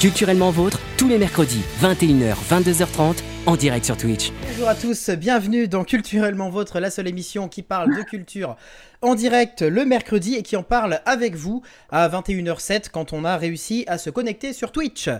Culturellement 0.00 0.50
vôtre, 0.50 0.80
tous 0.96 1.08
les 1.08 1.18
mercredis, 1.18 1.60
21h, 1.82 2.34
22h30, 2.48 3.16
en 3.44 3.54
direct 3.54 3.84
sur 3.84 3.98
Twitch. 3.98 4.32
Bonjour 4.48 4.66
à 4.66 4.74
tous, 4.74 5.10
bienvenue 5.10 5.68
dans 5.68 5.84
Culturellement 5.84 6.48
Vôtre, 6.48 6.80
la 6.80 6.90
seule 6.90 7.06
émission 7.06 7.48
qui 7.48 7.62
parle 7.62 7.94
de 7.94 8.02
culture 8.02 8.56
en 9.02 9.14
direct 9.14 9.60
le 9.60 9.84
mercredi 9.84 10.36
et 10.36 10.42
qui 10.42 10.56
en 10.56 10.62
parle 10.62 11.02
avec 11.04 11.34
vous 11.34 11.60
à 11.90 12.08
21h07 12.08 12.88
quand 12.90 13.12
on 13.12 13.26
a 13.26 13.36
réussi 13.36 13.84
à 13.88 13.98
se 13.98 14.08
connecter 14.08 14.54
sur 14.54 14.72
Twitch. 14.72 15.10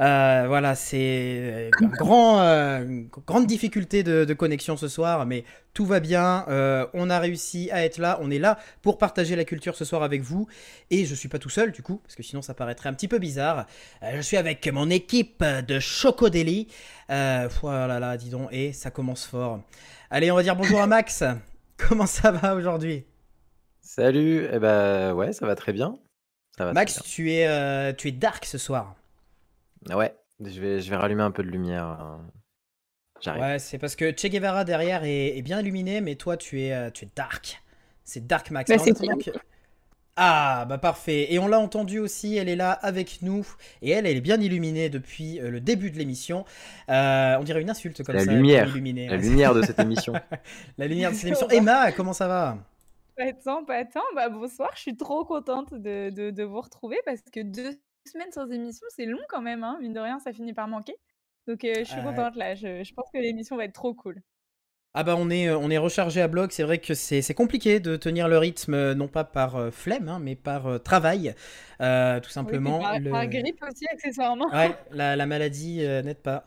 Euh, 0.00 0.44
voilà, 0.46 0.76
c'est 0.76 1.70
une 1.80 1.88
grand, 1.88 2.40
euh, 2.40 3.02
grande 3.26 3.46
difficulté 3.46 4.04
de, 4.04 4.32
connexion 4.32 4.76
ce 4.76 4.86
soir, 4.86 5.26
mais 5.26 5.44
tout 5.74 5.84
va 5.84 5.98
bien. 5.98 6.44
Euh, 6.48 6.86
on 6.94 7.10
a 7.10 7.18
réussi 7.18 7.68
à 7.72 7.84
être 7.84 7.98
là. 7.98 8.18
On 8.22 8.30
est 8.30 8.38
là 8.38 8.58
pour 8.82 8.98
partager 8.98 9.34
la 9.34 9.44
culture 9.44 9.74
ce 9.74 9.84
soir 9.84 10.04
avec 10.04 10.22
vous. 10.22 10.46
Et 10.90 11.04
je 11.04 11.14
suis 11.14 11.28
pas 11.28 11.38
tout 11.38 11.50
seul 11.50 11.72
du 11.72 11.82
coup, 11.82 12.00
parce 12.04 12.14
que 12.14 12.22
sinon 12.22 12.42
ça 12.42 12.54
paraîtrait 12.54 12.88
un 12.88 12.94
petit 12.94 13.08
peu 13.08 13.18
bizarre. 13.18 13.66
je 14.02 14.20
suis 14.20 14.36
avec 14.36 14.66
mon 14.68 14.88
équipe 14.88 15.42
de 15.42 15.80
Chocodeli. 15.80 16.68
voilà, 17.08 17.98
là, 17.98 18.16
dis 18.16 18.30
donc, 18.30 18.48
et 18.52 18.72
ça 18.72 18.90
commence 18.90 19.26
fort. 19.26 19.60
Allez, 20.10 20.30
on 20.30 20.36
va 20.36 20.42
dire 20.44 20.54
bonjour 20.54 20.80
à 20.80 20.86
Max. 20.86 21.24
Comment 21.76 22.06
ça 22.06 22.30
va 22.30 22.54
aujourd'hui? 22.54 23.04
Salut, 23.80 24.46
eh 24.52 24.58
ben 24.58 25.14
ouais, 25.14 25.32
ça 25.32 25.46
va 25.46 25.56
très 25.56 25.72
bien. 25.72 25.98
Max, 26.60 27.02
Tu, 27.04 27.32
es, 27.32 27.94
tu 27.94 28.08
es 28.08 28.12
dark 28.12 28.44
ce 28.44 28.58
soir. 28.58 28.97
Ouais, 29.94 30.14
je 30.44 30.60
vais, 30.60 30.80
je 30.80 30.90
vais 30.90 30.96
rallumer 30.96 31.22
un 31.22 31.30
peu 31.30 31.42
de 31.42 31.48
lumière. 31.48 31.98
Euh, 32.00 32.16
j'arrive. 33.20 33.42
Ouais, 33.42 33.58
c'est 33.58 33.78
parce 33.78 33.96
que 33.96 34.12
Che 34.12 34.26
Guevara 34.26 34.64
derrière 34.64 35.02
est, 35.04 35.40
bien 35.42 35.60
illuminé, 35.60 36.00
mais 36.00 36.14
toi 36.16 36.36
tu 36.36 36.60
es, 36.60 36.72
euh, 36.72 36.90
tu 36.90 37.04
es 37.04 37.08
dark. 37.14 37.62
C'est 38.04 38.26
Dark 38.26 38.50
Max. 38.50 38.70
Bah, 38.70 38.76
ah, 40.16 40.64
bah 40.66 40.78
parfait. 40.78 41.32
Et 41.32 41.38
on 41.38 41.46
l'a 41.46 41.60
entendu 41.60 41.98
aussi, 41.98 42.36
elle 42.36 42.48
est 42.48 42.56
là 42.56 42.72
avec 42.72 43.20
nous. 43.20 43.46
Et 43.82 43.90
elle, 43.90 44.06
elle 44.06 44.16
est 44.16 44.22
bien 44.22 44.40
illuminée 44.40 44.88
depuis 44.88 45.38
euh, 45.40 45.50
le 45.50 45.60
début 45.60 45.90
de 45.90 45.98
l'émission. 45.98 46.44
on 46.88 47.42
dirait 47.44 47.60
une 47.60 47.70
insulte 47.70 48.02
comme 48.02 48.16
la 48.16 48.24
ça. 48.24 48.32
Lumière. 48.32 48.66
La 48.66 49.16
lumière 49.16 49.54
de 49.54 49.62
cette 49.62 49.78
émission. 49.78 50.14
la 50.78 50.86
lumière 50.86 51.10
de 51.10 51.16
cette 51.16 51.26
émission. 51.26 51.48
Emma, 51.50 51.92
comment 51.92 52.14
ça 52.14 52.28
va? 52.28 52.58
Pas 53.16 53.32
tant, 53.32 53.64
pas 53.64 53.84
tant. 53.84 54.00
Bah, 54.14 54.28
bonsoir, 54.28 54.70
je 54.74 54.80
suis 54.80 54.96
trop 54.96 55.24
contente 55.24 55.74
de, 55.74 56.10
de, 56.10 56.30
de 56.30 56.42
vous 56.44 56.60
retrouver 56.60 56.98
parce 57.04 57.20
que 57.32 57.40
deux 57.40 57.78
semaines 58.08 58.32
sans 58.32 58.50
émission, 58.50 58.86
c'est 58.90 59.06
long 59.06 59.20
quand 59.28 59.42
même, 59.42 59.64
hein. 59.64 59.78
mine 59.80 59.92
de 59.92 60.00
rien, 60.00 60.18
ça 60.18 60.32
finit 60.32 60.52
par 60.52 60.68
manquer. 60.68 60.94
Donc 61.46 61.60
je 61.62 61.84
suis 61.84 62.02
contente 62.02 62.36
là, 62.36 62.54
je, 62.54 62.92
pense 62.94 63.08
que 63.12 63.18
l'émission 63.18 63.56
va 63.56 63.64
être 63.64 63.72
trop 63.72 63.94
cool. 63.94 64.20
Ah 64.94 65.04
bah 65.04 65.14
on 65.16 65.30
est, 65.30 65.50
on 65.50 65.70
est 65.70 65.78
rechargé 65.78 66.20
à 66.20 66.28
bloc, 66.28 66.50
c'est 66.52 66.62
vrai 66.62 66.78
que 66.78 66.94
c'est 66.94 67.34
compliqué 67.34 67.78
de 67.78 67.96
tenir 67.96 68.28
le 68.28 68.36
rythme, 68.36 68.92
non 68.94 69.06
pas 69.06 69.24
par 69.24 69.72
flemme, 69.72 70.08
hein, 70.08 70.18
mais 70.20 70.34
par 70.34 70.82
travail, 70.82 71.34
tout 71.78 72.30
simplement. 72.30 72.80
par, 72.80 73.26
grippe 73.28 73.62
aussi, 73.62 73.86
accessoirement. 73.92 74.48
Ouais, 74.50 74.76
la, 74.90 75.26
maladie 75.26 75.78
n'aide 75.78 76.20
pas. 76.20 76.44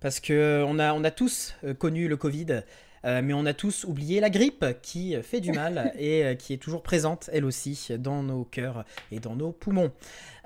Parce 0.00 0.20
que 0.20 0.62
on 0.66 0.78
a, 0.78 0.92
on 0.92 1.02
a 1.02 1.10
tous 1.10 1.56
connu 1.78 2.08
le 2.08 2.16
Covid, 2.16 2.62
mais 3.04 3.32
on 3.34 3.46
a 3.46 3.52
tous 3.54 3.84
oublié 3.84 4.20
la 4.20 4.30
grippe 4.30 4.64
qui 4.82 5.14
fait 5.22 5.40
du 5.40 5.52
mal 5.52 5.92
et 5.98 6.36
qui 6.38 6.52
est 6.52 6.58
toujours 6.58 6.82
présente, 6.82 7.30
elle 7.32 7.44
aussi, 7.44 7.88
dans 7.98 8.22
nos 8.22 8.44
cœurs 8.44 8.84
et 9.12 9.20
dans 9.20 9.36
nos 9.36 9.52
poumons. 9.52 9.92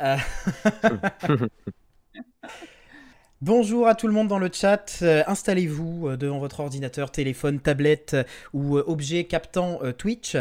Euh, 0.01 0.17
Bonjour 3.41 3.87
à 3.87 3.95
tout 3.95 4.09
le 4.09 4.13
monde 4.13 4.27
dans 4.27 4.41
le 4.41 4.51
chat. 4.53 4.99
Euh, 5.03 5.23
installez-vous 5.29 6.09
euh, 6.09 6.17
devant 6.17 6.41
votre 6.41 6.59
ordinateur, 6.59 7.13
téléphone, 7.13 7.61
tablette 7.61 8.17
ou 8.53 8.79
objet 8.79 9.25
captant 9.25 9.79
Twitch. 9.97 10.37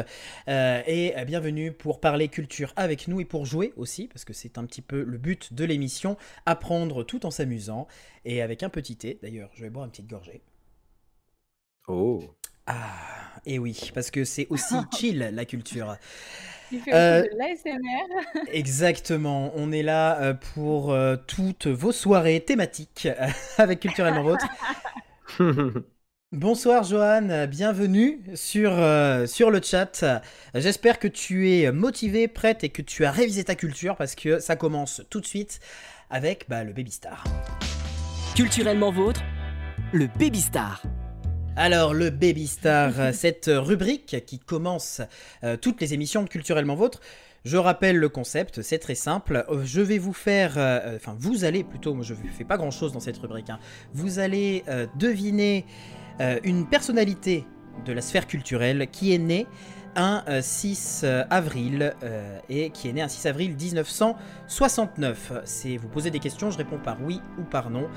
et 0.47 1.13
bienvenue 1.27 1.71
pour 1.71 1.99
parler 1.99 2.27
culture 2.27 2.73
avec 2.75 3.07
nous 3.07 3.21
et 3.21 3.25
pour 3.25 3.45
jouer 3.45 3.71
aussi, 3.77 4.07
parce 4.07 4.25
que 4.25 4.33
c'est 4.33 4.57
un 4.57 4.65
petit 4.65 4.81
peu 4.81 5.03
le 5.03 5.19
but 5.19 5.53
de 5.53 5.63
l'émission. 5.63 6.17
Apprendre 6.47 7.03
tout 7.03 7.27
en 7.27 7.31
s'amusant 7.31 7.87
et 8.25 8.41
avec 8.41 8.63
un 8.63 8.69
petit 8.69 8.95
thé. 8.95 9.19
D'ailleurs, 9.21 9.51
je 9.53 9.61
vais 9.61 9.69
boire 9.69 9.85
une 9.85 9.91
petite 9.91 10.09
gorgée. 10.09 10.41
Oh. 11.87 12.21
Ah, 12.65 12.83
et 13.45 13.59
oui, 13.59 13.91
parce 13.93 14.11
que 14.11 14.25
c'est 14.25 14.47
aussi 14.49 14.75
chill 14.97 15.29
la 15.33 15.45
culture. 15.45 15.95
Il 16.71 16.81
fait 16.81 16.93
euh, 16.93 17.21
de 17.21 17.29
l'ASMR. 17.37 18.43
exactement. 18.51 19.53
On 19.55 19.71
est 19.71 19.83
là 19.83 20.19
euh, 20.19 20.33
pour 20.53 20.91
euh, 20.91 21.15
toutes 21.15 21.67
vos 21.67 21.93
soirées 21.93 22.41
thématiques 22.41 23.07
avec 23.57 23.79
Culturellement 23.79 24.23
Vôtre. 24.23 24.45
Bonsoir 26.33 26.83
Johan, 26.83 27.47
bienvenue 27.47 28.19
sur, 28.35 28.71
sur 29.27 29.49
le 29.49 29.61
chat. 29.63 30.03
J'espère 30.53 30.99
que 30.99 31.07
tu 31.07 31.51
es 31.51 31.71
motivé, 31.71 32.27
prête 32.27 32.65
et 32.65 32.69
que 32.69 32.81
tu 32.81 33.05
as 33.05 33.11
révisé 33.11 33.45
ta 33.45 33.55
culture 33.55 33.95
parce 33.95 34.13
que 34.13 34.39
ça 34.39 34.57
commence 34.57 35.01
tout 35.09 35.21
de 35.21 35.25
suite 35.25 35.61
avec 36.09 36.49
bah, 36.49 36.65
le 36.65 36.73
Baby 36.73 36.91
Star. 36.91 37.23
Culturellement 38.35 38.91
Vôtre, 38.91 39.21
le 39.93 40.07
Baby 40.19 40.41
Star. 40.41 40.83
Alors, 41.59 41.95
le 41.95 42.11
Baby 42.11 42.45
Star, 42.45 42.93
cette 43.13 43.49
rubrique 43.51 44.23
qui 44.27 44.37
commence 44.37 45.01
euh, 45.43 45.57
toutes 45.57 45.81
les 45.81 45.95
émissions 45.95 46.25
Culturellement 46.25 46.75
Vôtres. 46.75 47.01
Je 47.45 47.57
rappelle 47.57 47.97
le 47.97 48.09
concept, 48.09 48.61
c'est 48.61 48.77
très 48.77 48.93
simple. 48.93 49.43
Euh, 49.49 49.65
je 49.65 49.81
vais 49.81 49.97
vous 49.97 50.13
faire, 50.13 50.53
euh, 50.57 50.97
enfin 50.97 51.15
vous 51.17 51.45
allez 51.45 51.63
plutôt, 51.63 51.95
moi 51.95 52.03
je 52.03 52.13
ne 52.13 52.29
fais 52.29 52.43
pas 52.43 52.57
grand 52.57 52.69
chose 52.69 52.93
dans 52.93 52.99
cette 52.99 53.17
rubrique, 53.17 53.49
hein. 53.49 53.57
vous 53.91 54.19
allez 54.19 54.63
deviner 54.99 55.65
une 56.43 56.67
personnalité 56.67 57.45
de 57.85 57.93
la 57.93 58.01
sphère 58.01 58.27
culturelle 58.27 58.87
qui 58.91 59.13
est 59.13 59.17
née 59.17 59.47
un 59.95 60.23
6 60.41 61.05
avril 61.31 61.95
et 62.49 62.69
qui 62.69 62.89
est 62.89 62.93
né 62.93 63.01
un 63.01 63.07
6 63.07 63.25
avril 63.25 63.55
1969. 63.55 65.33
C'est 65.45 65.77
vous 65.77 65.87
posez 65.87 66.11
des 66.11 66.19
questions, 66.19 66.51
je 66.51 66.57
réponds 66.57 66.79
par 66.79 67.01
oui 67.01 67.19
ou 67.39 67.43
par 67.43 67.71
non. 67.71 67.87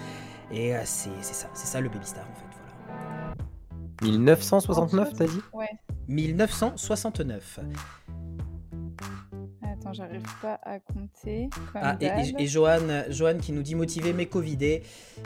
Et 0.50 0.72
c'est 0.84 1.10
ça, 1.22 1.50
c'est 1.52 1.66
ça 1.66 1.80
le 1.80 1.90
Baby 1.90 2.06
Star 2.06 2.24
en 2.24 2.34
fait. 2.34 2.39
1969, 4.02 5.14
t'as 5.14 5.26
dit? 5.26 5.40
Ouais. 5.52 5.68
1969. 6.08 7.60
Attends, 9.62 9.92
j'arrive 9.92 10.22
pas 10.42 10.58
à 10.62 10.78
compter. 10.78 11.48
ah, 11.74 11.96
et, 12.00 12.34
et, 12.38 12.46
Johan, 12.46 12.80
qui 13.40 13.52
nous 13.52 13.62
dit 13.62 13.74
motivé 13.74 14.12
mais 14.12 14.26
covidé. 14.26 14.82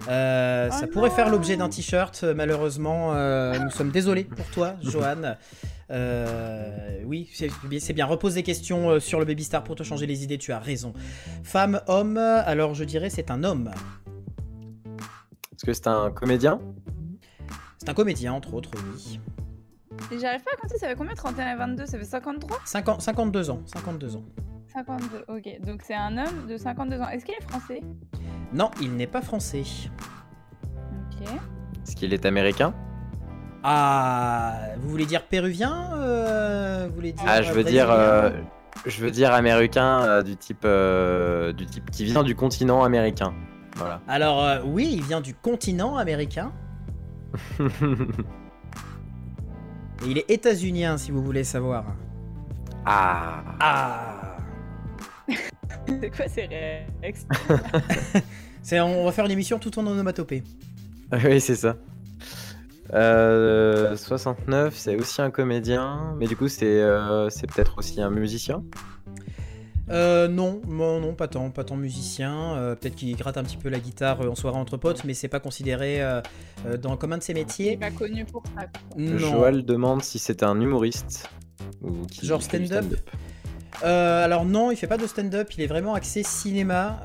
Euh, 0.08 0.70
ça 0.70 0.84
oh 0.84 0.92
pourrait 0.92 1.10
faire 1.10 1.30
l'objet 1.30 1.56
d'un 1.56 1.68
t-shirt, 1.68 2.24
malheureusement. 2.24 3.14
Euh, 3.14 3.58
nous 3.58 3.70
sommes 3.70 3.90
désolés 3.90 4.24
pour 4.24 4.46
toi, 4.46 4.74
Johan. 4.82 5.36
Euh, 5.90 7.02
oui, 7.04 7.30
c'est 7.32 7.92
bien. 7.92 8.06
Repose 8.06 8.34
des 8.34 8.42
questions 8.42 9.00
sur 9.00 9.18
le 9.18 9.24
Baby 9.24 9.44
Star 9.44 9.64
pour 9.64 9.76
te 9.76 9.82
changer 9.82 10.06
les 10.06 10.24
idées, 10.24 10.38
tu 10.38 10.52
as 10.52 10.58
raison. 10.58 10.92
Femme, 11.42 11.80
homme, 11.86 12.18
alors 12.18 12.74
je 12.74 12.84
dirais 12.84 13.10
c'est 13.10 13.30
un 13.30 13.44
homme. 13.44 13.70
Est-ce 15.52 15.64
que 15.64 15.72
c'est 15.72 15.86
un 15.86 16.10
comédien? 16.10 16.60
C'est 17.78 17.88
un 17.88 17.94
comédien, 17.94 18.32
entre 18.32 18.54
autres, 18.54 18.70
oui. 18.74 19.20
Et 20.10 20.18
j'arrive 20.18 20.42
pas 20.42 20.50
à 20.52 20.60
compter, 20.60 20.76
ça 20.78 20.88
fait 20.88 20.96
combien 20.96 21.14
31 21.14 21.54
et 21.54 21.56
22 21.56 21.86
Ça 21.86 21.98
fait 21.98 22.04
53 22.04 22.58
50, 22.64 23.00
52 23.00 23.50
ans. 23.50 23.60
52 23.66 24.16
ans. 24.16 24.24
52, 24.72 25.24
ok. 25.28 25.60
Donc 25.64 25.82
c'est 25.84 25.94
un 25.94 26.18
homme 26.18 26.46
de 26.48 26.56
52 26.56 27.00
ans. 27.00 27.08
Est-ce 27.08 27.24
qu'il 27.24 27.34
est 27.34 27.48
français? 27.48 27.80
Non, 28.52 28.70
il 28.80 28.94
n'est 28.96 29.06
pas 29.06 29.22
français. 29.22 29.62
Ok. 31.12 31.28
Est-ce 31.82 31.94
qu'il 31.96 32.12
est 32.12 32.26
américain? 32.26 32.74
Ah, 33.62 34.58
vous 34.78 34.90
voulez 34.90 35.06
dire 35.06 35.22
péruvien 35.22 35.90
euh, 35.94 36.86
vous 36.88 36.94
voulez 36.94 37.12
dire 37.12 37.24
Ah, 37.26 37.40
je 37.40 37.52
veux 37.52 37.64
dire, 37.64 37.90
euh, 37.90 38.30
je 38.84 39.00
veux 39.02 39.10
dire 39.10 39.32
américain 39.32 40.02
euh, 40.02 40.22
du 40.22 40.36
type, 40.36 40.66
du 41.56 41.66
type 41.66 41.90
qui 41.90 42.04
vient 42.04 42.22
du 42.22 42.34
continent 42.34 42.82
américain. 42.82 43.32
Voilà. 43.76 44.02
Alors 44.06 44.64
oui, 44.66 44.90
il 44.92 45.02
vient 45.02 45.20
du 45.20 45.34
continent 45.34 45.96
américain. 45.96 46.52
il 50.06 50.18
est 50.18 50.30
états-unien, 50.30 50.96
si 50.98 51.10
vous 51.10 51.22
voulez 51.22 51.44
savoir. 51.44 51.84
Ah. 52.84 53.42
Ah. 53.60 54.36
c'est 55.86 56.10
quoi 56.10 56.28
ces 56.28 56.46
réactions 56.46 57.28
C'est 58.62 58.80
on 58.80 59.04
va 59.04 59.12
faire 59.12 59.24
une 59.24 59.30
émission 59.30 59.58
tout 59.58 59.78
en 59.78 59.86
onomatopée. 59.86 60.42
oui, 61.24 61.40
c'est 61.40 61.56
ça. 61.56 61.76
69, 62.90 62.94
euh, 62.94 64.70
c'est 64.74 64.96
aussi 64.96 65.22
un 65.22 65.30
comédien, 65.30 66.14
mais 66.18 66.26
du 66.26 66.36
coup, 66.36 66.48
c'est 66.48 66.82
euh, 66.82 67.28
c'est 67.30 67.50
peut-être 67.50 67.78
aussi 67.78 68.00
un 68.00 68.10
musicien. 68.10 68.62
Euh, 69.90 70.28
non, 70.28 70.60
non, 70.66 71.14
pas 71.14 71.28
tant, 71.28 71.50
pas 71.50 71.64
tant 71.64 71.76
musicien. 71.76 72.56
Euh, 72.56 72.74
peut-être 72.74 72.94
qu'il 72.94 73.14
gratte 73.16 73.36
un 73.36 73.44
petit 73.44 73.56
peu 73.56 73.68
la 73.68 73.78
guitare 73.78 74.22
euh, 74.22 74.30
en 74.30 74.34
soirée 74.34 74.56
entre 74.56 74.76
potes, 74.76 75.04
mais 75.04 75.14
c'est 75.14 75.28
pas 75.28 75.40
considéré 75.40 76.00
dans 76.80 76.96
comme 76.96 77.12
un 77.12 77.18
de 77.18 77.22
ses 77.22 77.34
métiers. 77.34 77.72
Il 77.72 77.78
pas 77.78 77.90
connu 77.90 78.24
pour 78.24 78.42
ça. 78.56 78.66
Joël 79.16 79.64
demande 79.64 80.02
si 80.02 80.18
c'est 80.18 80.42
un 80.42 80.60
humoriste 80.60 81.28
ou 81.82 81.92
genre 82.22 82.42
stand-up. 82.42 82.84
alors 83.82 84.44
non, 84.44 84.70
il 84.70 84.76
fait 84.76 84.86
pas 84.86 84.96
de 84.96 85.06
stand-up, 85.06 85.52
il 85.56 85.62
est 85.62 85.66
vraiment 85.66 85.94
axé 85.94 86.22
cinéma. 86.22 87.00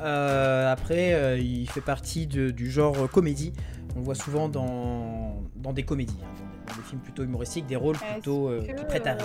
après, 0.72 1.40
il 1.42 1.70
fait 1.70 1.82
partie 1.82 2.28
du 2.28 2.72
genre 2.72 3.10
comédie. 3.10 3.54
On 3.96 4.00
le 4.00 4.06
voit 4.06 4.16
souvent 4.16 4.50
dans, 4.50 5.42
dans 5.56 5.74
des 5.74 5.82
comédies, 5.82 6.20
hein, 6.22 6.44
dans, 6.68 6.76
des 6.76 6.88
films 6.88 7.02
plutôt 7.02 7.24
humoristiques, 7.24 7.66
des 7.66 7.76
rôles 7.76 7.98
plutôt 7.98 8.52
qui 8.62 8.86
prêtent 8.86 9.08
à 9.08 9.18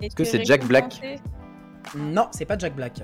Est-ce 0.00 0.14
que 0.14 0.24
c'est 0.24 0.44
Jack 0.44 0.64
Black 0.64 1.02
non, 1.94 2.28
c'est 2.32 2.44
pas 2.44 2.58
Jack 2.58 2.74
Black. 2.74 3.02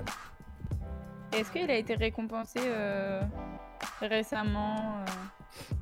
Est-ce 1.32 1.50
qu'il 1.50 1.70
a 1.70 1.76
été 1.76 1.94
récompensé 1.94 2.61
euh, 2.64 3.23
récemment 4.00 4.96
euh 4.99 5.75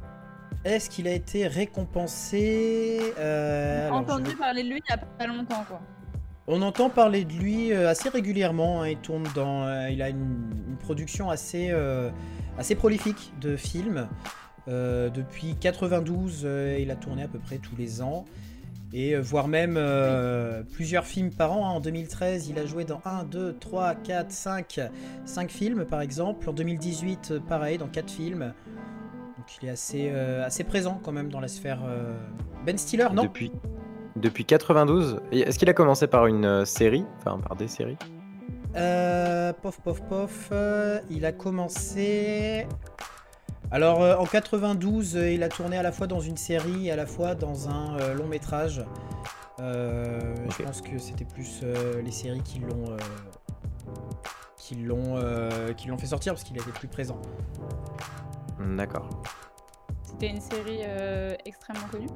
Est-ce 0.65 0.91
qu'il 0.91 1.09
a 1.09 1.13
été 1.13 1.47
récompensé 1.47 3.01
euh, 3.19 3.89
alors, 3.89 3.99
je 4.07 4.13
Entendu 4.13 4.37
parler 4.37 4.63
de 4.63 4.69
lui 4.69 4.83
il 4.87 4.91
y 4.91 4.95
a 4.95 4.99
pas 4.99 5.27
longtemps, 5.27 5.65
quoi. 5.69 5.81
On 6.47 6.63
entend 6.63 6.91
parler 6.91 7.25
de 7.25 7.33
lui 7.33 7.73
assez 7.73 8.09
régulièrement. 8.09 8.83
hein, 8.83 8.89
Il 8.89 8.99
tourne 8.99 9.27
dans, 9.35 9.87
il 9.89 10.03
a 10.03 10.09
une, 10.09 10.51
une 10.69 10.77
production 10.79 11.31
assez, 11.31 11.73
assez 12.59 12.75
prolifique 12.75 13.33
de 13.41 13.57
films. 13.57 14.09
Depuis 14.67 15.57
92, 15.57 16.43
euh, 16.45 16.79
il 16.79 16.91
a 16.91 16.97
tourné 16.97 17.25
à 17.25 17.29
peu 17.29 17.39
près 17.39 17.59
tous 17.59 17.75
les 17.77 18.03
ans. 18.03 18.25
Et 18.93 19.15
euh, 19.15 19.21
voire 19.21 19.47
même 19.47 19.77
euh, 19.77 20.63
plusieurs 20.73 21.05
films 21.05 21.31
par 21.31 21.53
an. 21.53 21.67
hein. 21.69 21.73
En 21.75 21.81
2013, 21.81 22.49
il 22.49 22.59
a 22.59 22.67
joué 22.67 22.85
dans 22.85 23.01
1, 23.05 23.25
2, 23.25 23.57
3, 23.59 23.95
4, 23.95 24.31
5, 24.33 24.81
5 25.25 25.51
films 25.51 25.85
par 25.85 26.01
exemple. 26.01 26.49
En 26.49 26.53
2018, 26.53 27.31
euh, 27.31 27.41
pareil, 27.41 27.79
dans 27.79 27.87
4 27.87 28.11
films. 28.11 28.53
Donc 29.39 29.47
il 29.63 29.69
est 29.69 29.73
assez, 29.73 30.11
euh, 30.13 30.45
assez 30.45 30.65
présent 30.65 31.01
quand 31.03 31.13
même 31.13 31.31
dans 31.31 31.41
la 31.41 31.49
sphère. 31.49 31.81
euh, 31.87 32.17
Ben 32.67 32.77
Stiller, 32.77 33.09
non? 33.15 33.23
Depuis, 33.25 33.53
depuis 34.17 34.45
92. 34.45 35.21
Et 35.31 35.41
Est-ce 35.41 35.59
qu'il 35.59 35.71
a 35.71 35.75
commencé 35.75 36.07
par 36.09 36.27
une 36.27 36.65
série? 36.65 37.05
Enfin, 37.19 37.39
par 37.39 37.57
des 37.57 37.69
séries? 37.69 37.97
Euh, 38.77 39.53
pof, 39.53 39.81
pof, 39.81 40.01
pof. 40.03 40.53
il 41.11 41.25
a 41.25 41.33
commencé. 41.33 42.67
Alors, 43.71 44.03
euh, 44.03 44.17
en 44.17 44.25
92, 44.27 45.17
euh, 45.17 45.31
il 45.31 45.43
a 45.43 45.49
tourné 45.49 45.77
à 45.77 45.83
la 45.83 45.93
fois 45.93 46.07
dans 46.07 46.21
une 46.21 46.37
série 46.37 46.89
et 46.89 46.91
à 46.91 46.97
la 46.97 47.07
fois 47.07 47.35
dans 47.35 47.69
un 47.69 47.99
euh, 48.01 48.15
long 48.15 48.27
métrage. 48.27 48.85
Euh. 49.61 50.35
Je 50.59 50.63
pense 50.65 50.81
que 50.81 50.99
c'était 50.99 51.25
plus 51.25 51.61
euh, 51.63 52.03
les 52.03 52.11
séries 52.11 52.43
qui 52.43 52.59
l'ont. 52.61 52.91
euh, 52.91 52.97
qui 54.57 54.75
l'ont 54.77 55.17
euh, 55.17 55.73
qui 55.73 55.89
l'ont 55.89 55.99
fait 55.99 56.07
sortir 56.07 56.33
parce 56.33 56.45
qu'il 56.45 56.57
était 56.57 56.71
plus 56.71 56.89
présent. 56.89 57.21
D'accord. 58.77 59.09
C'était 60.03 60.29
une 60.29 60.41
série 60.41 60.81
euh, 60.85 61.35
extrêmement 61.45 61.87
connue? 61.91 62.09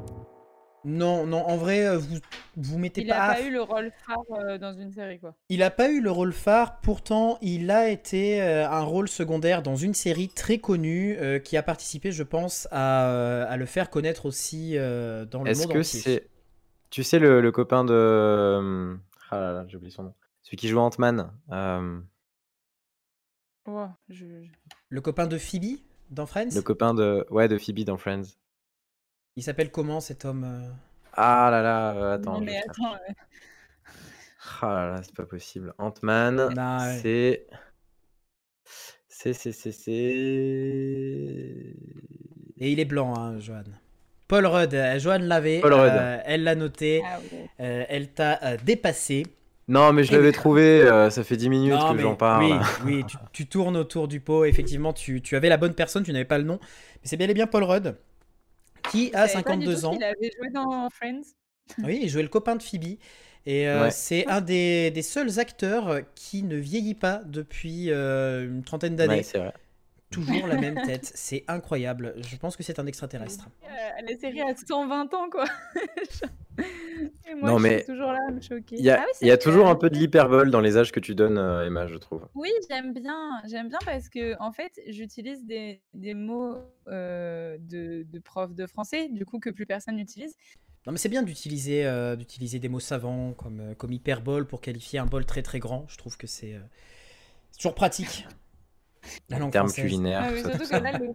Non, 0.84 1.26
non, 1.26 1.38
en 1.46 1.56
vrai, 1.56 1.86
euh, 1.86 1.98
vous 1.98 2.18
vous 2.56 2.78
mettez 2.78 3.00
Il 3.00 3.08
pas. 3.08 3.16
a 3.16 3.22
à 3.30 3.34
pas 3.34 3.40
eu 3.42 3.50
le 3.50 3.62
rôle 3.62 3.90
phare 4.06 4.18
euh, 4.32 4.58
dans 4.58 4.74
une 4.74 4.92
série, 4.92 5.18
quoi. 5.18 5.34
Il 5.48 5.60
n'a 5.60 5.70
pas 5.70 5.88
eu 5.90 6.00
le 6.00 6.10
rôle 6.10 6.32
phare, 6.32 6.80
pourtant 6.80 7.38
il 7.40 7.70
a 7.70 7.88
été 7.88 8.42
euh, 8.42 8.68
un 8.68 8.82
rôle 8.82 9.08
secondaire 9.08 9.62
dans 9.62 9.76
une 9.76 9.94
série 9.94 10.28
très 10.28 10.58
connue 10.58 11.16
euh, 11.18 11.38
qui 11.38 11.56
a 11.56 11.62
participé, 11.62 12.12
je 12.12 12.22
pense, 12.22 12.68
à, 12.70 13.44
à 13.44 13.56
le 13.56 13.64
faire 13.66 13.88
connaître 13.88 14.26
aussi 14.26 14.76
euh, 14.76 15.24
dans 15.24 15.42
le 15.42 15.50
Est-ce 15.50 15.62
monde 15.62 15.72
que 15.72 15.78
entier. 15.78 16.00
c'est. 16.00 16.28
Tu 16.90 17.02
sais, 17.02 17.18
le, 17.18 17.40
le 17.40 17.50
copain 17.50 17.84
de. 17.84 18.96
Ah 19.30 19.40
là 19.40 19.52
là, 19.52 19.64
j'ai 19.66 19.76
oublié 19.76 19.90
son 19.90 20.02
nom. 20.04 20.14
Celui 20.42 20.58
qui 20.58 20.68
joue 20.68 20.78
Ant-Man. 20.78 21.32
euh, 21.50 21.98
Ouais, 23.66 23.86
je... 24.10 24.26
je- 24.26 24.50
Le 24.90 25.00
copain 25.00 25.26
de 25.26 25.38
Phoebe 25.38 25.78
dans 26.10 26.26
Friends? 26.26 26.50
Le 26.54 26.60
copain 26.62 26.92
de. 26.94 27.26
Ouais, 27.30 27.48
de 27.48 27.56
Phoebe 27.58 27.80
dans 27.84 27.96
Friends. 27.96 28.22
Il 29.36 29.42
s'appelle 29.42 29.70
comment 29.70 30.00
cet 30.00 30.24
homme 30.24 30.44
euh 30.44 30.70
Ah 31.12 31.48
là 31.50 31.62
là, 31.62 31.92
euh, 31.96 32.14
attends. 32.14 32.34
Non, 32.34 32.40
mais 32.40 32.56
attends, 32.58 32.94
euh, 32.94 33.12
Ah 34.62 34.66
là 34.74 34.88
là, 34.90 35.00
c'est 35.02 35.14
pas 35.14 35.26
possible. 35.26 35.74
Ant-Man, 35.78 36.36
Non, 36.54 36.78
ouais. 36.78 36.98
c'est. 37.02 37.46
C'est, 39.08 39.32
c'est, 39.32 39.52
c'est, 39.52 39.72
c'est. 39.72 39.92
Et 39.92 41.74
il 42.72 42.78
est 42.80 42.84
blanc, 42.84 43.14
hein, 43.16 43.38
Johan. 43.40 43.62
Paul 44.28 44.46
Rudd, 44.46 44.74
euh, 44.74 44.98
Johan 44.98 45.18
l'avait, 45.20 45.60
Paul 45.60 45.74
Rudd. 45.74 45.92
euh, 45.92 46.18
elle 46.24 46.44
l'a 46.44 46.54
noté, 46.54 47.02
ah 47.04 47.18
euh, 47.60 47.84
elle 47.88 48.08
t'a 48.08 48.38
euh, 48.42 48.56
dépassé. 48.64 49.24
Non, 49.68 49.92
mais 49.92 50.04
je 50.04 50.12
l'avais 50.12 50.32
trouvé, 50.32 50.82
euh, 50.82 51.10
ça 51.10 51.24
fait 51.24 51.36
10 51.36 51.48
minutes 51.48 51.72
Non, 51.72 51.90
que 51.92 51.96
mais 51.96 52.02
j'en 52.02 52.16
parle. 52.16 52.44
Oui, 52.44 52.52
oui 52.84 53.04
tu, 53.06 53.16
tu 53.32 53.46
tournes 53.46 53.76
autour 53.76 54.08
du 54.08 54.20
pot. 54.20 54.44
Effectivement, 54.44 54.92
tu, 54.92 55.22
tu 55.22 55.36
avais 55.36 55.48
la 55.48 55.56
bonne 55.56 55.74
personne, 55.74 56.02
tu 56.04 56.12
n'avais 56.12 56.24
pas 56.26 56.38
le 56.38 56.44
nom. 56.44 56.58
Mais 56.62 57.00
c'est 57.04 57.16
bel 57.16 57.30
et 57.30 57.34
bien 57.34 57.46
Paul 57.46 57.64
Rudd, 57.64 57.96
qui 58.86 59.10
a 59.14 59.26
Je 59.26 59.26
savais 59.26 59.44
pas 59.44 59.56
du 59.56 59.66
52 59.66 59.74
tout 59.76 59.84
ans. 59.86 59.90
qu'il 59.90 60.04
avait 60.04 60.30
joué 60.36 60.50
dans 60.50 60.88
Friends. 60.90 61.22
Oui, 61.82 62.00
il 62.02 62.08
jouait 62.08 62.22
le 62.22 62.28
copain 62.28 62.56
de 62.56 62.62
Phoebe. 62.62 62.98
Et 63.46 63.68
euh, 63.68 63.88
Ouais. 63.88 63.90
c'est 63.90 64.26
un 64.28 64.40
des, 64.40 64.90
des 64.90 65.02
seuls 65.02 65.38
acteurs 65.38 66.00
qui 66.14 66.42
ne 66.42 66.56
vieillit 66.56 66.94
pas 66.94 67.22
depuis 67.26 67.90
euh, 67.90 68.46
une 68.46 68.64
trentaine 68.64 68.96
d'années. 68.96 69.18
Ouais, 69.18 69.22
c'est 69.22 69.38
vrai. 69.38 69.52
Toujours 70.14 70.46
la 70.46 70.56
même 70.56 70.80
tête. 70.86 71.10
C'est 71.14 71.44
incroyable. 71.48 72.14
Je 72.18 72.36
pense 72.36 72.56
que 72.56 72.62
c'est 72.62 72.78
un 72.78 72.86
extraterrestre. 72.86 73.48
Euh, 73.64 73.66
la 74.08 74.16
série 74.18 74.40
a 74.40 74.54
120 74.54 75.14
ans, 75.14 75.30
quoi. 75.30 75.44
Et 77.28 77.34
moi, 77.34 77.50
Non, 77.50 77.58
je 77.58 77.62
mais 77.62 77.78
suis 77.78 77.86
toujours 77.86 78.12
là 78.12 78.20
à 78.28 78.30
me 78.30 78.40
choquer. 78.40 78.76
Il 78.78 78.84
y 78.84 78.90
a, 78.90 79.00
Ah 79.00 79.04
oui, 79.20 79.28
y 79.28 79.30
a 79.30 79.36
toujours 79.38 79.66
un 79.68 79.74
peu 79.74 79.90
de 79.90 79.96
l'hyperbole 79.96 80.50
dans 80.50 80.60
les 80.60 80.76
âges 80.76 80.92
que 80.92 81.00
tu 81.00 81.14
donnes, 81.14 81.38
euh, 81.38 81.66
Emma, 81.66 81.86
je 81.86 81.96
trouve. 81.96 82.28
Oui, 82.34 82.50
j'aime 82.70 82.92
bien. 82.92 83.40
J'aime 83.48 83.68
bien 83.68 83.78
parce 83.84 84.08
que, 84.08 84.40
en 84.40 84.52
fait, 84.52 84.72
j'utilise 84.86 85.44
des, 85.44 85.80
des 85.94 86.14
mots 86.14 86.56
euh, 86.88 87.56
de, 87.60 88.06
de 88.08 88.18
prof 88.20 88.54
de 88.54 88.66
français, 88.66 89.08
du 89.10 89.24
coup, 89.26 89.40
que 89.40 89.50
plus 89.50 89.66
personne 89.66 89.96
n'utilise. 89.96 90.36
Non, 90.86 90.92
mais 90.92 90.98
c'est 90.98 91.08
bien 91.08 91.22
d'utiliser 91.22 91.86
euh, 91.86 92.14
d'utiliser 92.14 92.58
des 92.58 92.68
mots 92.68 92.78
savants 92.78 93.32
comme, 93.32 93.74
comme 93.76 93.90
hyperbole 93.92 94.46
pour 94.46 94.60
qualifier 94.60 94.98
un 94.98 95.06
bol 95.06 95.24
très 95.24 95.40
très 95.42 95.58
grand. 95.58 95.86
Je 95.88 95.96
trouve 95.96 96.18
que 96.18 96.26
c'est 96.26 96.52
euh, 96.54 96.60
c'est 97.52 97.58
toujours 97.60 97.74
pratique. 97.74 98.26
La 99.28 99.38
langue 99.38 99.52
Terme 99.52 99.66
française. 99.68 99.84
culinaire, 99.84 100.22
Ah, 100.24 100.36
surtout 100.36 100.68
que 100.68 100.76
là, 100.76 100.92
le, 100.98 101.14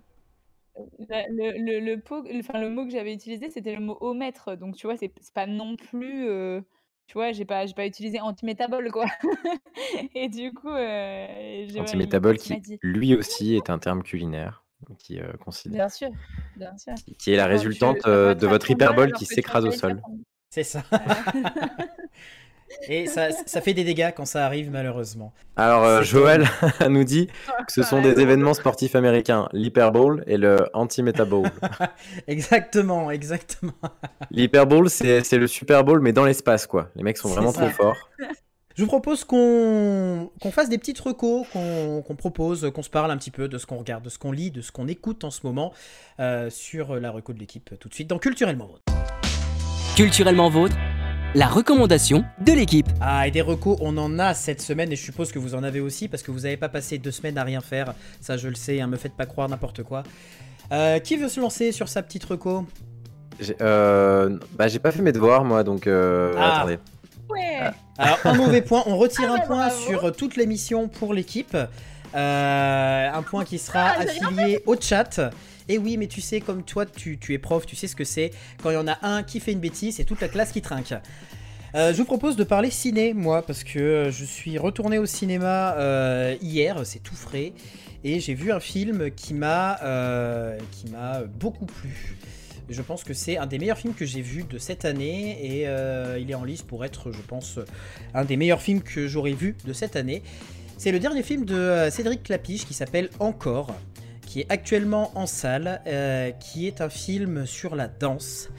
la- 1.09 1.27
le, 1.27 1.51
le, 1.57 1.79
le, 1.79 1.99
po- 1.99 2.25
enfin, 2.35 2.59
le 2.59 2.69
mot 2.69 2.85
que 2.85 2.91
j'avais 2.91 3.13
utilisé, 3.13 3.49
c'était 3.49 3.73
le 3.75 3.81
mot 3.81 3.97
omètre. 4.01 4.55
Donc, 4.57 4.75
tu 4.75 4.87
vois, 4.87 4.97
c'est 4.97 5.11
pas 5.33 5.47
non 5.47 5.75
plus. 5.75 6.27
euh, 6.29 6.61
tu 7.07 7.13
vois, 7.13 7.31
j'ai 7.31 7.45
pas, 7.45 7.65
j'ai 7.65 7.73
pas 7.73 7.85
utilisé 7.85 8.19
antimétabole, 8.21 8.91
quoi. 8.91 9.05
Et 10.15 10.29
du 10.29 10.53
coup, 10.53 10.69
euh, 10.69 11.67
Antimétabole 11.79 12.37
qui, 12.37 12.59
dit. 12.59 12.77
lui 12.83 13.15
aussi, 13.15 13.55
est 13.55 13.69
un 13.69 13.79
terme 13.79 14.03
culinaire. 14.03 14.63
Qui, 14.97 15.19
euh, 15.19 15.33
considère, 15.43 15.75
Bien 15.87 15.89
sûr, 15.89 16.09
bien 16.55 16.77
sûr. 16.77 16.93
qui 17.17 17.33
est 17.33 17.35
la 17.35 17.45
tu- 17.47 17.49
résultante 17.51 18.07
euh, 18.07 18.33
de 18.33 18.47
votre 18.47 18.71
hyperbole 18.71 19.11
qui 19.11 19.25
s'écrase 19.25 19.65
au 19.65 19.71
sol. 19.71 20.01
C'est 20.49 20.63
ça. 20.63 20.83
Et 22.87 23.07
ça, 23.07 23.31
ça 23.31 23.61
fait 23.61 23.73
des 23.73 23.83
dégâts 23.83 24.11
quand 24.15 24.25
ça 24.25 24.45
arrive, 24.45 24.71
malheureusement. 24.71 25.33
Alors, 25.55 25.83
euh, 25.83 26.03
Joël 26.03 26.47
nous 26.89 27.03
dit 27.03 27.27
que 27.67 27.73
ce 27.73 27.83
sont 27.83 28.01
des 28.01 28.19
événements 28.19 28.53
sportifs 28.53 28.95
américains, 28.95 29.49
l'hyperbole 29.53 30.23
et 30.27 30.37
le 30.37 30.57
antimétabole. 30.73 31.49
Exactement, 32.27 33.11
exactement. 33.11 33.73
L'hyperbole, 34.31 34.89
c'est 34.89 35.23
c'est 35.23 35.37
le 35.37 35.47
Super 35.47 35.83
Bowl, 35.83 35.99
mais 36.01 36.13
dans 36.13 36.25
l'espace, 36.25 36.67
quoi. 36.67 36.89
Les 36.95 37.03
mecs 37.03 37.17
sont 37.17 37.29
vraiment 37.29 37.51
ça. 37.51 37.61
trop 37.61 37.69
forts. 37.69 38.09
Je 38.75 38.83
vous 38.83 38.87
propose 38.87 39.25
qu'on 39.25 40.29
fasse 40.51 40.69
des 40.69 40.77
petites 40.77 40.99
recos, 40.99 41.45
qu'on 41.51 42.01
qu'on 42.01 42.15
propose, 42.15 42.71
qu'on 42.73 42.83
se 42.83 42.89
parle 42.89 43.11
un 43.11 43.17
petit 43.17 43.31
peu 43.31 43.47
de 43.47 43.57
ce 43.57 43.65
qu'on 43.65 43.77
regarde, 43.77 44.03
de 44.03 44.09
ce 44.09 44.17
qu'on 44.17 44.31
lit, 44.31 44.51
de 44.51 44.61
ce 44.61 44.71
qu'on 44.71 44.87
écoute 44.87 45.23
en 45.23 45.31
ce 45.31 45.41
moment 45.43 45.73
euh, 46.19 46.49
sur 46.49 46.95
la 46.95 47.11
reco 47.11 47.33
de 47.33 47.39
l'équipe 47.39 47.77
tout 47.79 47.89
de 47.89 47.93
suite 47.93 48.07
dans 48.07 48.19
Culturellement 48.19 48.67
Vôtre. 48.67 48.83
Culturellement 49.97 50.49
vôtre, 50.49 50.77
la 51.35 51.47
recommandation 51.47 52.25
de 52.43 52.51
l'équipe. 52.53 52.87
Ah, 53.01 53.27
et 53.27 53.31
des 53.31 53.41
recos, 53.41 53.77
on 53.81 53.97
en 53.97 54.17
a 54.19 54.33
cette 54.33 54.61
semaine 54.61 54.91
et 54.91 54.95
je 54.95 55.03
suppose 55.03 55.31
que 55.31 55.39
vous 55.39 55.55
en 55.55 55.63
avez 55.63 55.79
aussi 55.79 56.07
parce 56.07 56.23
que 56.23 56.31
vous 56.31 56.41
n'avez 56.41 56.57
pas 56.57 56.69
passé 56.69 56.97
deux 56.97 57.11
semaines 57.11 57.37
à 57.37 57.43
rien 57.43 57.61
faire. 57.61 57.93
Ça, 58.19 58.35
je 58.37 58.47
le 58.47 58.55
sais, 58.55 58.81
hein, 58.81 58.87
me 58.87 58.97
faites 58.97 59.13
pas 59.13 59.25
croire 59.25 59.47
n'importe 59.47 59.83
quoi. 59.83 60.03
Euh, 60.71 60.99
qui 60.99 61.17
veut 61.17 61.29
se 61.29 61.39
lancer 61.39 61.71
sur 61.71 61.87
sa 61.87 62.01
petite 62.01 62.25
reco? 62.25 62.65
J'ai 63.39 63.55
euh, 63.61 64.37
bah, 64.57 64.67
j'ai 64.67 64.79
pas 64.79 64.91
fait 64.91 65.01
mes 65.01 65.11
devoirs, 65.11 65.43
moi, 65.45 65.63
donc 65.63 65.87
euh, 65.87 66.33
Ah. 66.37 66.57
attendez. 66.57 66.79
Ouais. 67.29 67.59
Alors, 67.97 68.17
un 68.25 68.33
mauvais 68.33 68.61
point, 68.61 68.83
on 68.87 68.97
retire 68.97 69.29
Ah 69.31 69.35
un 69.35 69.39
point 69.45 69.67
bravo. 69.67 69.81
sur 69.87 70.11
toute 70.15 70.35
l'émission 70.35 70.87
pour 70.87 71.13
l'équipe. 71.13 71.55
Euh, 72.15 73.09
un 73.13 73.21
point 73.21 73.45
qui 73.45 73.59
sera 73.59 73.91
Ah, 73.97 74.01
affilié 74.01 74.61
au 74.65 74.75
chat. 74.79 75.31
Et 75.69 75.77
oui, 75.77 75.97
mais 75.97 76.07
tu 76.07 76.19
sais, 76.19 76.41
comme 76.41 76.63
toi, 76.63 76.87
tu, 76.87 77.19
es 77.29 77.37
prof, 77.37 77.65
tu 77.67 77.75
sais 77.75 77.87
ce 77.87 77.95
que 77.95 78.03
c'est. 78.03 78.31
Quand 78.61 78.71
il 78.71 78.73
y 78.73 78.77
en 78.77 78.87
a 78.87 78.97
un 79.03 79.21
qui 79.21 79.39
fait 79.39 79.51
une 79.51 79.59
bêtise, 79.59 79.97
c'est 79.97 80.03
toute 80.03 80.19
la 80.19 80.27
classe 80.27 80.51
qui 80.51 80.61
trinque. 80.61 80.95
Euh, 81.75 81.93
je 81.93 81.97
vous 81.97 82.05
propose 82.05 82.35
de 82.35 82.43
parler 82.43 82.71
ciné, 82.71 83.13
moi, 83.13 83.43
parce 83.43 83.63
que 83.63 83.77
euh, 83.77 84.11
je 84.11 84.25
suis 84.25 84.57
retourné 84.57 84.97
au 84.97 85.05
cinéma 85.05 85.75
euh, 85.77 86.35
hier, 86.41 86.83
c'est 86.85 87.03
tout 87.03 87.15
frais, 87.15 87.53
et 88.03 88.19
j'ai 88.19 88.33
vu 88.33 88.51
un 88.51 88.59
film 88.59 89.11
qui 89.11 89.35
m'a 89.35 89.77
beaucoup 91.39 91.67
plu. 91.67 92.17
Je 92.67 92.81
pense 92.81 93.03
que 93.03 93.13
c'est 93.13 93.37
un 93.37 93.45
des 93.45 93.59
meilleurs 93.59 93.77
films 93.77 93.93
que 93.93 94.05
j'ai 94.05 94.21
vu 94.21 94.45
de 94.45 94.57
cette 94.57 94.85
année, 94.85 95.37
et 95.43 95.67
il 96.19 96.31
est 96.31 96.35
en 96.35 96.45
liste 96.45 96.65
pour 96.65 96.83
être, 96.83 97.11
je 97.11 97.21
pense, 97.21 97.59
un 98.15 98.25
des 98.25 98.37
meilleurs 98.37 98.61
films 98.61 98.81
que 98.81 99.07
j'aurais 99.07 99.33
vu 99.33 99.55
de 99.65 99.73
cette 99.73 99.95
année. 99.95 100.23
C'est 100.77 100.91
le 100.91 100.99
dernier 100.99 101.21
film 101.21 101.45
de 101.45 101.89
Cédric 101.91 102.23
Clapiche 102.23 102.65
qui 102.65 102.73
s'appelle 102.73 103.09
Encore, 103.19 103.75
qui 104.29 104.41
est 104.41 104.45
actuellement 104.49 105.11
en 105.15 105.25
salle, 105.25 105.81
euh, 105.87 106.29
qui 106.39 106.67
est 106.67 106.81
un 106.81 106.89
film 106.89 107.47
sur 107.47 107.75
la 107.75 107.87
danse. 107.87 108.49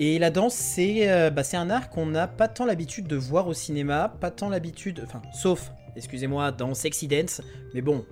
Et 0.00 0.18
la 0.18 0.30
danse, 0.30 0.54
c'est 0.54 1.08
euh, 1.08 1.30
bah, 1.30 1.44
c'est 1.44 1.56
un 1.56 1.70
art 1.70 1.90
qu'on 1.90 2.06
n'a 2.06 2.26
pas 2.26 2.48
tant 2.48 2.64
l'habitude 2.64 3.06
de 3.06 3.14
voir 3.14 3.46
au 3.46 3.54
cinéma, 3.54 4.12
pas 4.20 4.32
tant 4.32 4.48
l'habitude, 4.48 5.00
enfin, 5.06 5.22
sauf, 5.32 5.70
excusez-moi, 5.94 6.50
dans 6.50 6.74
Sexy 6.74 7.06
Dance, 7.06 7.40
mais 7.72 7.82
bon, 7.82 8.04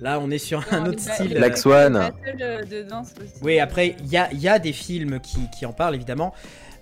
là 0.00 0.18
on 0.20 0.30
est 0.30 0.38
sur 0.38 0.64
un 0.72 0.86
autre 0.86 1.00
style. 1.00 1.34
Black 1.34 1.58
Swan. 1.58 1.92
les 1.92 1.98
battles, 1.98 2.42
euh, 2.42 2.64
de 2.64 2.88
danse 2.88 3.12
aussi. 3.20 3.34
oui, 3.42 3.60
après, 3.60 3.94
il 3.98 4.08
y 4.08 4.16
a, 4.16 4.32
il 4.32 4.40
y 4.40 4.48
a 4.48 4.58
des 4.58 4.72
films 4.72 5.20
qui, 5.20 5.50
qui 5.50 5.66
en 5.66 5.74
parlent, 5.74 5.94
évidemment. 5.96 6.32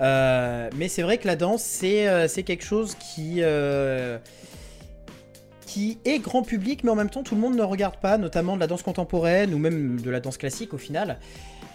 Euh, 0.01 0.71
mais 0.77 0.89
c'est 0.89 1.03
vrai 1.03 1.19
que 1.19 1.27
la 1.27 1.37
danse, 1.37 1.63
c'est 1.63 2.09
euh, 2.09 2.27
c'est 2.27 2.43
quelque 2.43 2.65
chose 2.65 2.95
qui, 2.95 3.39
euh, 3.39 4.19
qui 5.71 5.99
est 6.05 6.19
grand 6.19 6.43
public, 6.43 6.83
mais 6.83 6.91
en 6.91 6.97
même 6.97 7.11
temps 7.11 7.23
tout 7.23 7.37
le 7.37 7.41
monde 7.41 7.55
ne 7.55 7.63
regarde 7.63 7.95
pas, 7.99 8.19
notamment 8.19 8.57
de 8.57 8.61
la 8.61 8.67
danse 8.67 8.83
contemporaine 8.83 9.55
ou 9.55 9.59
même 9.59 10.01
de 10.01 10.11
la 10.11 10.19
danse 10.19 10.37
classique 10.37 10.75
au 10.75 10.79
final. 10.79 11.21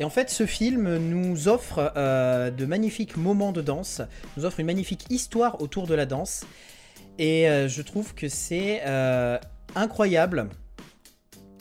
Et 0.01 0.03
en 0.03 0.09
fait, 0.09 0.29
ce 0.29 0.45
film 0.45 0.97
nous 0.97 1.47
offre 1.47 1.93
euh, 1.95 2.51
de 2.51 2.65
magnifiques 2.65 3.15
moments 3.15 3.53
de 3.53 3.61
danse, 3.61 4.01
nous 4.35 4.43
offre 4.43 4.59
une 4.59 4.65
magnifique 4.65 5.05
histoire 5.09 5.61
autour 5.61 5.87
de 5.87 5.93
la 5.93 6.05
danse. 6.05 6.45
Et 7.19 7.47
euh, 7.47 7.69
je 7.69 7.81
trouve 7.81 8.13
que 8.13 8.27
c'est 8.27 8.81
euh, 8.85 9.37
incroyable. 9.75 10.49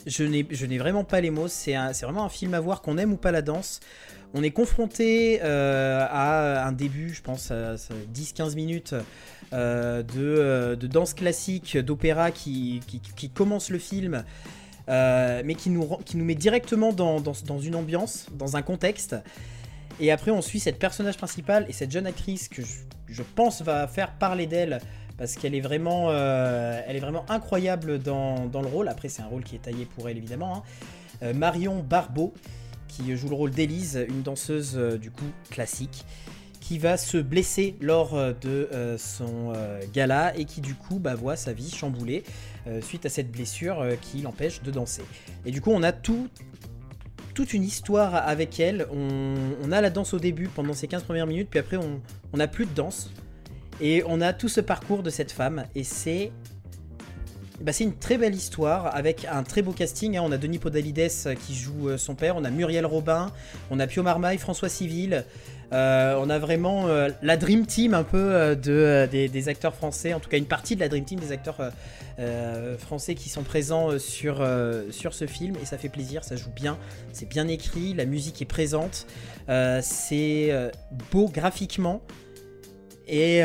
Je 0.05 0.25
n'ai 0.25 0.77
vraiment 0.77 1.05
pas 1.05 1.21
les 1.21 1.29
mots, 1.29 1.47
c'est 1.47 1.73
vraiment 2.01 2.25
un 2.25 2.29
film 2.29 2.53
à 2.53 2.59
voir, 2.59 2.81
qu'on 2.81 2.97
aime 2.97 3.13
ou 3.13 3.17
pas 3.17 3.31
la 3.31 3.41
danse. 3.41 3.79
On 4.35 4.43
est 4.43 4.51
confronté 4.51 5.41
à 5.41 6.67
un 6.67 6.71
début, 6.73 7.13
je 7.13 7.21
pense, 7.21 7.51
10-15 7.51 8.55
minutes 8.55 8.93
de, 9.53 10.75
danse 10.87 11.13
classique, 11.13 11.77
d'opéra 11.77 12.31
qui, 12.31 12.81
commence 13.33 13.69
le 13.69 13.79
film. 13.79 14.23
Euh, 14.87 15.41
mais 15.43 15.55
qui 15.55 15.71
nous, 15.71 15.87
met 16.15 16.35
directement 16.35 16.93
dans, 16.93 17.19
une 17.59 17.75
ambiance, 17.75 18.27
dans 18.33 18.55
un 18.55 18.61
contexte. 18.61 19.15
Et 19.99 20.11
après, 20.11 20.31
on 20.31 20.41
suit 20.41 20.59
cette 20.59 20.77
personnage 20.77 21.17
principal 21.17 21.65
et 21.69 21.73
cette 21.73 21.91
jeune 21.91 22.05
actrice 22.05 22.49
que 22.49 22.61
je, 23.07 23.23
pense 23.23 23.61
va 23.61 23.87
faire 23.87 24.11
parler 24.13 24.45
d'elle 24.45 24.79
parce 25.17 25.35
qu'elle 25.35 25.55
est 25.55 25.61
vraiment, 25.61 26.07
euh, 26.09 26.81
incroyable 27.29 27.99
dans, 27.99 28.49
le 28.53 28.67
rôle. 28.67 28.89
Après, 28.89 29.09
c'est 29.09 29.21
un 29.21 29.27
rôle 29.27 29.43
qui 29.43 29.55
est 29.55 29.59
taillé 29.59 29.85
pour 29.85 30.07
elle 30.09 30.17
évidemment. 30.17 30.57
Hein. 30.57 30.63
Euh, 31.23 31.33
Marion 31.33 31.81
Barbeau 31.81 32.33
qui 32.95 33.15
joue 33.15 33.29
le 33.29 33.35
rôle 33.35 33.51
d'Élise, 33.51 34.05
une 34.07 34.21
danseuse 34.21 34.75
du 34.99 35.11
coup 35.11 35.25
classique 35.49 36.05
qui 36.59 36.79
va 36.79 36.97
se 36.97 37.17
blesser 37.17 37.75
lors 37.79 38.17
de 38.41 38.69
son 38.97 39.53
gala 39.93 40.35
et 40.37 40.45
qui 40.45 40.61
du 40.61 40.73
coup 40.73 40.99
bah, 40.99 41.13
voit 41.13 41.35
sa 41.35 41.53
vie 41.53 41.69
chamboulée. 41.69 42.23
Euh, 42.67 42.81
suite 42.81 43.05
à 43.05 43.09
cette 43.09 43.31
blessure 43.31 43.79
euh, 43.79 43.93
qui 44.01 44.21
l'empêche 44.21 44.63
de 44.63 44.71
danser. 44.71 45.03
Et 45.45 45.51
du 45.51 45.61
coup, 45.61 45.69
on 45.69 45.83
a 45.83 45.91
tout, 45.91 46.29
toute 47.35 47.53
une 47.53 47.63
histoire 47.63 48.15
avec 48.15 48.59
elle. 48.59 48.87
On, 48.91 49.71
a 49.71 49.81
la 49.81 49.91
danse 49.91 50.15
au 50.15 50.19
début 50.19 50.47
pendant 50.47 50.73
ces 50.73 50.87
15 50.87 51.03
premières 51.03 51.27
minutes, 51.27 51.47
puis 51.47 51.59
après, 51.59 51.77
on 51.77 52.37
n'a 52.37 52.47
plus 52.47 52.65
de 52.65 52.73
danse. 52.73 53.11
Et 53.81 54.03
on 54.07 54.19
a 54.19 54.33
tout 54.33 54.49
ce 54.49 54.61
parcours 54.61 55.03
de 55.03 55.11
cette 55.11 55.31
femme. 55.31 55.65
Et 55.75 55.83
c'est. 55.83 56.31
Bah, 57.61 57.71
c'est 57.71 57.83
une 57.83 57.95
très 57.95 58.17
belle 58.17 58.35
histoire 58.35 58.95
avec 58.95 59.25
un 59.31 59.43
très 59.43 59.61
beau 59.61 59.71
casting. 59.71 60.17
Hein. 60.17 60.21
On 60.23 60.31
a 60.31 60.37
Denis 60.37 60.59
Podalides 60.59 61.11
euh, 61.25 61.35
qui 61.35 61.55
joue 61.55 61.97
son 61.97 62.15
père, 62.15 62.35
on 62.35 62.43
a 62.43 62.49
Muriel 62.49 62.85
Robin, 62.85 63.31
on 63.71 63.79
a 63.79 63.87
Pio 63.87 64.03
Marmaille, 64.03 64.37
François 64.37 64.69
Civil, 64.69 65.23
on 65.71 66.29
a 66.29 66.39
vraiment 66.39 66.87
la 67.21 67.37
Dream 67.37 67.65
Team 67.65 67.93
un 67.93 68.03
peu 68.03 68.55
de, 68.55 69.09
des, 69.11 69.49
acteurs 69.49 69.75
français, 69.75 70.13
en 70.13 70.21
tout 70.21 70.29
cas 70.29 70.37
une 70.37 70.45
partie 70.45 70.75
de 70.75 70.79
la 70.79 70.87
Dream 70.87 71.03
Team 71.03 71.19
des 71.19 71.33
acteurs 71.33 71.57
euh, 72.17 72.77
français 72.77 73.13
qui 73.13 73.27
sont 73.27 73.43
présents 73.43 73.91
euh, 73.91 73.99
sur, 73.99 74.37
euh, 74.39 74.89
sur 74.89 75.13
ce 75.13 75.27
film 75.27 75.55
et 75.61 75.65
ça 75.65 75.77
fait 75.77 75.89
plaisir, 75.89 76.23
ça 76.23 76.37
joue 76.37 76.49
bien, 76.49 76.77
c'est 77.11 77.27
bien 77.27 77.45
écrit, 77.49 77.93
la 77.93 78.05
musique 78.05 78.41
est 78.41 78.45
présente, 78.45 79.05
c'est 79.81 80.71
beau 81.11 81.27
graphiquement 81.27 82.01
et 83.05 83.41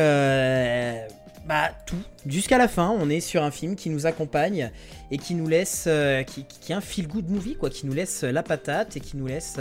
bah 1.51 1.71
tout 1.85 2.01
jusqu'à 2.27 2.59
la 2.59 2.69
fin 2.69 2.91
on 2.91 3.11
est 3.11 3.19
sur 3.19 3.43
un 3.43 3.51
film 3.51 3.75
qui 3.75 3.91
nous 3.91 4.07
accompagne 4.07 4.71
et 5.11 5.19
qui 5.19 5.35
nous 5.35 5.49
laisse 5.49 5.89
qui, 6.29 6.45
qui, 6.45 6.71
est 6.71 6.75
un 6.77 6.81
feel 6.81 7.09
good 7.09 7.29
movie 7.29 7.57
quoi 7.57 7.71
qui 7.71 7.87
nous 7.87 7.93
laisse 7.93 8.23
la 8.23 8.45
patate 8.45 8.97
et 8.97 9.01
qui 9.01 9.17
nous 9.17 9.27
laisse 9.27 9.59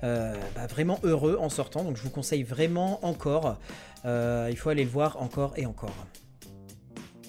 bah, 0.00 0.66
vraiment 0.70 0.98
heureux 1.02 1.36
en 1.38 1.50
sortant 1.50 1.84
donc 1.84 1.98
je 1.98 2.02
vous 2.02 2.08
conseille 2.08 2.44
vraiment 2.44 3.04
encore 3.04 3.58
il 4.04 4.56
faut 4.56 4.70
aller 4.70 4.84
le 4.84 4.90
voir 4.90 5.20
encore 5.20 5.52
et 5.56 5.66
encore 5.66 5.94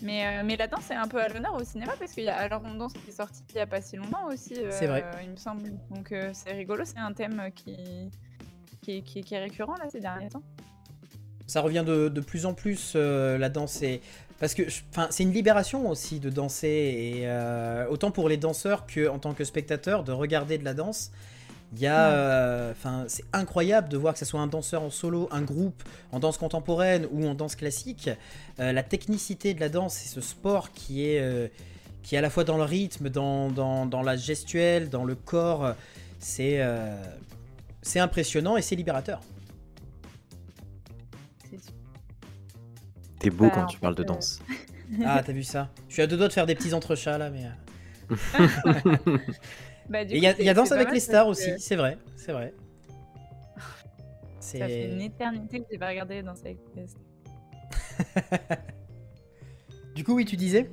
mais, 0.02 0.26
euh, 0.26 0.44
mais 0.46 0.56
la 0.56 0.68
danse 0.68 0.90
est 0.92 0.96
un 0.96 1.08
peu 1.08 1.22
à 1.22 1.28
l'honneur 1.28 1.56
au 1.56 1.64
cinéma 1.64 1.94
parce 1.98 2.14
qu'il 2.14 2.24
y 2.24 2.30
a 2.30 2.38
Alors 2.38 2.62
on 2.66 2.76
danse 2.76 2.94
qui 2.94 3.10
est 3.10 3.14
sorti 3.14 3.44
il 3.50 3.56
n'y 3.56 3.62
a 3.62 3.68
pas 3.68 3.82
si 3.82 3.98
longtemps 3.98 4.28
aussi. 4.28 4.56
c'est 4.70 4.88
vrai. 4.88 5.04
Euh, 5.04 5.22
il 5.24 5.32
me 5.32 5.36
semble. 5.36 5.72
Donc 5.90 6.12
euh, 6.12 6.32
c'est 6.34 6.52
rigolo, 6.52 6.86
c'est 6.86 6.98
un 6.98 7.14
thème 7.14 7.50
qui, 7.56 8.10
qui, 8.82 9.04
qui, 9.04 9.34
est 9.34 9.40
récurrent 9.40 9.76
là 9.76 9.90
ces 9.90 10.00
derniers 10.00 10.30
temps. 10.30 10.44
Ça 11.50 11.62
revient 11.62 11.84
de, 11.86 12.10
de 12.10 12.22
plus 12.22 12.46
en 12.46 12.54
plus 12.54 12.96
la 12.96 13.50
danse 13.50 13.82
et 13.82 14.02
parce 14.40 14.54
que 14.54 14.64
c'est 15.10 15.24
une 15.24 15.34
libération 15.34 15.90
aussi 15.90 16.20
de 16.20 16.30
danser 16.30 16.68
et 16.68 17.30
autant 17.90 18.12
pour 18.12 18.30
les 18.30 18.38
danseurs 18.38 18.86
que 18.86 19.10
en 19.10 19.20
tant 19.20 19.34
que 19.34 19.44
spectateur 19.44 20.04
de 20.04 20.12
regarder 20.12 20.58
de 20.58 20.64
la 20.64 20.74
danse 20.74 21.12
il 21.74 21.80
y 21.80 21.88
a, 21.88 22.12
euh, 22.12 22.72
enfin, 22.72 23.06
c'est 23.08 23.26
incroyable 23.32 23.90
de 23.90 23.98
voir 23.98 24.14
que 24.14 24.20
ce 24.20 24.26
soit 24.26 24.40
un 24.40 24.48
danseur 24.48 24.82
en 24.82 24.90
solo, 24.90 25.30
un 25.32 25.42
groupe 25.42 25.84
en 26.12 26.20
danse 26.20 26.38
contemporaine 26.38 27.08
ou 27.12 27.28
en 27.28 27.36
danse 27.36 27.56
classique. 27.56 28.10
Euh, 28.60 28.72
la 28.72 28.82
technicité 28.82 29.54
de 29.54 29.60
la 29.60 29.70
danse 29.70 30.04
et 30.04 30.08
ce 30.08 30.20
sport 30.20 30.72
qui 30.72 31.06
est, 31.06 31.20
euh, 31.20 31.48
qui 32.02 32.16
est 32.16 32.18
à 32.18 32.22
la 32.22 32.32
fois 32.32 32.44
dans 32.44 32.58
le 32.58 32.64
rythme, 32.64 33.10
dans, 33.10 33.52
dans, 33.52 33.86
dans 33.86 34.02
la 34.02 34.18
gestuelle, 34.18 34.90
dans 34.90 35.04
le 35.04 35.14
corps, 35.14 35.76
c'est, 36.18 36.60
c'est 37.82 38.00
impressionnant 38.00 38.58
et 38.58 38.62
c'est 38.62 38.76
libérateur. 38.76 39.22
T'es 43.20 43.30
beau 43.30 43.50
quand 43.50 43.66
tu 43.66 43.80
parles 43.80 43.96
de 43.96 44.04
danse. 44.04 44.40
ah, 45.06 45.22
t'as 45.26 45.34
vu 45.34 45.44
ça? 45.44 45.70
Je 45.88 45.94
suis 45.94 46.02
à 46.02 46.08
deux 46.08 46.18
doigts 46.18 46.30
de 46.30 46.34
faire 46.34 46.46
des 46.46 46.56
petits 46.56 46.74
entrechats 46.74 47.18
là, 47.18 47.30
mais. 47.30 47.46
Bah, 49.90 50.04
il 50.04 50.20
y 50.20 50.28
a, 50.28 50.54
Danse 50.54 50.72
avec 50.72 50.92
les 50.92 51.00
stars 51.00 51.28
aussi, 51.28 51.50
c'est 51.58 51.76
vrai, 51.76 51.98
c'est 52.16 52.32
vrai. 52.32 52.54
Ça 54.40 54.68
fait 54.68 54.92
une 54.92 55.02
éternité 55.02 55.62
que 55.62 55.66
j'ai 55.72 55.80
pas 55.80 55.90
regardé 55.90 56.22
Danse 56.22 56.42
avec 56.42 56.60
les 56.76 56.86
stars. 56.88 57.02
du 59.96 60.04
coup, 60.04 60.14
oui, 60.14 60.26
tu 60.26 60.38
disais? 60.38 60.70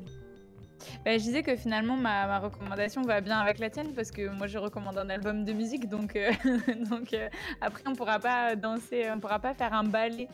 Bah, 1.05 1.13
je 1.13 1.23
disais 1.23 1.43
que 1.43 1.57
finalement 1.57 1.97
ma, 1.97 2.39
recommandation 2.39 3.03
va 3.03 3.21
bien 3.21 3.39
avec 3.39 3.59
la 3.59 3.71
tienne 3.71 3.93
parce 3.95 4.11
que 4.11 4.29
moi 4.29 4.47
je 4.47 4.59
recommande 4.59 4.99
un 4.99 5.09
album 5.09 5.45
de 5.45 5.53
musique 5.53 5.89
donc, 5.89 6.17
euh, 6.17 6.31
donc 6.91 7.13
euh, 7.13 7.29
après 7.61 7.83
on 7.87 7.95
pourra 7.95 8.19
pas 8.19 8.57
danser, 8.57 9.11
on 9.11 9.21
pourra 9.21 9.39
pas 9.39 9.55
faire 9.55 9.73
un 9.73 9.85
ballet 9.85 10.29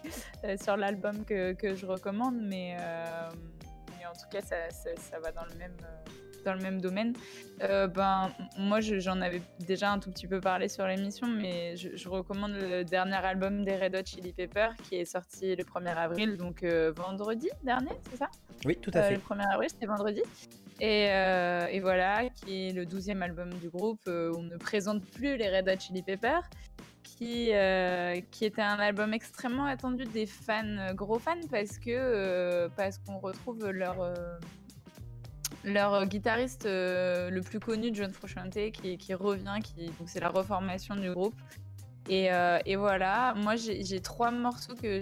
euh, 0.45 0.57
sur 0.63 0.77
l'album 0.77 1.25
que, 1.25 1.53
que, 1.53 1.75
je 1.75 1.87
recommande 1.87 2.37
mais, 2.41 2.77
mais 3.99 4.07
en 4.07 4.13
tout 4.13 4.29
cas 4.31 4.43
ça, 4.43 4.57
ça 4.71 5.19
va 5.21 5.33
dans 5.33 5.45
le 5.45 5.55
même 5.59 5.77
dans 6.45 6.55
le 6.55 6.61
même 6.61 6.81
domaine. 6.81 7.15
Euh, 7.63 7.87
ben, 7.87 8.33
moi, 8.59 8.81
j'en 8.81 9.21
avais 9.21 9.43
déjà 9.61 9.93
un 9.93 9.99
tout 9.99 10.11
petit 10.11 10.27
peu 10.27 10.41
parlé 10.41 10.69
sur 10.69 10.87
l'émission, 10.87 11.27
mais 11.27 11.77
je, 11.77 12.09
recommande 12.09 12.53
le 12.53 12.85
dernier 12.85 13.17
album 13.17 13.65
des 13.65 13.77
Red 13.77 13.95
Hot 13.95 14.05
Chili 14.05 14.33
Peppers 14.33 14.75
qui 14.83 14.97
est 14.97 15.05
sorti 15.05 15.55
le 15.55 15.65
1er 15.65 15.97
avril, 15.97 16.37
donc 16.37 16.63
euh, 16.63 16.93
vendredi 16.95 17.49
dernier, 17.63 17.93
c'est 18.11 18.17
ça? 18.17 18.29
Oui, 18.65 18.77
tout 18.77 18.91
à 18.95 18.99
euh, 18.99 19.09
fait. 19.09 19.15
le 19.15 19.21
1er 19.21 19.53
avril, 19.53 19.71
c'était 19.71 19.87
vendredi. 19.87 20.23
Et, 20.81 21.05
et, 21.05 21.81
voilà, 21.81 22.29
qui 22.31 22.69
est 22.69 22.73
le 22.73 22.85
12e 22.85 23.21
album 23.23 23.51
du 23.55 23.69
groupe. 23.69 24.01
on 24.07 24.43
ne 24.43 24.57
présente 24.57 25.05
plus 25.05 25.37
les 25.37 25.49
Red 25.49 25.69
Hot 25.69 25.79
Chili 25.79 26.03
Peppers. 26.03 26.49
Qui, 27.05 27.53
qui, 28.33 28.45
était 28.45 28.63
un 28.63 28.81
album 28.81 29.15
extrêmement 29.15 29.67
attendu 29.67 30.05
des 30.07 30.27
fans, 30.27 30.93
gros 30.95 31.21
fans, 31.21 31.37
parce 31.51 31.79
que 31.79 32.67
parce 32.77 32.99
qu'on 32.99 33.19
retrouve 33.19 33.71
leur, 33.71 33.97
leur 35.65 36.07
guitariste 36.07 36.67
euh, 36.67 37.31
le 37.31 37.41
plus 37.41 37.61
connu, 37.61 37.91
John 37.93 38.13
Frusciante, 38.13 38.59
qui, 38.73 39.15
revient, 39.15 39.59
qui, 39.63 39.91
c'est 40.07 40.21
la 40.21 40.29
reformation 40.29 40.97
du 40.97 41.11
groupe. 41.11 41.35
Et, 42.09 42.33
euh, 42.33 42.59
voilà, 42.77 43.35
moi 43.37 43.55
j'ai 43.57 44.01
trois 44.01 44.31
morceaux 44.31 44.75
que 44.75 45.01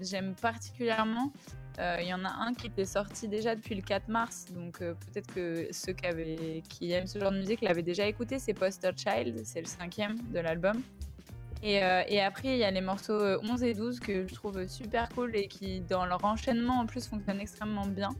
j'aime 0.00 0.34
particulièrement. 0.34 1.32
Euh, 1.78 1.96
il 2.00 2.06
y 2.06 2.12
en 2.12 2.22
a 2.26 2.28
un 2.28 2.52
qui 2.52 2.66
était 2.66 2.84
sorti 2.84 3.28
déjà 3.28 3.56
depuis 3.56 3.74
le 3.74 3.80
4 3.80 4.08
mars, 4.08 4.44
donc 4.54 4.78
peut-être 4.80 5.32
que 5.34 5.68
ceux 5.70 5.94
qui, 5.94 6.92
aiment 6.92 7.06
ce 7.06 7.18
genre 7.18 7.32
de 7.32 7.38
musique 7.38 7.62
l'avaient 7.62 7.82
déjà 7.82 8.06
écouté, 8.06 8.38
c'est 8.38 8.52
Poster 8.52 8.90
Child, 8.94 9.40
c'est 9.44 9.62
le 9.62 9.66
cinquième 9.66 10.16
de 10.30 10.40
l'album. 10.40 10.82
Et, 11.62 11.80
après, 12.20 12.48
il 12.48 12.58
y 12.58 12.64
a 12.64 12.70
les 12.70 12.80
morceaux 12.82 13.18
11 13.42 13.62
et 13.62 13.72
12 13.72 14.00
que 14.00 14.26
je 14.26 14.34
trouve 14.34 14.66
super 14.66 15.08
cool 15.10 15.34
et 15.34 15.46
qui, 15.46 15.80
dans 15.80 16.04
leur 16.04 16.22
enchaînement 16.24 16.80
en 16.80 16.86
plus, 16.86 17.06
fonctionnent 17.06 17.40
extrêmement 17.40 17.86
bien. 17.86 18.10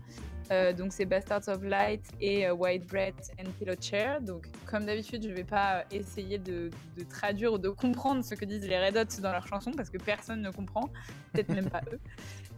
Euh, 0.53 0.73
donc 0.73 0.93
c'est 0.93 1.07
Bastards 1.07 1.49
of 1.49 1.63
Light 1.63 2.05
et 2.21 2.47
euh, 2.47 2.53
White 2.53 2.87
Bread 2.87 3.15
and 3.41 3.51
Pillow 3.59 3.75
Chair. 3.81 4.21
Donc 4.21 4.47
comme 4.67 4.85
d'habitude, 4.85 5.23
je 5.23 5.29
ne 5.29 5.35
vais 5.35 5.45
pas 5.45 5.85
essayer 5.91 6.39
de, 6.39 6.71
traduire 7.09 7.55
ou 7.55 7.59
de 7.59 7.71
comprendre 7.71 8.23
ce 8.23 8.35
que 8.35 8.45
disent 8.45 8.69
les 8.69 8.79
Red 8.79 8.97
Hot 8.97 9.21
dans 9.23 9.33
leurs 9.33 9.47
chansons 9.47 9.71
parce 9.71 9.89
que 9.89 9.99
personne 9.99 10.43
ne 10.43 10.51
comprend, 10.51 10.91
peut-être 11.33 11.49
même 11.49 11.71
pas 11.71 11.81
eux. 11.93 11.99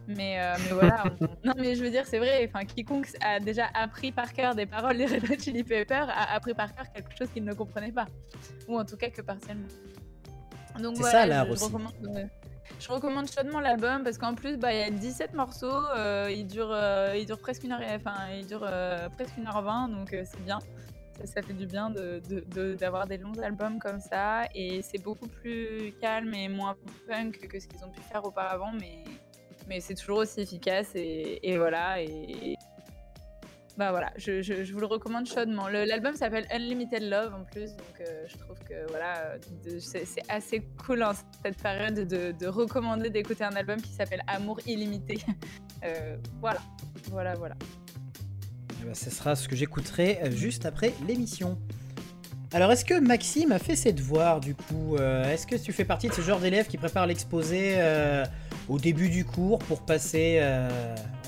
Mais, 0.07 0.39
euh, 0.39 0.53
mais 0.65 0.71
voilà, 0.73 1.03
non 1.43 1.53
mais 1.57 1.75
je 1.75 1.83
veux 1.83 1.89
dire 1.89 2.05
c'est 2.05 2.19
vrai. 2.19 2.45
Enfin 2.47 2.65
quiconque 2.65 3.07
a 3.21 3.39
déjà 3.39 3.67
appris 3.73 4.11
par 4.11 4.33
cœur 4.33 4.55
des 4.55 4.65
paroles 4.65 4.97
des 4.97 5.05
Red 5.05 5.23
Hot 5.31 5.39
Chili 5.39 5.63
Peppers 5.63 6.09
a 6.09 6.35
appris 6.35 6.53
par 6.53 6.75
cœur 6.75 6.91
quelque 6.91 7.17
chose 7.17 7.29
qu'il 7.33 7.45
ne 7.45 7.53
comprenait 7.53 7.91
pas, 7.91 8.07
ou 8.67 8.77
en 8.77 8.85
tout 8.85 8.97
cas 8.97 9.09
que 9.09 9.21
partiellement. 9.21 9.67
Donc 10.79 10.97
voilà, 10.97 11.11
ça, 11.11 11.25
là, 11.25 11.45
je, 11.45 11.63
recommande, 11.63 11.93
je 12.79 12.89
recommande 12.89 13.29
chaudement 13.29 13.59
l'album 13.59 14.03
parce 14.03 14.17
qu'en 14.17 14.35
plus, 14.35 14.57
bah, 14.57 14.73
il 14.73 14.79
y 14.79 14.83
a 14.83 14.89
17 14.89 15.33
morceaux. 15.33 15.85
Euh, 15.95 16.29
il, 16.31 16.47
dure, 16.47 16.71
euh, 16.71 17.15
presque 17.41 17.63
une 17.63 17.71
heure, 17.71 17.81
enfin, 17.95 18.15
il 18.37 18.45
dure 18.45 18.63
euh, 18.63 19.09
presque 19.09 19.37
une 19.37 19.47
heure 19.47 19.61
20, 19.61 19.89
donc 19.89 20.09
c'est 20.11 20.43
bien. 20.43 20.59
Ça, 21.23 21.41
fait 21.41 21.53
du 21.53 21.65
bien 21.65 21.91
d'avoir 22.77 23.05
de, 23.05 23.09
des 23.09 23.17
longs 23.17 23.39
albums 23.41 23.79
comme 23.79 24.01
ça. 24.01 24.43
Et 24.53 24.81
c'est 24.81 25.01
beaucoup 25.01 25.27
plus 25.27 25.93
calme 26.01 26.33
et 26.33 26.49
moins 26.49 26.75
punk 27.07 27.47
que 27.47 27.59
ce 27.59 27.67
qu'ils 27.67 27.85
ont 27.85 27.89
pu 27.89 28.01
faire 28.01 28.25
auparavant, 28.25 28.73
mais, 28.73 29.05
mais 29.69 29.79
c'est 29.79 29.95
toujours 29.95 30.17
aussi 30.17 30.41
efficace. 30.41 30.91
Et, 30.95 31.55
voilà. 31.57 31.99
Bah 33.77 33.91
voilà, 33.91 34.11
je, 34.17 34.41
je- 34.41 34.71
vous 34.71 34.79
le 34.79 34.85
recommande 34.85 35.25
chaudement. 35.27 35.67
L'album 35.67 36.15
s'appelle 36.15 36.45
Unlimited 36.51 37.03
Love 37.03 37.33
en 37.33 37.43
plus, 37.43 37.71
donc 37.75 37.99
euh, 38.01 38.23
je 38.27 38.37
trouve 38.37 38.57
que 38.59 38.87
voilà, 38.89 39.35
c'est 39.79 40.05
assez 40.29 40.61
cool 40.85 41.03
en 41.03 41.11
cette 41.43 41.61
période 41.61 41.95
de, 42.07 42.31
de 42.31 42.47
recommander 42.47 43.09
d'écouter 43.09 43.43
un 43.43 43.55
album 43.55 43.81
qui 43.81 43.91
s'appelle 43.91 44.21
Amour 44.27 44.59
illimité. 44.65 45.19
Euh, 45.83 46.15
voilà, 46.39 46.61
voilà, 47.11 47.35
voilà. 47.35 47.55
Eh 48.81 48.85
ben, 48.85 48.95
ce 48.95 49.11
sera 49.11 49.35
ce 49.35 49.47
que 49.47 49.55
j'écouterai 49.55 50.19
euh, 50.23 50.31
juste 50.31 50.65
après 50.65 50.93
l'émission. 51.05 51.59
Alors, 52.55 52.71
est-ce 52.71 52.85
que 52.85 52.97
Maxime 52.99 53.51
a 53.51 53.59
fait 53.59 53.75
ses 53.75 53.91
devoirs 53.91 54.39
du 54.39 54.55
coup 54.55 54.95
Euh, 54.97 55.29
Est-ce 55.31 55.45
que 55.45 55.55
tu 55.57 55.73
fais 55.73 55.83
partie 55.83 56.07
de 56.07 56.13
ce 56.13 56.21
genre 56.21 56.39
d'élèves 56.39 56.67
qui 56.67 56.77
prépare 56.77 57.05
l'exposé 57.05 57.73
euh, 57.75 58.23
au 58.69 58.79
début 58.79 59.09
du 59.09 59.25
cours 59.25 59.59
pour 59.59 59.81
passer 59.81 60.37
euh, 60.39 60.69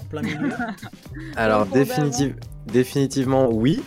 en 0.02 0.06
plein 0.06 0.22
milieu? 0.22 0.52
Alors, 1.36 1.66
définitive- 1.66 2.36
définitivement, 2.66 3.50
oui. 3.52 3.84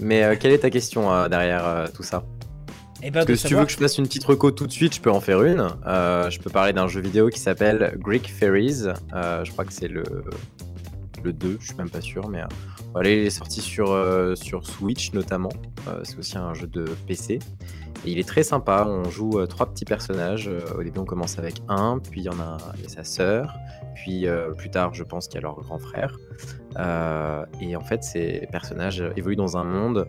Mais 0.00 0.24
euh, 0.24 0.34
quelle 0.38 0.50
est 0.50 0.58
ta 0.58 0.70
question 0.70 1.12
euh, 1.12 1.28
derrière 1.28 1.64
euh, 1.64 1.86
tout 1.94 2.02
ça? 2.02 2.24
Eh 3.02 3.10
ben, 3.10 3.20
Parce 3.20 3.26
que 3.26 3.36
si 3.36 3.46
tu 3.46 3.54
veux 3.54 3.64
que 3.64 3.70
je 3.72 3.76
fasse 3.76 3.96
une 3.96 4.06
petite 4.08 4.24
reco 4.24 4.50
tout 4.50 4.66
de 4.66 4.72
suite, 4.72 4.94
je 4.96 5.00
peux 5.00 5.10
en 5.12 5.20
faire 5.20 5.42
une. 5.44 5.68
Euh, 5.86 6.28
je 6.28 6.40
peux 6.40 6.50
parler 6.50 6.72
d'un 6.72 6.88
jeu 6.88 7.00
vidéo 7.00 7.28
qui 7.28 7.38
s'appelle 7.38 7.94
Greek 7.98 8.28
Fairies. 8.30 8.82
Euh, 9.14 9.44
je 9.44 9.52
crois 9.52 9.64
que 9.64 9.72
c'est 9.72 9.88
le, 9.88 10.02
le 11.22 11.32
2, 11.32 11.58
je 11.60 11.66
suis 11.66 11.76
même 11.76 11.90
pas 11.90 12.00
sûr. 12.00 12.28
Mais 12.28 12.42
euh, 12.42 13.02
il 13.04 13.06
est 13.06 13.30
sorti 13.30 13.60
sur, 13.60 13.90
euh, 13.90 14.34
sur 14.34 14.66
Switch 14.66 15.12
notamment. 15.12 15.50
Euh, 15.88 16.00
c'est 16.04 16.18
aussi 16.18 16.38
un 16.38 16.54
jeu 16.54 16.66
de 16.66 16.84
PC. 17.06 17.38
Et 18.04 18.10
il 18.10 18.18
est 18.18 18.28
très 18.28 18.42
sympa. 18.42 18.86
On 18.86 19.04
joue 19.10 19.44
trois 19.46 19.66
petits 19.66 19.84
personnages. 19.84 20.50
Au 20.76 20.82
début, 20.82 21.00
on 21.00 21.04
commence 21.04 21.38
avec 21.38 21.60
un, 21.68 21.98
puis 21.98 22.22
il 22.22 22.24
y 22.24 22.28
en 22.28 22.40
a, 22.40 22.56
sa 22.86 23.04
sœur. 23.04 23.54
Puis 23.94 24.26
plus 24.56 24.70
tard, 24.70 24.94
je 24.94 25.04
pense 25.04 25.28
qu'il 25.28 25.34
y 25.34 25.38
a 25.38 25.42
leur 25.42 25.60
grand 25.60 25.78
frère. 25.78 26.16
Et 27.60 27.76
en 27.76 27.82
fait, 27.82 28.02
ces 28.02 28.48
personnages 28.50 29.04
évoluent 29.16 29.36
dans 29.36 29.58
un 29.58 29.64
monde 29.64 30.08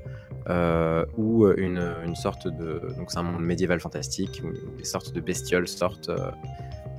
où 1.18 1.46
une, 1.48 2.16
sorte 2.16 2.48
de. 2.48 2.82
C'est 3.10 3.18
un 3.18 3.24
monde 3.24 3.44
médiéval 3.44 3.82
fantastique 3.82 4.42
où 4.46 4.78
des 4.78 4.86
sortes 4.86 5.12
de 5.12 5.20
bestioles 5.20 5.68
sortent 5.68 6.12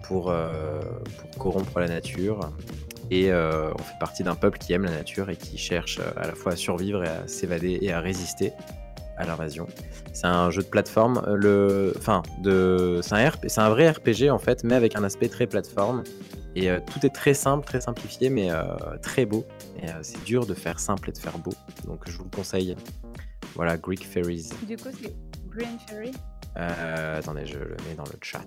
pour, 0.02 0.30
pour 1.30 1.38
corrompre 1.38 1.80
la 1.80 1.88
nature. 1.88 2.40
Et 3.10 3.30
euh, 3.30 3.70
on 3.74 3.82
fait 3.82 3.98
partie 3.98 4.22
d'un 4.22 4.34
peuple 4.34 4.58
qui 4.58 4.72
aime 4.72 4.84
la 4.84 4.90
nature 4.90 5.30
et 5.30 5.36
qui 5.36 5.58
cherche 5.58 5.98
euh, 5.98 6.10
à 6.16 6.26
la 6.26 6.34
fois 6.34 6.52
à 6.52 6.56
survivre 6.56 7.04
et 7.04 7.08
à 7.08 7.26
s'évader 7.26 7.78
et 7.82 7.92
à 7.92 8.00
résister 8.00 8.52
à 9.18 9.26
l'invasion. 9.26 9.66
C'est 10.12 10.26
un 10.26 10.50
jeu 10.50 10.62
de 10.62 10.68
plateforme, 10.68 11.22
euh, 11.26 11.36
le, 11.36 11.94
enfin, 11.98 12.22
de, 12.42 13.00
c'est 13.02 13.14
un, 13.14 13.64
un 13.64 13.68
vrai 13.68 13.90
RPG 13.90 14.30
en 14.30 14.38
fait, 14.38 14.64
mais 14.64 14.74
avec 14.74 14.96
un 14.96 15.04
aspect 15.04 15.28
très 15.28 15.46
plateforme. 15.46 16.02
Et 16.54 16.68
tout 16.68 17.06
est 17.06 17.14
très 17.14 17.32
simple, 17.32 17.64
très 17.64 17.80
simplifié, 17.80 18.28
mais 18.28 18.50
très 19.00 19.24
beau. 19.24 19.46
Et 19.82 19.86
c'est 20.02 20.22
dur 20.22 20.44
de 20.44 20.52
faire 20.52 20.80
simple 20.80 21.08
et 21.08 21.12
de 21.12 21.16
faire 21.16 21.38
beau. 21.38 21.54
Donc 21.86 22.02
je 22.06 22.14
vous 22.18 22.24
le 22.24 22.36
conseille. 22.36 22.76
Voilà, 23.54 23.78
Greek 23.78 24.06
Fairies. 24.06 24.50
Green 25.54 25.78
Fairy. 25.86 26.12
Euh, 26.58 27.18
attendez, 27.18 27.46
je 27.46 27.58
le 27.58 27.76
mets 27.88 27.94
dans 27.96 28.04
le 28.04 28.18
chat. 28.20 28.44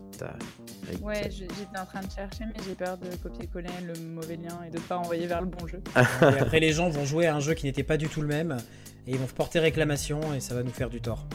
Ouais, 1.02 1.30
j'étais 1.32 1.80
en 1.80 1.86
train 1.86 2.02
de 2.02 2.12
chercher, 2.12 2.46
mais 2.46 2.64
j'ai 2.66 2.76
peur 2.76 2.98
de 2.98 3.08
copier-coller 3.18 3.70
le 3.84 4.00
mauvais 4.00 4.36
lien 4.36 4.60
et 4.68 4.70
de 4.70 4.80
pas 4.80 4.98
envoyer 4.98 5.26
vers 5.26 5.42
le 5.42 5.48
bon 5.48 5.66
jeu. 5.66 5.82
Et 6.22 6.40
après, 6.40 6.60
les 6.60 6.72
gens 6.72 6.90
vont 6.90 7.06
jouer 7.06 7.26
à 7.26 7.36
un 7.36 7.40
jeu 7.40 7.56
qui 7.56 7.66
n'était 7.66 7.84
pas 7.84 7.98
du 7.98 8.08
tout 8.08 8.22
le 8.22 8.28
même 8.28 8.58
et 9.08 9.12
ils 9.12 9.18
vont 9.18 9.26
porter 9.26 9.60
réclamation 9.60 10.20
et 10.36 10.40
ça 10.40 10.54
va 10.54 10.62
nous 10.62 10.72
faire 10.72 10.90
du 10.90 11.02
tort. 11.02 11.28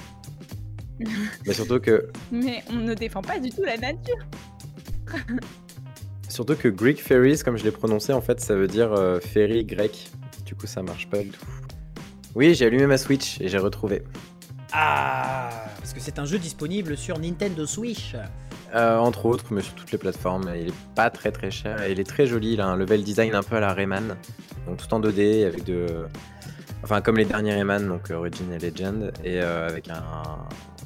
Mais 1.47 1.55
surtout 1.55 1.81
que, 1.81 2.09
Mais 2.31 2.63
on 2.71 2.77
ne 2.77 2.95
défend 2.95 3.23
pas 3.23 3.41
du 3.41 3.51
tout 3.51 3.63
la 3.65 3.77
nature. 3.77 4.19
surtout 6.29 6.55
que 6.55 6.69
Greek 6.69 7.03
Fairies, 7.03 7.41
comme 7.45 7.57
je 7.57 7.65
l'ai 7.65 7.73
prononcé, 7.73 8.13
en 8.13 8.21
fait, 8.21 8.41
ça 8.41 8.55
veut 8.55 8.69
dire 8.69 8.93
euh, 8.93 9.19
ferry 9.19 9.65
grec. 9.65 10.11
Du 10.47 10.55
coup, 10.55 10.67
ça 10.67 10.83
marche 10.83 11.09
pas 11.09 11.19
du 11.19 11.31
tout. 11.31 11.47
Oui, 12.37 12.55
j'ai 12.55 12.67
allumé 12.67 12.87
ma 12.87 12.99
Switch 12.99 13.41
et 13.41 13.49
j'ai 13.49 13.59
retrouvé. 13.59 14.03
Ah 14.73 15.51
Parce 15.79 15.93
que 15.93 16.01
c'est 16.01 16.19
un 16.19 16.25
jeu 16.25 16.39
disponible 16.39 16.97
sur 16.97 17.19
Nintendo 17.19 17.67
Switch. 17.67 18.15
Euh, 18.75 18.99
entre 18.99 19.27
autres, 19.27 19.47
mais 19.51 19.63
sur 19.63 19.75
toutes 19.75 19.91
les 19.91 19.99
plateformes. 19.99 20.51
Il 20.55 20.69
est 20.69 20.75
pas 20.95 21.11
très 21.11 21.33
très 21.33 21.51
cher 21.51 21.83
et 21.83 21.93
il 21.93 21.99
est 21.99 22.09
très 22.09 22.27
joli. 22.27 22.53
Il 22.53 22.61
a 22.61 22.67
un 22.67 22.77
level 22.77 23.03
design 23.03 23.35
un 23.35 23.43
peu 23.43 23.57
à 23.57 23.61
la 23.61 23.73
Rayman. 23.73 24.17
Donc 24.67 24.77
tout 24.77 24.93
en 24.95 25.01
2D 25.01 25.47
avec 25.47 25.65
de. 25.65 26.07
Enfin, 26.83 27.01
comme 27.01 27.17
les 27.17 27.25
derniers 27.25 27.55
Rayman, 27.55 27.87
donc 27.89 28.11
Origin 28.11 28.53
et 28.53 28.59
Legend. 28.59 29.13
Et 29.25 29.41
euh, 29.43 29.69
avec 29.69 29.89
un. 29.89 30.03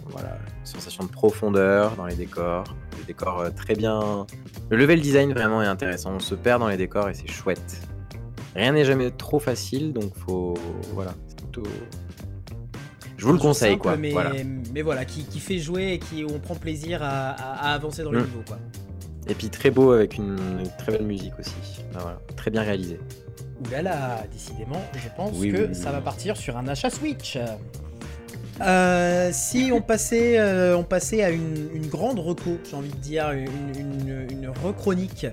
Voilà, 0.06 0.38
une 0.60 0.66
sensation 0.66 1.04
de 1.04 1.10
profondeur 1.10 1.96
dans 1.96 2.06
les 2.06 2.14
décors. 2.14 2.64
Des 2.98 3.04
décors 3.08 3.40
euh, 3.40 3.50
très 3.50 3.74
bien. 3.74 4.26
Le 4.70 4.76
level 4.76 5.00
design 5.00 5.32
vraiment 5.32 5.62
est 5.62 5.66
intéressant. 5.66 6.12
On 6.12 6.20
se 6.20 6.34
perd 6.34 6.60
dans 6.60 6.68
les 6.68 6.76
décors 6.76 7.10
et 7.10 7.14
c'est 7.14 7.30
chouette. 7.30 7.82
Rien 8.54 8.72
n'est 8.72 8.84
jamais 8.84 9.10
trop 9.10 9.38
facile, 9.38 9.92
donc 9.92 10.14
faut. 10.14 10.54
Voilà, 10.94 11.14
c'est 11.28 11.36
plutôt. 11.36 11.64
Je 13.16 13.26
vous 13.26 13.32
le 13.32 13.38
conseille, 13.38 13.72
simple, 13.72 13.82
quoi. 13.82 13.96
Mais 13.96 14.10
Voilà. 14.10 14.32
mais 14.74 14.82
voilà, 14.82 15.04
qui, 15.04 15.24
qui 15.24 15.38
fait 15.40 15.58
jouer 15.58 15.92
et 15.94 15.98
qui 15.98 16.24
on 16.28 16.38
prend 16.38 16.54
plaisir 16.56 17.02
à, 17.02 17.30
à- 17.30 17.70
à 17.70 17.74
avancer 17.74 18.02
dans 18.02 18.10
le 18.10 18.20
Mm. 18.20 18.24
niveau, 18.24 18.42
quoi. 18.46 18.58
Et 19.28 19.34
puis 19.34 19.48
très 19.48 19.70
beau 19.70 19.92
avec 19.92 20.16
une, 20.18 20.36
une 20.60 20.68
très 20.78 20.92
belle 20.92 21.06
musique 21.06 21.32
aussi. 21.38 21.52
Ah, 21.94 21.98
voilà. 22.02 22.18
Très 22.36 22.50
bien 22.50 22.62
réalisé. 22.62 22.98
Ouh 23.64 23.70
là 23.70 23.82
là, 23.82 24.24
décidément, 24.32 24.82
je 24.94 25.08
pense 25.16 25.30
Oui, 25.36 25.52
que 25.52 25.68
oui, 25.68 25.74
ça 25.74 25.88
oui. 25.90 25.92
va 25.94 26.00
partir 26.00 26.36
sur 26.36 26.56
un 26.58 26.66
achat 26.68 26.90
Switch. 26.90 27.38
Euh, 28.60 29.30
si 29.32 29.70
on 29.72 29.80
passait, 29.80 30.38
euh, 30.38 30.76
on 30.76 30.84
passait 30.84 31.22
à 31.24 31.30
une, 31.30 31.68
une 31.74 31.86
grande 31.86 32.18
reco, 32.20 32.58
j'ai 32.68 32.76
envie 32.76 32.90
de 32.90 32.96
dire, 32.96 33.30
une, 33.32 33.48
une, 33.78 34.26
une 34.30 34.48
rechronique. 34.62 35.26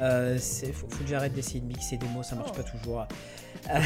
Euh, 0.00 0.38
faut, 0.38 0.86
faut 0.88 1.02
que 1.04 1.08
j'arrête 1.10 1.34
d'essayer 1.34 1.60
de 1.60 1.66
mixer 1.66 1.96
des 1.96 2.06
mots, 2.08 2.22
ça 2.22 2.34
marche 2.36 2.52
pas 2.52 2.62
toujours. 2.62 3.06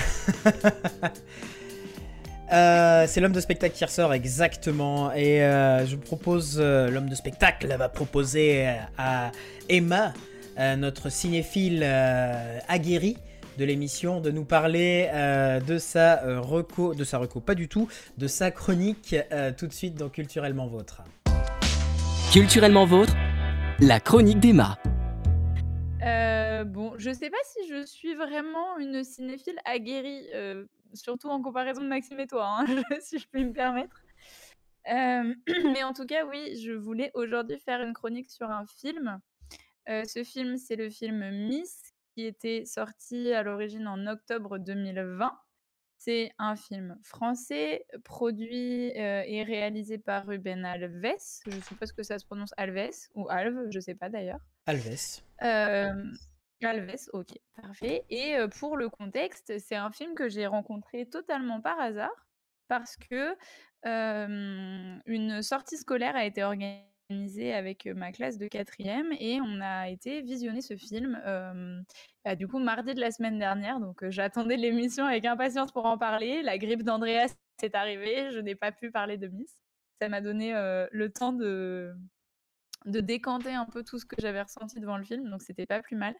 Euh, 2.53 3.07
c'est 3.09 3.21
l'homme 3.21 3.33
de 3.33 3.41
spectacle 3.41 3.75
qui 3.75 3.85
ressort 3.85 4.15
exactement 4.15 5.13
et 5.13 5.43
euh, 5.43 5.85
je 5.85 5.97
propose 5.97 6.59
euh, 6.61 6.89
l'homme 6.91 7.09
de 7.09 7.15
spectacle 7.17 7.67
va 7.77 7.89
proposer 7.89 8.69
euh, 8.69 8.75
à 8.99 9.33
Emma, 9.69 10.13
euh, 10.59 10.77
notre 10.77 11.09
cinéphile 11.09 11.83
euh, 11.83 12.59
aguerri 12.69 13.17
de 13.59 13.65
l'émission, 13.65 14.21
de 14.21 14.31
nous 14.31 14.45
parler 14.45 15.09
euh, 15.13 15.59
de 15.59 15.79
sa 15.79 16.23
euh, 16.23 16.41
reco, 16.41 16.95
de 16.95 17.03
sa 17.03 17.19
reco, 17.19 17.41
pas 17.41 17.57
du 17.57 17.67
tout, 17.69 17.89
de 18.17 18.29
sa 18.29 18.53
chronique 18.53 19.17
euh, 19.33 19.51
tout 19.57 19.67
de 19.67 19.73
suite 19.73 19.97
dans 19.97 20.09
Culturellement 20.09 20.69
Vôtre. 20.69 21.03
Culturellement 22.33 22.85
vôtre, 22.85 23.15
la 23.81 23.99
chronique 23.99 24.39
d'Emma. 24.39 24.79
Euh, 26.05 26.65
bon, 26.65 26.93
je 26.99 27.11
sais 27.11 27.31
pas 27.31 27.37
si 27.45 27.69
je 27.69 27.85
suis 27.87 28.15
vraiment 28.15 28.79
une 28.79 29.03
cinéphile 29.03 29.57
aguerrie, 29.65 30.27
euh, 30.35 30.65
surtout 30.97 31.29
en 31.29 31.41
comparaison 31.41 31.83
de 31.83 31.89
Maxime 31.89 32.21
et 32.21 32.27
toi, 32.27 32.61
hein, 32.61 32.67
si 33.01 33.19
je 33.19 33.27
puis 33.29 33.45
me 33.45 33.53
permettre. 33.53 34.03
Euh, 34.89 35.35
mais 35.73 35.83
en 35.83 35.93
tout 35.93 36.07
cas, 36.07 36.25
oui, 36.27 36.61
je 36.63 36.73
voulais 36.73 37.11
aujourd'hui 37.15 37.59
faire 37.59 37.83
une 37.83 37.93
chronique 37.93 38.31
sur 38.31 38.51
un 38.51 38.67
film. 38.67 39.21
Euh, 39.89 40.05
ce 40.05 40.25
film, 40.25 40.57
c'est 40.57 40.77
le 40.77 40.91
film 40.91 41.31
Miss, 41.49 41.95
qui 42.15 42.25
était 42.25 42.65
sorti 42.65 43.33
à 43.33 43.43
l'origine 43.43 43.87
en 43.87 44.07
octobre 44.07 44.59
2020. 44.59 45.33
C'est 45.99 46.33
un 46.39 46.57
film 46.57 46.99
français, 47.03 47.87
produit 48.05 48.93
euh, 48.97 49.23
et 49.27 49.43
réalisé 49.43 49.99
par 49.99 50.27
Ruben 50.27 50.65
Alves. 50.65 51.17
Je 51.47 51.61
suppose 51.61 51.93
que 51.93 52.03
ça 52.03 52.19
se 52.19 52.27
prononce 52.27 52.53
Alves 52.57 53.09
ou 53.15 53.29
Alves, 53.29 53.69
je 53.71 53.81
sais 53.81 53.95
pas 53.95 54.09
d'ailleurs. 54.09 54.41
Alves. 54.67 55.23
Alves, 56.63 57.09
ok, 57.13 57.29
parfait. 57.61 58.05
Et 58.09 58.37
pour 58.59 58.77
le 58.77 58.89
contexte, 58.89 59.59
c'est 59.59 59.77
un 59.77 59.91
film 59.91 60.15
que 60.15 60.29
j'ai 60.29 60.47
rencontré 60.47 61.07
totalement 61.07 61.61
par 61.61 61.79
hasard 61.79 62.27
parce 62.69 62.97
que 62.97 63.37
une 63.85 65.43
sortie 65.43 65.77
scolaire 65.77 66.17
a 66.17 66.25
été 66.25 66.43
organisée 66.43 67.53
avec 67.53 67.87
ma 67.87 68.11
classe 68.11 68.39
de 68.39 68.49
quatrième 68.49 69.13
et 69.21 69.41
on 69.41 69.61
a 69.61 69.89
été 69.89 70.23
visionner 70.23 70.61
ce 70.61 70.77
film 70.77 71.21
bah, 72.25 72.35
du 72.35 72.49
coup 72.49 72.59
mardi 72.59 72.95
de 72.95 73.01
la 73.01 73.11
semaine 73.11 73.39
dernière. 73.39 73.79
Donc 73.79 74.09
j'attendais 74.09 74.57
l'émission 74.97 75.05
avec 75.05 75.25
impatience 75.27 75.73
pour 75.73 75.87
en 75.87 75.99
parler. 75.99 76.43
La 76.43 76.59
grippe 76.59 76.83
d'Andreas 76.83 77.35
est 77.63 77.75
arrivée, 77.75 78.33
je 78.33 78.39
n'ai 78.39 78.55
pas 78.55 78.73
pu 78.73 78.91
parler 78.91 79.19
de 79.19 79.29
Miss. 79.29 79.55
Ça 80.01 80.09
m'a 80.09 80.21
donné 80.21 80.53
le 80.91 81.09
temps 81.11 81.33
de 81.33 81.95
de 82.87 83.01
décanter 83.01 83.53
un 83.53 83.67
peu 83.67 83.83
tout 83.83 83.99
ce 83.99 84.07
que 84.07 84.17
j'avais 84.19 84.41
ressenti 84.41 84.81
devant 84.81 84.97
le 84.97 85.05
film, 85.05 85.29
donc 85.29 85.43
c'était 85.43 85.67
pas 85.67 85.83
plus 85.83 85.97
mal. 85.97 86.15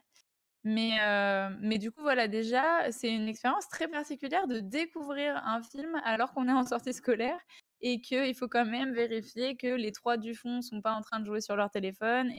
Mais, 0.69 0.99
euh, 0.99 1.49
mais 1.61 1.77
du 1.77 1.91
coup, 1.91 2.01
voilà, 2.01 2.27
déjà, 2.27 2.91
c'est 2.91 3.09
une 3.09 3.29
expérience 3.29 3.69
très 3.69 3.87
particulière 3.87 4.47
de 4.47 4.59
découvrir 4.59 5.37
un 5.45 5.63
film 5.63 5.95
alors 6.03 6.33
qu'on 6.33 6.49
est 6.49 6.51
en 6.51 6.65
sortie 6.65 6.91
scolaire 6.91 7.39
et 7.79 8.01
qu'il 8.01 8.35
faut 8.35 8.49
quand 8.49 8.65
même 8.65 8.93
vérifier 8.93 9.55
que 9.55 9.67
les 9.67 9.93
trois 9.93 10.17
du 10.17 10.35
fond 10.35 10.61
sont 10.61 10.81
pas 10.81 10.91
en 10.91 10.99
train 11.01 11.21
de 11.21 11.25
jouer 11.25 11.39
sur 11.39 11.55
leur 11.55 11.69
téléphone 11.69 12.33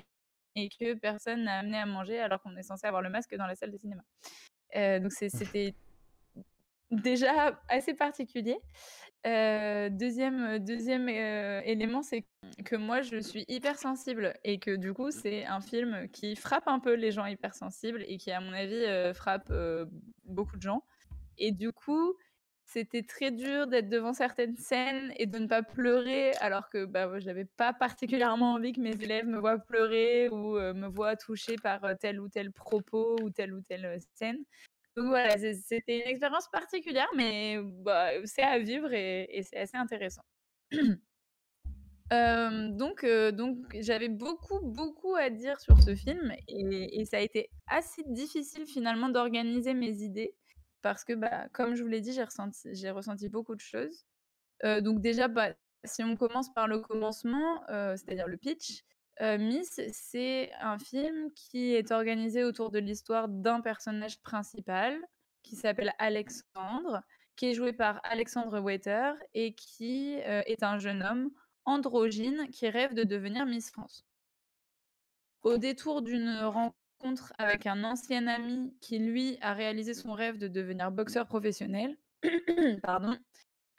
et, 0.57 0.69
que 0.79 0.93
personne 0.93 1.45
n'a 1.45 1.61
amené 1.61 1.79
à 1.79 1.87
manger 1.87 2.19
alors 2.19 2.43
qu'on 2.43 2.55
est 2.55 2.63
censé 2.63 2.87
avoir 2.87 3.01
le 3.01 3.09
masque 3.09 3.35
dans 3.35 3.47
la 3.47 3.55
salle 3.55 3.71
de 3.71 3.79
cinéma. 3.79 4.03
Euh, 4.77 5.01
donc 5.01 5.13
c'est- 5.13 5.31
c'était 5.31 5.75
déjà 6.91 7.61
assez 7.69 7.95
particulier. 7.95 8.59
Euh, 9.27 9.89
deuxième 9.91 10.59
deuxième 10.61 11.09
euh, 11.09 11.61
élément, 11.65 12.03
c'est 12.03 12.25
que 12.65 12.77
moi, 12.77 13.03
je 13.03 13.19
suis 13.19 13.45
hypersensible 13.49 14.35
et 14.45 14.59
que 14.59 14.77
du 14.77 14.95
coup, 14.95 15.11
c'est 15.11 15.45
un 15.45 15.61
film 15.61 16.09
qui 16.13 16.37
frappe 16.37 16.69
un 16.69 16.79
peu 16.79 16.95
les 16.95 17.11
gens 17.11 17.27
hypersensibles 17.27 18.05
et 18.07 18.17
qui, 18.17 18.31
à 18.31 18.41
mon 18.41 18.53
avis, 18.53 18.75
euh, 18.75 19.13
frappe 19.13 19.49
euh, 19.51 19.87
beaucoup 20.25 20.57
de 20.57 20.63
gens. 20.63 20.85
Et 21.37 21.53
du 21.53 21.73
coup, 21.73 22.15
c'était 22.65 23.03
très 23.03 23.31
dur 23.31 23.67
d'être 23.67 23.89
devant 23.89 24.13
certaines 24.13 24.57
scènes 24.57 25.13
et 25.17 25.27
de 25.27 25.39
ne 25.39 25.47
pas 25.47 25.63
pleurer, 25.63 26.33
alors 26.41 26.69
que 26.71 26.85
bah, 26.85 27.19
je 27.19 27.27
n'avais 27.27 27.45
pas 27.45 27.73
particulièrement 27.73 28.55
envie 28.55 28.73
que 28.73 28.81
mes 28.81 28.95
élèves 29.03 29.27
me 29.27 29.39
voient 29.39 29.59
pleurer 29.59 30.29
ou 30.29 30.55
me 30.59 30.87
voient 30.87 31.17
toucher 31.17 31.57
par 31.57 31.81
tel 31.99 32.21
ou 32.21 32.29
tel 32.29 32.53
propos 32.53 33.17
ou 33.23 33.31
telle 33.31 33.55
ou 33.55 33.63
telle 33.63 33.99
scène. 34.15 34.45
Donc 34.99 35.07
voilà, 35.07 35.39
c'était 35.39 36.01
une 36.01 36.09
expérience 36.09 36.49
particulière, 36.49 37.07
mais 37.15 37.57
bah, 37.63 38.11
c'est 38.25 38.43
à 38.43 38.59
vivre 38.59 38.93
et, 38.93 39.45
c'est 39.45 39.59
assez 39.59 39.77
intéressant. 39.77 40.25
donc, 42.11 43.07
donc 43.07 43.59
j'avais 43.79 44.09
beaucoup, 44.09 44.59
beaucoup 44.61 45.15
à 45.15 45.31
dire 45.31 45.61
sur 45.61 45.81
ce 45.81 45.95
film 45.95 46.35
et, 46.49 47.05
ça 47.05 47.19
a 47.19 47.21
été 47.21 47.49
assez 47.69 48.03
difficile 48.07 48.67
finalement 48.67 49.09
d'organiser 49.09 49.73
mes 49.73 50.03
idées 50.03 50.35
parce 50.83 51.05
que, 51.05 51.13
bah, 51.13 51.49
comme 51.53 51.77
je 51.77 51.83
vous 51.83 51.89
l'ai 51.89 52.01
dit, 52.01 52.13
j'ai 52.13 52.25
ressenti, 52.25 52.69
ressenti 52.91 53.29
beaucoup 53.29 53.55
de 53.55 53.61
choses. 53.61 54.05
donc 54.81 55.01
déjà, 55.01 55.29
bah, 55.29 55.55
si 55.85 56.03
on 56.03 56.17
commence 56.17 56.53
par 56.53 56.67
le 56.67 56.81
commencement, 56.81 57.63
c'est-à-dire 57.69 58.27
le 58.27 58.37
pitch, 58.37 58.83
Miss, 59.21 59.81
c'est 59.93 60.51
un 60.61 60.79
film 60.79 61.33
qui 61.35 61.75
est 61.75 61.91
organisé 61.91 62.45
autour 62.45 62.71
de 62.71 62.79
l'histoire 62.79 63.29
d'un 63.29 63.61
personnage 63.61 64.21
principal 64.23 64.97
qui 65.43 65.57
s'appelle 65.57 65.93
Alexandre, 65.99 67.03
qui 67.37 67.47
est 67.47 67.55
joué 67.55 67.73
par 67.73 68.01
Alexandre 68.05 68.61
Waiter 68.61 69.13
et 69.35 69.55
qui 69.55 70.15
est 70.15 70.63
un 70.63 70.79
jeune 70.79 71.03
homme 71.03 71.31
androgyne 71.65 72.49
qui 72.49 72.69
rêve 72.69 72.95
de 72.95 73.05
devenir 73.05 73.45
Miss 73.45 73.71
France. 73.71 74.05
Au 75.43 75.59
détour 75.59 76.03
d'une 76.03 76.39
rencontre 76.41 77.33
avec 77.39 77.67
un 77.67 77.85
ancien 77.85 78.27
ami 78.27 78.75
qui, 78.81 78.99
lui, 78.99 79.39
a 79.41 79.55
réalisé 79.55 79.95
son 79.95 80.13
rêve 80.13 80.39
de 80.39 80.49
devenir 80.49 80.91
boxeur 80.91 81.27
professionnel, 81.27 81.97
pardon, 82.83 83.17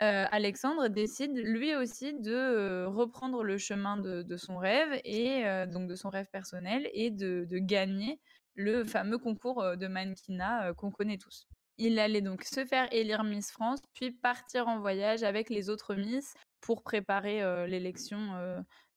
euh, 0.01 0.25
Alexandre 0.31 0.88
décide 0.88 1.35
lui 1.35 1.75
aussi 1.75 2.13
de 2.13 2.31
euh, 2.31 2.88
reprendre 2.88 3.43
le 3.43 3.57
chemin 3.57 3.97
de, 3.97 4.38
son 4.38 4.57
rêve 4.57 5.01
et 5.03 5.45
euh, 5.45 5.65
donc 5.65 5.89
de 5.89 5.95
son 5.95 6.09
rêve 6.09 6.27
personnel 6.31 6.89
et 6.93 7.12
de, 7.12 7.45
gagner 7.51 8.19
le 8.55 8.85
fameux 8.85 9.17
concours 9.17 9.75
de 9.75 9.88
mannequinat 9.88 10.73
qu'on 10.73 10.91
connaît 10.91 11.17
tous. 11.17 11.47
Il 11.77 11.99
allait 11.99 12.21
donc 12.21 12.43
se 12.43 12.65
faire 12.65 12.88
élire 12.91 13.23
Miss 13.23 13.51
France, 13.51 13.79
puis 13.93 14.12
partir 14.12 14.67
en 14.67 14.79
voyage 14.79 15.23
avec 15.23 15.49
les 15.49 15.69
autres 15.69 15.95
Miss 15.95 16.33
pour 16.62 16.83
préparer 16.83 17.67
l'élection 17.67 18.17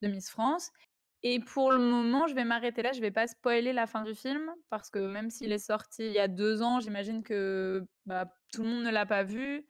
de 0.02 0.08
Miss 0.08 0.30
France. 0.30 0.70
Et 1.22 1.38
pour 1.38 1.70
le 1.70 1.78
moment, 1.78 2.26
je 2.26 2.34
vais 2.34 2.44
m'arrêter 2.44 2.82
là. 2.82 2.90
Je 2.92 3.00
vais 3.00 3.12
pas 3.12 3.28
spoiler 3.28 3.72
la 3.72 3.86
fin 3.86 4.02
du 4.02 4.16
film 4.16 4.50
parce 4.68 4.90
que 4.90 4.98
même 4.98 5.30
s'il 5.30 5.52
est 5.52 5.58
sorti 5.58 6.06
il 6.06 6.12
y 6.12 6.18
a 6.18 6.26
deux 6.26 6.62
ans, 6.62 6.80
j'imagine 6.80 7.22
que 7.22 7.86
bah, 8.06 8.26
tout 8.52 8.64
le 8.64 8.68
monde 8.68 8.82
ne 8.82 8.90
l'a 8.90 9.06
pas 9.06 9.22
vu. 9.22 9.64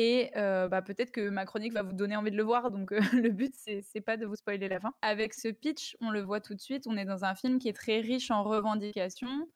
Et 0.00 0.30
bah, 0.34 0.80
peut-être 0.80 1.10
que 1.10 1.28
ma 1.28 1.44
chronique 1.44 1.72
va 1.72 1.82
vous 1.82 1.92
donner 1.92 2.14
envie 2.14 2.30
de 2.30 2.36
le 2.36 2.44
voir, 2.44 2.70
donc 2.70 2.92
le 3.12 3.30
but, 3.30 3.52
c'est, 3.56 4.00
pas 4.00 4.16
de 4.16 4.26
vous 4.26 4.36
spoiler 4.36 4.68
la 4.68 4.78
fin. 4.78 4.94
Avec 5.02 5.34
ce 5.34 5.48
pitch, 5.48 5.96
on 6.00 6.10
le 6.10 6.20
voit 6.20 6.40
tout 6.40 6.54
de 6.54 6.60
suite, 6.60 6.86
on 6.86 6.96
est 6.96 7.04
dans 7.04 7.24
un 7.24 7.34
film 7.34 7.58
qui 7.58 7.68
est 7.68 7.72
très 7.72 7.98
riche 7.98 8.30
en 8.30 8.44
revendications. 8.44 9.48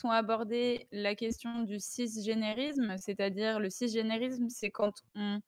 Sont 0.00 0.08
abordées 0.08 0.88
la 0.90 1.14
question 1.14 1.64
du 1.64 1.78
cisgénérisme, 1.80 2.96
c'est-à-dire 2.96 3.60
le 3.60 3.68
cisgénérisme, 3.68 4.48
c'est 4.48 4.70
quand 4.70 5.02
on, 5.14 5.42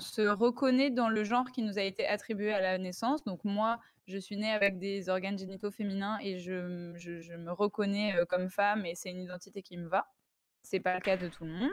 se 0.00 0.22
reconnaît 0.22 0.90
dans 0.90 1.08
le 1.08 1.22
genre 1.22 1.52
qui 1.52 1.62
nous 1.62 1.78
a 1.78 1.82
été 1.82 2.04
attribué 2.04 2.52
à 2.52 2.60
la 2.60 2.78
naissance. 2.78 3.22
Donc 3.22 3.44
moi, 3.44 3.78
je 4.08 4.18
suis 4.18 4.36
née 4.36 4.50
avec 4.50 4.80
des 4.80 5.08
organes 5.08 5.38
génitaux 5.38 5.70
féminins 5.70 6.18
et 6.20 6.40
je, 6.40 6.94
je, 6.96 7.20
je 7.20 7.34
me 7.34 7.52
reconnais 7.52 8.16
comme 8.28 8.50
femme 8.50 8.84
et 8.84 8.96
c'est 8.96 9.10
une 9.10 9.20
identité 9.20 9.62
qui 9.62 9.76
me 9.76 9.86
va. 9.86 10.08
C'est 10.64 10.80
pas 10.80 10.94
le 10.94 11.00
cas 11.00 11.16
de 11.16 11.28
tout 11.28 11.44
le 11.44 11.52
monde. 11.52 11.70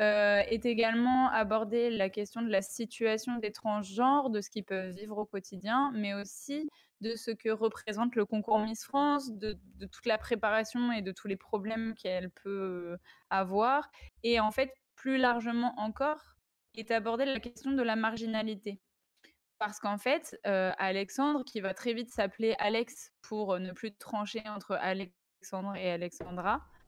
Euh, 0.00 0.42
est 0.46 0.64
également 0.64 1.28
abordée 1.30 1.90
la 1.90 2.08
question 2.08 2.40
de 2.40 2.48
la 2.48 2.62
situation 2.62 3.36
des 3.36 3.52
transgenres, 3.52 4.30
de 4.30 4.40
ce 4.40 4.48
qu'ils 4.48 4.64
peuvent 4.64 4.94
vivre 4.94 5.18
au 5.18 5.26
quotidien, 5.26 5.92
mais 5.94 6.14
aussi 6.14 6.70
de 7.02 7.14
ce 7.16 7.30
que 7.30 7.50
représente 7.50 8.16
le 8.16 8.24
concours 8.24 8.60
Miss 8.60 8.82
France, 8.82 9.30
de, 9.30 9.58
toute 9.92 10.06
la 10.06 10.16
préparation 10.16 10.90
et 10.90 11.02
de 11.02 11.12
tous 11.12 11.28
les 11.28 11.36
problèmes 11.36 11.94
qu'elle 11.94 12.30
peut 12.30 12.96
avoir. 13.28 13.90
Et 14.22 14.40
en 14.40 14.50
fait, 14.50 14.72
plus 14.96 15.18
largement 15.18 15.78
encore, 15.78 16.36
est 16.76 16.90
abordée 16.90 17.26
la 17.26 17.40
question 17.40 17.72
de 17.72 17.82
la 17.82 17.96
marginalité. 17.96 18.80
Parce 19.58 19.80
qu'en 19.80 19.98
fait, 19.98 20.40
euh, 20.46 20.72
Alexandre, 20.78 21.44
qui 21.44 21.60
va 21.60 21.74
très 21.74 21.92
vite 21.92 22.08
s'appeler 22.08 22.54
Alex 22.58 23.12
pour 23.20 23.58
ne 23.58 23.72
plus 23.72 23.94
trancher 23.94 24.42
entre 24.46 24.78
Alexandre 24.80 25.76
et 25.76 25.90
Alexandra, 25.90 26.54
euh, 26.54 26.79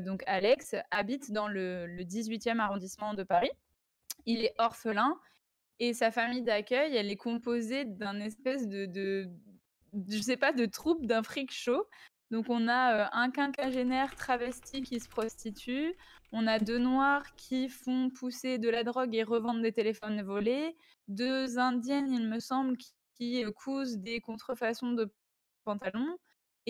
donc 0.00 0.22
Alex 0.26 0.74
habite 0.90 1.30
dans 1.30 1.48
le, 1.48 1.86
18e 2.00 2.58
arrondissement 2.58 3.14
de 3.14 3.22
Paris. 3.22 3.50
Il 4.26 4.44
est 4.44 4.54
orphelin 4.58 5.16
et 5.78 5.94
sa 5.94 6.10
famille 6.10 6.42
d'accueil, 6.42 6.96
elle 6.96 7.10
est 7.10 7.16
composée 7.16 7.84
d'un 7.84 8.20
espèce 8.20 8.66
de, 8.66 8.86
de, 8.86 9.28
je 10.08 10.20
sais 10.20 10.36
pas, 10.36 10.52
de 10.52 10.66
troupe, 10.66 11.06
d'un 11.06 11.22
freak 11.22 11.52
show. 11.52 11.86
Donc 12.30 12.46
on 12.48 12.68
a 12.68 12.94
euh, 12.94 13.08
un 13.12 13.30
quinquagénaire 13.30 14.14
travesti 14.14 14.82
qui 14.82 15.00
se 15.00 15.08
prostitue, 15.08 15.94
on 16.30 16.46
a 16.46 16.58
deux 16.58 16.78
noirs 16.78 17.24
qui 17.36 17.68
font 17.68 18.10
pousser 18.10 18.58
de 18.58 18.68
la 18.68 18.84
drogue 18.84 19.14
et 19.14 19.22
revendent 19.22 19.62
des 19.62 19.72
téléphones 19.72 20.20
volés, 20.22 20.76
deux 21.08 21.58
indiennes, 21.58 22.12
il 22.12 22.28
me 22.28 22.38
semble, 22.38 22.76
qui, 23.14 23.44
euh, 23.44 23.50
cousent 23.50 23.96
des 23.96 24.20
contrefaçons 24.20 24.92
de 24.92 25.10
pantalons, 25.64 26.18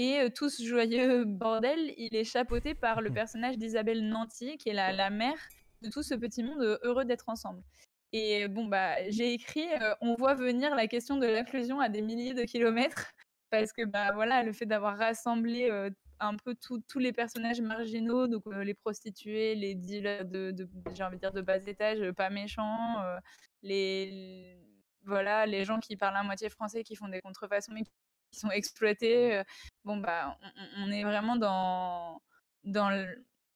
et 0.00 0.30
tout 0.30 0.48
ce 0.48 0.62
joyeux 0.62 1.24
bordel, 1.24 1.92
il 1.96 2.14
est 2.14 2.22
chapeauté 2.22 2.72
par 2.72 3.00
le 3.00 3.11
mmh. 3.11 3.14
personnage 3.14 3.58
d'Isabelle 3.58 4.08
Nanty, 4.08 4.56
qui 4.56 4.68
est 4.68 4.72
la, 4.72 4.92
la, 4.92 5.11
mère 5.11 5.34
de 5.82 5.90
tout 5.90 6.04
ce 6.04 6.14
petit 6.14 6.44
monde 6.44 6.78
heureux 6.84 7.04
d'être 7.04 7.28
ensemble. 7.28 7.64
Et 8.12 8.46
bon, 8.46 8.66
bah, 8.66 8.94
j'ai 9.11 9.32
écrit 9.32 9.66
On 10.00 10.14
voit 10.14 10.34
venir 10.34 10.72
la 10.76 10.87
question 10.87 11.16
de 11.16 11.26
l'inclusion 11.26 11.80
à 11.80 11.88
des 11.88 12.00
milliers 12.00 12.32
de 12.32 12.44
kilomètres, 12.44 13.12
parce 13.50 13.72
que 13.72 13.84
bah, 13.84 14.12
voilà, 14.12 14.44
le 14.44 14.52
fait 14.52 14.66
d'avoir 14.66 14.96
rassemblé 14.96 15.68
un 16.20 16.37
peu 16.37 16.54
tous 16.54 16.98
les 17.00 17.12
personnages 17.12 17.61
marginaux, 17.61 18.28
donc 18.28 18.44
les 18.54 18.74
prostituées, 18.74 19.56
les 19.56 19.74
dealers 19.74 20.26
de, 20.26 20.54
j'ai 20.94 21.02
envie 21.02 21.16
de 21.16 21.20
dire, 21.20 21.32
de 21.32 21.40
bas 21.40 21.58
étage, 21.66 22.12
pas 22.12 22.30
méchants, 22.30 23.02
les, 23.62 24.61
voilà, 25.02 25.44
les 25.44 25.64
gens 25.64 25.80
qui 25.80 25.96
parlent 25.96 26.16
à 26.16 26.22
moitié 26.22 26.50
français, 26.50 26.84
qui 26.84 26.94
font 26.94 27.08
des 27.08 27.20
contrefaçons, 27.20 27.72
mais 27.74 27.82
qui 28.31 28.41
sont 28.41 28.51
exploités. 28.51 29.43
Bon, 29.85 29.97
bah, 29.97 30.38
on, 30.79 30.91
est 30.91 31.05
vraiment 31.05 31.37
dans, 31.37 32.21
dans 32.64 32.91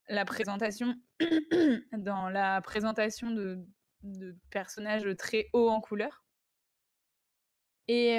la 0.08 0.24
présentation, 0.24 0.94
dans 1.92 2.28
la 2.28 2.60
présentation 2.62 3.30
de, 3.30 3.58
de, 4.02 4.36
personnages 4.50 5.06
très 5.18 5.48
hauts 5.52 5.68
en 5.68 5.80
couleur. 5.80 6.24
Et, 7.88 8.14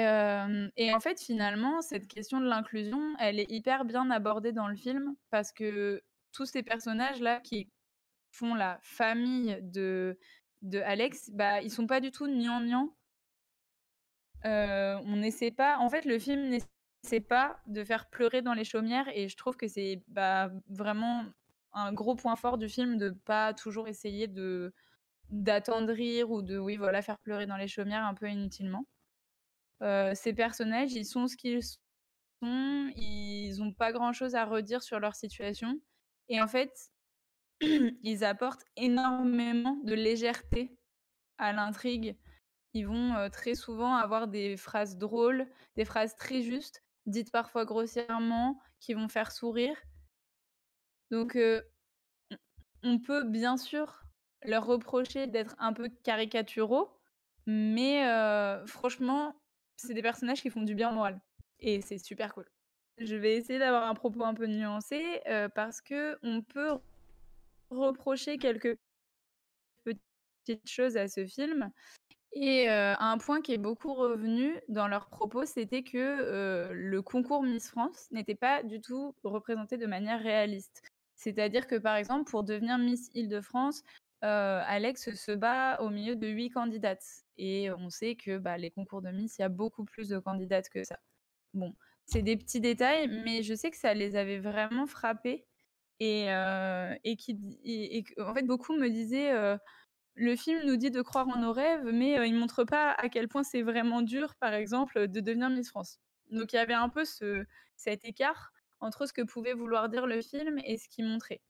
et, 0.76 0.94
en 0.94 1.00
fait, 1.00 1.20
finalement, 1.20 1.80
cette 1.80 2.06
question 2.06 2.40
de 2.40 2.46
l'inclusion, 2.46 3.14
elle 3.18 3.40
est 3.40 3.50
hyper 3.50 3.84
bien 3.84 4.10
abordée 4.10 4.52
dans 4.52 4.68
le 4.68 4.76
film 4.76 5.16
parce 5.30 5.52
que 5.52 6.02
tous 6.32 6.46
ces 6.46 6.62
personnages-là 6.62 7.40
qui 7.40 7.70
font 8.30 8.54
la 8.54 8.78
famille 8.82 9.58
de, 9.62 10.18
de 10.62 10.80
Alex, 10.80 11.30
bah, 11.32 11.62
ils 11.62 11.70
sont 11.70 11.86
pas 11.86 12.00
du 12.00 12.10
tout 12.10 12.26
gnangnan 14.44 15.02
on 15.06 15.16
n'essaie 15.16 15.50
pas. 15.50 15.78
En 15.78 15.88
fait, 15.88 16.04
le 16.04 16.18
film 16.18 16.48
n'essaie 16.48 17.20
pas 17.20 17.58
de 17.66 17.84
faire 17.84 18.08
pleurer 18.10 18.42
dans 18.42 18.54
les 18.54 18.64
chaumières 18.64 19.08
et 19.14 19.28
je 19.28 19.36
trouve 19.36 19.56
que 19.56 19.68
c'est 19.68 20.02
bah, 20.08 20.50
vraiment 20.68 21.24
un 21.72 21.92
gros 21.92 22.14
point 22.14 22.36
fort 22.36 22.58
du 22.58 22.68
film 22.68 22.98
de 22.98 23.10
pas 23.10 23.54
toujours 23.54 23.88
essayer 23.88 24.28
de 24.28 24.72
d'attendrir 25.30 26.30
ou 26.30 26.42
de 26.42 26.58
oui 26.58 26.76
voilà 26.76 27.02
faire 27.02 27.18
pleurer 27.18 27.46
dans 27.46 27.56
les 27.56 27.68
chaumières 27.68 28.04
un 28.04 28.14
peu 28.14 28.28
inutilement. 28.28 28.86
ces 30.14 30.34
personnages, 30.34 30.92
ils 30.92 31.06
sont 31.06 31.26
ce 31.28 31.36
qu'ils 31.36 31.62
sont, 31.62 32.92
ils 32.96 33.60
ont 33.62 33.72
pas 33.72 33.92
grand 33.92 34.12
chose 34.12 34.34
à 34.34 34.44
redire 34.44 34.82
sur 34.82 35.00
leur 35.00 35.14
situation 35.14 35.80
et 36.28 36.40
en 36.40 36.48
fait, 36.48 36.90
ils 37.60 38.24
apportent 38.24 38.64
énormément 38.76 39.76
de 39.84 39.94
légèreté 39.94 40.76
à 41.38 41.52
l'intrigue 41.52 42.16
ils 42.74 42.86
vont 42.86 43.30
très 43.30 43.54
souvent 43.54 43.94
avoir 43.94 44.28
des 44.28 44.56
phrases 44.56 44.98
drôles, 44.98 45.46
des 45.76 45.84
phrases 45.84 46.16
très 46.16 46.42
justes, 46.42 46.82
dites 47.06 47.32
parfois 47.32 47.64
grossièrement, 47.64 48.60
qui 48.80 48.94
vont 48.94 49.08
faire 49.08 49.32
sourire. 49.32 49.76
Donc, 51.10 51.38
on 52.82 52.98
peut 52.98 53.24
bien 53.24 53.56
sûr 53.56 54.02
leur 54.42 54.66
reprocher 54.66 55.26
d'être 55.26 55.54
un 55.58 55.72
peu 55.72 55.88
caricaturaux, 56.02 56.90
mais 57.46 58.04
franchement, 58.66 59.34
c'est 59.76 59.94
des 59.94 60.02
personnages 60.02 60.42
qui 60.42 60.50
font 60.50 60.62
du 60.62 60.74
bien 60.74 60.90
moral. 60.92 61.20
Et 61.60 61.80
c'est 61.80 61.98
super 61.98 62.34
cool. 62.34 62.46
Je 62.98 63.16
vais 63.16 63.36
essayer 63.36 63.58
d'avoir 63.58 63.88
un 63.88 63.94
propos 63.94 64.24
un 64.24 64.34
peu 64.34 64.46
nuancé 64.46 65.20
parce 65.54 65.80
que 65.80 66.18
on 66.22 66.42
peut 66.42 66.78
reprocher 67.70 68.36
quelques 68.38 68.76
petites 69.84 70.68
choses 70.68 70.96
à 70.96 71.08
ce 71.08 71.24
film. 71.26 71.70
Et 72.36 72.68
un 72.68 73.18
point 73.18 73.40
qui 73.40 73.52
est 73.52 73.58
beaucoup 73.58 73.94
revenu 73.94 74.60
dans 74.68 74.88
leurs 74.88 75.08
propos, 75.08 75.44
c'était 75.44 75.84
que 75.84 76.68
le 76.72 77.02
concours 77.02 77.44
Miss 77.44 77.70
France 77.70 78.08
n'était 78.10 78.34
pas 78.34 78.64
du 78.64 78.80
tout 78.80 79.14
représenté 79.22 79.76
de 79.76 79.86
manière 79.86 80.20
réaliste. 80.20 80.82
C'est-à-dire 81.14 81.68
que, 81.68 81.76
par 81.76 81.94
exemple, 81.94 82.28
pour 82.28 82.42
devenir 82.42 82.76
Miss 82.76 83.08
Île-de-France, 83.14 83.84
Alex 84.20 85.14
se 85.14 85.32
bat 85.32 85.80
au 85.80 85.90
milieu 85.90 86.16
de 86.16 86.26
huit 86.26 86.50
candidates. 86.50 87.24
Et 87.36 87.70
on 87.70 87.88
sait 87.88 88.16
que 88.16 88.38
bah, 88.38 88.58
les 88.58 88.72
concours 88.72 89.00
de 89.00 89.10
Miss, 89.10 89.38
il 89.38 89.42
y 89.42 89.44
a 89.44 89.48
beaucoup 89.48 89.84
plus 89.84 90.08
de 90.08 90.18
candidates 90.18 90.68
que 90.70 90.82
ça. 90.82 90.98
Bon, 91.52 91.72
c'est 92.04 92.22
des 92.22 92.36
petits 92.36 92.60
détails, 92.60 93.08
mais 93.24 93.44
je 93.44 93.54
sais 93.54 93.70
que 93.70 93.76
ça 93.76 93.94
les 93.94 94.16
avait 94.16 94.40
vraiment 94.40 94.86
frappés. 94.86 95.46
Et, 96.00 96.26
et, 97.04 97.16
qui, 97.16 97.38
et, 97.64 98.04
en 98.20 98.34
fait, 98.34 98.42
beaucoup 98.42 98.74
me 98.76 98.88
disaient 98.88 99.32
le 100.14 100.36
film 100.36 100.60
nous 100.64 100.76
dit 100.76 100.90
de 100.90 101.02
croire 101.02 101.28
en 101.28 101.38
nos 101.38 101.52
rêves, 101.52 101.84
mais 101.84 102.28
il 102.28 102.34
montre 102.34 102.64
pas 102.64 102.92
à 102.92 103.08
quel 103.08 103.28
point 103.28 103.42
c'est 103.42 103.62
vraiment 103.62 104.02
dur, 104.02 104.34
par 104.36 104.54
exemple, 104.54 105.08
de 105.08 105.20
devenir 105.20 105.50
Miss 105.50 105.68
France. 105.68 105.98
Donc 106.30 106.52
il 106.52 106.56
y 106.56 106.58
avait 106.58 106.74
un 106.74 106.88
peu 106.88 107.04
ce, 107.04 107.44
cet 107.76 108.04
écart 108.04 108.52
entre 108.80 109.06
ce 109.06 109.12
que 109.12 109.22
pouvait 109.22 109.54
vouloir 109.54 109.88
dire 109.88 110.06
le 110.06 110.20
film 110.22 110.58
et 110.64 110.76
ce 110.78 110.88
qu'il 110.88 111.06
montrait. 111.06 111.42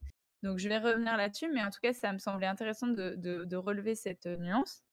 Donc 0.43 0.59
je 0.59 0.69
vais 0.69 0.77
revenir 0.77 1.17
là-dessus, 1.17 1.49
mais 1.51 1.63
en 1.63 1.69
tout 1.69 1.79
cas, 1.81 1.93
ça 1.93 2.11
me 2.13 2.17
semblait 2.19 2.47
intéressant 2.47 2.87
de, 2.87 3.15
de 3.15 3.55
relever 3.55 3.95
cette 3.95 4.25
nuance. 4.25 4.83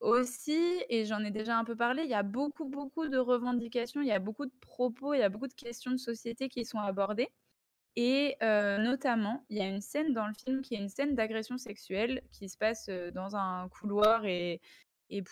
Aussi, 0.00 0.82
et 0.90 1.06
j'en 1.06 1.24
ai 1.24 1.30
déjà 1.30 1.56
un 1.58 1.64
peu 1.64 1.76
parlé, 1.76 2.02
il 2.04 2.10
y 2.10 2.14
a 2.14 2.22
beaucoup, 2.22 2.66
beaucoup 2.66 3.08
de 3.08 3.16
revendications, 3.16 4.02
il 4.02 4.08
y 4.08 4.12
a 4.12 4.18
beaucoup 4.18 4.44
de 4.44 4.52
propos, 4.60 5.14
il 5.14 5.20
y 5.20 5.22
a 5.22 5.30
beaucoup 5.30 5.48
de 5.48 5.54
questions 5.54 5.90
de 5.92 5.96
société 5.96 6.48
qui 6.48 6.64
sont 6.64 6.78
abordées. 6.78 7.30
Et 7.96 8.36
notamment, 8.40 9.44
il 9.50 9.58
y 9.58 9.60
a 9.60 9.66
une 9.66 9.80
scène 9.80 10.12
dans 10.12 10.26
le 10.26 10.34
film 10.34 10.62
qui 10.62 10.74
est 10.74 10.78
une 10.78 10.88
scène 10.88 11.14
d'agression 11.14 11.58
sexuelle 11.58 12.22
qui 12.32 12.48
se 12.48 12.58
passe 12.58 12.88
dans 13.14 13.36
un 13.36 13.68
couloir 13.68 14.24
et, 14.26 14.60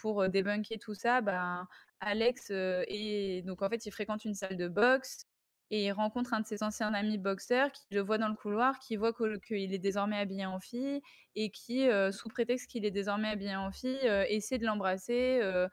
pour 0.01 0.29
débunker 0.29 0.79
tout 0.79 0.95
ça, 0.95 1.21
ben, 1.21 1.67
Alex 2.01 2.51
et 2.51 3.43
donc 3.47 3.63
en 3.63 3.69
fait 3.69 3.85
il 3.87 3.91
fréquente 3.91 4.25
une 4.25 4.35
salle 4.35 4.57
de 4.57 4.69
boxe 4.69 5.27
et 5.73 5.87
il 5.87 5.93
rencontre 5.93 6.35
un 6.35 6.41
de 6.41 6.47
ses 6.47 6.63
anciens 6.63 6.93
amis 6.93 7.17
boxeurs 7.17 7.73
qui 7.73 7.87
le 7.93 8.03
voit 8.03 8.19
dans 8.19 8.29
le 8.29 8.35
couloir, 8.35 8.79
qui 8.79 8.97
voit 8.97 9.15
qu'il 9.41 9.73
est 9.73 9.79
désormais 9.79 10.19
habillé 10.19 10.45
en 10.45 10.61
fille 10.61 11.01
et 11.35 11.51
qui, 11.51 11.89
euh, 11.89 12.13
sous 12.13 12.29
prétexte 12.29 12.71
qu'il 12.71 12.85
est 12.85 12.91
désormais 12.91 13.29
habillé 13.29 13.57
en 13.57 13.73
fille, 13.73 13.99
euh, 14.05 14.27
essaie 14.29 14.59
de 14.59 14.67
l'embrasser. 14.67 15.41
Euh, 15.41 15.69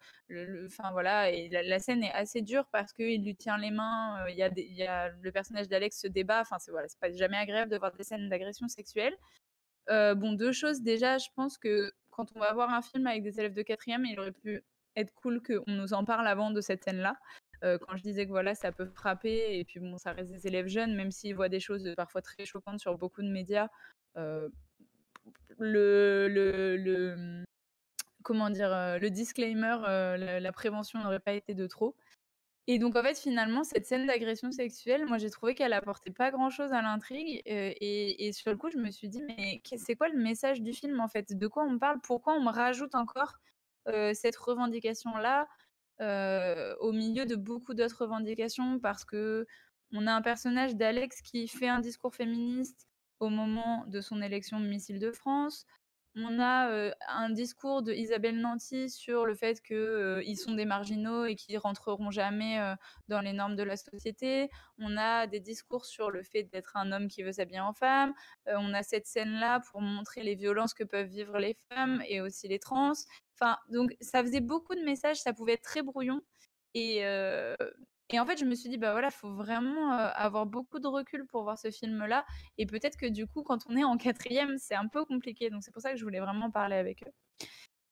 enfin 0.68 0.92
voilà, 0.94 1.30
la, 1.50 1.80
scène 1.80 2.02
est 2.02 2.14
assez 2.14 2.42
dure 2.42 2.66
parce 2.72 2.94
qu'il 2.94 3.26
lui 3.26 3.36
tient 3.36 3.58
les 3.58 3.72
mains. 3.72 4.26
Il 4.30 4.38
y, 4.38 4.84
a 4.84 5.10
le 5.10 5.32
personnage 5.34 5.68
d'Alex 5.68 6.00
se 6.00 6.08
débat. 6.08 6.40
Enfin 6.40 6.60
c'est 6.60 6.72
voilà, 6.72 6.88
c'est 6.88 7.00
pas 7.02 7.12
jamais 7.12 7.38
agréable 7.38 7.70
de 7.70 7.78
voir 7.78 7.92
des 7.92 8.04
scènes 8.06 8.30
d'agression 8.30 8.70
sexuelle. 8.70 9.18
bon, 9.90 10.32
deux 10.32 10.54
choses. 10.54 10.82
Déjà, 10.82 11.18
je 11.18 11.28
pense 11.36 11.58
que 11.58 11.92
quand 12.10 12.28
on 12.36 12.40
va 12.40 12.54
voir 12.54 12.74
un 12.74 12.82
film 12.82 13.06
avec 13.06 13.24
des 13.24 13.38
élèves 13.38 13.54
de 13.54 13.64
quatrième, 13.64 14.06
il 14.06 14.18
aurait 14.18 14.32
pu 14.32 14.64
être 14.96 15.14
cool 15.16 15.42
qu'on 15.42 15.72
nous 15.74 15.94
en 15.94 16.06
parle 16.06 16.28
avant 16.28 16.52
de 16.52 16.62
cette 16.62 16.86
scène-là. 16.86 17.16
Quand 17.62 17.98
je 17.98 18.04
disais 18.04 18.26
que 18.26 18.32
voilà, 18.32 18.56
ça 18.56 18.72
peut 18.72 18.86
frapper, 18.86 19.60
et 19.60 19.66
puis 19.66 19.80
bon, 19.80 19.98
ça 19.98 20.14
reste 20.14 20.32
des 20.32 20.48
élèves 20.48 20.68
jeunes, 20.68 20.96
même 20.96 21.12
s'ils 21.12 21.36
voient 21.36 21.50
des 21.50 21.60
choses 21.60 21.94
parfois 21.98 22.22
très 22.22 22.46
choquantes 22.46 22.80
sur 22.80 22.98
beaucoup 22.98 23.22
de 23.22 23.30
médias, 23.30 23.68
le, 24.16 24.52
le, 26.28 26.78
le, 26.78 27.44
comment 28.24 28.50
dire, 28.50 28.98
le 29.00 29.10
disclaimer, 29.10 29.78
la, 29.82 30.52
prévention 30.52 31.00
n'aurait 31.00 31.20
pas 31.20 31.34
été 31.34 31.54
de 31.54 31.68
trop. 31.68 31.96
Et 32.68 32.78
donc, 32.78 32.96
en 32.96 33.02
fait, 33.02 33.18
finalement, 33.18 33.64
cette 33.64 33.88
scène 33.88 34.06
d'agression 34.06 34.52
sexuelle, 34.52 35.06
moi, 35.08 35.18
j'ai 35.18 35.32
trouvé 35.32 35.56
qu'elle 35.56 35.74
apportait 35.74 36.12
pas 36.12 36.30
grand-chose 36.32 36.72
à 36.72 36.82
l'intrigue. 36.82 37.42
et, 37.46 38.32
sur 38.34 38.52
le 38.52 38.58
coup, 38.58 38.70
je 38.70 38.78
me 38.78 38.92
suis 38.92 39.10
dit, 39.10 39.24
mais 39.24 39.62
c'est 39.78 39.96
quoi 39.96 40.10
le 40.10 40.20
message 40.20 40.62
du 40.62 40.74
film, 40.74 41.00
en 41.00 41.08
fait? 41.08 41.36
De 41.36 41.48
quoi 41.48 41.64
on 41.64 41.80
parle? 41.80 42.00
Pourquoi 42.02 42.34
on 42.36 42.44
me 42.44 42.52
rajoute 42.52 42.96
encore 42.96 43.40
cette 44.14 44.36
revendication-là? 44.36 45.42
euh, 45.42 45.46
au 46.00 46.92
milieu 46.92 47.26
de 47.26 47.36
beaucoup 47.36 47.74
d'autres 47.74 48.04
revendications 48.04 48.80
parce 48.80 49.06
que 49.06 49.46
on 49.92 50.06
a 50.08 50.14
un 50.14 50.22
personnage 50.22 50.76
d'Alex 50.76 51.22
qui 51.22 51.48
fait 51.48 51.68
un 51.68 51.80
discours 51.80 52.14
féministe 52.14 52.88
au 53.20 53.30
moment 53.30 53.86
de 53.88 54.02
son 54.02 54.22
élection 54.22 54.60
de 54.60 54.68
Missile 54.68 55.00
de 55.00 55.12
France. 55.12 55.66
On 56.16 56.40
a 56.40 56.92
un 57.08 57.30
discours 57.30 57.84
de 57.84 57.94
Isabelle 57.94 58.40
Nanty 58.40 58.90
sur 58.90 59.26
le 59.26 59.36
fait 59.36 59.62
qu'ils 59.62 60.38
sont 60.38 60.54
des 60.54 60.66
marginaux 60.66 61.26
et 61.26 61.36
qu'ils 61.36 61.58
rentreront 61.60 62.10
jamais 62.12 62.60
dans 63.08 63.22
les 63.22 63.32
normes 63.32 63.56
de 63.56 63.64
la 63.64 63.78
société. 63.78 64.50
On 64.80 64.98
a 64.98 65.28
des 65.28 65.40
discours 65.40 65.86
sur 65.86 66.10
le 66.10 66.24
fait 66.24 66.44
d'être 66.44 66.76
un 66.76 66.92
homme 66.92 67.08
qui 67.08 67.22
veut 67.24 67.32
s'habiller 67.32 67.60
en 67.60 67.74
femme. 67.74 68.14
on 68.48 68.74
a 68.74 68.84
cette 68.84 69.06
scène-là 69.06 69.62
pour 69.72 69.82
montrer 69.82 70.24
les 70.24 70.36
violences 70.36 70.74
que 70.74 70.84
peuvent 70.84 71.08
vivre 71.08 71.38
les 71.38 71.56
femmes 71.70 72.02
et 72.08 72.22
aussi 72.22 72.48
les 72.48 72.60
trans. 72.60 72.94
Enfin, 73.36 73.58
donc 73.70 73.96
ça 74.02 74.24
faisait 74.24 74.42
beaucoup 74.42 74.76
de 74.76 74.82
messages, 74.82 75.18
ça 75.18 75.32
pouvait 75.34 75.54
être 75.54 75.62
très 75.62 75.84
brouillon. 75.84 76.22
Et, 76.74 77.04
et 78.10 78.20
en 78.20 78.26
fait, 78.26 78.38
je 78.38 78.46
me 78.46 78.56
suis 78.56 78.70
dit, 78.70 78.78
bah 78.78 78.92
voilà, 78.92 79.08
il 79.10 79.14
faut 79.14 79.34
vraiment 79.34 79.94
euh, 79.94 80.10
avoir 80.16 80.46
beaucoup 80.46 80.80
de 80.80 80.88
recul 80.88 81.26
pour 81.28 81.44
voir 81.44 81.58
ce 81.58 81.70
film-là. 81.72 82.26
Et 82.58 82.66
peut-être 82.66 82.98
que 82.98 83.06
du 83.06 83.28
coup, 83.28 83.44
quand 83.44 83.66
on 83.70 83.78
est 83.78 83.84
en 83.84 83.98
quatrième, 83.98 84.58
c'est 84.58 84.76
un 84.76 84.88
peu 84.88 85.06
compliqué. 85.06 85.50
Donc 85.50 85.64
c'est 85.64 85.72
pour 85.72 85.82
ça 85.82 85.92
que 85.92 85.98
je 85.98 86.04
voulais 86.04 86.20
vraiment 86.20 86.50
parler 86.52 86.76
avec 86.76 87.04
eux. 87.04 87.12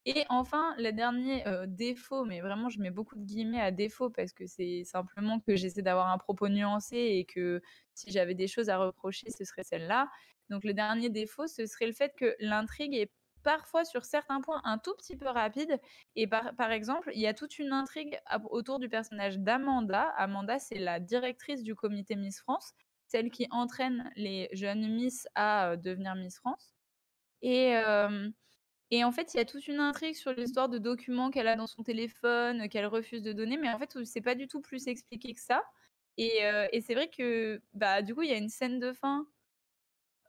Et 0.06 0.26
enfin, 0.30 0.74
le 0.78 0.92
dernier 0.92 1.46
euh, 1.48 1.66
défaut, 1.68 2.24
mais 2.24 2.40
vraiment 2.40 2.70
je 2.70 2.80
mets 2.80 2.92
beaucoup 2.92 3.16
de 3.18 3.26
guillemets 3.26 3.60
à 3.60 3.72
défaut 3.72 4.10
parce 4.10 4.32
que 4.32 4.48
c'est 4.48 4.86
simplement 4.86 5.42
que 5.42 5.58
j'essaie 5.58 5.82
d'avoir 5.82 6.08
un 6.10 6.18
propos 6.18 6.48
nuancé 6.48 6.96
et 6.96 7.26
que 7.26 7.62
si 7.94 8.12
j'avais 8.12 8.34
des 8.34 8.48
choses 8.48 8.70
à 8.70 8.78
reprocher, 8.78 9.30
ce 9.30 9.44
serait 9.44 9.66
celle-là. 9.66 10.10
Donc 10.50 10.64
le 10.64 10.74
dernier 10.74 11.10
défaut, 11.10 11.46
ce 11.48 11.66
serait 11.66 11.88
le 11.88 11.92
fait 11.94 12.14
que 12.18 12.36
l'intrigue 12.40 12.96
est 12.96 13.12
parfois 13.48 13.86
sur 13.86 14.04
certains 14.04 14.42
points 14.42 14.60
un 14.66 14.78
tout 14.78 14.94
petit 14.98 15.16
peu 15.16 15.30
rapide. 15.30 15.80
Et 16.18 16.28
par, 16.28 16.54
par 16.58 16.70
exemple, 16.70 17.12
il 17.14 17.22
y 17.22 17.28
a 17.28 17.34
toute 17.34 17.60
une 17.60 17.72
intrigue 17.72 18.20
autour 18.50 18.78
du 18.78 18.90
personnage 18.90 19.40
d'Amanda. 19.40 20.02
Amanda, 20.18 20.60
c'est 20.60 20.80
la 20.80 21.00
directrice 21.00 21.64
du 21.64 21.74
comité 21.74 22.18
Miss 22.18 22.42
France, 22.42 22.74
celle 23.06 23.32
qui 23.32 23.48
entraîne 23.50 24.12
les 24.18 24.50
jeunes 24.52 24.94
Miss 24.94 25.30
à 25.34 25.70
euh, 25.70 25.76
devenir 25.78 26.16
Miss 26.16 26.40
France. 26.40 26.76
Et, 27.42 27.74
et 28.92 29.04
en 29.06 29.12
fait, 29.14 29.34
il 29.34 29.38
y 29.38 29.40
a 29.40 29.46
toute 29.46 29.66
une 29.70 29.80
intrigue 29.80 30.16
sur 30.16 30.34
l'histoire 30.34 30.68
de 30.68 30.78
documents 30.78 31.30
qu'elle 31.30 31.48
a 31.48 31.56
dans 31.56 31.68
son 31.68 31.84
téléphone, 31.84 32.68
qu'elle 32.68 32.88
refuse 32.88 33.22
de 33.22 33.32
donner, 33.32 33.56
mais 33.56 33.70
en 33.70 33.80
fait, 33.80 34.04
c'est 34.04 34.22
pas 34.22 34.36
du 34.36 34.48
tout 34.48 34.60
plus 34.60 34.88
expliqué 34.88 35.34
que 35.34 35.40
ça. 35.40 35.64
Et, 36.18 36.46
euh, 36.46 36.68
et 36.74 36.82
c'est 36.82 36.96
vrai 36.96 37.10
que, 37.10 37.62
bah, 37.74 38.02
du 38.02 38.14
coup, 38.14 38.24
il 38.24 38.30
y 38.30 38.34
a 38.34 38.38
une 38.38 38.50
scène 38.50 38.80
de 38.80 38.92
fin 38.92 39.26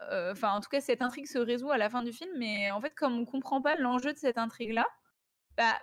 enfin, 0.01 0.53
en 0.53 0.61
tout 0.61 0.69
cas, 0.69 0.81
cette 0.81 1.03
intrigue 1.03 1.27
se 1.27 1.39
résout 1.39 1.71
à 1.71 1.79
la 1.79 1.91
fin 1.91 2.03
du 2.03 2.13
film, 2.13 2.31
mais 2.37 2.71
en 2.71 2.81
fait, 2.81 2.95
comme 2.95 3.19
on 3.19 3.25
comprend 3.25 3.61
pas 3.63 3.77
l'enjeu 3.77 4.13
de 4.13 4.19
cette 4.19 4.39
intrigue-là, 4.39 4.87
bah, 5.57 5.77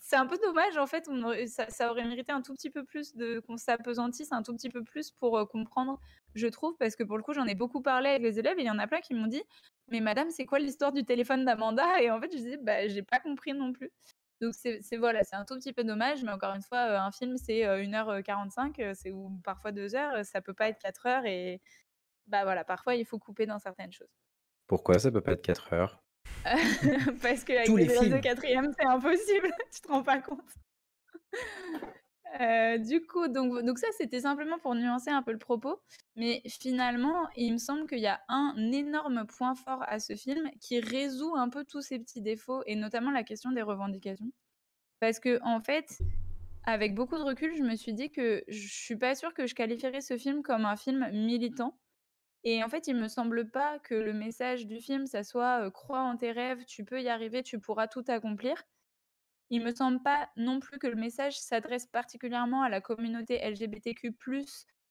c'est 0.00 0.16
un 0.16 0.26
peu 0.26 0.38
dommage. 0.42 0.76
En 0.76 0.86
fait, 0.86 1.08
ça, 1.46 1.90
aurait 1.90 2.04
mérité 2.04 2.32
un 2.32 2.42
tout 2.42 2.54
petit 2.54 2.70
peu 2.70 2.84
plus 2.84 3.14
de 3.16 3.40
qu'on 3.40 3.56
s'apesantisse 3.56 4.32
un 4.32 4.42
tout 4.42 4.54
petit 4.54 4.70
peu 4.70 4.82
plus 4.84 5.10
pour 5.10 5.38
euh, 5.38 5.44
comprendre, 5.44 6.00
je 6.34 6.46
trouve, 6.46 6.76
parce 6.78 6.96
que 6.96 7.04
pour 7.04 7.16
le 7.16 7.22
coup, 7.22 7.32
j'en 7.32 7.46
ai 7.46 7.54
beaucoup 7.54 7.82
parlé 7.82 8.10
avec 8.10 8.22
les 8.22 8.38
élèves 8.38 8.58
et 8.58 8.62
il 8.62 8.66
y 8.66 8.70
en 8.70 8.78
a 8.78 8.86
plein 8.86 9.00
qui 9.00 9.14
m'ont 9.14 9.26
dit, 9.26 9.42
mais 9.88 10.00
madame, 10.00 10.30
c'est 10.30 10.46
quoi 10.46 10.58
l'histoire 10.58 10.92
du 10.92 11.04
téléphone 11.04 11.44
d'Amanda? 11.44 12.00
Et 12.02 12.10
en 12.10 12.20
fait, 12.20 12.30
je 12.32 12.36
disais, 12.36 12.56
bah, 12.58 12.88
j'ai 12.88 13.02
pas 13.02 13.20
compris 13.20 13.52
non 13.52 13.72
plus. 13.72 13.90
Donc 14.40 14.54
c'est 14.54 14.80
voilà, 14.96 15.24
c'est 15.24 15.34
un 15.34 15.44
tout 15.44 15.56
petit 15.56 15.72
peu 15.72 15.82
dommage, 15.82 16.22
mais 16.22 16.30
encore 16.30 16.54
une 16.54 16.62
fois, 16.62 16.78
euh, 16.78 16.98
un 17.00 17.10
film 17.10 17.36
c'est 17.36 17.62
1h45, 17.62 18.94
c'est 18.94 19.10
ou 19.10 19.32
parfois 19.42 19.72
2 19.72 19.96
heures, 19.96 20.24
ça 20.24 20.40
peut 20.40 20.54
pas 20.54 20.68
être 20.68 20.78
4 20.78 21.06
heures 21.06 21.26
et 21.26 21.60
bah 22.28 22.44
voilà, 22.44 22.64
parfois 22.64 22.94
il 22.94 23.04
faut 23.04 23.18
couper 23.18 23.46
dans 23.46 23.58
certaines 23.58 23.92
choses. 23.92 24.12
Pourquoi? 24.66 24.98
Ça 24.98 25.10
peut 25.10 25.20
pas 25.20 25.32
être 25.32 25.42
4 25.42 25.72
heures 25.72 26.02
Parce 27.22 27.44
que 27.44 27.52
avec 27.52 27.68
les, 27.68 27.86
les 27.86 27.88
films 27.88 28.16
de 28.16 28.18
quatrième, 28.18 28.72
c'est 28.78 28.86
impossible, 28.86 29.50
tu 29.72 29.80
te 29.80 29.88
rends 29.88 30.02
pas 30.02 30.20
compte. 30.20 30.40
Euh, 32.40 32.78
du 32.78 33.04
coup, 33.06 33.26
donc, 33.28 33.64
donc 33.64 33.78
ça, 33.78 33.88
c'était 33.96 34.20
simplement 34.20 34.58
pour 34.58 34.74
nuancer 34.74 35.10
un 35.10 35.22
peu 35.22 35.32
le 35.32 35.38
propos. 35.38 35.80
Mais 36.16 36.42
finalement, 36.46 37.28
il 37.36 37.54
me 37.54 37.58
semble 37.58 37.86
qu'il 37.86 38.00
y 38.00 38.06
a 38.06 38.20
un 38.28 38.54
énorme 38.72 39.26
point 39.26 39.54
fort 39.54 39.82
à 39.86 39.98
ce 39.98 40.14
film 40.14 40.50
qui 40.60 40.80
résout 40.80 41.34
un 41.36 41.48
peu 41.48 41.64
tous 41.64 41.80
ces 41.80 41.98
petits 41.98 42.20
défauts, 42.20 42.62
et 42.66 42.76
notamment 42.76 43.10
la 43.10 43.24
question 43.24 43.50
des 43.50 43.62
revendications. 43.62 44.30
Parce 45.00 45.20
que, 45.20 45.40
en 45.42 45.60
fait, 45.60 45.98
avec 46.64 46.94
beaucoup 46.94 47.16
de 47.16 47.22
recul, 47.22 47.56
je 47.56 47.62
me 47.62 47.76
suis 47.76 47.94
dit 47.94 48.10
que 48.10 48.44
je 48.48 48.68
suis 48.68 48.96
pas 48.96 49.14
sûre 49.14 49.32
que 49.32 49.46
je 49.46 49.54
qualifierais 49.54 50.00
ce 50.00 50.16
film 50.16 50.42
comme 50.42 50.64
un 50.64 50.76
film 50.76 51.08
militant. 51.12 51.78
Et 52.50 52.64
en 52.64 52.70
fait, 52.70 52.86
il 52.86 52.96
me 52.96 53.08
semble 53.08 53.50
pas 53.50 53.78
que 53.78 53.94
le 53.94 54.14
message 54.14 54.66
du 54.66 54.80
film, 54.80 55.06
ça 55.06 55.22
soit 55.22 55.70
crois 55.70 56.00
en 56.00 56.16
tes 56.16 56.32
rêves, 56.32 56.64
tu 56.64 56.82
peux 56.82 57.02
y 57.02 57.10
arriver, 57.10 57.42
tu 57.42 57.60
pourras 57.60 57.88
tout 57.88 58.04
accomplir. 58.08 58.64
Il 59.50 59.62
me 59.62 59.74
semble 59.74 60.02
pas 60.02 60.30
non 60.38 60.58
plus 60.58 60.78
que 60.78 60.86
le 60.86 60.94
message 60.94 61.38
s'adresse 61.38 61.84
particulièrement 61.84 62.62
à 62.62 62.70
la 62.70 62.80
communauté 62.80 63.38
LGBTQ+, 63.46 64.16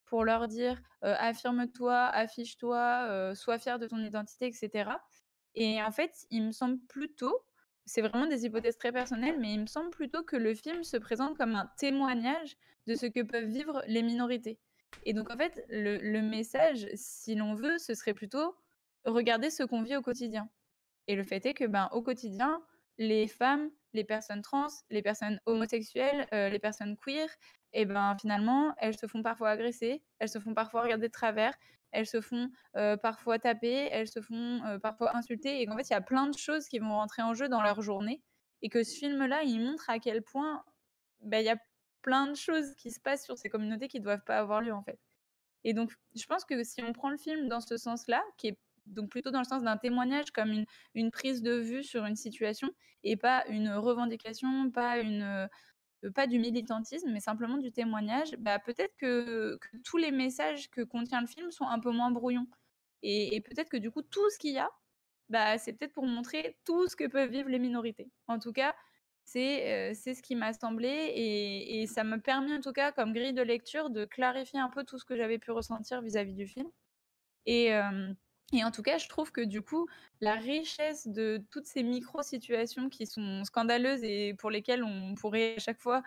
pour 0.06 0.24
leur 0.24 0.48
dire 0.48 0.80
affirme-toi, 1.02 2.06
affiche-toi, 2.06 3.34
sois 3.34 3.58
fier 3.58 3.80
de 3.80 3.88
ton 3.88 4.06
identité, 4.06 4.46
etc. 4.46 4.92
Et 5.56 5.82
en 5.82 5.92
fait, 5.92 6.28
il 6.30 6.44
me 6.44 6.52
semble 6.52 6.78
plutôt, 6.86 7.44
c'est 7.88 8.02
vraiment 8.02 8.28
des 8.28 8.46
hypothèses 8.46 8.78
très 8.78 8.92
personnelles, 8.92 9.40
mais 9.40 9.56
il 9.56 9.62
me 9.62 9.66
semble 9.66 9.90
plutôt 9.90 10.22
que 10.22 10.36
le 10.36 10.54
film 10.54 10.84
se 10.84 10.98
présente 10.98 11.36
comme 11.36 11.56
un 11.56 11.72
témoignage 11.80 12.56
de 12.86 12.94
ce 12.94 13.08
que 13.08 13.24
peuvent 13.24 13.46
vivre 13.46 13.82
les 13.88 14.04
minorités. 14.04 14.60
Et 15.04 15.14
donc, 15.14 15.32
en 15.32 15.38
fait, 15.38 15.66
le, 15.70 16.22
message, 16.22 16.88
si 16.94 17.36
l'on 17.36 17.56
veut, 17.56 17.78
ce 17.78 17.94
serait 17.94 18.14
plutôt 18.14 18.56
regarder 19.06 19.50
ce 19.50 19.64
qu'on 19.64 19.82
vit 19.82 19.96
au 19.96 20.02
quotidien. 20.02 20.50
Et 21.08 21.16
le 21.16 21.24
fait 21.24 21.46
est 21.46 21.54
que, 21.54 21.66
ben, 21.66 21.90
au 21.92 22.02
quotidien, 22.02 22.62
les 22.98 23.28
femmes, 23.28 23.70
les 23.94 24.04
personnes 24.04 24.42
trans, 24.42 24.68
les 24.90 25.02
personnes 25.02 25.40
homosexuelles, 25.46 26.28
euh, 26.34 26.50
les 26.50 26.60
personnes 26.60 26.98
queer 26.98 27.30
et 27.74 27.86
ben 27.86 28.16
finalement, 28.20 28.74
elles 28.78 28.98
se 28.98 29.08
font 29.08 29.22
parfois 29.22 29.50
agresser, 29.52 30.02
elles 30.20 30.30
se 30.30 30.40
font 30.40 30.54
parfois 30.54 30.82
regarder 30.82 31.08
de 31.08 31.12
travers, 31.12 31.54
elles 31.92 32.08
se 32.08 32.22
font 32.22 32.50
parfois 33.02 33.40
taper, 33.40 33.90
elles 33.92 34.08
se 34.08 34.22
font 34.22 34.62
parfois 34.82 35.16
insulter, 35.16 35.62
et 35.62 35.66
qu'en 35.66 35.76
fait, 35.78 35.90
il 35.90 35.94
y 35.94 35.96
a 35.96 36.02
plein 36.02 36.28
de 36.28 36.38
choses 36.38 36.68
qui 36.68 36.80
vont 36.80 36.96
rentrer 36.96 37.22
en 37.22 37.34
jeu 37.34 37.50
dans 37.50 37.62
leur 37.62 37.82
journée, 37.82 38.22
et 38.62 38.70
que 38.70 38.84
ce 38.84 38.98
film-là, 38.98 39.44
il 39.44 39.60
montre 39.60 39.90
à 39.90 40.00
quel 40.00 40.22
point 40.24 40.64
bah, 41.22 41.40
il 41.40 41.46
y 41.46 41.50
a 41.50 41.58
plein 42.08 42.28
de 42.28 42.36
choses 42.36 42.74
qui 42.76 42.90
se 42.90 43.02
passent 43.02 43.26
sur 43.26 43.38
ces 43.38 43.50
communautés 43.50 43.90
qui 43.90 44.00
ne 44.00 44.06
doivent 44.06 44.24
pas 44.26 44.38
avoir 44.38 44.62
lieu 44.62 44.72
en 44.72 44.82
fait. 44.82 44.98
Et 45.66 45.74
donc, 45.74 45.92
je 46.16 46.26
pense 46.26 46.46
que 46.46 46.64
si 46.64 46.82
on 46.82 46.94
prend 46.94 47.10
le 47.10 47.18
film 47.18 47.50
dans 47.50 47.60
ce 47.60 47.76
sens-là, 47.76 48.24
qui 48.38 48.48
est 48.48 48.58
donc 48.86 49.10
plutôt 49.10 49.30
dans 49.30 49.40
le 49.40 49.46
sens 49.46 49.62
d'un 49.62 49.76
témoignage 49.76 50.32
comme 50.32 50.64
une, 50.96 51.12
prise 51.12 51.42
de 51.42 51.56
vue 51.56 51.84
sur 51.84 52.06
une 52.06 52.16
situation 52.16 52.70
et 53.04 53.18
pas 53.18 53.46
une 53.50 53.72
revendication, 53.74 54.72
pas 54.72 55.00
une 55.00 55.50
pas 56.16 56.28
du 56.28 56.40
militantisme, 56.40 57.12
mais 57.12 57.20
simplement 57.20 57.58
du 57.58 57.74
témoignage, 57.74 58.38
bah, 58.40 58.58
peut-être 58.60 58.96
que, 58.98 59.60
tous 59.84 59.98
les 59.98 60.12
messages 60.12 60.70
que 60.70 60.82
contient 60.82 61.20
le 61.20 61.28
film 61.28 61.52
sont 61.52 61.66
un 61.66 61.80
peu 61.80 61.92
moins 61.92 62.12
brouillons. 62.12 62.48
Et, 63.04 63.42
peut-être 63.42 63.70
que 63.70 63.78
du 63.78 63.92
coup, 63.92 64.02
tout 64.02 64.30
ce 64.30 64.38
qu'il 64.38 64.54
y 64.54 64.60
a, 64.60 64.70
bah, 65.28 65.58
c'est 65.58 65.74
peut-être 65.74 65.94
pour 65.94 66.06
montrer 66.06 66.58
tout 66.64 66.88
ce 66.88 66.96
que 66.96 67.06
peuvent 67.08 67.30
vivre 67.32 67.50
les 67.50 67.60
minorités. 67.60 68.10
En 68.28 68.40
tout 68.40 68.54
cas, 68.54 68.74
c'est 69.28 69.94
ce 70.14 70.22
qui 70.22 70.36
m'a 70.36 70.54
semblé 70.54 70.88
et, 70.88 71.86
ça 71.88 72.04
m'a 72.04 72.18
permis, 72.18 72.54
en 72.54 72.62
tout 72.62 72.72
cas, 72.72 72.92
comme 72.92 73.14
grille 73.14 73.34
de 73.34 73.42
lecture, 73.42 73.90
de 73.90 74.06
clarifier 74.06 74.60
un 74.60 74.70
peu 74.70 74.84
tout 74.86 74.98
ce 74.98 75.06
que 75.06 75.18
j'avais 75.18 75.38
pu 75.38 75.52
ressentir 75.52 76.02
vis-à-vis 76.02 76.34
du 76.34 76.48
film. 76.48 76.68
Et, 77.46 77.72
et 78.54 78.64
en 78.64 78.72
tout 78.72 78.82
cas, 78.82 78.98
je 78.98 79.10
trouve 79.10 79.32
que 79.34 79.42
du 79.42 79.62
coup, 79.62 79.88
la 80.22 80.36
richesse 80.36 81.08
de 81.08 81.44
toutes 81.52 81.66
ces 81.66 81.84
micro-situations 81.84 82.90
qui 82.90 83.06
sont 83.06 83.44
scandaleuses 83.44 84.04
et 84.04 84.34
pour 84.36 84.50
lesquelles 84.50 84.84
on 84.84 85.16
pourrait 85.16 85.56
à 85.58 85.60
chaque 85.60 85.82
fois 85.82 86.04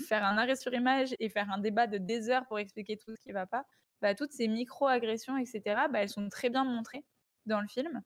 faire 0.00 0.24
un 0.24 0.36
arrêt 0.36 0.56
sur 0.56 0.74
image 0.74 1.14
et 1.20 1.28
faire 1.28 1.50
un 1.52 1.58
débat 1.58 1.86
de 1.86 1.98
des 1.98 2.28
heures 2.28 2.46
pour 2.46 2.58
expliquer 2.58 2.96
tout 2.96 3.14
ce 3.14 3.20
qui 3.22 3.28
ne 3.28 3.34
va 3.34 3.46
pas, 3.46 3.64
bah, 4.02 4.16
toutes 4.16 4.32
ces 4.32 4.48
micro-agressions, 4.48 5.38
etc., 5.38 5.62
bah, 5.90 6.02
elles 6.02 6.08
sont 6.08 6.28
très 6.28 6.50
bien 6.50 6.64
montrées 6.64 7.04
dans 7.46 7.60
le 7.60 7.68
film. 7.68 8.02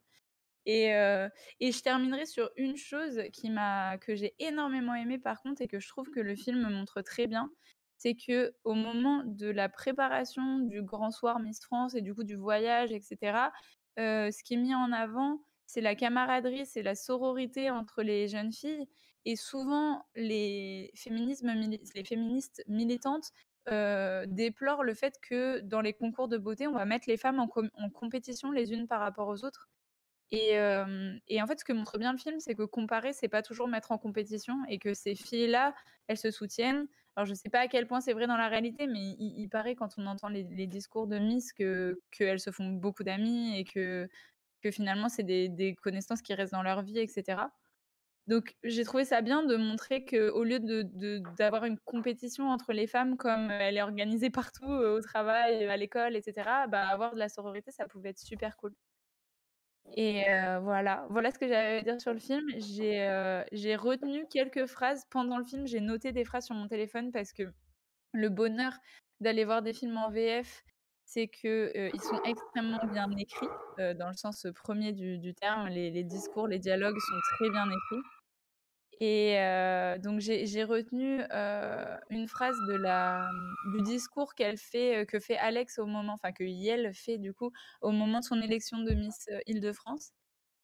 Et, 0.71 0.91
et 1.61 1.73
je 1.73 1.81
terminerai 1.81 2.27
sur 2.27 2.51
une 2.59 2.77
chose 2.77 3.23
que 3.33 4.15
j'ai 4.15 4.35
énormément 4.39 4.95
aimé 4.95 5.19
par 5.19 5.41
contre 5.41 5.63
et 5.63 5.67
que 5.67 5.81
je 5.81 5.89
trouve 5.89 6.11
que 6.11 6.21
le 6.21 6.37
film 6.37 6.69
montre 6.69 7.01
très 7.01 7.27
bien, 7.27 7.51
c'est 7.97 8.15
que 8.15 8.55
au 8.65 8.75
moment 8.75 9.23
de 9.25 9.49
la 9.49 9.71
préparation 9.71 10.59
du 10.59 10.83
grand 10.83 11.11
soir 11.11 11.41
Miss 11.41 11.63
France 11.63 11.95
et 11.95 12.03
du 12.03 12.15
coup 12.15 12.23
du 12.23 12.37
voyage, 12.37 12.93
etc., 12.93 13.51
ce 13.97 14.43
qui 14.43 14.55
est 14.55 14.59
mis 14.59 14.75
en 14.75 14.93
avant, 14.93 15.41
c'est 15.65 15.81
la 15.81 15.95
camaraderie, 15.95 16.67
c'est 16.67 16.83
la 16.83 16.95
sororité 16.95 17.71
entre 17.71 18.03
les 18.03 18.29
jeunes 18.29 18.53
filles. 18.53 18.89
Et 19.25 19.37
souvent, 19.37 20.05
les, 20.17 20.91
féminismes, 20.95 21.51
les 21.95 22.05
féministes 22.05 22.63
militantes 22.69 23.31
déplorent 23.67 24.85
le 24.85 24.93
fait 24.93 25.15
que 25.23 25.61
dans 25.61 25.81
les 25.81 25.95
concours 25.95 26.29
de 26.29 26.37
beauté, 26.37 26.67
on 26.67 26.73
va 26.73 26.85
mettre 26.85 27.09
les 27.09 27.17
femmes 27.17 27.41
en 27.41 27.91
compétition 27.91 28.51
les 28.51 28.73
unes 28.73 28.87
par 28.87 29.01
rapport 29.01 29.29
aux 29.29 29.45
autres. 29.47 29.71
Et, 30.31 30.59
en 30.61 31.47
fait, 31.47 31.61
ce 31.61 31.65
que 31.65 31.73
montre 31.73 31.99
bien 31.99 32.13
le 32.13 32.19
film, 32.19 32.39
c'est 32.41 32.55
que 32.55 32.65
comparer, 32.65 33.13
c'est 33.13 33.29
pas 33.29 33.43
toujours 33.43 33.69
mettre 33.69 33.93
en 33.93 33.99
compétition 33.99 34.57
et 34.69 34.79
que 34.79 34.95
ces 34.95 35.15
filles-là, 35.15 35.75
elles 36.07 36.19
se 36.19 36.31
soutiennent. 36.31 36.87
Alors, 37.17 37.27
je 37.27 37.35
sais 37.35 37.49
pas 37.49 37.61
à 37.61 37.69
quel 37.69 37.87
point 37.87 38.01
c'est 38.01 38.13
vrai 38.13 38.27
dans 38.27 38.37
la 38.37 38.49
réalité, 38.49 38.87
mais 38.87 39.17
il, 39.19 39.49
paraît 39.49 39.75
quand 39.75 39.95
on 39.99 40.07
entend 40.07 40.29
les, 40.29 40.45
discours 40.67 41.07
de 41.07 41.19
Miss 41.19 41.53
que 41.53 42.01
qu'elles 42.11 42.41
se 42.41 42.51
font 42.51 42.69
beaucoup 42.69 43.03
d'amis 43.03 43.59
et 43.59 43.65
que, 43.65 44.09
que 44.63 44.71
finalement, 44.71 45.09
c'est 45.09 45.25
des, 45.25 45.77
connaissances 45.83 46.23
qui 46.23 46.35
restent 46.35 46.53
dans 46.53 46.63
leur 46.63 46.83
vie, 46.83 46.99
etc. 46.99 47.43
Donc, 48.27 48.55
j'ai 48.63 48.85
trouvé 48.85 49.07
ça 49.07 49.23
bien 49.23 49.43
de 49.43 49.57
montrer 49.57 50.05
qu'au 50.05 50.45
lieu 50.45 50.61
d'avoir 50.61 51.63
de, 51.63 51.69
une 51.69 51.79
compétition 51.79 52.51
entre 52.51 52.75
les 52.75 52.87
femmes 52.87 53.17
comme 53.17 53.51
elle 53.51 53.79
est 53.79 53.83
organisée 53.83 54.31
partout, 54.31 54.67
au 54.67 55.01
travail, 55.01 55.65
à 55.65 55.77
l'école, 55.79 56.15
etc., 56.17 56.49
bah, 56.69 56.87
avoir 56.89 57.15
de 57.15 57.19
la 57.19 57.31
sororité, 57.31 57.71
ça 57.71 57.89
pouvait 57.89 58.11
être 58.11 58.19
super 58.19 58.57
cool. 58.59 58.75
Et 59.97 60.25
voilà, 60.63 61.07
voilà 61.11 61.31
ce 61.31 61.39
que 61.39 61.49
j'avais 61.49 61.79
à 61.79 61.83
dire 61.83 62.01
sur 62.01 62.13
le 62.13 62.19
film. 62.19 62.45
J'ai 62.59 63.77
retenu 63.77 64.27
quelques 64.31 64.67
phrases 64.67 65.05
pendant 65.11 65.39
le 65.39 65.45
film. 65.45 65.67
J'ai 65.67 65.81
noté 65.81 66.13
des 66.13 66.25
phrases 66.25 66.47
sur 66.47 66.55
mon 66.55 66.69
téléphone 66.69 67.11
parce 67.13 67.33
que 67.33 67.45
le 68.13 68.29
bonheur 68.29 68.73
d'aller 69.21 69.45
voir 69.45 69.63
des 69.63 69.73
films 69.73 69.97
en 69.97 70.11
VF, 70.11 70.65
c'est 71.05 71.27
qu'ils 71.29 72.01
sont 72.01 72.21
extrêmement 72.25 72.85
bien 72.93 73.11
écrits, 73.17 73.49
dans 73.79 74.09
le 74.09 74.15
sens 74.15 74.47
premier 74.55 74.93
du, 74.93 75.35
terme. 75.35 75.69
les, 75.69 76.05
discours, 76.05 76.47
les 76.47 76.59
dialogues 76.59 76.99
sont 76.99 77.37
très 77.37 77.51
bien 77.51 77.67
écrits. 77.67 78.03
Et 79.01 79.37
donc 80.03 80.21
j'ai 80.21 80.65
retenu 80.65 81.21
une 82.11 82.29
phrase 82.29 82.57
du 83.73 83.83
discours 83.83 84.35
qu'elle 84.35 84.59
fait, 84.59 85.07
que 85.07 85.21
fait 85.21 85.37
Alex 85.39 85.79
au 85.79 85.87
moment, 85.87 86.15
enfin 86.15 86.33
que 86.33 86.45
Yel 86.45 86.93
fait 86.95 87.19
du 87.19 87.33
coup 87.33 87.53
au 87.81 87.91
moment 87.93 88.21
de 88.21 88.25
son 88.25 88.41
élection 88.43 88.79
de 88.79 88.93
Miss 88.95 89.29
Île-de-France. 89.47 90.13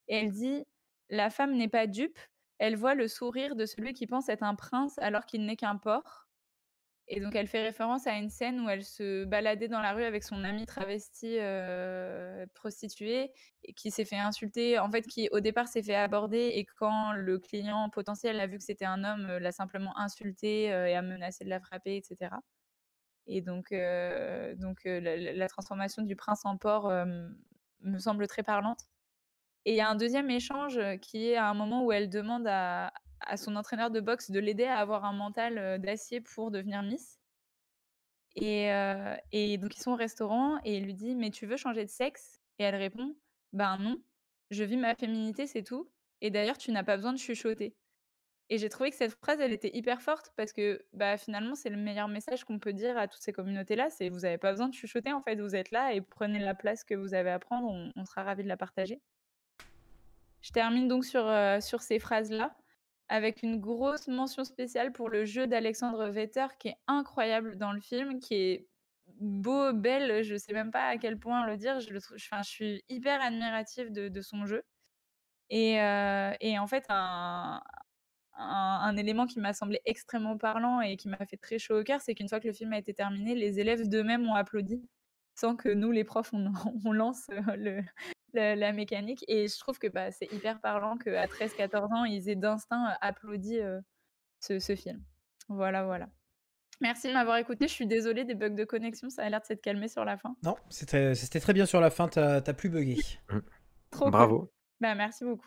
Et 0.08 0.16
elle 0.16 0.32
dit 0.32 0.64
La 1.10 1.30
femme 1.30 1.56
n'est 1.56 1.68
pas 1.68 1.86
dupe, 1.86 2.18
elle 2.58 2.76
voit 2.76 2.94
le 2.94 3.08
sourire 3.08 3.56
de 3.56 3.66
celui 3.66 3.94
qui 3.94 4.06
pense 4.06 4.28
être 4.28 4.42
un 4.42 4.54
prince 4.54 4.98
alors 4.98 5.26
qu'il 5.26 5.44
n'est 5.46 5.56
qu'un 5.56 5.76
porc. 5.76 6.23
Et 7.08 7.20
donc, 7.20 7.34
elle 7.34 7.48
fait 7.48 7.62
référence 7.62 8.06
à 8.06 8.16
une 8.16 8.30
scène 8.30 8.60
où 8.60 8.68
elle 8.68 8.82
se 8.82 9.24
baladait 9.26 9.68
dans 9.68 9.80
la 9.80 9.92
rue 9.92 10.04
avec 10.04 10.22
son 10.22 10.42
amie 10.42 10.64
travestie 10.64 11.36
prostituée 12.54 13.30
et 13.62 13.74
qui 13.74 13.90
s'est 13.90 14.06
fait 14.06 14.16
insulter, 14.16 14.78
en 14.78 14.90
fait, 14.90 15.02
qui 15.02 15.28
au 15.30 15.40
départ 15.40 15.68
s'est 15.68 15.82
fait 15.82 15.94
aborder 15.94 16.52
et 16.54 16.64
quand 16.64 17.12
le 17.12 17.38
client 17.38 17.90
potentiel 17.90 18.40
a 18.40 18.46
vu 18.46 18.56
que 18.56 18.64
c'était 18.64 18.86
un 18.86 19.04
homme, 19.04 19.26
l'a 19.38 19.52
simplement 19.52 19.96
insulté 19.98 20.64
et 20.64 20.96
a 20.96 21.02
menacé 21.02 21.44
de 21.44 21.50
la 21.50 21.60
frapper, 21.60 21.96
etc. 21.96 22.36
Et 23.26 23.42
donc, 23.42 23.74
donc 24.56 24.80
la, 24.84 25.48
transformation 25.48 26.02
du 26.02 26.16
prince 26.16 26.44
en 26.44 26.56
porc 26.56 26.90
me 27.80 27.98
semble 27.98 28.26
très 28.26 28.42
parlante. 28.42 28.80
Et 29.66 29.72
il 29.72 29.76
y 29.76 29.80
a 29.80 29.88
un 29.88 29.94
deuxième 29.94 30.30
échange 30.30 30.78
qui 31.00 31.28
est 31.28 31.36
à 31.36 31.48
un 31.48 31.54
moment 31.54 31.84
où 31.84 31.92
elle 31.92 32.10
demande 32.10 32.46
à, 32.46 32.92
à 33.26 33.36
son 33.36 33.56
entraîneur 33.56 33.90
de 33.90 34.00
boxe 34.00 34.30
de 34.30 34.40
l'aider 34.40 34.64
à 34.64 34.78
avoir 34.78 35.04
un 35.04 35.12
mental 35.12 35.80
d'acier 35.80 36.20
pour 36.20 36.50
devenir 36.50 36.82
Miss. 36.82 37.20
Et, 38.36 38.68
donc 39.58 39.76
ils 39.76 39.82
sont 39.82 39.92
au 39.92 39.96
restaurant 39.96 40.58
et 40.64 40.76
il 40.76 40.84
lui 40.84 40.94
dit 40.94 41.14
mais 41.14 41.30
tu 41.30 41.46
veux 41.46 41.56
changer 41.56 41.84
de 41.84 41.90
sexe? 41.90 42.40
Et 42.58 42.64
elle 42.64 42.76
répond 42.76 43.16
ben 43.52 43.78
non, 43.78 43.96
je 44.50 44.64
vis 44.64 44.76
ma 44.76 44.94
féminité 44.94 45.46
c'est 45.46 45.62
tout. 45.62 45.88
Et 46.20 46.30
d'ailleurs 46.30 46.58
tu 46.58 46.72
n'as 46.72 46.84
pas 46.84 46.96
besoin 46.96 47.12
de 47.12 47.18
chuchoter. 47.18 47.76
Et 48.50 48.58
j'ai 48.58 48.68
trouvé 48.68 48.90
que 48.90 48.96
cette 48.96 49.12
phrase 49.12 49.40
elle 49.40 49.52
était 49.52 49.74
hyper 49.74 50.02
forte 50.02 50.32
parce 50.36 50.52
que 50.52 50.84
bah 50.92 51.16
finalement 51.16 51.54
c'est 51.54 51.70
le 51.70 51.76
meilleur 51.76 52.08
message 52.08 52.44
qu'on 52.44 52.58
peut 52.58 52.72
dire 52.72 52.98
à 52.98 53.08
toutes 53.08 53.22
ces 53.22 53.32
communautés 53.32 53.76
là, 53.76 53.88
c'est 53.90 54.08
vous 54.08 54.20
n'avez 54.20 54.38
pas 54.38 54.50
besoin 54.50 54.68
de 54.68 54.74
chuchoter 54.74 55.12
en 55.12 55.22
fait, 55.22 55.36
vous 55.36 55.54
êtes 55.54 55.70
là 55.70 55.94
et 55.94 56.00
prenez 56.00 56.38
la 56.40 56.54
place 56.54 56.84
que 56.84 56.94
vous 56.94 57.14
avez 57.14 57.30
à 57.30 57.38
prendre, 57.38 57.68
on, 57.96 58.04
sera 58.04 58.22
ravis 58.22 58.42
de 58.42 58.48
la 58.48 58.56
partager. 58.56 59.00
Je 60.42 60.50
termine 60.50 60.88
donc 60.88 61.06
sur, 61.06 61.24
sur 61.62 61.80
ces 61.80 61.98
phrases 61.98 62.30
là 62.30 62.54
avec 63.08 63.42
une 63.42 63.60
grosse 63.60 64.08
mention 64.08 64.44
spéciale 64.44 64.92
pour 64.92 65.08
le 65.08 65.24
jeu 65.24 65.46
d'Alexandre 65.46 66.08
Vetter 66.08 66.46
qui 66.58 66.68
est 66.68 66.76
incroyable 66.86 67.56
dans 67.56 67.72
le 67.72 67.80
film, 67.80 68.18
qui 68.18 68.34
est 68.34 68.68
beau, 69.20 69.72
belle, 69.72 70.22
je 70.24 70.36
sais 70.36 70.52
même 70.52 70.70
pas 70.70 70.86
à 70.86 70.96
quel 70.98 71.18
point 71.18 71.46
le 71.46 71.56
dire, 71.56 71.80
je, 71.80 71.94
je 71.94 72.42
suis 72.42 72.84
hyper 72.88 73.20
admirative 73.20 73.92
de, 73.92 74.20
son 74.22 74.46
jeu. 74.46 74.62
Et, 75.50 75.78
en 75.78 76.66
fait, 76.66 76.86
un, 76.88 77.60
élément 78.96 79.26
qui 79.26 79.40
m'a 79.40 79.52
semblé 79.52 79.80
extrêmement 79.84 80.38
parlant 80.38 80.80
et 80.80 80.96
qui 80.96 81.08
m'a 81.08 81.24
fait 81.26 81.36
très 81.36 81.58
chaud 81.58 81.80
au 81.80 81.84
cœur, 81.84 82.00
c'est 82.00 82.14
qu'une 82.14 82.28
fois 82.28 82.40
que 82.40 82.48
le 82.48 82.54
film 82.54 82.72
a 82.72 82.78
été 82.78 82.94
terminé, 82.94 83.34
les 83.34 83.60
élèves 83.60 83.88
d'eux-mêmes 83.88 84.26
ont 84.28 84.34
applaudi 84.34 84.82
sans 85.36 85.56
que 85.56 85.68
nous, 85.68 85.90
les 85.90 86.04
profs, 86.04 86.32
on, 86.32 86.52
on 86.84 86.92
lance 86.92 87.26
le, 87.56 87.82
la, 88.34 88.72
mécanique. 88.72 89.24
Et 89.28 89.48
je 89.48 89.58
trouve 89.58 89.78
que 89.78 89.86
bah, 89.86 90.10
c'est 90.10 90.30
hyper 90.32 90.60
parlant 90.60 90.96
qu'à 90.96 91.26
13-14 91.26 91.94
ans, 91.94 92.04
ils 92.04 92.28
aient 92.28 92.36
d'instinct 92.36 92.96
applaudi 93.00 93.58
euh, 93.58 93.80
ce, 94.40 94.74
film. 94.76 95.02
Voilà, 95.48 95.84
voilà. 95.84 96.08
Merci 96.80 97.08
de 97.08 97.12
m'avoir 97.12 97.36
écouté. 97.36 97.68
Je 97.68 97.72
suis 97.72 97.86
désolée 97.86 98.24
des 98.24 98.34
bugs 98.34 98.50
de 98.50 98.64
connexion. 98.64 99.08
Ça 99.08 99.22
a 99.22 99.28
l'air 99.28 99.40
de 99.40 99.46
s'être 99.46 99.62
calmé 99.62 99.88
sur 99.88 100.04
la 100.04 100.16
fin. 100.16 100.36
Non, 100.42 100.56
c'était 100.68 101.14
très 101.14 101.52
bien 101.52 101.66
sur 101.66 101.80
la 101.80 101.90
fin. 101.90 102.08
T'as 102.08 102.40
plus 102.52 102.68
bugué. 102.68 102.96
Mmh. 103.30 103.38
Trop 103.90 104.10
Bravo. 104.10 104.52
Bah, 104.80 104.94
merci 104.94 105.24
beaucoup. 105.24 105.46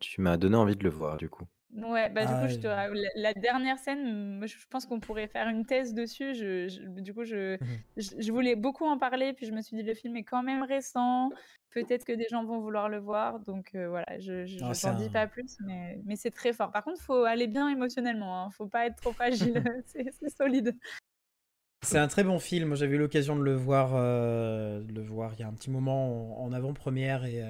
Tu 0.00 0.20
m'as 0.20 0.36
donné 0.36 0.56
envie 0.56 0.76
de 0.76 0.84
le 0.84 0.90
voir, 0.90 1.16
du 1.16 1.28
coup. 1.28 1.46
Ouais, 1.74 2.08
bah, 2.08 2.24
du 2.24 2.32
coup, 2.32 2.48
je 2.48 2.58
te 2.58 3.18
la 3.20 3.34
dernière 3.34 3.78
scène, 3.78 4.42
je 4.46 4.66
pense 4.70 4.86
qu'on 4.86 5.00
pourrait 5.00 5.28
faire 5.28 5.48
une 5.48 5.66
thèse 5.66 5.92
dessus. 5.92 6.34
Je 6.34 6.86
du 7.00 7.12
coup, 7.12 7.22
mmh 7.22 7.24
je 7.26 7.58
je 8.18 8.32
voulais 8.32 8.56
beaucoup 8.56 8.86
en 8.86 8.98
parler, 8.98 9.34
puis 9.34 9.46
je 9.46 9.52
me 9.52 9.60
suis 9.60 9.76
dit: 9.76 9.82
«Le 9.82 9.94
film 9.94 10.16
est 10.16 10.24
quand 10.24 10.42
même 10.42 10.62
récent, 10.62 11.30
peut-être 11.70 12.04
que 12.04 12.12
des 12.12 12.26
gens 12.30 12.44
vont 12.44 12.60
vouloir 12.60 12.88
le 12.88 12.98
voir», 12.98 13.40
donc 13.40 13.70
voilà, 13.74 14.18
je 14.18 14.46
je 14.46 14.58
n'en 14.60 14.94
dis 14.94 15.10
pas 15.10 15.26
plus, 15.26 15.56
mais 15.60 16.00
mais 16.04 16.16
c'est 16.16 16.30
très 16.30 16.52
fort. 16.52 16.70
Par 16.72 16.84
contre, 16.84 17.00
faut 17.00 17.24
aller 17.24 17.46
bien 17.46 17.68
émotionnellement, 17.68 18.44
hein, 18.44 18.50
faut 18.50 18.66
pas 18.68 18.86
être 18.86 18.96
trop 18.96 19.12
fragile, 19.12 19.62
c'est 19.86 20.30
solide. 20.36 20.76
C'est 21.82 21.98
un 21.98 22.08
très 22.08 22.24
bon 22.24 22.38
film. 22.40 22.74
J'avais 22.74 22.96
eu 22.96 22.98
l'occasion 22.98 23.36
de 23.36 23.42
le 23.42 23.54
voir, 23.54 23.92
de 23.94 24.92
le 24.92 25.00
voir 25.02 25.32
il 25.34 25.40
y 25.40 25.42
a 25.44 25.48
un 25.48 25.52
petit 25.54 25.70
moment 25.70 26.42
en 26.42 26.52
avant-première 26.52 27.24
et 27.24 27.42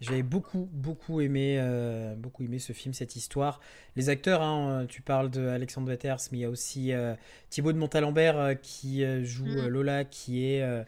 J'avais 0.00 0.22
beaucoup, 0.22 0.68
beaucoup 0.72 1.20
aimé, 1.22 1.56
euh, 1.58 2.14
beaucoup 2.16 2.42
aimé 2.44 2.58
ce 2.58 2.72
film, 2.74 2.92
cette 2.94 3.16
histoire. 3.16 3.60
Les 3.96 4.08
acteurs, 4.10 4.42
hein, 4.42 4.86
tu 4.88 5.02
parles 5.02 5.30
de 5.30 5.46
Alexandre 5.48 5.88
Wetters, 5.88 6.18
mais 6.32 6.38
il 6.38 6.40
y 6.42 6.44
a 6.44 6.50
aussi 6.50 6.92
euh, 6.92 7.14
Thibaut 7.48 7.72
de 7.72 7.78
Montalembert 7.78 8.36
euh, 8.38 8.54
qui 8.54 9.04
euh, 9.04 9.24
joue 9.24 9.46
Mm. 9.46 9.56
euh, 9.56 9.68
Lola, 9.68 10.04
qui 10.04 10.44
est 10.44 10.84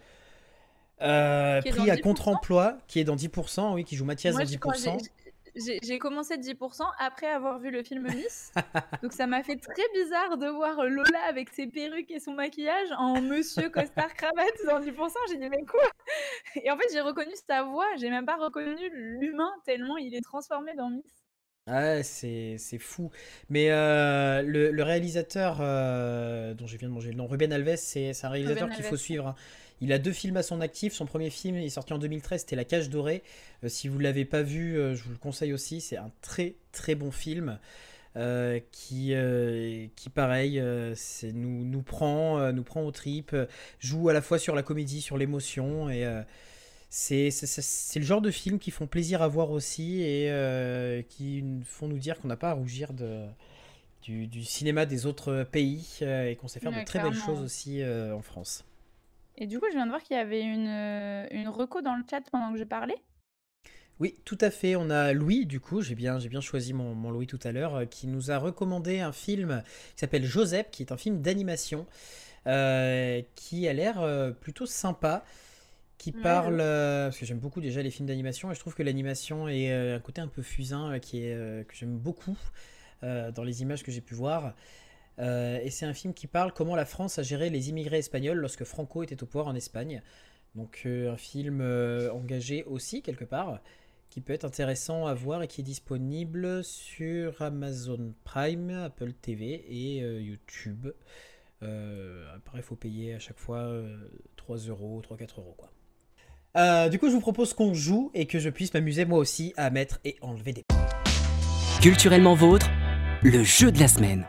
euh, 1.02 1.60
pris 1.62 1.90
à 1.90 1.96
10%? 1.96 2.02
contre-emploi, 2.02 2.78
qui 2.88 3.00
est 3.00 3.04
dans 3.04 3.16
10%, 3.16 3.74
oui, 3.74 3.84
qui 3.84 3.96
joue 3.96 4.04
Mathias 4.04 4.34
Moi, 4.34 4.44
dans 4.44 4.50
je 4.50 4.56
crois 4.58 4.72
que 4.74 4.78
10%. 4.78 4.98
j'ai- 4.98 5.10
j'ai 5.58 5.78
j'ai 5.82 5.98
commencé 5.98 6.36
10% 6.36 6.84
après 6.98 7.28
avoir 7.28 7.58
vu 7.58 7.70
le 7.70 7.82
film 7.82 8.02
Miss. 8.14 8.52
Donc 9.02 9.14
ça 9.14 9.26
m'a 9.26 9.42
fait 9.42 9.56
très 9.56 9.88
bizarre 9.94 10.36
de 10.36 10.48
voir 10.48 10.84
Lola 10.84 11.18
avec 11.28 11.48
ses 11.48 11.66
perruques 11.66 12.10
et 12.10 12.20
son 12.20 12.32
maquillage 12.34 12.88
en 12.98 13.22
monsieur 13.22 13.70
costard 13.70 14.12
cravate 14.12 14.52
dans 14.66 14.80
10%. 14.80 15.14
J'ai 15.30 15.38
dit 15.38 15.48
mais 15.48 15.64
quoi? 15.64 15.80
Et 16.56 16.70
en 16.70 16.76
fait 16.76 16.88
j'ai 16.92 17.00
reconnu 17.00 17.32
sa 17.48 17.62
voix, 17.62 17.86
j'ai 17.96 18.10
même 18.10 18.26
pas 18.26 18.36
reconnu 18.36 18.90
l'humain 18.92 19.50
tellement 19.64 19.96
il 19.96 20.14
est 20.14 20.20
transformé 20.20 20.74
dans 20.74 20.90
Miss. 20.90 21.04
Ouais, 21.68 22.02
c'est 22.04 22.78
fou. 22.78 23.10
Mais 23.50 23.70
euh, 23.72 24.40
le, 24.42 24.70
le 24.70 24.82
réalisateur 24.84 25.58
euh, 25.60 26.54
dont 26.54 26.66
je 26.68 26.76
viens 26.76 26.88
de 26.88 26.94
manger 26.94 27.10
le 27.10 27.16
nom, 27.16 27.26
Ruben 27.26 27.52
Alves, 27.52 27.74
c'est 27.76 28.12
un 28.24 28.28
réalisateur 28.28 28.70
qu'il 28.70 28.84
faut 28.84 28.96
suivre. 28.96 29.26
hein. 29.28 29.34
Il 29.80 29.92
a 29.92 29.98
deux 29.98 30.12
films 30.12 30.36
à 30.36 30.44
son 30.44 30.60
actif. 30.60 30.92
Son 30.94 31.06
premier 31.06 31.28
film 31.28 31.56
est 31.56 31.68
sorti 31.68 31.92
en 31.92 31.98
2013, 31.98 32.42
c'était 32.42 32.54
La 32.56 32.64
Cage 32.64 32.88
Dorée. 32.88 33.24
Euh, 33.64 33.68
si 33.68 33.88
vous 33.88 33.98
ne 33.98 34.04
l'avez 34.04 34.24
pas 34.24 34.42
vu, 34.42 34.74
je 34.94 35.02
vous 35.02 35.10
le 35.10 35.18
conseille 35.18 35.52
aussi. 35.52 35.80
C'est 35.80 35.96
un 35.96 36.12
très 36.22 36.54
très 36.70 36.94
bon 36.94 37.10
film 37.10 37.58
qui, 38.72 39.12
qui 39.96 40.08
pareil, 40.10 40.62
nous, 41.34 41.64
nous, 41.64 41.82
prend, 41.82 42.52
nous 42.52 42.62
prend 42.62 42.82
aux 42.82 42.90
tripes, 42.92 43.36
joue 43.80 44.08
à 44.08 44.12
la 44.14 44.22
fois 44.22 44.38
sur 44.38 44.54
la 44.54 44.62
comédie, 44.62 45.02
sur 45.02 45.18
l'émotion. 45.18 45.90
Et 45.90 46.06
c'est 46.98 47.98
le 47.98 48.04
genre 48.04 48.22
de 48.22 48.30
films 48.30 48.58
qui 48.58 48.70
font 48.70 48.86
plaisir 48.86 49.20
à 49.20 49.28
voir 49.28 49.50
aussi 49.50 50.00
et 50.00 50.30
euh, 50.30 51.02
qui 51.02 51.44
font 51.66 51.88
nous 51.88 51.98
dire 51.98 52.18
qu'on 52.18 52.28
n'a 52.28 52.38
pas 52.38 52.50
à 52.50 52.52
rougir 52.54 52.94
de, 52.94 53.26
du, 54.00 54.26
du 54.26 54.42
cinéma 54.44 54.86
des 54.86 55.04
autres 55.04 55.44
pays 55.44 55.86
euh, 56.00 56.30
et 56.30 56.36
qu'on 56.36 56.48
sait 56.48 56.58
faire 56.58 56.72
de 56.72 56.84
très 56.86 57.00
belles 57.00 57.14
choses 57.14 57.42
aussi 57.42 57.82
euh, 57.82 58.14
en 58.14 58.22
France. 58.22 58.64
Et 59.36 59.46
du 59.46 59.60
coup 59.60 59.66
je 59.68 59.74
viens 59.74 59.84
de 59.84 59.90
voir 59.90 60.02
qu'il 60.02 60.16
y 60.16 60.20
avait 60.20 60.40
une, 60.40 60.68
une 61.38 61.48
reco 61.48 61.82
dans 61.82 61.96
le 61.96 62.02
chat 62.10 62.22
pendant 62.32 62.50
que 62.50 62.58
je 62.58 62.64
parlais. 62.64 62.96
Oui, 64.00 64.16
tout 64.24 64.38
à 64.40 64.50
fait. 64.50 64.74
On 64.74 64.88
a 64.88 65.12
Louis, 65.12 65.44
du 65.44 65.60
coup, 65.60 65.80
j'ai 65.82 65.94
bien, 65.94 66.18
bien 66.18 66.40
choisi 66.40 66.72
mon, 66.72 66.94
mon 66.94 67.10
Louis 67.10 67.26
tout 67.26 67.40
à 67.44 67.52
l'heure, 67.52 67.88
qui 67.90 68.06
nous 68.06 68.30
a 68.30 68.38
recommandé 68.38 69.00
un 69.00 69.12
film 69.12 69.62
qui 69.94 70.00
s'appelle 70.00 70.24
Joseph, 70.24 70.70
qui 70.70 70.82
est 70.82 70.92
un 70.92 70.98
film 70.98 71.20
d'animation, 71.20 71.86
euh, 72.46 73.20
qui 73.34 73.68
a 73.68 73.72
l'air 73.74 74.34
plutôt 74.40 74.66
sympa, 74.66 75.24
qui 75.98 76.10
Ouais, 76.10 76.22
parle... 76.22 76.60
euh, 76.60 77.06
parce 77.06 77.18
que 77.18 77.26
j'aime 77.26 77.38
beaucoup 77.38 77.60
déjà 77.60 77.82
les 77.82 77.90
films 77.90 78.06
d'animation, 78.08 78.50
et 78.50 78.54
je 78.54 78.60
trouve 78.60 78.74
que 78.74 78.82
l'animation 78.82 79.48
est 79.48 79.72
euh, 79.72 79.96
un 79.96 80.00
côté 80.00 80.20
un 80.20 80.28
peu 80.28 80.42
fusain, 80.42 80.92
euh, 80.92 80.98
qui 80.98 81.24
est, 81.24 81.66
que 81.66 81.74
j'aime 81.74 81.98
beaucoup 81.98 82.36
dans 83.02 83.44
les 83.44 83.62
images 83.62 83.84
que 83.84 83.92
j'ai 83.92 84.00
pu 84.00 84.14
voir. 84.14 84.54
Et 85.18 85.68
c'est 85.70 85.86
un 85.86 85.94
film 85.94 86.12
qui 86.12 86.26
parle 86.26 86.52
comment 86.52 86.74
la 86.74 86.86
France 86.86 87.18
a 87.18 87.22
géré 87.22 87.50
les 87.50 87.68
immigrés 87.68 87.98
espagnols 87.98 88.38
lorsque 88.38 88.64
Franco 88.64 89.02
était 89.02 89.22
au 89.22 89.26
pouvoir 89.26 89.46
en 89.46 89.54
Espagne. 89.54 90.02
Donc 90.54 90.82
un 90.86 91.16
film 91.16 91.60
engagé 92.12 92.64
aussi 92.64 93.02
quelque 93.02 93.24
part, 93.24 93.60
qui 94.10 94.20
peut 94.20 94.32
être 94.32 94.44
intéressant 94.44 95.06
à 95.06 95.14
voir 95.14 95.42
et 95.42 95.46
qui 95.46 95.60
est 95.60 95.64
disponible 95.64 96.64
sur 96.64 97.40
Amazon 97.42 98.14
Prime, 98.24 98.70
Apple 98.70 99.12
TV 99.12 99.64
et 99.68 99.98
YouTube. 99.98 100.88
Euh, 101.62 102.34
après, 102.34 102.58
il 102.58 102.62
faut 102.62 102.76
payer 102.76 103.14
à 103.14 103.18
chaque 103.18 103.38
fois 103.38 103.58
euh, 103.58 103.96
3 104.36 104.56
euros, 104.68 105.02
3-4 105.02 105.40
euros 105.40 105.54
quoi. 105.56 105.70
Euh, 106.56 106.88
du 106.88 106.98
coup, 106.98 107.08
je 107.08 107.12
vous 107.12 107.20
propose 107.20 107.52
qu'on 107.52 107.74
joue 107.74 108.10
et 108.14 108.26
que 108.26 108.38
je 108.38 108.48
puisse 108.48 108.72
m'amuser 108.72 109.04
moi 109.04 109.18
aussi 109.18 109.52
à 109.56 109.70
mettre 109.70 110.00
et 110.04 110.16
enlever 110.22 110.52
des 110.52 110.64
Culturellement 111.82 112.34
vôtre, 112.34 112.68
le 113.22 113.42
jeu 113.44 113.70
de 113.70 113.78
la 113.78 113.88
semaine. 113.88 114.24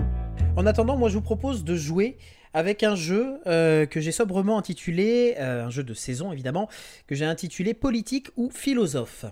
En 0.57 0.65
attendant, 0.65 0.97
moi 0.97 1.07
je 1.09 1.13
vous 1.15 1.21
propose 1.21 1.63
de 1.63 1.75
jouer 1.75 2.17
avec 2.53 2.83
un 2.83 2.95
jeu 2.95 3.37
euh, 3.47 3.85
que 3.85 4.01
j'ai 4.01 4.11
sobrement 4.11 4.57
intitulé, 4.57 5.35
euh, 5.37 5.65
un 5.65 5.69
jeu 5.69 5.83
de 5.83 5.93
saison 5.93 6.31
évidemment, 6.33 6.67
que 7.07 7.15
j'ai 7.15 7.25
intitulé 7.25 7.73
Politique 7.73 8.27
ou 8.35 8.49
philosophe. 8.49 9.25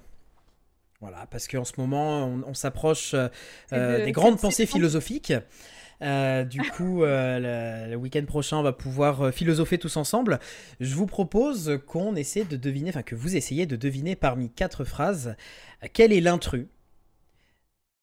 Voilà, 1.02 1.28
parce 1.30 1.48
qu'en 1.48 1.66
ce 1.66 1.74
moment 1.78 2.26
on, 2.28 2.44
on 2.48 2.54
s'approche 2.54 3.14
euh, 3.14 3.28
de- 3.72 4.06
des 4.06 4.12
grandes 4.12 4.40
pensées 4.40 4.66
philosophiques. 4.66 5.34
Euh, 6.02 6.44
du 6.44 6.60
coup, 6.72 7.04
euh, 7.04 7.86
le, 7.86 7.92
le 7.92 7.96
week-end 7.96 8.26
prochain, 8.26 8.58
on 8.58 8.64
va 8.64 8.74
pouvoir 8.74 9.22
euh, 9.22 9.32
philosopher 9.32 9.78
tous 9.78 9.98
ensemble. 9.98 10.40
Je 10.80 10.96
vous 10.96 11.06
propose 11.06 11.80
qu'on 11.88 12.16
essaie 12.16 12.44
de 12.44 12.58
deviner, 12.58 12.90
enfin 12.90 13.04
que 13.04 13.16
vous 13.16 13.36
essayez 13.36 13.66
de 13.66 13.76
deviner 13.76 14.16
parmi 14.16 14.50
quatre 14.50 14.84
phrases 14.84 15.36
quel 15.94 16.14
est 16.14 16.22
l'intrus? 16.22 16.68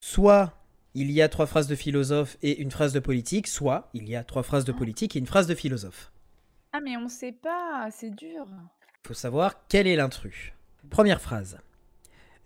Soit 0.01 0.59
il 0.95 1.11
y 1.11 1.23
a 1.23 1.29
trois 1.29 1.47
phrases 1.47 1.69
de 1.69 1.75
philosophe 1.75 2.37
et 2.43 2.61
une 2.61 2.71
phrase 2.71 2.93
de 2.93 3.01
politique, 3.01 3.49
soit 3.49 3.91
il 3.95 4.09
y 4.09 4.17
a 4.17 4.25
trois 4.25 4.43
phrases 4.43 4.65
de 4.65 4.73
politique 4.73 5.17
et 5.17 5.19
une 5.19 5.27
phrase 5.27 5.47
de 5.47 5.55
philosophe. 5.55 6.13
Ah 6.73 6.81
mais 6.81 6.97
on 6.97 7.09
sait 7.09 7.33
pas, 7.33 7.89
c'est 7.91 8.11
dur. 8.11 8.47
Il 9.05 9.09
faut 9.09 9.15
savoir 9.15 9.67
quel 9.69 9.87
est 9.87 9.97
l'intrus. 9.97 10.53
Première 10.91 11.21
phrase. 11.21 11.59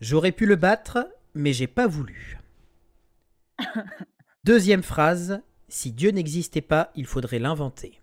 J'aurais 0.01 0.33
pu 0.33 0.47
le 0.47 0.57
battre, 0.57 1.09
mais 1.35 1.53
j'ai 1.53 1.67
pas 1.67 1.87
voulu. 1.87 2.39
Deuxième 4.47 4.85
phrase. 4.85 5.43
Si 5.67 5.91
Dieu 5.91 6.13
n'existait 6.13 6.61
pas, 6.61 6.93
il 6.95 7.05
faudrait 7.05 7.41
l'inventer. 7.41 8.01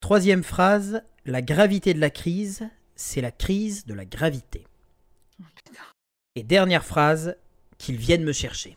Troisième 0.00 0.42
phrase. 0.42 1.02
La 1.24 1.40
gravité 1.40 1.94
de 1.94 1.98
la 1.98 2.10
crise, 2.10 2.68
c'est 2.94 3.22
la 3.22 3.30
crise 3.30 3.86
de 3.86 3.94
la 3.94 4.04
gravité. 4.04 4.66
Et 6.34 6.42
dernière 6.42 6.84
phrase. 6.84 7.36
Qu'ils 7.78 7.96
viennent 7.96 8.22
me 8.22 8.32
chercher. 8.32 8.76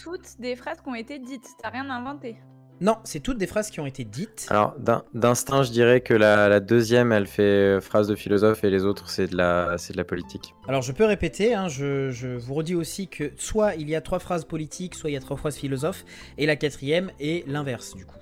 Toutes 0.00 0.38
des 0.38 0.54
phrases 0.54 0.80
qui 0.80 0.88
ont 0.88 0.94
été 0.94 1.18
dites, 1.18 1.48
t'as 1.60 1.70
rien 1.70 1.90
inventé. 1.90 2.36
Non, 2.82 2.96
c'est 3.04 3.20
toutes 3.20 3.38
des 3.38 3.46
phrases 3.46 3.70
qui 3.70 3.78
ont 3.78 3.86
été 3.86 4.04
dites. 4.04 4.46
Alors, 4.50 4.74
d'in- 4.76 5.04
d'instinct, 5.14 5.62
je 5.62 5.70
dirais 5.70 6.00
que 6.00 6.14
la, 6.14 6.48
la 6.48 6.58
deuxième, 6.58 7.12
elle 7.12 7.28
fait 7.28 7.42
euh, 7.76 7.80
phrase 7.80 8.08
de 8.08 8.16
philosophe 8.16 8.64
et 8.64 8.70
les 8.70 8.84
autres, 8.84 9.08
c'est 9.08 9.28
de 9.28 9.36
la, 9.36 9.76
de 9.76 9.96
la 9.96 10.04
politique. 10.04 10.54
Alors 10.66 10.82
je 10.82 10.90
peux 10.90 11.04
répéter, 11.04 11.54
hein, 11.54 11.68
je, 11.68 12.10
je 12.10 12.26
vous 12.28 12.54
redis 12.54 12.74
aussi 12.74 13.06
que 13.06 13.30
soit 13.36 13.76
il 13.76 13.88
y 13.88 13.94
a 13.94 14.00
trois 14.00 14.18
phrases 14.18 14.44
politiques, 14.44 14.96
soit 14.96 15.10
il 15.10 15.12
y 15.12 15.16
a 15.16 15.20
trois 15.20 15.36
phrases 15.36 15.56
philosophes, 15.56 16.04
et 16.38 16.44
la 16.46 16.56
quatrième 16.56 17.12
est 17.20 17.46
l'inverse 17.48 17.94
du 17.94 18.04
coup. 18.04 18.18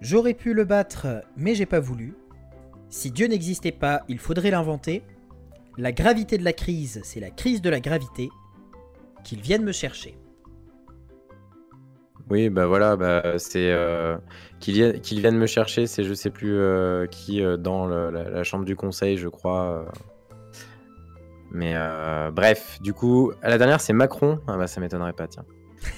J'aurais 0.00 0.34
pu 0.34 0.54
le 0.54 0.64
battre, 0.64 1.06
mais 1.36 1.54
j'ai 1.56 1.66
pas 1.66 1.80
voulu. 1.80 2.14
Si 2.88 3.10
Dieu 3.10 3.26
n'existait 3.26 3.72
pas, 3.72 4.02
il 4.08 4.18
faudrait 4.18 4.50
l'inventer. 4.52 5.02
La 5.76 5.90
gravité 5.90 6.38
de 6.38 6.44
la 6.44 6.52
crise, 6.52 7.00
c'est 7.02 7.18
la 7.18 7.30
crise 7.30 7.60
de 7.62 7.70
la 7.70 7.80
gravité. 7.80 8.28
Qu'ils 9.24 9.40
viennent 9.40 9.64
me 9.64 9.72
chercher. 9.72 10.14
Oui, 12.30 12.48
bah 12.48 12.66
voilà, 12.66 12.96
bah, 12.96 13.38
c'est 13.38 13.70
euh, 13.70 14.16
qu'ils 14.60 15.00
qu'ils 15.02 15.20
viennent 15.20 15.36
me 15.36 15.46
chercher, 15.46 15.86
c'est 15.86 16.04
je 16.04 16.14
sais 16.14 16.30
plus 16.30 16.54
euh, 16.56 17.06
qui 17.06 17.42
euh, 17.42 17.56
dans 17.58 17.86
le- 17.86 18.10
la, 18.10 18.30
la 18.30 18.42
chambre 18.44 18.64
du 18.64 18.76
conseil, 18.76 19.16
je 19.18 19.28
crois. 19.28 19.64
euh. 19.64 19.84
Mais 21.50 21.74
bref, 22.32 22.78
du 22.80 22.92
coup, 22.94 23.32
à 23.42 23.48
la 23.48 23.58
dernière, 23.58 23.80
c'est 23.80 23.92
Macron. 23.92 24.40
Ah 24.48 24.56
bah 24.56 24.66
ça 24.66 24.80
m'étonnerait 24.80 25.12
pas, 25.12 25.28
tiens. 25.28 25.44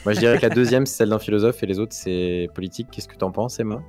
Moi, 0.05 0.13
je 0.13 0.19
dirais 0.19 0.37
que 0.37 0.43
la 0.43 0.51
deuxième, 0.51 0.85
c'est 0.85 0.97
celle 0.97 1.09
d'un 1.11 1.19
philosophe 1.19 1.63
et 1.63 1.67
les 1.67 1.79
autres, 1.79 1.95
c'est 1.95 2.49
politique. 2.55 2.89
Qu'est-ce 2.91 3.09
que 3.09 3.17
t'en 3.17 3.31
penses, 3.31 3.59
Emma? 3.61 3.83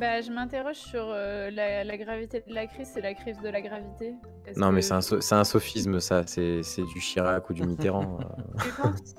Bah, 0.00 0.20
je 0.22 0.32
m'interroge 0.32 0.76
sur 0.76 1.04
euh, 1.06 1.50
la, 1.50 1.84
la 1.84 1.96
gravité 1.98 2.42
de 2.48 2.54
la 2.54 2.66
crise, 2.66 2.88
c'est 2.94 3.02
la 3.02 3.12
crise 3.14 3.38
de 3.40 3.48
la 3.50 3.60
gravité. 3.60 4.14
Non, 4.56 4.72
mais 4.72 4.80
c'est 4.82 4.94
un, 4.94 5.02
so- 5.02 5.20
c'est 5.20 5.34
un 5.34 5.44
sophisme, 5.44 6.00
ça. 6.00 6.22
C'est 6.26 6.62
c'est 6.62 6.82
du 6.82 6.98
Chirac 7.00 7.48
ou 7.50 7.52
du 7.52 7.62
Mitterrand. 7.62 8.18
euh. 8.20 8.58
Tu 8.64 8.70
penses? 8.82 9.14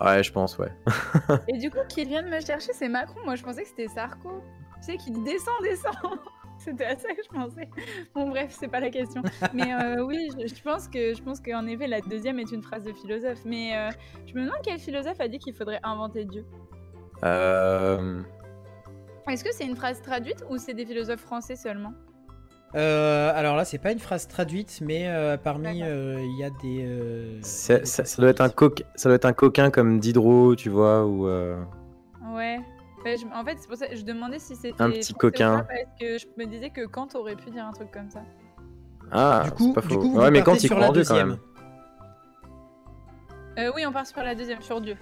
Ouais, 0.00 0.22
je 0.22 0.32
pense, 0.32 0.58
ouais. 0.58 0.72
Et 1.48 1.58
du 1.58 1.70
coup, 1.70 1.78
qui 1.88 2.04
vient 2.04 2.22
de 2.22 2.28
me 2.28 2.40
chercher, 2.40 2.72
c'est 2.72 2.88
Macron. 2.88 3.20
Moi, 3.24 3.34
je 3.34 3.42
pensais 3.42 3.62
que 3.62 3.68
c'était 3.68 3.88
Sarko. 3.88 4.42
Tu 4.76 4.92
sais, 4.92 4.96
qui 4.96 5.10
dit 5.10 5.22
descend, 5.22 5.54
descend. 5.62 5.94
C'était 6.58 6.84
à 6.84 6.94
ça 6.94 7.08
que 7.14 7.22
je 7.24 7.28
pensais. 7.30 7.70
Bon, 8.14 8.28
bref, 8.28 8.48
c'est 8.50 8.68
pas 8.68 8.80
la 8.80 8.90
question. 8.90 9.22
Mais 9.54 9.72
euh, 9.72 10.04
oui, 10.04 10.28
je, 10.38 10.46
je 10.46 10.62
pense 10.62 10.88
que 10.88 11.14
je 11.14 11.22
pense 11.22 11.40
qu'en 11.40 11.66
effet, 11.66 11.86
la 11.86 12.02
deuxième 12.02 12.38
est 12.38 12.52
une 12.52 12.62
phrase 12.62 12.84
de 12.84 12.92
philosophe. 12.92 13.40
Mais 13.46 13.74
euh, 13.74 13.88
je 14.26 14.34
me 14.34 14.44
demande 14.44 14.58
quel 14.62 14.78
philosophe 14.78 15.18
a 15.20 15.28
dit 15.28 15.38
qu'il 15.38 15.54
faudrait 15.54 15.80
inventer 15.82 16.26
Dieu. 16.26 16.44
Euh, 17.24 18.22
Est-ce 19.26 19.42
que 19.42 19.54
c'est 19.54 19.64
une 19.64 19.74
phrase 19.74 20.02
traduite 20.02 20.44
ou 20.50 20.58
c'est 20.58 20.74
des 20.74 20.84
philosophes 20.84 21.20
français 21.22 21.56
seulement? 21.56 21.94
Euh, 22.76 23.32
alors 23.34 23.56
là, 23.56 23.64
c'est 23.64 23.78
pas 23.78 23.90
une 23.92 23.98
phrase 23.98 24.28
traduite, 24.28 24.78
mais 24.80 25.08
euh, 25.08 25.36
parmi 25.36 25.82
euh, 25.82 26.20
il 26.20 26.38
y 26.38 26.44
a 26.44 26.50
des. 26.50 26.84
euh, 26.86 27.38
des 27.38 27.42
ça, 27.42 27.84
ça 27.84 28.22
doit 28.22 28.30
être 28.30 28.40
un 28.40 28.48
coq, 28.48 28.84
ça 28.94 29.08
doit 29.08 29.16
être 29.16 29.24
un 29.24 29.32
coquin 29.32 29.70
comme 29.70 29.98
Diderot, 29.98 30.54
tu 30.56 30.68
vois, 30.70 31.04
ou. 31.04 31.26
euh, 31.26 31.60
Ouais. 32.32 32.58
Bah, 33.04 33.10
je- 33.16 33.26
en 33.34 33.44
fait, 33.44 33.56
c'est 33.58 33.66
pour 33.66 33.76
ça 33.76 33.86
que 33.88 33.96
je 33.96 34.04
demandais 34.04 34.38
si 34.38 34.54
c'était 34.54 34.80
Un 34.80 34.90
petit 34.90 35.14
coquin. 35.14 35.64
Parce 35.66 35.80
que 35.98 36.18
je 36.18 36.26
me 36.38 36.44
disais 36.48 36.70
que 36.70 36.86
Kant 36.86 37.08
aurait 37.14 37.34
pu 37.34 37.50
dire 37.50 37.64
un 37.66 37.72
truc 37.72 37.90
comme 37.90 38.10
ça. 38.10 38.20
Ah, 39.10 39.42
du 39.44 39.50
coup, 39.52 39.72
c'est 39.74 39.80
pas 39.80 39.88
du 39.88 39.94
faux. 39.94 40.00
coup, 40.00 40.12
vous 40.12 40.20
ouais, 40.20 40.30
mais 40.30 40.42
quand 40.42 40.62
il 40.62 40.70
croit 40.70 40.86
en 40.86 40.92
Dieu, 40.92 41.02
quand 41.04 41.14
deuxième. 41.14 41.28
même. 41.30 41.38
Euh, 43.60 43.70
oui, 43.74 43.84
on 43.86 43.92
part 43.92 44.06
sur 44.06 44.22
la 44.22 44.34
deuxième, 44.34 44.62
sur 44.62 44.80
Dieu. 44.80 44.96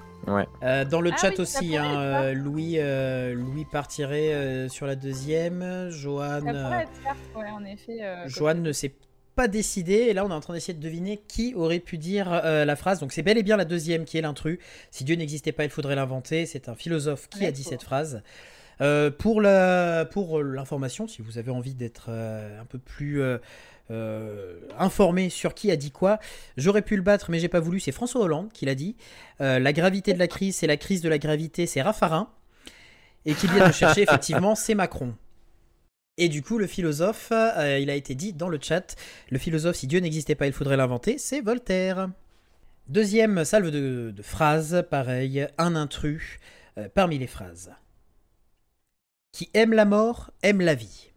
Euh, 0.62 0.84
dans 0.84 1.00
le 1.00 1.10
Ah 1.14 1.16
chat 1.16 1.30
oui, 1.30 1.40
aussi, 1.40 1.76
hein, 1.76 2.00
euh, 2.00 2.34
Louis, 2.34 2.74
euh, 2.78 3.32
Louis 3.34 3.64
partirait 3.64 4.32
euh, 4.34 4.68
sur 4.68 4.86
la 4.86 4.96
deuxième. 4.96 5.88
Joanne, 5.90 6.44
Ça 6.44 6.52
pourrait 6.52 6.82
être 6.82 6.90
ça. 7.02 7.38
Ouais, 7.38 7.50
en 7.50 7.64
effet. 7.64 8.00
Joanne 8.26 8.62
ne 8.62 8.72
sait 8.72 8.94
pas 9.36 9.48
décidé. 9.48 9.92
Et 9.92 10.14
là, 10.14 10.24
on 10.24 10.30
est 10.30 10.34
en 10.34 10.40
train 10.40 10.54
d'essayer 10.54 10.74
de 10.74 10.82
deviner 10.82 11.22
qui 11.28 11.54
aurait 11.54 11.78
pu 11.78 11.96
dire 11.96 12.28
euh, 12.32 12.64
la 12.64 12.76
phrase. 12.76 12.98
Donc, 13.00 13.12
c'est 13.12 13.22
bel 13.22 13.38
et 13.38 13.42
bien 13.44 13.56
la 13.56 13.64
deuxième 13.64 14.04
qui 14.04 14.18
est 14.18 14.22
l'intrus. 14.22 14.58
Si 14.90 15.04
Dieu 15.04 15.14
n'existait 15.14 15.52
pas, 15.52 15.64
il 15.64 15.70
faudrait 15.70 15.94
l'inventer. 15.94 16.44
C'est 16.44 16.68
un 16.68 16.74
philosophe 16.74 17.28
qui 17.28 17.46
a 17.46 17.52
dit 17.52 17.62
cette 17.62 17.84
phrase. 17.84 18.22
Euh, 18.80 19.10
pour 19.10 19.40
la, 19.40 20.04
pour 20.04 20.42
l'information, 20.42 21.08
si 21.08 21.22
vous 21.22 21.38
avez 21.38 21.50
envie 21.50 21.74
d'être 21.74 22.06
euh, 22.10 22.60
un 22.60 22.64
peu 22.64 22.78
plus 22.78 23.22
euh, 23.90 24.60
informé 24.78 25.30
sur 25.30 25.54
qui 25.54 25.70
a 25.70 25.76
dit 25.76 25.90
quoi, 25.90 26.18
j'aurais 26.58 26.82
pu 26.82 26.94
le 26.96 27.02
battre, 27.02 27.30
mais 27.30 27.38
j'ai 27.38 27.48
pas 27.48 27.60
voulu. 27.60 27.80
C'est 27.80 27.92
François 27.92 28.20
Hollande 28.20 28.52
qui 28.52 28.66
l'a 28.66 28.74
dit. 28.74 28.96
Euh, 29.40 29.58
la 29.58 29.72
gravité 29.72 30.12
de 30.12 30.18
la 30.18 30.28
crise, 30.28 30.56
c'est 30.56 30.66
la 30.66 30.76
crise 30.76 31.00
de 31.00 31.08
la 31.08 31.18
gravité, 31.18 31.66
c'est 31.66 31.80
Raffarin. 31.80 32.30
Et 33.24 33.34
qui 33.34 33.46
vient 33.46 33.66
de 33.66 33.72
chercher, 33.72 34.02
effectivement, 34.02 34.54
c'est 34.54 34.74
Macron. 34.74 35.14
Et 36.18 36.28
du 36.28 36.42
coup, 36.42 36.58
le 36.58 36.66
philosophe, 36.66 37.28
euh, 37.32 37.78
il 37.78 37.90
a 37.90 37.94
été 37.94 38.14
dit 38.14 38.32
dans 38.32 38.48
le 38.48 38.58
chat, 38.60 38.96
le 39.30 39.38
philosophe, 39.38 39.76
si 39.76 39.86
Dieu 39.86 40.00
n'existait 40.00 40.34
pas, 40.34 40.46
il 40.46 40.52
faudrait 40.52 40.76
l'inventer, 40.76 41.16
c'est 41.16 41.40
Voltaire. 41.40 42.10
Deuxième 42.88 43.44
salve 43.44 43.70
de, 43.70 44.12
de 44.14 44.22
phrases, 44.22 44.84
pareil, 44.90 45.46
un 45.58 45.76
intrus 45.76 46.38
parmi 46.94 47.18
les 47.18 47.26
phrases. 47.26 47.72
Qui 49.32 49.50
aime 49.54 49.72
la 49.72 49.84
mort, 49.84 50.30
aime 50.42 50.60
la 50.60 50.74
vie. 50.74 51.07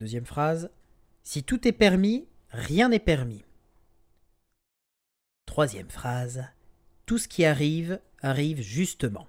Deuxième 0.00 0.26
phrase, 0.26 0.70
si 1.22 1.42
tout 1.42 1.66
est 1.66 1.72
permis, 1.72 2.28
rien 2.50 2.88
n'est 2.90 2.98
permis. 2.98 3.44
Troisième 5.46 5.88
phrase, 5.88 6.44
tout 7.06 7.18
ce 7.18 7.28
qui 7.28 7.44
arrive, 7.44 8.00
arrive 8.20 8.60
justement. 8.60 9.26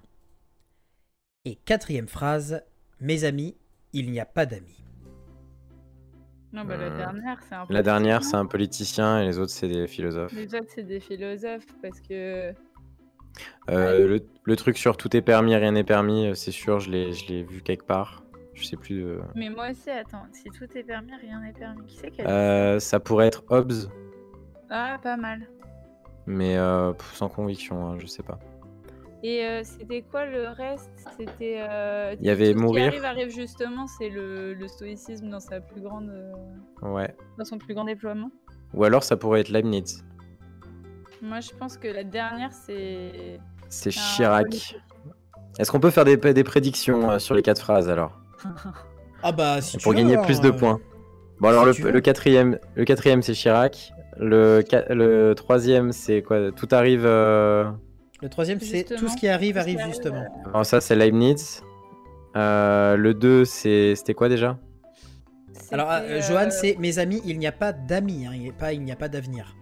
Et 1.44 1.54
quatrième 1.56 2.08
phrase, 2.08 2.62
mes 3.00 3.24
amis, 3.24 3.56
il 3.94 4.10
n'y 4.10 4.20
a 4.20 4.26
pas 4.26 4.44
d'amis. 4.44 4.84
Non, 6.52 6.64
bah, 6.64 6.76
la 6.76 6.86
Euh, 6.86 6.96
dernière, 6.96 7.38
c'est 7.48 7.54
un. 7.54 7.66
La 7.70 7.82
dernière, 7.82 8.22
c'est 8.24 8.36
un 8.36 8.46
politicien 8.46 9.20
et 9.22 9.24
les 9.26 9.38
autres, 9.38 9.52
c'est 9.52 9.68
des 9.68 9.86
philosophes. 9.86 10.32
Les 10.32 10.54
autres, 10.54 10.68
c'est 10.74 10.82
des 10.82 11.00
philosophes 11.00 11.66
parce 11.80 12.00
que. 12.00 12.52
Euh, 13.70 14.06
le, 14.08 14.26
le 14.44 14.56
truc 14.56 14.76
sur 14.76 14.96
tout 14.96 15.14
est 15.16 15.22
permis, 15.22 15.54
rien 15.54 15.72
n'est 15.72 15.84
permis, 15.84 16.26
euh, 16.26 16.34
c'est 16.34 16.50
sûr, 16.50 16.80
je 16.80 16.90
l'ai 16.90 17.42
vu 17.44 17.62
quelque 17.62 17.84
part. 17.86 18.22
Je 18.58 18.64
sais 18.64 18.76
plus. 18.76 19.04
euh, 19.04 19.20
Mais 19.36 19.48
moi 19.50 19.70
aussi, 19.70 19.88
attends, 19.88 20.24
si 20.32 20.44
tout 20.50 20.64
est 20.76 20.82
permis, 20.82 21.12
rien 21.20 21.40
n'est 21.40 21.52
permis. 21.52 21.86
Qui 21.86 21.96
c'est 21.96 22.26
euh, 22.26 22.80
ça 22.80 22.98
pourrait 22.98 23.28
être 23.28 23.44
Hobbes, 23.50 23.72
Ah, 24.68 24.98
pas 25.00 25.16
mal. 25.16 25.48
mais 26.26 26.56
euh, 26.56 26.92
sans 27.14 27.28
conviction, 27.28 27.86
hein, 27.86 27.96
je 28.00 28.06
sais 28.06 28.24
pas. 28.24 28.38
Et 29.22 29.44
euh, 29.44 29.62
c'était 29.64 30.02
quoi 30.02 30.26
le 30.26 30.48
reste? 30.48 30.90
C'était. 31.16 31.64
Il 32.20 32.26
y 32.26 32.30
avait 32.30 32.52
tout 32.52 32.58
ce 32.58 32.64
mourir. 32.64 32.82
Qui 32.90 32.98
arrive, 32.98 33.04
arrive 33.04 33.30
justement, 33.30 33.86
c'est 33.86 34.08
le, 34.10 34.54
le 34.54 34.68
stoïcisme 34.68 35.28
dans 35.28 35.40
sa 35.40 35.60
plus 35.60 35.80
grande, 35.80 36.12
Ouais. 36.82 37.14
dans 37.38 37.44
son 37.44 37.58
plus 37.58 37.74
grand 37.74 37.84
déploiement. 37.84 38.30
Ou 38.74 38.84
alors 38.84 39.02
ça 39.04 39.16
pourrait 39.16 39.40
être 39.40 39.48
Leibniz. 39.50 40.04
Moi, 41.22 41.40
je 41.40 41.50
pense 41.52 41.76
que 41.78 41.88
la 41.88 42.04
dernière, 42.04 42.52
c'est. 42.52 43.38
C'est 43.68 43.90
Chirac. 43.90 44.76
Est-ce 45.58 45.70
qu'on 45.72 45.80
peut 45.80 45.90
faire 45.90 46.04
des, 46.04 46.16
des 46.16 46.44
prédictions 46.44 47.18
sur 47.18 47.34
les 47.34 47.42
quatre 47.42 47.60
phrases 47.60 47.88
alors? 47.88 48.20
Ah 49.22 49.32
bah, 49.32 49.60
si 49.60 49.76
tu 49.76 49.82
Pour 49.82 49.94
gagner 49.94 50.16
hein, 50.16 50.22
plus 50.22 50.40
de 50.40 50.48
euh, 50.48 50.52
points. 50.52 50.78
Bon 51.40 51.48
alors 51.48 51.74
si 51.74 51.82
le, 51.82 52.00
quatrième, 52.00 52.58
le 52.76 52.84
quatrième 52.84 53.20
c'est 53.22 53.32
Chirac. 53.32 53.92
Le, 54.16 55.32
troisième 55.34 55.90
c'est 55.92 56.22
quoi? 56.22 56.52
Tout 56.52 56.68
arrive. 56.70 57.04
euh, 57.04 57.68
Le 58.22 58.28
troisième, 58.28 58.60
c'est 58.60 58.84
tout 58.84 59.08
ce 59.08 59.16
qui 59.16 59.26
arrive, 59.28 59.56
ce 59.56 59.60
arrive 59.60 59.78
arrive, 59.80 59.92
justement. 59.92 60.24
Alors 60.46 60.64
ça 60.64 60.80
c'est 60.80 60.94
Leibniz. 60.94 61.62
Euh, 62.36 62.96
le 62.96 63.12
2 63.14 63.44
c'est 63.44 63.94
c'était 63.96 64.14
quoi 64.14 64.28
déjà? 64.28 64.56
Alors, 65.70 65.90
euh, 65.90 66.20
Johan, 66.22 66.48
c'est 66.50 66.76
mes 66.78 66.98
amis, 66.98 67.20
il 67.24 67.38
n'y 67.38 67.46
a 67.46 67.52
pas 67.52 67.72
d'amis, 67.72 68.26
hein, 68.26 68.30
il 68.34 68.40
n'y 68.40 68.48
a 68.48 68.52
pas, 68.52 68.72
il 68.72 68.82
n'y 68.82 68.92
a 68.92 68.96
pas 68.96 69.08
d'avenir. 69.08 69.54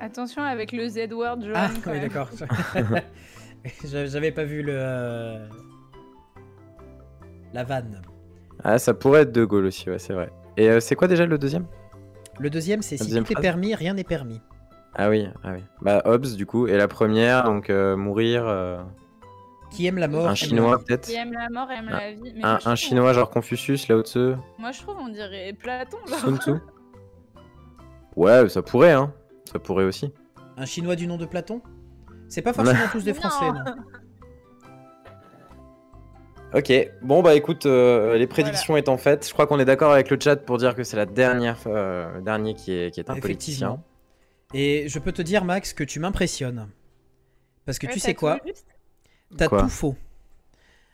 Attention 0.00 0.42
avec 0.42 0.72
le 0.72 0.88
Z-word, 0.88 1.42
Johan. 1.42 1.54
Ah, 1.54 1.70
oui, 1.86 2.00
d'accord. 2.00 2.28
J'a- 3.84 4.06
J'avais 4.06 4.32
pas 4.32 4.44
vu 4.44 4.62
le. 4.62 4.72
euh, 4.74 5.46
La 7.52 7.64
vanne. 7.64 8.02
Ah 8.64 8.78
ça 8.78 8.94
pourrait 8.94 9.22
être 9.22 9.32
De 9.32 9.44
Gaulle 9.44 9.66
aussi, 9.66 9.90
ouais 9.90 9.98
c'est 9.98 10.12
vrai. 10.14 10.30
Et 10.56 10.68
euh, 10.68 10.80
c'est 10.80 10.94
quoi 10.94 11.08
déjà 11.08 11.26
le 11.26 11.38
deuxième? 11.38 11.66
Le 12.38 12.48
deuxième, 12.50 12.82
c'est 12.82 12.96
si 12.96 13.04
deuxième 13.04 13.24
tout 13.24 13.32
est 13.32 13.40
permis, 13.40 13.74
rien 13.74 13.94
n'est 13.94 14.04
permis. 14.04 14.40
Ah 14.94 15.08
oui, 15.08 15.26
ah 15.42 15.52
oui. 15.54 15.60
Bah 15.80 16.02
Hobbes 16.04 16.26
du 16.36 16.46
coup. 16.46 16.66
Et 16.66 16.76
la 16.76 16.88
première 16.88 17.44
donc 17.44 17.70
euh, 17.70 17.96
mourir. 17.96 18.46
euh, 18.46 18.82
Qui 19.70 19.86
aime 19.86 19.96
la 19.98 20.08
mort 20.08 20.28
un 20.28 20.34
chinois 20.34 20.78
peut-être? 20.84 21.06
Qui 21.08 21.14
aime 21.14 21.32
la 21.32 21.48
mort, 21.50 21.70
aime 21.70 21.88
Un- 21.88 21.98
la 21.98 22.12
vie. 22.12 22.32
Mais 22.34 22.42
Un, 22.44 22.74
chinois 22.76 23.12
genre 23.12 23.30
Confucius, 23.30 23.88
Lao 23.88 24.02
Tzu, 24.02 24.18
on- 24.18 24.38
Moi, 24.60 24.70
je 24.72 24.80
trouve, 24.82 24.96
on 24.98 25.08
dirait 25.08 25.52
Platon. 25.58 25.98
genre. 26.06 26.18
Sun 26.18 26.36
Tzu? 26.38 26.50
Ouais, 28.16 28.46
ça 28.50 28.60
pourrait 28.62 28.92
hein. 28.92 29.12
Ça 29.50 29.58
pourrait 29.58 29.84
aussi. 29.84 30.12
Un 30.58 30.66
chinois 30.66 30.96
du 30.96 31.06
nom 31.06 31.16
de 31.16 31.24
Platon? 31.24 31.62
C'est 32.32 32.40
pas 32.40 32.54
forcément 32.54 32.88
tous 32.90 33.04
des. 33.04 33.12
Français, 33.22 33.52
non. 33.52 33.64
Ok, 36.54 36.70
bon 37.00 37.22
bah 37.22 37.34
écoute, 37.34 37.64
euh, 37.64 38.18
les 38.18 38.26
prédictions 38.26 38.76
étant 38.76 38.98
faites, 38.98 39.26
je 39.26 39.32
crois 39.32 39.46
qu'on 39.46 39.58
est 39.58 39.64
d'accord 39.64 39.90
avec 39.90 40.10
le 40.10 40.18
chat 40.20 40.36
pour 40.36 40.58
dire 40.58 40.74
que 40.74 40.84
c'est 40.84 40.98
la 40.98 41.06
dernière, 41.06 41.56
euh, 41.66 42.20
dernier 42.20 42.52
qui 42.52 42.74
est, 42.74 42.90
qui 42.90 43.00
est 43.00 43.08
un 43.08 43.18
politicien. 43.18 43.68
Effectivement. 43.68 43.84
Et 44.52 44.86
je 44.86 44.98
peux 44.98 45.12
te 45.12 45.22
dire, 45.22 45.46
Max, 45.46 45.72
que 45.72 45.82
tu 45.82 45.98
m'impressionnes. 45.98 46.68
Parce 47.64 47.78
que 47.78 47.86
Ouais, 47.86 47.94
tu 47.94 48.00
sais 48.00 48.12
quoi 48.12 48.38
T'as 49.34 49.48
tout 49.48 49.68
faux. 49.70 49.96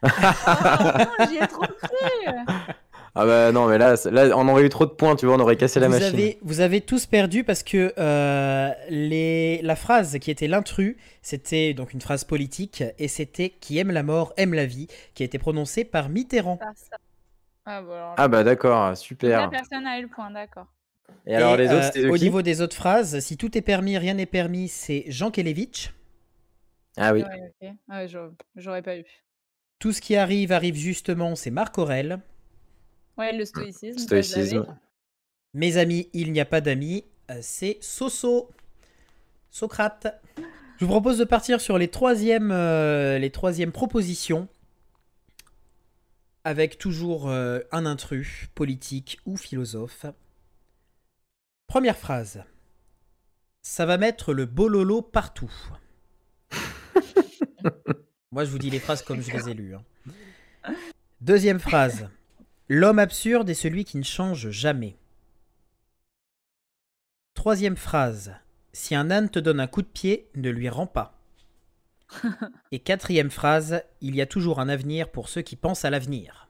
Oh 0.04 1.26
j'y 1.28 1.38
ai 1.38 1.48
trop 1.48 1.66
cru. 1.66 1.88
Ah 3.14 3.26
bah 3.26 3.52
non, 3.52 3.66
mais 3.68 3.78
là, 3.78 3.94
là, 4.10 4.36
on 4.36 4.48
aurait 4.48 4.64
eu 4.64 4.68
trop 4.68 4.86
de 4.86 4.90
points, 4.92 5.16
tu 5.16 5.26
vois, 5.26 5.34
on 5.36 5.40
aurait 5.40 5.56
cassé 5.56 5.80
la 5.80 5.88
vous, 5.88 5.92
machine. 5.94 6.14
avez, 6.14 6.38
vous 6.42 6.60
avez 6.60 6.80
tous 6.80 7.06
perdu 7.06 7.44
parce 7.44 7.62
que 7.62 7.92
euh, 7.98 8.70
les, 8.90 9.60
la 9.62 9.76
phrase 9.76 10.18
qui 10.18 10.30
était 10.30 10.46
l'intrus, 10.48 10.96
c'était 11.22 11.74
donc 11.74 11.92
une 11.92 12.00
phrase 12.00 12.24
politique 12.24 12.84
et 12.98 13.08
c'était 13.08 13.50
qui 13.50 13.78
aime 13.78 13.90
la 13.90 14.02
mort 14.02 14.32
aime 14.36 14.54
la 14.54 14.66
vie, 14.66 14.88
qui 15.14 15.22
a 15.22 15.26
été 15.26 15.38
prononcée 15.38 15.84
par 15.84 16.08
Mitterrand. 16.08 16.58
Ah, 17.64 17.82
bon, 17.82 17.92
alors, 17.92 18.14
Ah 18.16 18.28
bah 18.28 18.44
d'accord, 18.44 18.88
la 18.90 18.96
super. 18.96 19.50
personne 19.50 19.86
a 19.86 19.98
eu 19.98 20.02
le 20.02 20.08
point, 20.08 20.30
d'accord. 20.30 20.66
Et 21.26 21.34
alors 21.34 21.54
Et, 21.54 21.58
les 21.58 21.72
autres, 21.72 21.98
euh, 21.98 22.10
Au 22.10 22.18
niveau 22.18 22.42
des 22.42 22.60
autres 22.60 22.76
phrases, 22.76 23.20
si 23.20 23.36
tout 23.36 23.56
est 23.56 23.62
permis, 23.62 23.98
rien 23.98 24.14
n'est 24.14 24.26
permis, 24.26 24.68
c'est 24.68 25.04
Jean 25.08 25.30
Kelevitch. 25.30 25.92
Ah 26.96 27.12
oui, 27.12 27.22
Ouais, 27.22 27.52
ok. 27.62 27.68
Ouais, 27.88 28.08
j'aurais- 28.08 28.30
j'aurais 28.56 28.82
pas 28.82 28.96
eu. 28.96 29.04
Tout 29.80 29.92
ce 29.92 30.00
qui 30.00 30.14
arrive 30.14 30.52
arrive 30.52 30.76
justement, 30.76 31.34
c'est 31.34 31.50
Marc 31.50 31.78
Aurel. 31.78 32.20
Ouais, 33.18 33.32
le 33.36 33.44
stoïcisme. 33.44 33.98
stoïcisme. 33.98 34.78
Mes 35.54 35.76
amis, 35.76 36.08
il 36.12 36.32
n'y 36.32 36.40
a 36.40 36.44
pas 36.44 36.60
d'amis, 36.60 37.04
euh, 37.30 37.38
c'est 37.42 37.78
Soso. 37.80 38.48
Socrate. 39.50 40.20
Je 40.78 40.84
vous 40.84 40.90
propose 40.90 41.18
de 41.18 41.24
partir 41.24 41.60
sur 41.60 41.78
les 41.78 41.88
troisièmes, 41.88 42.52
euh, 42.52 43.18
les 43.18 43.30
troisièmes 43.30 43.72
propositions. 43.72 44.46
Avec 46.44 46.78
toujours 46.78 47.28
euh, 47.28 47.58
un 47.72 47.86
intrus, 47.86 48.46
politique 48.54 49.18
ou 49.26 49.36
philosophe. 49.36 50.06
Première 51.66 51.96
phrase. 51.96 52.44
Ça 53.62 53.84
va 53.84 53.98
mettre 53.98 54.32
le 54.32 54.46
bololo 54.46 55.02
partout. 55.02 55.52
Moi, 58.30 58.44
je 58.44 58.50
vous 58.50 58.58
dis 58.58 58.70
les 58.70 58.78
phrases 58.78 59.02
comme 59.02 59.20
je 59.20 59.32
les 59.32 59.48
ai 59.50 59.54
lues. 59.54 59.74
hein. 59.74 59.82
Deuxième 61.20 61.58
phrase. 61.58 62.08
L'homme 62.68 62.98
absurde 62.98 63.48
est 63.48 63.54
celui 63.54 63.84
qui 63.84 63.96
ne 63.96 64.02
change 64.02 64.50
jamais. 64.50 64.96
Troisième 67.34 67.76
phrase. 67.76 68.34
Si 68.72 68.94
un 68.94 69.10
âne 69.10 69.30
te 69.30 69.38
donne 69.38 69.60
un 69.60 69.66
coup 69.66 69.82
de 69.82 69.86
pied, 69.86 70.28
ne 70.34 70.50
lui 70.50 70.68
rends 70.68 70.86
pas. 70.86 71.14
Et 72.72 72.78
quatrième 72.78 73.30
phrase. 73.30 73.82
Il 74.00 74.14
y 74.14 74.20
a 74.20 74.26
toujours 74.26 74.60
un 74.60 74.68
avenir 74.68 75.10
pour 75.10 75.28
ceux 75.28 75.42
qui 75.42 75.56
pensent 75.56 75.84
à 75.84 75.90
l'avenir. 75.90 76.48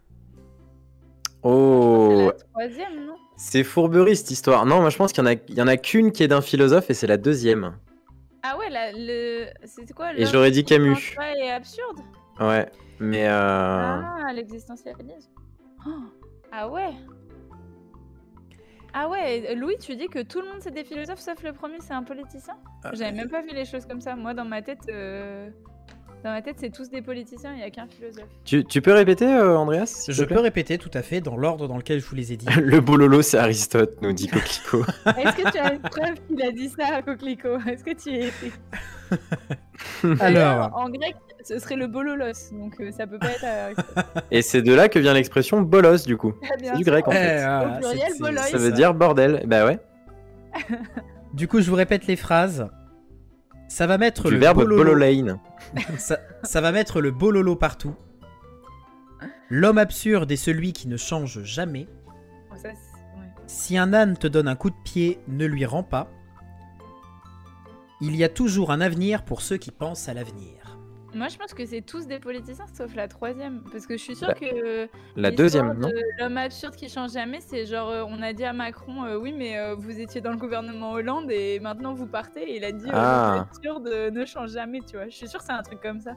C'est 1.40 1.48
Oh, 1.48 2.32
la 2.32 2.32
troisième, 2.32 3.06
non? 3.06 3.14
C'est 3.36 3.62
fourberie 3.62 4.16
cette 4.16 4.32
histoire. 4.32 4.66
Non, 4.66 4.80
moi 4.80 4.90
je 4.90 4.96
pense 4.96 5.12
qu'il 5.12 5.22
y 5.24 5.62
en 5.62 5.66
a, 5.68 5.76
qu'une 5.76 6.10
qui 6.10 6.24
est 6.24 6.28
d'un 6.28 6.40
philosophe 6.40 6.90
et 6.90 6.94
c'est 6.94 7.06
la 7.06 7.16
deuxième. 7.16 7.78
Ah 8.42 8.58
ouais, 8.58 8.68
la- 8.68 8.90
le... 8.92 9.46
c'était 9.64 9.94
quoi 9.94 10.12
Et 10.14 10.26
j'aurais 10.26 10.50
dit 10.50 10.64
Camus. 10.64 10.96
est 11.36 11.50
absurde? 11.50 12.00
Ouais, 12.40 12.68
mais 12.98 13.28
euh... 13.28 13.30
Ah, 13.30 14.32
l'existentialisme. 14.34 15.30
Oh, 15.86 15.90
Ah 16.52 16.68
ouais 16.68 16.90
Ah 18.94 19.08
ouais, 19.08 19.54
Louis, 19.54 19.76
tu 19.80 19.96
dis 19.96 20.08
que 20.08 20.22
tout 20.22 20.40
le 20.40 20.46
monde 20.48 20.58
c'est 20.60 20.74
des 20.74 20.84
philosophes 20.84 21.20
sauf 21.20 21.42
le 21.42 21.52
premier 21.52 21.76
c'est 21.80 21.92
un 21.94 22.02
politicien 22.02 22.54
Ah, 22.84 22.90
J'avais 22.94 23.12
même 23.12 23.28
pas 23.28 23.42
vu 23.42 23.50
les 23.52 23.64
choses 23.64 23.86
comme 23.86 24.00
ça. 24.00 24.16
Moi, 24.16 24.34
dans 24.34 24.44
ma 24.44 24.60
tête, 24.62 24.80
euh, 24.88 25.48
dans 26.24 26.30
ma 26.30 26.42
tête, 26.42 26.56
c'est 26.58 26.70
tous 26.70 26.90
des 26.90 27.00
politiciens, 27.00 27.54
il 27.54 27.60
y 27.60 27.62
a 27.62 27.70
qu'un 27.70 27.86
philosophe. 27.86 28.26
tu, 28.44 28.64
tu 28.64 28.82
peux 28.82 28.92
répéter, 28.92 29.26
euh, 29.26 29.56
Andreas 29.56 30.06
Je 30.08 30.24
plaît 30.24 30.34
peux 30.36 30.42
répéter 30.42 30.76
tout 30.78 30.90
à 30.94 31.02
fait 31.02 31.20
dans 31.20 31.36
l'ordre 31.36 31.68
dans 31.68 31.76
lequel 31.76 32.00
je 32.00 32.06
vous 32.06 32.16
les 32.16 32.32
ai 32.32 32.36
dit. 32.36 32.46
Le 32.60 32.80
bololo, 32.80 33.22
c'est 33.22 33.38
Aristote, 33.38 34.02
nous 34.02 34.12
dit 34.12 34.26
Coquelicot. 34.26 34.84
Est-ce 35.16 35.36
que 35.36 35.50
tu 35.52 35.58
as 35.58 35.74
une 35.74 35.80
preuve 35.82 36.14
qu'il 36.26 36.42
a 36.42 36.50
dit 36.50 36.68
ça 36.70 36.96
à 36.96 37.02
Coquelicot? 37.02 37.58
Est-ce 37.68 37.84
que 37.84 37.92
tu 37.94 38.10
y 38.10 38.30
Alors, 40.20 40.76
En 40.76 40.88
grec, 40.88 41.16
ce 41.44 41.58
serait 41.58 41.76
le 41.76 41.86
bololos, 41.86 42.52
donc 42.52 42.80
euh, 42.80 42.90
ça 42.90 43.06
peut 43.06 43.18
pas 43.18 43.30
être. 43.30 43.44
euh, 43.44 44.02
Et 44.30 44.42
c'est 44.42 44.62
de 44.62 44.74
là 44.74 44.88
que 44.88 44.98
vient 44.98 45.14
l'expression 45.14 45.60
bolos, 45.60 46.04
du 46.04 46.16
coup. 46.16 46.34
C'est 46.42 46.76
du 46.76 46.84
grec, 46.84 47.06
en 47.08 47.12
eh, 47.12 47.14
fait. 47.14 47.46
Au 47.46 47.78
pluriel, 47.78 48.12
boloïs. 48.18 48.40
c'est 48.44 48.50
Ça 48.52 48.58
veut 48.58 48.72
dire 48.72 48.94
bordel. 48.94 49.42
Bah 49.46 49.64
ouais. 49.66 49.78
Du 51.34 51.46
coup, 51.46 51.60
je 51.60 51.68
vous 51.68 51.76
répète 51.76 52.06
les 52.06 52.16
phrases. 52.16 52.68
Ça 53.68 53.86
va 53.86 53.98
mettre 53.98 54.28
Du 54.28 54.34
le 54.34 54.40
verbe 54.40 54.64
bololo. 54.64 55.38
Ça, 55.98 56.18
ça 56.42 56.60
va 56.62 56.72
mettre 56.72 57.02
le 57.02 57.10
bololo 57.10 57.54
partout. 57.54 57.94
L'homme 59.50 59.78
absurde 59.78 60.30
est 60.32 60.36
celui 60.36 60.72
qui 60.72 60.88
ne 60.88 60.96
change 60.96 61.42
jamais. 61.42 61.86
Ça, 62.56 62.68
ouais. 62.68 62.74
Si 63.46 63.76
un 63.76 63.92
âne 63.92 64.16
te 64.16 64.26
donne 64.26 64.48
un 64.48 64.56
coup 64.56 64.70
de 64.70 64.76
pied, 64.84 65.20
ne 65.28 65.44
lui 65.46 65.66
rends 65.66 65.82
pas. 65.82 66.10
Il 68.00 68.14
y 68.16 68.24
a 68.24 68.28
toujours 68.28 68.70
un 68.70 68.80
avenir 68.80 69.24
pour 69.24 69.40
ceux 69.42 69.56
qui 69.56 69.70
pensent 69.70 70.08
à 70.08 70.14
l'avenir. 70.14 70.54
Moi, 71.14 71.28
je 71.28 71.38
pense 71.38 71.54
que 71.54 71.64
c'est 71.64 71.80
tous 71.80 72.06
des 72.06 72.18
politiciens, 72.18 72.66
sauf 72.76 72.94
la 72.94 73.08
troisième. 73.08 73.62
Parce 73.72 73.86
que 73.86 73.96
je 73.96 74.02
suis 74.02 74.14
sûre 74.14 74.28
Bah, 74.28 74.34
que. 74.34 74.88
La 75.16 75.30
deuxième, 75.30 75.72
non 75.78 75.88
L'homme 76.20 76.36
absurde 76.36 76.76
qui 76.76 76.88
change 76.90 77.12
jamais, 77.12 77.38
c'est 77.40 77.64
genre, 77.64 77.88
euh, 77.88 78.04
on 78.06 78.20
a 78.20 78.34
dit 78.34 78.44
à 78.44 78.52
Macron, 78.52 79.04
euh, 79.04 79.16
oui, 79.16 79.34
mais 79.36 79.58
euh, 79.58 79.74
vous 79.74 79.98
étiez 80.00 80.20
dans 80.20 80.30
le 80.30 80.36
gouvernement 80.36 80.92
Hollande 80.92 81.30
et 81.30 81.60
maintenant 81.60 81.94
vous 81.94 82.06
partez. 82.06 82.42
Et 82.42 82.56
il 82.58 82.64
a 82.64 82.72
dit, 82.72 82.86
euh, 82.88 82.92
Ah. 82.92 83.30
l'homme 83.32 83.46
absurde 83.50 84.10
ne 84.12 84.24
change 84.26 84.50
jamais, 84.50 84.80
tu 84.88 84.96
vois. 84.96 85.06
Je 85.08 85.16
suis 85.16 85.26
sûre 85.28 85.40
que 85.40 85.46
c'est 85.46 85.52
un 85.52 85.62
truc 85.62 85.80
comme 85.80 85.98
ça. 86.00 86.12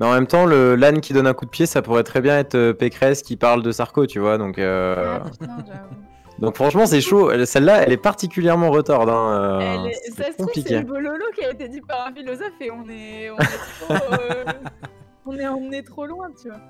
Mais 0.00 0.06
en 0.06 0.14
même 0.14 0.26
temps, 0.26 0.46
le 0.46 0.74
l'âne 0.74 1.02
qui 1.02 1.12
donne 1.12 1.26
un 1.26 1.34
coup 1.34 1.44
de 1.44 1.50
pied, 1.50 1.66
ça 1.66 1.82
pourrait 1.82 2.02
très 2.02 2.22
bien 2.22 2.38
être 2.38 2.72
Pécresse 2.72 3.22
qui 3.22 3.36
parle 3.36 3.62
de 3.62 3.70
Sarko, 3.72 4.06
tu 4.06 4.20
vois. 4.20 4.38
Donc, 4.38 4.58
euh, 4.58 5.18
Ah, 5.22 5.30
putain, 5.30 5.56
j'avoue. 5.66 5.94
Donc 6.40 6.54
franchement, 6.56 6.86
c'est 6.86 7.00
chaud. 7.00 7.30
Elle- 7.30 7.46
Celle-là, 7.46 7.82
elle 7.82 7.92
est 7.92 7.96
particulièrement 7.96 8.70
retard. 8.70 9.08
Hein. 9.08 9.60
euh, 9.60 9.60
Elle 9.84 9.90
est- 9.90 9.94
c'est 10.04 10.22
ça 10.22 10.32
se 10.32 10.36
trouve, 10.38 10.50
c'est 10.54 10.62
le 10.80 10.86
bololo 10.86 11.24
qui 11.36 11.44
a 11.44 11.50
été 11.50 11.68
dit 11.68 11.80
par 11.80 12.06
un 12.06 12.12
philosophe 12.14 12.52
et 12.60 12.70
on 12.70 12.88
est, 12.88 13.30
on 13.30 13.36
est 13.38 13.44
trop. 13.80 13.94
euh, 14.14 14.44
on 15.26 15.38
est 15.38 15.46
emmené 15.46 15.82
trop 15.82 16.06
loin, 16.06 16.28
tu 16.40 16.48
vois. 16.48 16.60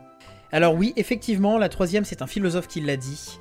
Alors 0.53 0.75
oui, 0.75 0.93
effectivement, 0.97 1.59
la 1.59 1.69
troisième, 1.69 2.05
c'est 2.05 2.23
un 2.23 2.27
philosophe 2.27 2.67
qui 2.67 2.81
l'a 2.81 2.97
dit. 2.97 3.39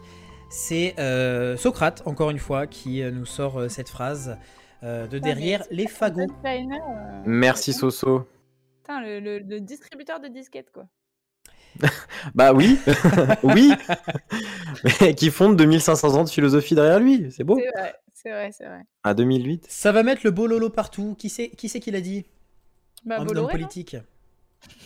C'est 0.51 0.95
euh, 0.99 1.57
Socrate, 1.57 2.03
encore 2.05 2.29
une 2.29 2.39
fois, 2.39 2.67
qui 2.67 3.01
nous 3.11 3.25
sort 3.25 3.59
euh, 3.59 3.67
cette 3.69 3.89
phrase 3.89 4.37
euh, 4.83 5.07
de 5.07 5.19
derrière 5.19 5.63
les 5.71 5.87
fagots. 5.87 6.27
Merci 7.25 7.73
Soso. 7.73 8.27
Putain, 8.81 9.01
le, 9.01 9.19
le- 9.19 9.39
le 9.39 9.59
distributeur 9.59 10.19
de 10.19 10.27
disquettes, 10.27 10.71
quoi. 10.71 10.85
Bah 12.35 12.53
oui, 12.53 12.77
oui, 13.43 13.71
mais 15.01 15.15
qui 15.15 15.29
fonde 15.31 15.55
2500 15.55 16.15
ans 16.15 16.23
de 16.23 16.29
philosophie 16.29 16.75
derrière 16.75 16.99
lui, 16.99 17.31
c'est 17.31 17.43
beau. 17.43 17.57
C'est 17.59 17.69
vrai, 17.79 17.95
c'est 18.13 18.29
vrai, 18.31 18.49
c'est 18.51 18.65
vrai. 18.65 18.81
À 19.03 19.13
2008. 19.13 19.65
Ça 19.69 19.91
va 19.91 20.03
mettre 20.03 20.21
le 20.23 20.31
bololo 20.31 20.69
partout. 20.69 21.15
Qui 21.17 21.29
c'est 21.29 21.49
qui, 21.49 21.69
c'est 21.69 21.79
qui 21.79 21.91
l'a 21.91 22.01
dit? 22.01 22.25
Bah, 23.05 23.17
Un 23.19 23.27
homme 23.27 23.47
politique. 23.49 23.95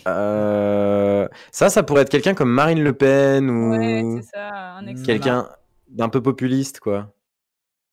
Euh, 0.08 1.28
Ça, 1.52 1.70
ça 1.70 1.84
pourrait 1.84 2.04
être 2.04 2.10
quelqu'un 2.10 2.34
comme 2.36 2.52
Marine 2.52 2.84
Le 2.84 2.94
Pen 2.94 3.50
Ouais, 3.50 4.02
ou 4.04 4.22
c'est 4.22 4.28
ça, 4.38 4.50
un 4.76 4.86
ex. 4.88 5.02
quelqu'un 5.02 5.50
d'un 5.88 6.10
peu 6.10 6.22
populiste, 6.22 6.80
quoi. 6.80 7.14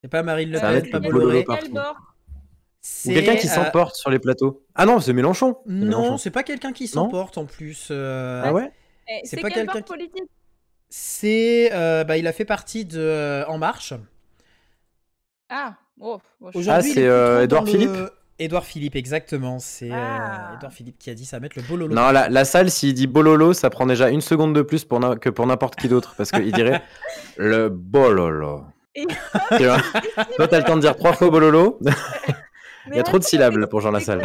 C'est 0.02 0.08
pas 0.10 0.22
Marine 0.22 0.50
Le 0.50 0.58
Ça 0.58 0.72
va 0.72 0.80
Pen, 0.80 0.90
pas 0.90 0.98
le 0.98 1.10
Bolloré. 1.10 1.42
bololo 1.42 1.44
partout. 1.44 1.76
Ou 1.76 2.04
C'est, 2.82 3.12
quelqu'un 3.14 3.36
qui 3.36 3.46
euh, 3.46 3.50
s'emporte 3.50 3.94
sur 3.96 4.10
les 4.10 4.18
plateaux. 4.18 4.62
Ah 4.74 4.86
non, 4.86 5.00
c'est 5.00 5.12
Mélenchon. 5.12 5.56
C'est 5.66 5.72
Non, 5.72 5.86
Mélenchon. 5.86 6.18
c'est 6.18 6.30
pas 6.30 6.42
quelqu'un 6.42 6.72
qui 6.72 6.86
s'emporte 6.88 7.38
en 7.38 7.44
plus. 7.44 7.88
euh, 7.90 8.42
Ah 8.44 8.52
ouais? 8.52 8.72
C'est 9.24 9.40
pas 9.40 9.48
quel 9.48 9.66
quelqu'un 9.66 9.80
qui- 9.80 9.82
politique? 9.84 10.22
C'est, 10.88 11.70
euh, 11.72 12.02
bah, 12.04 12.16
il 12.16 12.26
a 12.26 12.32
fait 12.32 12.44
partie 12.44 12.84
de 12.84 12.98
euh, 13.00 13.44
En 13.46 13.58
Marche. 13.58 13.94
Ah, 15.48 15.74
oh, 16.00 16.20
Aujourd'hui, 16.40 16.70
Ah, 16.70 16.80
c'est, 16.82 17.06
euh, 17.06 17.46
le- 17.46 17.66
Philippe? 17.66 17.90
Édouard 18.38 18.64
Philippe, 18.64 18.96
exactement. 18.96 19.58
C'est 19.58 19.90
euh, 19.92 19.94
Ah. 19.94 20.52
Édouard 20.56 20.72
Philippe 20.72 20.98
qui 20.98 21.10
a 21.10 21.14
dit 21.14 21.26
ça 21.26 21.36
va 21.36 21.40
mettre 21.42 21.58
le 21.58 21.62
bololo. 21.62 21.94
Non, 21.94 22.10
la, 22.10 22.28
la 22.30 22.44
salle, 22.46 22.70
s'il 22.70 22.94
dit 22.94 23.06
bololo, 23.06 23.52
ça 23.52 23.68
prend 23.68 23.84
déjà 23.86 24.08
une 24.08 24.22
seconde 24.22 24.54
de 24.54 24.62
plus 24.62 24.84
pour 24.86 24.98
que 25.20 25.28
pour 25.28 25.46
n'importe 25.46 25.76
qui 25.76 25.88
d'autre. 25.88 26.14
Parce 26.16 26.30
qu'il 26.30 26.50
dirait 26.52 26.82
le 27.36 27.68
bololo. 27.68 28.64
Et- 28.94 29.06
Tu 29.58 29.64
vois? 29.66 29.78
Toi, 30.36 30.48
t'as 30.48 30.58
le 30.58 30.64
temps 30.64 30.76
de 30.76 30.80
dire 30.80 30.96
trois 30.96 31.12
fois 31.12 31.28
bololo. 31.30 31.78
Il 32.86 32.96
y 32.96 32.98
a 32.98 33.02
trop 33.02 33.18
de 33.18 33.24
syllabes 33.24 33.56
là, 33.58 33.66
pour 33.66 33.80
Jean 33.82 33.90
Lassalle. 33.90 34.22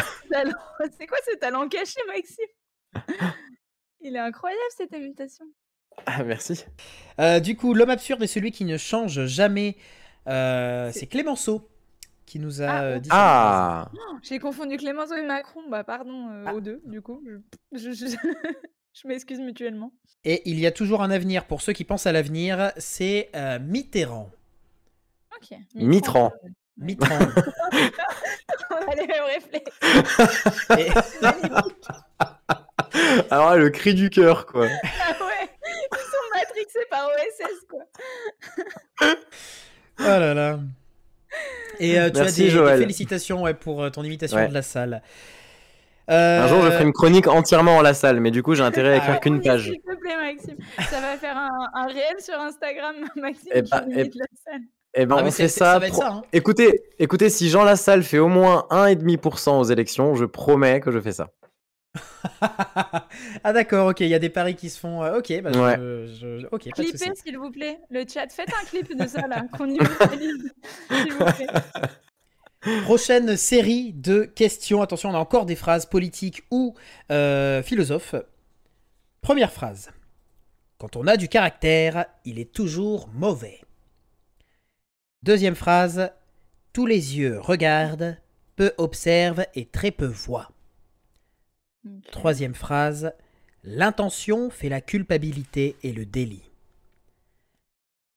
C'est 0.98 1.06
quoi 1.08 1.18
ce 1.30 1.36
talent 1.38 1.68
caché, 1.68 2.00
Maxime? 2.08 3.26
Il 4.08 4.16
est 4.16 4.20
incroyable 4.20 4.62
cette 4.78 4.92
imitation. 4.94 5.46
Ah, 6.06 6.24
merci. 6.24 6.64
Euh, 7.20 7.40
du 7.40 7.56
coup, 7.58 7.74
l'homme 7.74 7.90
absurde 7.90 8.22
est 8.22 8.28
celui 8.28 8.52
qui 8.52 8.64
ne 8.66 8.78
change 8.78 9.26
jamais. 9.26 9.78
Euh, 10.28 10.92
C'est- 10.94 11.08
Clémenceau 11.08 11.68
qui 12.28 12.38
nous 12.40 12.62
a 12.62 12.66
Ah, 12.68 12.84
euh, 12.84 12.96
oh. 12.98 13.00
dit. 13.00 13.10
Ah 13.12 13.92
J'ai 14.22 14.38
confondu 14.40 14.78
Clémenceau 14.78 15.16
et 15.16 15.24
Macron. 15.26 15.62
Bah, 15.70 15.84
pardon 15.84 16.30
euh, 16.30 16.44
Ah. 16.48 16.54
aux 16.54 16.62
deux, 16.62 16.82
du 16.86 17.02
coup. 17.02 17.24
Je, 17.72 17.92
je, 17.92 17.92
je- 17.94 18.16
je 18.94 19.08
m'excuse 19.08 19.40
mutuellement. 19.40 19.92
Et 20.24 20.42
il 20.50 20.60
y 20.60 20.68
a 20.68 20.72
toujours 20.72 21.02
un 21.02 21.10
avenir 21.10 21.46
pour 21.46 21.62
ceux 21.62 21.74
qui 21.74 21.84
pensent 21.84 22.06
à 22.06 22.12
l'avenir. 22.12 22.74
C'est 22.78 23.30
euh, 23.36 23.58
Mitterrand. 23.60 24.30
Ok. 25.36 25.58
Mitran. 25.74 26.32
Mitterrand. 26.78 27.18
On 28.72 28.92
a 28.92 28.96
les 28.96 29.08
mêmes 29.08 29.24
réflexes. 29.24 29.80
Et- 30.78 30.92
Alors 33.32 33.52
là, 33.52 33.56
le 33.58 33.70
cri 33.70 33.94
du 33.94 34.10
cœur, 34.10 34.46
quoi. 34.46 34.68
Ah 34.68 35.24
ouais 35.26 35.50
Ils 35.92 35.98
sont 35.98 36.34
matrixés 36.34 36.86
par 36.90 37.08
OSS, 37.08 37.66
quoi. 37.70 37.82
Oh 40.00 40.04
là 40.04 40.34
là. 40.34 40.60
Et 41.80 42.00
euh, 42.00 42.10
tu 42.10 42.20
Merci, 42.20 42.34
as 42.34 42.38
des, 42.38 42.44
des 42.44 42.50
Joël. 42.50 42.80
félicitations 42.80 43.42
ouais, 43.44 43.54
pour 43.54 43.84
euh, 43.84 43.90
ton 43.90 44.04
imitation 44.04 44.38
Ouais. 44.38 44.48
de 44.48 44.54
la 44.54 44.62
salle. 44.62 45.02
Un 46.08 46.48
jour, 46.48 46.62
je 46.62 46.68
Euh, 46.68 46.72
ferai 46.72 46.84
une 46.84 46.94
chronique 46.94 47.28
entièrement 47.28 47.78
en 47.78 47.82
la 47.82 47.94
salle, 47.94 48.20
mais 48.20 48.32
du 48.32 48.44
coup, 48.44 48.54
j'ai 48.56 48.64
intérêt 48.64 48.94
à 48.94 48.98
écrire 48.98 49.16
Ah, 49.18 49.20
qu'une 49.20 49.36
Oui, 49.38 49.42
page. 49.42 49.64
S'il 49.64 49.82
te 49.82 49.96
plaît, 49.96 50.16
Maxime. 50.18 50.58
Ça 50.90 51.02
va 51.02 51.18
faire 51.18 51.36
un, 51.36 51.50
un 51.74 51.88
réel 51.88 52.16
sur 52.20 52.36
Instagram, 52.40 52.96
Maxime. 53.16 53.52
Eh 53.54 53.64
qui 53.64 53.70
bah, 53.72 53.84
eh- 53.92 54.04
la. 54.14 54.26
Eh 54.98 55.06
ben, 55.06 55.16
ah, 55.20 55.24
on 55.26 55.32
c'est- 55.32 55.44
fait 55.44 55.48
c'est- 55.50 55.60
ça. 55.60 55.80
va 55.80 55.88
être 55.88 55.96
ça. 55.96 56.08
hein. 56.10 56.22
Écoutez, 56.32 56.84
écoutez, 57.00 57.30
si 57.30 57.50
Jean 57.50 57.64
Lassalle 57.66 58.04
fait 58.04 58.20
au 58.20 58.28
moins 58.30 58.66
1,5% 58.70 59.60
aux 59.60 59.64
élections, 59.66 60.16
je 60.16 60.24
promets 60.26 60.80
que 60.80 60.92
je 60.92 61.00
fais 61.02 61.12
ça. 61.12 61.30
Ah 63.44 63.54
d'accord, 63.54 63.88
ok, 63.88 64.00
il 64.02 64.08
y 64.08 64.14
a 64.14 64.20
des 64.20 64.30
paris 64.30 64.56
qui 64.56 64.70
se 64.70 64.80
font. 64.80 65.04
euh, 65.04 65.20
ok, 65.20 65.42
bah, 65.42 65.52
je- 65.54 65.60
Ouais. 65.60 65.76
je, 65.78 66.40
je- 66.40 66.46
ok, 66.48 66.70
pas 66.76 66.82
de 66.82 66.88
souci. 66.88 66.98
Clippez, 66.98 67.16
s'il 67.24 67.38
vous 67.38 67.52
plaît. 67.52 67.80
Le 67.90 68.04
chat, 68.12 68.28
faites 68.32 68.50
un 68.62 68.66
clip 68.66 68.96
de 68.98 69.08
ça, 69.08 69.28
là, 69.28 69.46
qu'on 69.58 69.68
immortalise, 69.70 70.52
s'il 70.92 71.14
vous 71.14 71.26
plaît. 71.26 71.48
Prochaine 72.84 73.38
série 73.38 73.94
de 73.94 74.24
questions. 74.24 74.82
Attention, 74.82 75.10
on 75.10 75.14
a 75.14 75.20
encore 75.20 75.46
des 75.46 75.56
phrases 75.56 75.86
politiques 75.86 76.44
ou 76.50 76.74
euh, 77.12 77.62
philosophes. 77.62 78.16
Première 79.22 79.52
phrase. 79.52 79.92
Quand 80.80 80.96
on 80.96 81.06
a 81.08 81.16
du 81.16 81.28
caractère, 81.30 82.06
il 82.26 82.40
est 82.40 82.52
toujours 82.52 83.08
mauvais. 83.14 83.62
Deuxième 85.24 85.56
phrase. 85.56 86.12
Tous 86.74 86.86
les 86.88 87.18
yeux 87.18 87.40
regardent, 87.40 88.18
peu 88.58 88.74
observent 88.78 89.46
et 89.56 89.66
très 89.66 89.92
peu 89.92 90.06
voient. 90.08 90.50
Troisième 92.12 92.56
phrase. 92.56 93.14
L'intention 93.64 94.50
fait 94.50 94.70
la 94.70 94.82
culpabilité 94.82 95.76
et 95.84 95.92
le 95.94 96.06
délit. 96.06 96.50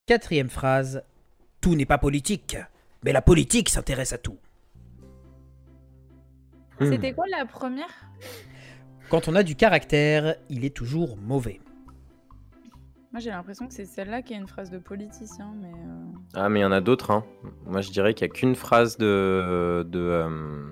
Quatrième 0.06 0.48
phrase. 0.50 1.02
Tout 1.60 1.74
n'est 1.74 1.86
pas 1.86 1.98
politique, 1.98 2.56
mais 3.02 3.12
la 3.12 3.22
politique 3.22 3.68
s'intéresse 3.68 4.12
à 4.12 4.18
tout. 4.18 4.38
Hmm. 6.80 6.90
C'était 6.90 7.12
quoi 7.12 7.24
la 7.28 7.44
première? 7.46 7.88
Quand 9.10 9.26
on 9.26 9.34
a 9.34 9.42
du 9.42 9.56
caractère, 9.56 10.36
il 10.48 10.64
est 10.64 10.74
toujours 10.74 11.16
mauvais. 11.16 11.60
Moi, 13.10 13.20
j'ai 13.20 13.30
l'impression 13.30 13.66
que 13.66 13.72
c'est 13.72 13.86
celle-là 13.86 14.20
qui 14.22 14.34
est 14.34 14.36
une 14.36 14.46
phrase 14.46 14.70
de 14.70 14.78
politicien, 14.78 15.52
mais. 15.60 15.72
euh, 15.72 16.18
Ah, 16.34 16.48
mais 16.50 16.60
il 16.60 16.62
y 16.62 16.66
en 16.66 16.72
a 16.72 16.82
d'autres. 16.82 17.10
Hein. 17.10 17.24
Moi, 17.64 17.80
je 17.80 17.90
dirais 17.90 18.12
qu'il 18.14 18.26
n'y 18.28 18.32
a 18.32 18.34
qu'une 18.34 18.54
phrase 18.54 18.98
de, 18.98 19.84
de, 19.88 19.98
euh, 19.98 20.68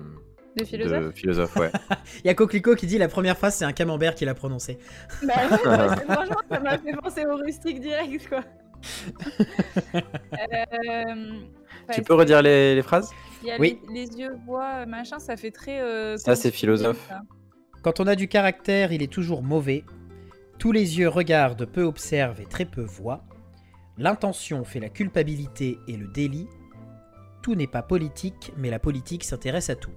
De 0.57 0.65
philosophe 0.65 1.03
de 1.05 1.11
philosophe. 1.11 1.55
Ouais. 1.55 1.71
Il 2.23 2.27
y 2.27 2.29
a 2.29 2.33
Coquelicot 2.33 2.75
qui 2.75 2.87
dit 2.87 2.97
la 2.97 3.07
première 3.07 3.37
phrase, 3.37 3.55
c'est 3.55 3.65
un 3.65 3.73
camembert 3.73 4.15
qui 4.15 4.25
l'a 4.25 4.33
prononcé. 4.33 4.77
Bah 5.23 5.33
ouais, 5.35 5.57
c'est- 5.97 6.13
franchement, 6.13 6.35
ça 6.49 6.59
m'a 6.59 6.77
fait 6.77 6.93
penser 7.01 7.25
au 7.25 7.35
rustique 7.35 7.79
direct, 7.79 8.27
quoi. 8.29 8.41
Euh, 9.95 11.39
tu 11.93 12.01
peux 12.01 12.13
redire 12.13 12.41
les, 12.41 12.75
les 12.75 12.81
phrases? 12.81 13.09
Qu'il 13.39 13.49
y 13.49 13.51
a 13.51 13.57
Oui. 13.59 13.79
les, 13.91 14.05
les 14.05 14.17
yeux 14.19 14.35
voix, 14.45 14.85
machin, 14.85 15.19
ça 15.19 15.35
fait 15.37 15.51
très. 15.51 15.81
euh, 15.81 16.17
Ça, 16.17 16.35
c'est 16.35 16.51
philosophe. 16.51 17.03
ça. 17.07 17.21
Quand 17.83 17.99
on 17.99 18.07
a 18.07 18.15
du 18.15 18.27
caractère, 18.27 18.91
il 18.91 19.01
est 19.01 19.11
toujours 19.11 19.43
mauvais. 19.43 19.83
Tous 20.59 20.71
les 20.71 20.99
yeux 20.99 21.07
regardent, 21.09 21.65
peu 21.65 21.83
observent 21.83 22.41
et 22.41 22.45
très 22.45 22.65
peu 22.65 22.81
voient. 22.81 23.23
L'intention 23.97 24.63
fait 24.63 24.79
la 24.79 24.89
culpabilité 24.89 25.77
et 25.87 25.97
le 25.97 26.07
délit. 26.07 26.47
Tout 27.41 27.55
n'est 27.55 27.67
pas 27.67 27.81
politique, 27.81 28.51
mais 28.57 28.69
la 28.69 28.79
politique 28.79 29.23
s'intéresse 29.23 29.69
à 29.69 29.75
tout. 29.75 29.91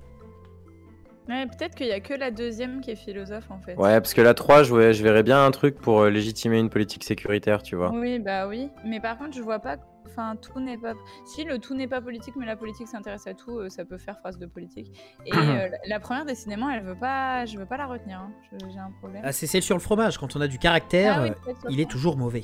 Ouais, 1.31 1.47
peut-être 1.47 1.75
qu'il 1.77 1.87
y 1.87 1.93
a 1.93 2.01
que 2.01 2.13
la 2.15 2.31
deuxième 2.31 2.81
qui 2.81 2.91
est 2.91 2.97
philosophe, 2.97 3.51
en 3.51 3.61
fait. 3.61 3.75
Ouais, 3.77 4.01
parce 4.01 4.13
que 4.15 4.21
la 4.21 4.35
3, 4.35 4.65
je, 4.65 4.75
ouais, 4.75 4.93
je 4.93 5.03
verrais 5.03 5.23
bien 5.23 5.45
un 5.45 5.51
truc 5.53 5.77
pour 5.77 6.01
euh, 6.01 6.11
légitimer 6.11 6.59
une 6.59 6.69
politique 6.71 7.05
sécuritaire, 7.05 7.63
tu 7.63 7.77
vois. 7.77 7.91
Oui, 7.93 8.19
bah 8.19 8.49
oui. 8.49 8.69
Mais 8.85 9.01
par 9.01 9.17
contre, 9.17 9.35
je 9.37 9.43
vois 9.43 9.61
pas 9.61 9.77
Enfin, 10.07 10.35
tout 10.35 10.59
n'est 10.59 10.79
pas. 10.79 10.95
Si 11.25 11.45
le 11.45 11.59
tout 11.59 11.73
n'est 11.73 11.87
pas 11.87 12.01
politique, 12.01 12.35
mais 12.37 12.45
la 12.47 12.57
politique 12.57 12.89
s'intéresse 12.89 13.29
à 13.29 13.35
tout, 13.35 13.59
euh, 13.59 13.69
ça 13.69 13.85
peut 13.85 13.99
faire 13.99 14.19
phrase 14.19 14.39
de 14.39 14.47
politique. 14.47 14.91
Et 15.25 15.33
euh, 15.37 15.69
la, 15.69 15.79
la 15.87 16.01
première, 16.01 16.25
décidément, 16.25 16.69
elle 16.69 16.83
veut 16.83 16.97
pas. 16.99 17.45
Je 17.47 17.57
veux 17.57 17.67
pas 17.67 17.77
la 17.77 17.87
retenir. 17.87 18.19
hein. 18.19 18.33
Je- 18.51 18.67
J'ai 18.73 18.79
un 18.81 18.91
problème. 18.99 19.23
Ah, 19.25 19.31
c'est 19.31 19.47
celle 19.47 19.63
sur 19.63 19.77
le 19.77 19.81
fromage. 19.81 20.19
Quand 20.19 20.35
on 20.35 20.41
a 20.41 20.49
du 20.49 20.59
caractère, 20.59 21.19
Ah 21.19 21.23
oui, 21.23 21.31
peut-être 21.45 21.61
sur 21.61 21.71
il 21.71 21.77
le 21.77 21.83
est 21.83 21.91
toujours 21.91 22.17
mauvais. 22.17 22.43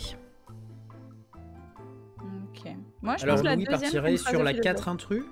Ok. 2.54 2.70
Moi, 3.02 3.16
je 3.16 3.24
Alors 3.24 3.36
pense 3.36 3.44
la 3.44 3.54
Louis 3.56 3.64
deuxième. 3.64 3.78
c'est 3.80 3.84
partirait 4.00 4.10
une 4.12 4.18
phrase 4.18 4.30
sur 4.30 4.38
de 4.40 4.44
la 4.44 4.50
philosophe. 4.50 4.74
4 4.76 4.88
intrus? 4.88 5.24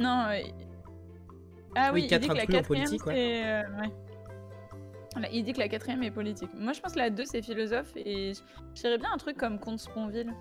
Non. 0.00 0.26
euh, 0.30 0.38
Ah 1.76 1.90
Oui, 1.92 2.00
oui, 2.02 2.08
il 2.10 2.18
dit 2.18 2.28
que 2.28 2.34
la 2.34 2.46
quatrième, 2.46 2.90
ouais. 2.90 2.98
c'est. 3.04 3.44
euh, 3.46 3.62
ouais. 3.80 5.28
Il 5.32 5.44
dit 5.44 5.52
que 5.52 5.58
la 5.60 5.68
quatrième 5.68 6.02
est 6.02 6.10
politique. 6.10 6.50
Moi, 6.58 6.72
je 6.72 6.80
pense 6.80 6.92
que 6.94 6.98
la 6.98 7.10
2, 7.10 7.24
c'est 7.24 7.42
philosophe. 7.42 7.92
Et 7.96 8.32
dirais 8.74 8.98
bien 8.98 9.08
un 9.14 9.16
truc 9.18 9.36
comme 9.36 9.58
Comte 9.60 9.78
Sponville. 9.78 10.32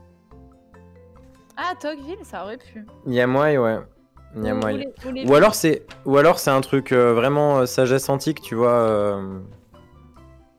Ah, 1.58 1.74
Tocqueville, 1.80 2.24
ça 2.24 2.44
aurait 2.44 2.58
pu. 2.58 2.86
Il 3.06 3.14
y 3.14 3.22
a 3.22 3.28
moyen, 3.28 3.62
ouais. 3.62 3.78
Il 4.36 4.44
y 4.44 4.50
a 4.50 4.56
Ou- 4.56 4.66
les- 4.68 4.88
ou 5.06 5.12
les- 5.12 5.26
Ou 5.28 5.36
alors 5.36 5.54
c'est, 5.54 5.86
ou 6.06 6.18
alors 6.18 6.40
c'est 6.40 6.50
un 6.50 6.62
truc 6.62 6.92
euh, 6.92 7.14
vraiment 7.14 7.60
euh, 7.60 7.66
sagesse 7.68 8.10
antique, 8.10 8.42
tu 8.42 8.56
vois. 8.56 8.72
euh, 8.72 9.40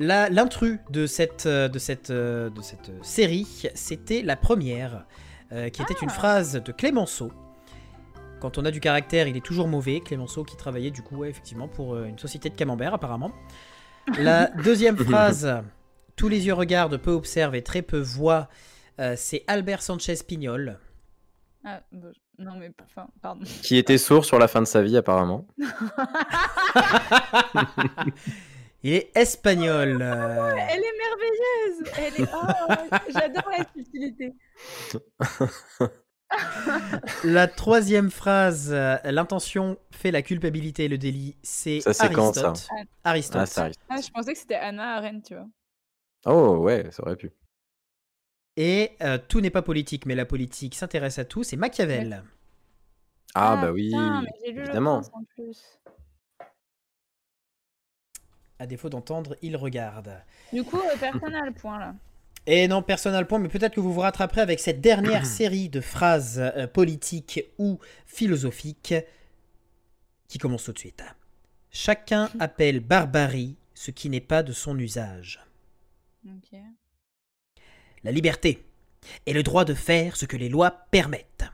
L'intrus 0.01 0.79
de 0.91 1.07
cette, 1.07 1.47
de 1.49 1.79
cette, 1.79 2.11
de 2.13 2.53
cette 2.63 2.91
série, 3.03 3.47
c'était 3.75 4.23
la 4.23 4.37
première, 4.37 5.07
euh, 5.53 5.69
qui 5.71 5.83
était 5.83 5.95
une 6.03 6.11
Ah. 6.11 6.15
phrase 6.15 6.63
de 6.63 6.73
Clémenceau. 6.73 7.33
Quand 8.45 8.59
on 8.59 8.67
a 8.67 8.71
du 8.71 8.79
caractère, 8.79 9.27
il 9.27 9.39
est 9.39 9.45
toujours 9.45 9.69
mauvais. 9.69 10.01
Clémenceau 10.01 10.45
qui 10.45 10.55
travaillait 10.55 10.91
du 10.91 11.01
coup 11.01 11.17
ouais, 11.17 11.31
effectivement 11.31 11.67
pour 11.67 11.95
euh, 11.95 12.05
une 12.05 12.19
société 12.19 12.51
de 12.51 12.55
camembert 12.55 12.93
apparemment. 12.93 13.33
La 14.19 14.49
deuxième 14.49 14.99
phrase, 14.99 15.63
tous 16.15 16.29
les 16.29 16.45
yeux 16.45 16.53
regardent, 16.53 16.99
peu 16.99 17.13
observent 17.13 17.55
et 17.55 17.63
très 17.63 17.81
peu 17.81 17.99
voient, 17.99 18.51
euh, 19.01 19.15
c'est 19.17 19.45
Albert 19.47 19.81
Sanchez 19.81 20.17
Pignol. 20.29 20.79
Ah, 21.65 21.81
bon, 21.91 22.13
non, 22.39 22.57
mais 22.59 22.71
enfin, 22.83 23.07
pardon. 23.23 23.47
qui 23.63 23.79
était 23.79 23.97
sourd 23.97 24.27
sur 24.27 24.39
la 24.39 24.47
fin 24.47 24.61
de 24.61 24.67
sa 24.67 24.83
vie 24.83 24.99
apparemment. 24.99 25.47
Il 28.83 28.93
est 28.93 29.11
espagnol. 29.17 30.03
euh, 30.03 30.55
Elle 30.69 30.83
est 30.85 30.93
merveilleuse 30.99 31.93
Elle 31.97 32.25
est... 32.25 32.29
Oh, 32.35 32.47
j'adore 33.09 33.51
la 33.57 33.65
subtilité. 33.75 34.35
La 37.25 37.47
troisième 37.47 38.11
phrase, 38.11 38.71
euh, 38.73 38.97
l'intention 39.05 39.79
fait 39.91 40.11
la 40.11 40.23
culpabilité 40.23 40.85
et 40.85 40.89
le 40.89 40.99
délit, 40.99 41.37
c'est 41.43 41.81
quand, 41.85 41.93
ça 41.93 42.05
Aristote. 42.05 42.69
Aristote. 43.05 43.49
Ah. 43.57 43.69
Ah, 43.89 44.01
je 44.01 44.11
pensais 44.11 44.33
que 44.33 44.39
c'était 44.39 44.55
Anna 44.55 44.97
Arendt, 44.97 45.23
tu 45.27 45.35
vois. 45.35 45.47
Oh 46.27 46.57
ouais, 46.57 46.91
ça 46.91 47.03
aurait 47.03 47.17
pu. 47.17 47.33
Et 48.57 48.93
euh, 49.03 49.19
tout 49.19 49.41
n'est 49.41 49.51
pas 49.51 49.63
politique, 49.63 50.07
mais 50.07 50.15
la 50.15 50.25
politique 50.25 50.75
s'intéresse 50.75 51.19
à 51.19 51.25
tout, 51.25 51.43
c'est 51.43 51.57
Machiavel. 51.57 52.23
Ah, 53.35 53.57
bah 53.57 53.73
oui, 53.73 53.89
putain, 53.89 54.23
mais 54.23 54.31
j'ai 54.45 54.53
lu 54.53 54.59
Le 54.59 54.65
évidemment. 54.65 55.01
Prince 55.01 55.11
en 55.13 55.25
plus. 55.25 55.81
À 58.61 58.67
défaut 58.67 58.89
d'entendre, 58.89 59.37
il 59.43 59.57
regarde. 59.57 60.23
Du 60.53 60.63
coup, 60.63 60.79
euh, 60.79 60.97
personne 61.01 61.33
n'a 61.33 61.45
le 61.45 61.53
point, 61.53 61.79
là. 61.81 61.95
Et 62.47 62.69
non, 62.69 62.83
personne 62.83 63.13
n'a 63.13 63.21
le 63.21 63.27
point, 63.27 63.39
mais 63.39 63.49
peut-être 63.49 63.75
que 63.75 63.81
vous 63.81 63.93
vous 63.93 64.01
rattraperez 64.01 64.43
avec 64.43 64.61
cette 64.61 64.81
dernière 64.81 65.25
série 65.27 65.69
de 65.69 65.81
phrases 65.81 66.39
euh, 66.39 66.67
politiques 66.67 67.41
ou 67.59 67.79
philosophiques 68.07 68.95
qui 70.29 70.39
commence 70.39 70.65
tout 70.65 70.73
de 70.73 70.79
suite. 70.79 71.03
Chacun 71.71 72.29
appelle 72.41 72.81
barbarie 72.81 73.57
ce 73.75 73.91
qui 73.91 74.11
n'est 74.11 74.21
pas 74.21 74.43
de 74.43 74.53
son 74.53 74.79
usage. 74.79 75.41
La 78.03 78.13
liberté 78.13 78.65
est 79.27 79.33
le 79.33 79.43
droit 79.43 79.65
de 79.65 79.75
faire 79.75 80.17
ce 80.17 80.27
que 80.27 80.37
les 80.37 80.49
lois 80.49 80.71
permettent. 80.71 81.45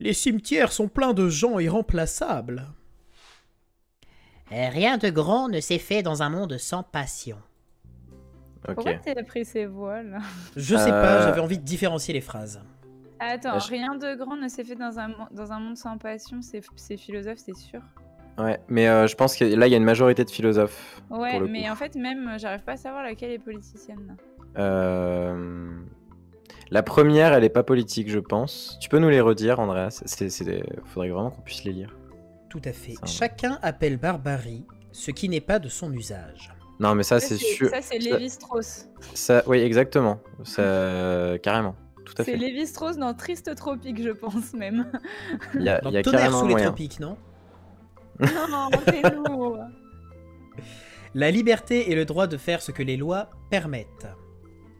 Les 0.00 0.12
cimetières 0.12 0.72
sont 0.72 0.88
pleins 0.88 1.14
de 1.14 1.28
gens 1.28 1.58
irremplaçables. 1.58 2.66
Rien 4.50 4.98
de 4.98 5.08
grand 5.08 5.48
ne 5.48 5.60
s'est 5.60 5.78
fait 5.78 6.02
dans 6.02 6.22
un 6.22 6.28
monde 6.28 6.58
sans 6.58 6.82
passion. 6.82 7.38
Pourquoi 8.64 8.94
t'as 8.94 9.22
pris 9.24 9.44
ces 9.44 9.66
voix, 9.66 10.02
là 10.02 10.18
Je 10.56 10.76
sais 10.76 10.90
pas, 10.90 11.20
Euh. 11.20 11.22
j'avais 11.24 11.40
envie 11.40 11.58
de 11.58 11.64
différencier 11.64 12.14
les 12.14 12.20
phrases. 12.20 12.60
Attends, 13.20 13.52
Bah, 13.52 13.58
je- 13.58 13.70
rien 13.70 13.94
de 13.94 14.14
grand 14.16 14.36
ne 14.36 14.48
s'est 14.48 14.64
fait 14.64 14.74
dans 14.74 14.98
un, 14.98 15.10
dans 15.30 15.52
un 15.52 15.60
monde 15.60 15.76
sans 15.76 15.96
passion, 15.98 16.40
c'est 16.42 16.96
philosophe, 16.96 17.38
c'est 17.38 17.56
sûr. 17.56 17.80
Ouais, 18.38 18.58
mais 18.68 18.88
euh, 18.88 19.06
je 19.06 19.14
pense 19.14 19.36
que 19.36 19.44
là 19.44 19.66
il 19.68 19.70
y 19.70 19.74
a 19.74 19.76
une 19.76 19.84
majorité 19.84 20.24
de 20.24 20.30
philosophes. 20.30 21.00
Ouais, 21.10 21.38
mais 21.40 21.64
coup. 21.64 21.70
en 21.70 21.76
fait, 21.76 21.94
même, 21.94 22.28
euh, 22.28 22.38
j'arrive 22.38 22.62
pas 22.64 22.72
à 22.72 22.76
savoir 22.76 23.02
laquelle 23.04 23.30
est 23.30 23.38
politicienne. 23.38 24.16
Euh, 24.58 25.68
La 26.70 26.82
première, 26.82 27.32
elle 27.34 27.44
est 27.44 27.50
pas 27.50 27.62
politique, 27.62 28.10
je 28.10 28.18
pense. 28.18 28.78
Tu 28.80 28.88
peux 28.88 28.98
nous 28.98 29.10
les 29.10 29.20
redire, 29.20 29.60
Andreas? 29.60 30.02
C'est, 30.06 30.30
c'est... 30.30 30.64
faudrait 30.86 31.10
vraiment 31.10 31.30
qu'on 31.30 31.42
puisse 31.42 31.62
les 31.64 31.72
lire. 31.72 31.96
Tout 32.48 32.62
à 32.64 32.72
fait. 32.72 32.92
Ça- 32.92 33.06
Chacun 33.06 33.58
appelle 33.62 33.98
barbarie 33.98 34.64
ce 34.90 35.10
qui 35.10 35.28
n'est 35.28 35.40
pas 35.42 35.58
de 35.58 35.68
son 35.68 35.92
usage. 35.92 36.53
Non, 36.80 36.94
mais 36.94 37.02
ça, 37.04 37.20
Ça, 37.20 37.28
c'est 37.28 37.36
sûr. 37.36 37.68
Ça, 37.70 37.80
c'est 37.82 38.00
ça- 38.00 38.10
Lévi-Strauss. 38.10 38.88
Ça, 39.14 39.42
oui, 39.46 39.58
exactement. 39.58 40.18
Ça, 40.42 41.38
carrément. 41.42 41.76
Tout 42.04 42.14
à 42.18 42.24
C'est 42.24 42.32
fait. 42.32 42.36
Lévi-Strauss 42.36 42.96
dans 42.98 43.14
Triste 43.14 43.54
Tropique, 43.54 44.02
je 44.02 44.10
pense 44.10 44.52
même. 44.54 44.90
Il 45.54 45.62
y 45.62 45.68
a, 45.68 45.80
y 45.88 45.96
a 45.96 46.02
Tonnerre 46.02 46.20
carrément 46.20 46.40
sous 46.40 46.46
les 46.46 46.52
moyen. 46.52 46.66
tropiques, 46.68 47.00
non 47.00 47.16
non, 48.20 48.68
c'est 48.86 49.14
lourd. 49.14 49.58
La 51.14 51.30
liberté 51.30 51.90
est 51.90 51.94
le 51.94 52.04
droit 52.04 52.26
de 52.26 52.36
faire 52.36 52.60
ce 52.60 52.72
que 52.72 52.82
les 52.82 52.96
lois 52.96 53.30
permettent. 53.50 54.06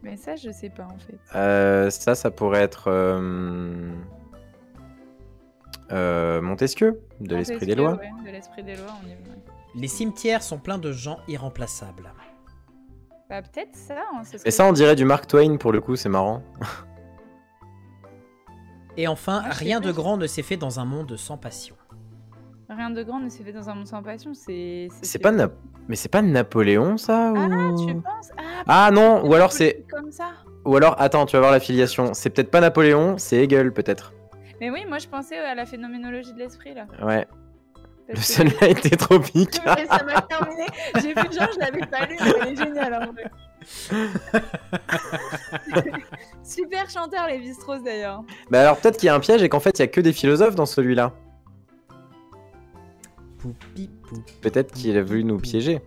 Mais 0.03 0.17
ça, 0.17 0.35
je 0.35 0.51
sais 0.51 0.69
pas 0.69 0.83
en 0.83 0.97
fait. 0.99 1.17
Euh, 1.33 1.89
ça, 1.89 2.13
ça 2.13 2.29
pourrait 2.29 2.61
être 2.61 2.89
euh, 2.89 3.89
euh, 5.91 6.41
Montesquieu, 6.41 7.01
de 7.21 7.35
l'esprit 7.35 7.65
des 7.65 7.75
lois. 7.75 7.95
ouais, 7.95 8.11
de 8.25 8.31
l'esprit 8.31 8.63
des 8.63 8.75
lois, 8.75 8.93
on 9.03 9.07
y 9.07 9.11
va. 9.13 9.35
Les 9.75 9.87
cimetières 9.87 10.41
sont 10.41 10.57
pleins 10.57 10.77
de 10.77 10.91
gens 10.91 11.19
irremplaçables. 11.27 12.11
Bah, 13.29 13.41
peut-être 13.41 13.75
ça. 13.75 13.95
hein, 14.13 14.23
ce 14.23 14.37
Et 14.47 14.51
ça, 14.51 14.65
on 14.65 14.71
dirait 14.71 14.95
du 14.95 15.03
Mark 15.05 15.27
Twain 15.27 15.57
pour 15.57 15.71
le 15.71 15.81
coup, 15.81 15.95
c'est 15.95 16.09
marrant. 16.09 16.41
Et 18.97 19.07
enfin, 19.07 19.41
Ah, 19.45 19.49
rien 19.51 19.81
de 19.81 19.91
grand 19.91 20.17
ne 20.17 20.27
s'est 20.27 20.43
fait 20.43 20.57
dans 20.57 20.79
un 20.79 20.85
monde 20.85 21.17
sans 21.17 21.37
passion. 21.37 21.75
Rien 22.69 22.89
de 22.89 23.03
grand 23.03 23.19
ne 23.19 23.29
s'est 23.29 23.43
fait 23.43 23.51
dans 23.51 23.69
un 23.69 23.75
monde 23.75 23.87
sans 23.87 24.01
passion. 24.01 24.33
C'est. 24.33 24.87
C'est 25.01 25.19
pas 25.19 25.31
Na- 25.31 25.49
mais 25.87 25.95
c'est 25.95 26.09
pas 26.09 26.21
Napoléon 26.23 26.97
ça 26.97 27.31
Ah, 27.35 27.69
ou... 27.71 27.85
tu 27.85 27.93
penses? 27.95 28.29
Ah, 28.37 28.85
Ah 28.87 28.91
non, 28.91 29.23
ou 29.27 29.33
alors 29.33 29.51
c'est 29.51 29.85
Comme 29.91 30.11
ça. 30.11 30.29
ou 30.65 30.75
alors 30.75 30.95
attends, 30.99 31.25
tu 31.27 31.33
vas 31.35 31.41
voir 31.41 31.51
la 31.51 31.59
filiation. 31.59 32.13
C'est 32.13 32.29
peut-être 32.31 32.49
pas 32.49 32.61
Napoléon, 32.61 33.17
c'est 33.17 33.37
Hegel 33.43 33.71
peut-être. 33.73 34.13
Mais 34.61 34.71
oui, 34.71 34.85
moi 34.87 34.97
je 34.99 35.07
pensais 35.07 35.37
à 35.37 35.53
la 35.53 35.65
phénoménologie 35.65 36.33
de 36.33 36.39
l'esprit 36.39 36.73
là. 36.73 36.87
Ouais. 37.03 37.27
Le 38.07 38.15
sunlight 38.17 38.85
était 38.85 38.95
tropique. 38.97 39.59
Mais 39.65 39.85
ça 39.87 40.03
m'a 40.03 40.21
terminé. 40.21 40.65
J'ai 40.95 41.13
vu 41.13 41.33
genre, 41.33 41.49
je 41.53 41.59
l'avais 41.59 41.85
pas 41.87 42.05
lu, 42.05 42.17
mais 42.19 42.33
elle 42.41 42.53
est 42.53 42.55
géniale 42.55 42.93
en 42.93 43.11
vrai. 43.11 43.31
Super 46.43 46.89
chanteur, 46.89 47.27
les 47.27 47.53
Strauss 47.53 47.81
d'ailleurs. 47.83 48.23
bah 48.51 48.61
alors 48.61 48.77
peut-être 48.77 48.97
qu'il 48.97 49.07
y 49.07 49.09
a 49.09 49.15
un 49.15 49.19
piège 49.19 49.41
et 49.41 49.49
qu'en 49.49 49.59
fait 49.59 49.79
il 49.79 49.81
y 49.81 49.85
a 49.85 49.87
que 49.87 50.01
des 50.01 50.13
philosophes 50.13 50.55
dans 50.55 50.67
celui-là. 50.67 51.13
Peut-être 54.41 54.71
qu'il 54.73 54.97
a 54.97 55.03
voulu 55.03 55.23
nous 55.23 55.39
piéger. 55.39 55.81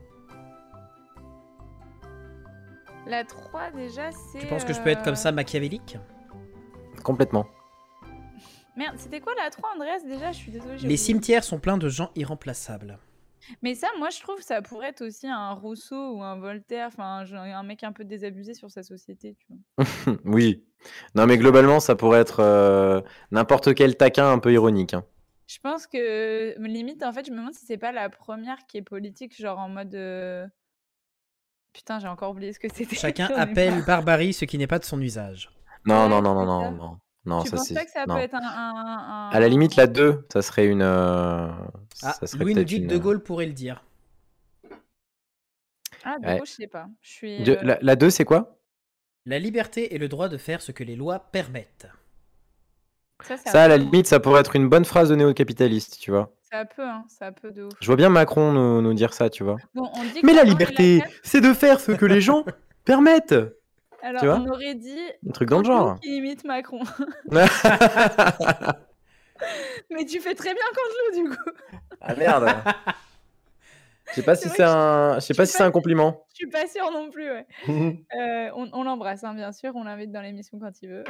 La 3.06 3.24
3 3.24 3.70
déjà, 3.74 4.10
c'est. 4.12 4.38
Tu 4.40 4.46
penses 4.46 4.64
que 4.64 4.72
je 4.74 4.80
peux 4.80 4.90
être 4.90 5.02
comme 5.02 5.14
euh, 5.14 5.16
ça 5.16 5.32
machiavélique? 5.32 5.96
Complètement. 7.02 7.46
Merde, 8.78 8.94
c'était 8.96 9.20
quoi 9.20 9.34
la 9.34 9.50
3, 9.50 9.70
Andreas? 9.74 10.00
Déjà, 10.06 10.32
je 10.32 10.36
suis 10.38 10.50
désolée. 10.52 10.74
Les 10.74 10.78
oublié. 10.84 10.96
cimetières 10.96 11.44
sont 11.44 11.58
pleins 11.58 11.78
de 11.78 11.88
gens 11.88 12.10
irremplaçables. 12.16 12.98
Mais 13.62 13.74
ça, 13.74 13.88
moi 13.98 14.10
je 14.10 14.20
trouve 14.20 14.36
que 14.36 14.44
ça 14.44 14.60
pourrait 14.62 14.88
être 14.90 15.00
aussi 15.02 15.26
un 15.26 15.52
Rousseau 15.52 16.16
ou 16.16 16.22
un 16.22 16.36
Voltaire, 16.38 16.88
enfin 16.88 17.24
un 17.32 17.62
mec 17.62 17.82
un 17.82 17.92
peu 17.92 18.04
désabusé 18.04 18.52
sur 18.52 18.70
sa 18.70 18.82
société, 18.82 19.36
tu 19.38 19.46
vois. 19.48 19.86
oui. 20.24 20.64
Non 21.14 21.24
mais 21.26 21.38
globalement 21.38 21.80
ça 21.80 21.96
pourrait 21.96 22.20
être 22.20 22.40
euh, 22.40 23.00
n'importe 23.30 23.74
quel 23.74 23.96
taquin 23.96 24.30
un 24.30 24.38
peu 24.38 24.52
ironique. 24.52 24.92
hein. 24.94 25.04
Je 25.46 25.58
pense 25.62 25.86
que 25.86 26.54
limite, 26.60 27.02
en 27.02 27.10
fait, 27.12 27.24
je 27.26 27.30
me 27.32 27.38
demande 27.38 27.54
si 27.54 27.64
c'est 27.64 27.78
pas 27.78 27.90
la 27.92 28.10
première 28.10 28.66
qui 28.66 28.76
est 28.76 28.82
politique, 28.82 29.34
genre 29.40 29.58
en 29.58 29.70
mode. 29.70 29.94
euh, 29.94 30.46
Putain, 31.72 31.98
j'ai 32.00 32.08
encore 32.08 32.32
oublié 32.32 32.52
ce 32.52 32.58
que 32.58 32.68
c'était. 32.72 32.96
Chacun 32.96 33.26
appelle 33.36 33.82
barbarie 33.84 34.34
ce 34.34 34.44
qui 34.44 34.58
n'est 34.58 34.66
pas 34.66 34.78
de 34.78 34.84
son 34.84 35.00
usage. 35.00 35.50
Non, 35.86 36.02
Ouais, 36.02 36.08
non, 36.10 36.20
non, 36.20 36.34
non, 36.34 36.44
non, 36.44 36.70
non. 36.72 36.98
Non, 37.24 37.42
tu 37.42 37.50
ça 37.50 37.56
penses 37.56 37.68
c'est. 37.68 37.74
pas 37.74 37.84
que 37.84 37.90
ça 37.90 38.06
non. 38.06 38.14
peut 38.14 38.20
être 38.20 38.34
un. 38.34 38.38
un- 38.40 39.28
un- 39.28 39.30
À 39.30 39.40
la 39.40 39.48
limite, 39.48 39.76
la 39.76 39.86
2, 39.86 40.26
ça 40.32 40.40
serait 40.42 40.66
une. 40.66 40.82
euh, 40.82 41.48
Ah, 42.02 42.12
ça 42.14 42.26
serait 42.26 42.44
Louis 42.44 42.54
nous 42.54 42.64
dit 42.64 42.76
que 42.78 42.82
une- 42.82 42.88
De 42.88 42.96
Gaulle 42.98 43.22
pourrait 43.22 43.46
le 43.46 43.52
dire. 43.52 43.82
Ah, 46.04 46.18
du 46.18 46.26
Ouais. 46.26 46.38
coup, 46.38 46.46
je 46.46 46.52
sais 46.52 46.66
pas. 46.66 46.86
Je 47.02 47.10
suis. 47.10 47.42
De- 47.42 47.52
euh, 47.52 47.62
La, 47.62 47.78
la 47.82 47.96
2, 47.96 48.10
c'est 48.10 48.24
quoi? 48.24 48.58
La 49.26 49.38
liberté 49.38 49.94
est 49.94 49.98
le 49.98 50.08
droit 50.08 50.28
de 50.28 50.38
faire 50.38 50.62
ce 50.62 50.72
que 50.72 50.84
les 50.84 50.96
lois 50.96 51.18
permettent. 51.18 51.88
Ça, 53.46 53.64
à 53.64 53.68
la 53.68 53.76
limite, 53.78 54.06
ça 54.06 54.20
pourrait 54.20 54.40
être 54.40 54.54
une 54.54 54.68
bonne 54.68 54.84
phrase 54.84 55.08
de 55.08 55.16
néo-capitaliste, 55.16 55.98
tu 55.98 56.12
vois. 56.12 56.32
Ça 56.50 56.64
peut, 56.64 56.86
hein, 56.86 57.04
ça 57.08 57.32
peut 57.32 57.50
de 57.50 57.64
ouf. 57.64 57.72
Je 57.80 57.86
vois 57.86 57.96
bien 57.96 58.08
Macron 58.10 58.52
nous, 58.52 58.80
nous 58.80 58.94
dire 58.94 59.12
ça, 59.12 59.28
tu 59.28 59.42
vois. 59.42 59.56
Bon, 59.74 59.90
on 59.96 60.04
dit 60.04 60.20
que 60.20 60.26
Mais 60.26 60.32
la 60.32 60.44
et 60.44 60.46
liberté, 60.46 61.02
c'est 61.24 61.40
de 61.40 61.52
faire 61.52 61.80
ce 61.80 61.90
que 61.92 62.06
les 62.06 62.20
gens 62.20 62.44
permettent. 62.84 63.34
Alors, 64.02 64.24
vois 64.24 64.34
on 64.36 64.48
aurait 64.48 64.74
dit 64.74 64.98
Un 65.28 65.32
truc 65.32 65.48
dans 65.48 65.58
le 65.58 65.64
genre. 65.64 65.98
qui 66.00 66.16
imite 66.16 66.44
Macron. 66.44 66.80
Mais 69.90 70.04
tu 70.04 70.20
fais 70.20 70.34
très 70.34 70.52
bien 70.54 70.62
Canteloup, 70.74 71.30
du 71.30 71.36
coup. 71.36 71.50
ah 72.00 72.14
merde. 72.14 72.48
Je 74.10 74.14
sais 74.14 74.22
pas 74.22 74.36
si 74.36 74.48
c'est 74.48 74.62
un, 74.64 75.14
je 75.16 75.20
sais 75.20 75.34
pas 75.34 75.46
si 75.46 75.52
c'est 75.52 75.62
un 75.62 75.70
compliment. 75.70 76.24
Je 76.30 76.36
suis 76.36 76.48
pas 76.50 76.66
sûre 76.66 76.90
non 76.90 77.10
plus, 77.10 77.30
ouais. 77.30 77.46
Euh, 78.18 78.50
on 78.54 78.70
on 78.72 78.84
l'embrasse, 78.84 79.22
hein, 79.22 79.34
bien 79.34 79.52
sûr, 79.52 79.76
on 79.76 79.84
l'invite 79.84 80.10
dans 80.10 80.22
l'émission 80.22 80.58
quand 80.58 80.72
il 80.80 80.88
veut. 80.88 81.04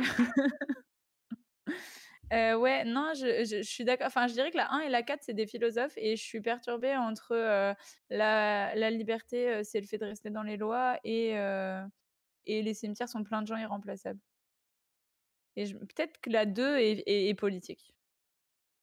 Heu, 2.33 2.57
ouais, 2.57 2.85
non, 2.85 3.13
je 3.15 3.45
je 3.45 3.59
je 3.59 3.63
suis 3.63 3.85
d'accord. 3.85 4.09
Enfin, 4.09 4.27
je 4.27 4.35
dirais 4.35 4.51
que 4.51 4.57
la 4.57 4.71
1 4.73 4.81
et 4.81 4.89
la 4.91 5.03
4, 5.03 5.21
c'est 5.23 5.33
des 5.33 5.47
philosophes 5.47 5.95
et 5.97 6.17
je 6.17 6.23
suis 6.23 6.41
perturbée 6.41 6.95
entre, 6.97 7.35
heu, 7.35 7.75
la 8.11 8.75
la 8.75 8.91
liberté, 8.91 9.49
heu, 9.61 9.63
c'est 9.63 9.81
le 9.81 9.87
fait 9.87 9.99
de 9.99 10.05
rester 10.07 10.29
dans 10.31 10.43
les 10.43 10.57
lois 10.57 10.99
et 11.05 11.35
et 12.49 12.63
les 12.63 12.75
cimetières 12.75 13.09
sont 13.09 13.23
pleins 13.23 13.43
de 13.43 13.47
gens 13.47 13.57
irremplaçables. 13.57 14.21
Et 15.57 15.67
je 15.67 15.77
peut-être 15.77 16.21
que 16.21 16.31
la 16.31 16.47
2 16.47 16.79
est 16.79 17.03
est 17.07 17.29
est 17.29 17.35
politique. 17.35 17.95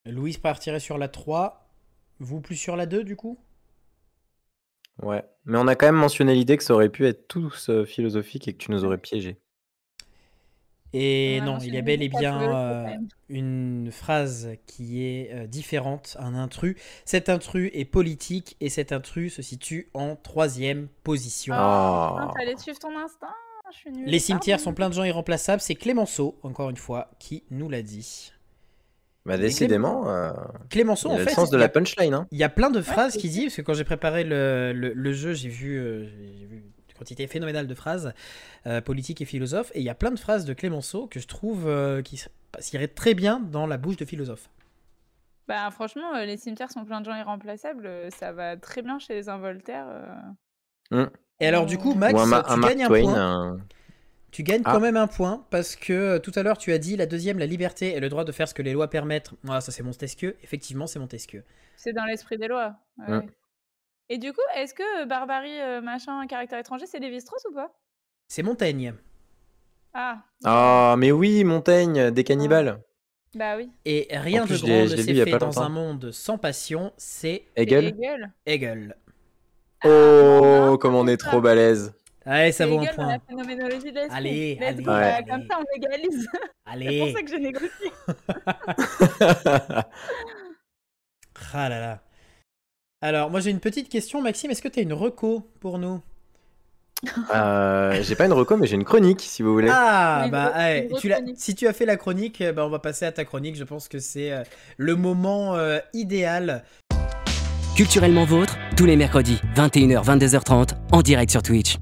Louise 0.06 0.38
partirait 0.38 0.80
sur 0.80 0.98
la 0.98 1.08
3. 1.10 1.68
Vous 2.20 2.40
plus 2.42 2.56
sur 2.56 2.76
la 2.78 2.86
2 2.86 3.04
du 3.04 3.16
coup? 3.16 3.38
Ouais. 5.02 5.24
Mais 5.46 5.58
on 5.58 5.68
a 5.68 5.76
quand 5.76 5.88
même 5.88 5.96
mentionné 5.96 6.34
l'idée 6.36 6.58
que 6.58 6.64
ça 6.64 6.74
aurait 6.74 6.90
pu 6.90 7.06
être 7.06 7.28
tous 7.28 7.70
euh, 7.70 7.86
philosophique 7.86 8.48
et 8.48 8.54
que 8.54 8.58
tu 8.58 8.72
nous 8.72 8.86
aurais 8.86 8.98
piégé. 8.98 9.42
Et 10.94 11.42
non, 11.42 11.58
il 11.60 11.74
y 11.74 11.78
a 11.78 11.82
bel 11.82 12.02
et 12.02 12.08
bien 12.08 12.42
euh, 12.42 12.98
une 13.28 13.92
phrase 13.92 14.52
qui 14.66 15.04
est 15.04 15.34
euh, 15.34 15.46
différente, 15.48 16.16
un 16.22 16.34
intrus. 16.36 16.78
Cet 17.04 17.28
intrus 17.28 17.70
est 17.74 17.84
politique 17.84 18.56
et 18.62 18.70
cet 18.70 18.94
intrus 18.94 19.34
se 19.34 19.42
situe 19.42 19.90
en 19.94 20.16
troisième 20.16 20.88
position. 21.04 21.54
Oh, 21.58 22.16
Oh. 22.22 22.32
fallait 22.38 22.56
suivre 22.56 22.80
ton 22.80 22.98
instinct, 22.98 23.36
je 23.72 23.78
suis 23.78 23.92
nulle. 23.92 24.06
Les 24.08 24.20
cimetières 24.20 24.58
pardon. 24.58 24.70
sont 24.72 24.74
pleins 24.74 24.90
de 24.90 24.94
gens 24.94 25.04
irremplaçables. 25.04 25.62
C'est 25.62 25.76
Clémenceau, 25.76 26.38
encore 26.44 26.70
une 26.70 26.78
fois, 26.78 27.12
qui 27.20 27.44
nous 27.52 27.70
l'a 27.70 27.82
dit. 27.82 28.32
Bah 29.26 29.38
décidément, 29.38 30.08
euh, 30.10 30.32
Clémenceau, 30.70 31.10
il 31.10 31.14
en 31.14 31.16
a 31.16 31.18
fait, 31.20 31.26
le 31.26 31.32
sens 31.32 31.50
de 31.50 31.58
la 31.58 31.66
a- 31.66 31.70
punchline. 31.70 32.14
Hein. 32.14 32.28
Il 32.32 32.38
y 32.38 32.44
a 32.44 32.50
plein 32.50 32.70
de 32.70 32.80
phrases 32.82 33.14
c'est 33.14 33.20
qu'il 33.20 33.32
dit, 33.32 33.46
parce 33.46 33.56
que 33.56 33.62
quand 33.64 33.74
j'ai 33.74 33.84
préparé 33.84 34.24
le, 34.24 34.72
le- 34.72 34.94
le 34.94 35.14
jeu, 35.14 35.34
j'ai 35.34 35.50
vu, 35.50 35.78
euh, 35.80 36.06
j'ai 36.38 36.46
vu 36.46 36.58
une 36.58 36.94
quantité 36.96 37.26
phénoménale 37.26 37.66
de 37.66 37.74
phrases 37.74 38.14
euh, 38.68 38.82
politiques 38.82 39.22
et 39.22 39.26
philosophes, 39.26 39.72
et 39.74 39.80
il 39.80 39.84
y 39.84 39.90
a 39.90 39.96
plein 39.96 40.12
de 40.12 40.20
phrases 40.20 40.46
de 40.46 40.54
Clémenceau 40.54 41.08
que 41.08 41.20
je 41.20 41.26
trouve 41.26 41.68
euh, 41.68 42.04
qui 42.04 42.24
s'iraient 42.60 42.88
très 42.88 43.16
bien 43.16 43.40
dans 43.40 43.66
la 43.66 43.78
bouche 43.78 43.98
de 43.98 44.06
philosophe. 44.06 44.48
Bah, 45.48 45.70
franchement, 45.72 46.14
euh, 46.16 46.26
les 46.26 46.38
cimetières 46.38 46.72
sont 46.72 46.86
pleins 46.86 47.02
de 47.02 47.06
gens 47.06 47.16
irremplaçables, 47.16 47.90
ça 48.16 48.32
va 48.32 48.58
très 48.58 48.84
bien 48.84 49.00
chez 49.00 49.16
les 49.16 49.28
involtaires. 49.28 49.88
euh. 50.92 51.08
Et 51.40 51.48
alors 51.48 51.66
du 51.66 51.78
coup, 51.78 51.94
Max, 51.96 52.14
un, 52.20 52.26
tu 52.44 52.52
un 52.52 52.58
Mark 52.58 52.74
gagnes 52.74 52.84
un 52.84 52.88
Twain. 52.88 53.02
point. 53.04 53.16
un- 53.16 53.60
Tu 54.32 54.44
gagnes 54.44 54.62
Ah. 54.66 54.72
quand 54.74 54.80
même 54.82 54.98
un 54.98 55.08
point 55.08 55.46
parce 55.50 55.76
que 55.78 55.94
euh, 55.94 56.20
tout 56.20 56.32
à 56.36 56.44
l'heure 56.44 56.58
tu 56.58 56.72
as 56.74 56.78
dit 56.78 56.98
la 56.98 57.06
deuxième, 57.06 57.40
la 57.40 57.46
liberté 57.46 57.96
et 57.96 58.00
le 58.02 58.10
droit 58.10 58.26
de 58.26 58.32
faire 58.34 58.48
ce 58.50 58.54
que 58.54 58.62
les 58.62 58.74
lois 58.74 58.90
permettent. 58.90 59.32
Ah, 59.48 59.62
ça 59.62 59.72
c'est 59.72 59.84
Montesquieu. 59.84 60.36
Effectivement, 60.44 60.88
c'est 60.88 61.00
Montesquieu. 61.00 61.44
C'est 61.78 61.94
dans 61.94 62.04
l'esprit 62.06 62.38
des 62.38 62.48
lois. 62.48 62.76
ouais, 62.98 63.20
Mm. 63.20 63.30
Et 64.10 64.18
du 64.18 64.34
coup, 64.34 64.42
est-ce 64.56 64.74
que 64.74 65.02
euh, 65.02 65.06
Barbarie, 65.06 65.60
euh, 65.62 65.82
machin, 65.82 66.26
caractère 66.28 66.60
étranger, 66.60 66.86
c'est 66.86 67.00
Lévi-Strauss 67.00 67.44
ou 67.50 67.54
pas? 67.56 67.72
C'est 68.28 68.44
Montaigne. 68.44 68.94
Ah, 69.94 70.22
Ah, 70.44 70.96
mais 70.98 71.12
oui, 71.12 71.44
Montaigne, 71.44 72.12
des 72.12 72.24
cannibales. 72.26 72.82
bah 73.36 73.56
oui. 73.58 73.72
Et 73.86 74.08
rien 74.12 74.46
plus, 74.46 74.62
de 74.62 74.68
grand 74.68 74.82
ne 74.84 74.88
s'est 74.88 75.24
fait 75.26 75.32
pas 75.32 75.38
dans 75.38 75.46
longtemps. 75.48 75.62
un 75.62 75.70
monde 75.70 76.12
sans 76.12 76.38
passion, 76.38 76.92
c'est 76.98 77.46
C'est 77.56 77.64
Hegel. 77.64 77.86
Hegel? 77.88 78.34
Hegel. 78.46 78.96
Oh, 79.84 79.90
non, 80.44 80.78
comme 80.78 80.96
on 80.96 81.08
est 81.08 81.18
trop 81.18 81.42
balèze. 81.42 81.94
Allez, 82.26 82.52
ça 82.52 82.66
vaut 82.66 82.80
un 82.80 82.86
la 82.86 82.94
point. 82.94 83.18
phénoménologie 83.28 83.92
de 83.92 84.00
l'esprit. 84.00 84.18
Allez, 84.18 84.56
Let's 84.56 84.68
allez, 84.70 84.84
go, 84.84 84.92
allez. 84.92 85.26
Comme 85.30 85.44
ça, 85.50 85.60
on 85.60 85.78
égalise. 85.78 86.28
C'est 86.34 86.40
pour 86.40 86.74
Allez. 86.74 87.14
ça 87.14 87.22
que 87.22 87.30
j'ai 87.30 87.40
négocié. 87.40 87.92
Ah 91.54 91.70
là 91.70 91.80
là. 91.80 92.00
Alors, 93.02 93.30
moi 93.30 93.40
j'ai 93.40 93.52
une 93.52 93.60
petite 93.60 93.90
question, 93.90 94.22
Maxime. 94.22 94.52
Est-ce 94.52 94.62
que 94.62 94.68
tu 94.68 94.80
as 94.80 94.84
une 94.84 94.94
reco 94.94 95.48
pour 95.60 95.80
nous? 95.80 96.02
Euh, 97.34 98.02
j'ai 98.02 98.16
pas 98.16 98.26
une 98.26 98.34
reco, 98.34 98.58
mais 98.58 98.68
j'ai 98.68 98.76
une 98.76 98.84
chronique, 98.86 99.22
si 99.22 99.44
vous 99.44 99.54
voulez. 99.54 99.70
Ah, 99.72 100.28
bah, 100.32 100.54
tu 101.00 101.12
si 101.36 101.54
tu 101.56 101.68
as 101.68 101.74
fait 101.74 101.86
la 101.86 101.98
chronique, 101.98 102.42
euh, 102.42 102.52
bah, 102.54 102.66
on 102.66 102.70
va 102.70 102.80
passer 102.80 103.06
à 103.06 103.12
ta 103.12 103.26
chronique. 103.26 103.56
Je 103.58 103.64
pense 103.64 103.88
que 103.88 104.00
c'est 104.00 104.32
euh, 104.32 104.44
le 104.78 104.96
moment 104.96 105.56
euh, 105.56 105.80
idéal. 105.94 106.64
Culturellement 107.76 108.24
vôtre, 108.26 108.45
tous 108.76 108.86
les 108.86 108.98
mercredis, 108.98 109.40
21h, 109.56 110.04
22h30, 110.04 110.72
en 110.92 111.02
direct 111.02 111.32
sur 111.32 111.42
Twitch. 111.42 111.78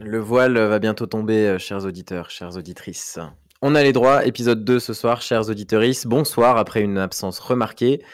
Le 0.00 0.20
voile 0.20 0.56
va 0.56 0.78
bientôt 0.78 1.06
tomber, 1.06 1.48
euh, 1.48 1.58
chers 1.58 1.84
auditeurs, 1.84 2.30
chères 2.30 2.56
auditrices. 2.56 3.18
On 3.60 3.74
a 3.74 3.82
les 3.82 3.92
droits, 3.92 4.24
épisode 4.24 4.64
2 4.64 4.78
ce 4.78 4.92
soir, 4.92 5.20
chers 5.20 5.48
auditrices. 5.48 6.06
Bonsoir, 6.06 6.56
après 6.56 6.82
une 6.82 6.96
absence 6.96 7.40
remarquée, 7.40 8.04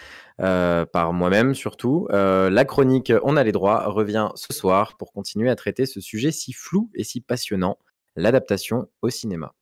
euh, 0.41 0.87
par 0.87 1.13
moi-même 1.13 1.55
surtout. 1.55 2.09
Euh, 2.13 2.49
la 2.49 2.65
chronique 2.65 3.13
On 3.25 3.37
a 3.37 3.45
les 3.45 3.53
droits 3.53 3.85
revient 3.89 4.31
ce 4.37 4.55
soir 4.55 4.97
pour 4.97 5.13
continuer 5.13 5.51
à 5.51 5.55
traiter 5.55 5.85
ce 5.85 6.01
sujet 6.01 6.31
si 6.31 6.55
flou 6.55 6.91
et 6.95 7.05
si 7.05 7.21
passionnant, 7.21 7.79
l'adaptation 8.17 8.89
au 9.03 9.11
cinéma. 9.11 9.53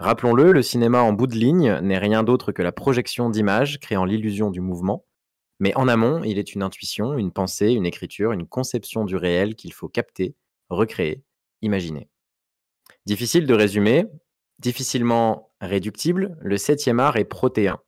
Rappelons-le, 0.00 0.52
le 0.52 0.62
cinéma 0.62 1.02
en 1.02 1.12
bout 1.12 1.26
de 1.26 1.36
ligne 1.36 1.78
n'est 1.82 1.98
rien 1.98 2.22
d'autre 2.22 2.52
que 2.52 2.62
la 2.62 2.72
projection 2.72 3.28
d'images 3.28 3.78
créant 3.80 4.06
l'illusion 4.06 4.50
du 4.50 4.62
mouvement. 4.62 5.04
Mais 5.62 5.72
en 5.76 5.86
amont, 5.86 6.24
il 6.24 6.40
est 6.40 6.56
une 6.56 6.62
intuition, 6.64 7.16
une 7.16 7.30
pensée, 7.30 7.70
une 7.70 7.86
écriture, 7.86 8.32
une 8.32 8.48
conception 8.48 9.04
du 9.04 9.14
réel 9.14 9.54
qu'il 9.54 9.72
faut 9.72 9.88
capter, 9.88 10.34
recréer, 10.70 11.22
imaginer. 11.60 12.08
Difficile 13.06 13.46
de 13.46 13.54
résumer, 13.54 14.06
difficilement 14.58 15.52
réductible, 15.60 16.36
le 16.40 16.56
septième 16.56 16.98
art 16.98 17.16
est 17.16 17.24
protéin, 17.24 17.78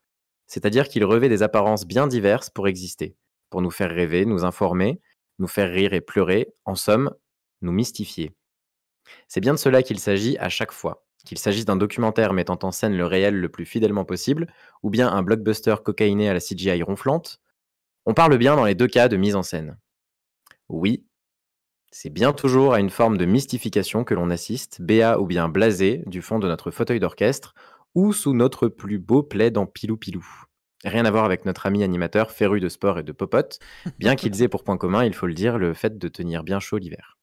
c'est-à-dire 0.47 0.87
qu'il 0.87 1.05
revêt 1.05 1.29
des 1.29 1.43
apparences 1.43 1.85
bien 1.85 2.07
diverses 2.07 2.49
pour 2.49 2.69
exister, 2.69 3.17
pour 3.51 3.61
nous 3.61 3.73
faire 3.73 3.91
rêver, 3.91 4.25
nous 4.25 4.45
informer, 4.45 5.01
nous 5.41 5.49
faire 5.49 5.73
rire 5.73 5.95
et 5.95 6.01
pleurer, 6.01 6.55
en 6.67 6.77
somme, 6.77 7.13
nous 7.61 7.73
mystifier. 7.73 8.37
C'est 9.27 9.41
bien 9.41 9.53
de 9.53 9.59
cela 9.59 9.83
qu'il 9.83 9.99
s'agit 9.99 10.39
à 10.39 10.49
chaque 10.49 10.71
fois, 10.71 11.05
qu'il 11.25 11.39
s'agisse 11.39 11.65
d'un 11.65 11.75
documentaire 11.75 12.35
mettant 12.35 12.61
en 12.63 12.71
scène 12.71 12.97
le 12.97 13.05
réel 13.05 13.35
le 13.35 13.49
plus 13.49 13.67
fidèlement 13.67 14.05
possible, 14.05 14.47
ou 14.85 14.91
bien 14.91 15.09
un 15.09 15.25
blockbuster 15.25 15.75
cocaïné 15.85 16.29
à 16.29 16.35
la 16.35 16.41
CGI 16.41 16.81
ronflante, 16.85 17.41
on 18.07 18.15
parle 18.15 18.37
bien 18.39 18.57
dans 18.57 18.65
les 18.65 18.75
deux 18.75 18.87
cas 18.87 19.09
de 19.09 19.17
mise 19.17 19.37
en 19.37 19.43
scène. 19.43 19.79
Oui, 20.69 21.05
c'est 21.97 22.11
bien 22.11 22.33
toujours 22.33 22.75
à 22.75 22.81
une 22.81 22.91
forme 22.91 23.17
de 23.17 23.25
mystification 23.25 24.03
que 24.03 24.15
l'on 24.15 24.31
assiste, 24.31 24.83
béat 24.83 25.21
ou 25.21 25.27
bien 25.27 25.49
blasé, 25.49 26.03
du 26.07 26.23
fond 26.23 26.41
de 26.41 26.49
notre 26.49 26.73
fauteuil 26.73 26.99
d'orchestre, 26.99 27.55
ou 27.95 28.13
sous 28.13 28.35
notre 28.35 28.67
plus 28.67 28.99
beau 28.99 29.23
plaid 29.23 29.57
en 29.57 29.67
pilou-pilou. 29.67 30.27
Rien 30.85 31.05
à 31.05 31.11
voir 31.11 31.25
avec 31.25 31.45
notre 31.45 31.67
ami 31.67 31.85
animateur 31.85 32.33
féru 32.33 32.59
de 32.59 32.69
sport 32.69 32.99
et 32.99 33.05
de 33.05 33.13
popote, 33.13 33.61
bien 33.99 34.17
qu'ils 34.17 34.43
aient 34.43 34.49
pour 34.49 34.65
point 34.65 34.77
commun, 34.77 35.05
il 35.05 35.15
faut 35.15 35.29
le 35.29 35.35
dire, 35.35 35.57
le 35.57 35.73
fait 35.73 35.97
de 35.97 36.09
tenir 36.09 36.43
bien 36.43 36.59
chaud 36.59 36.79
l'hiver. 36.79 37.17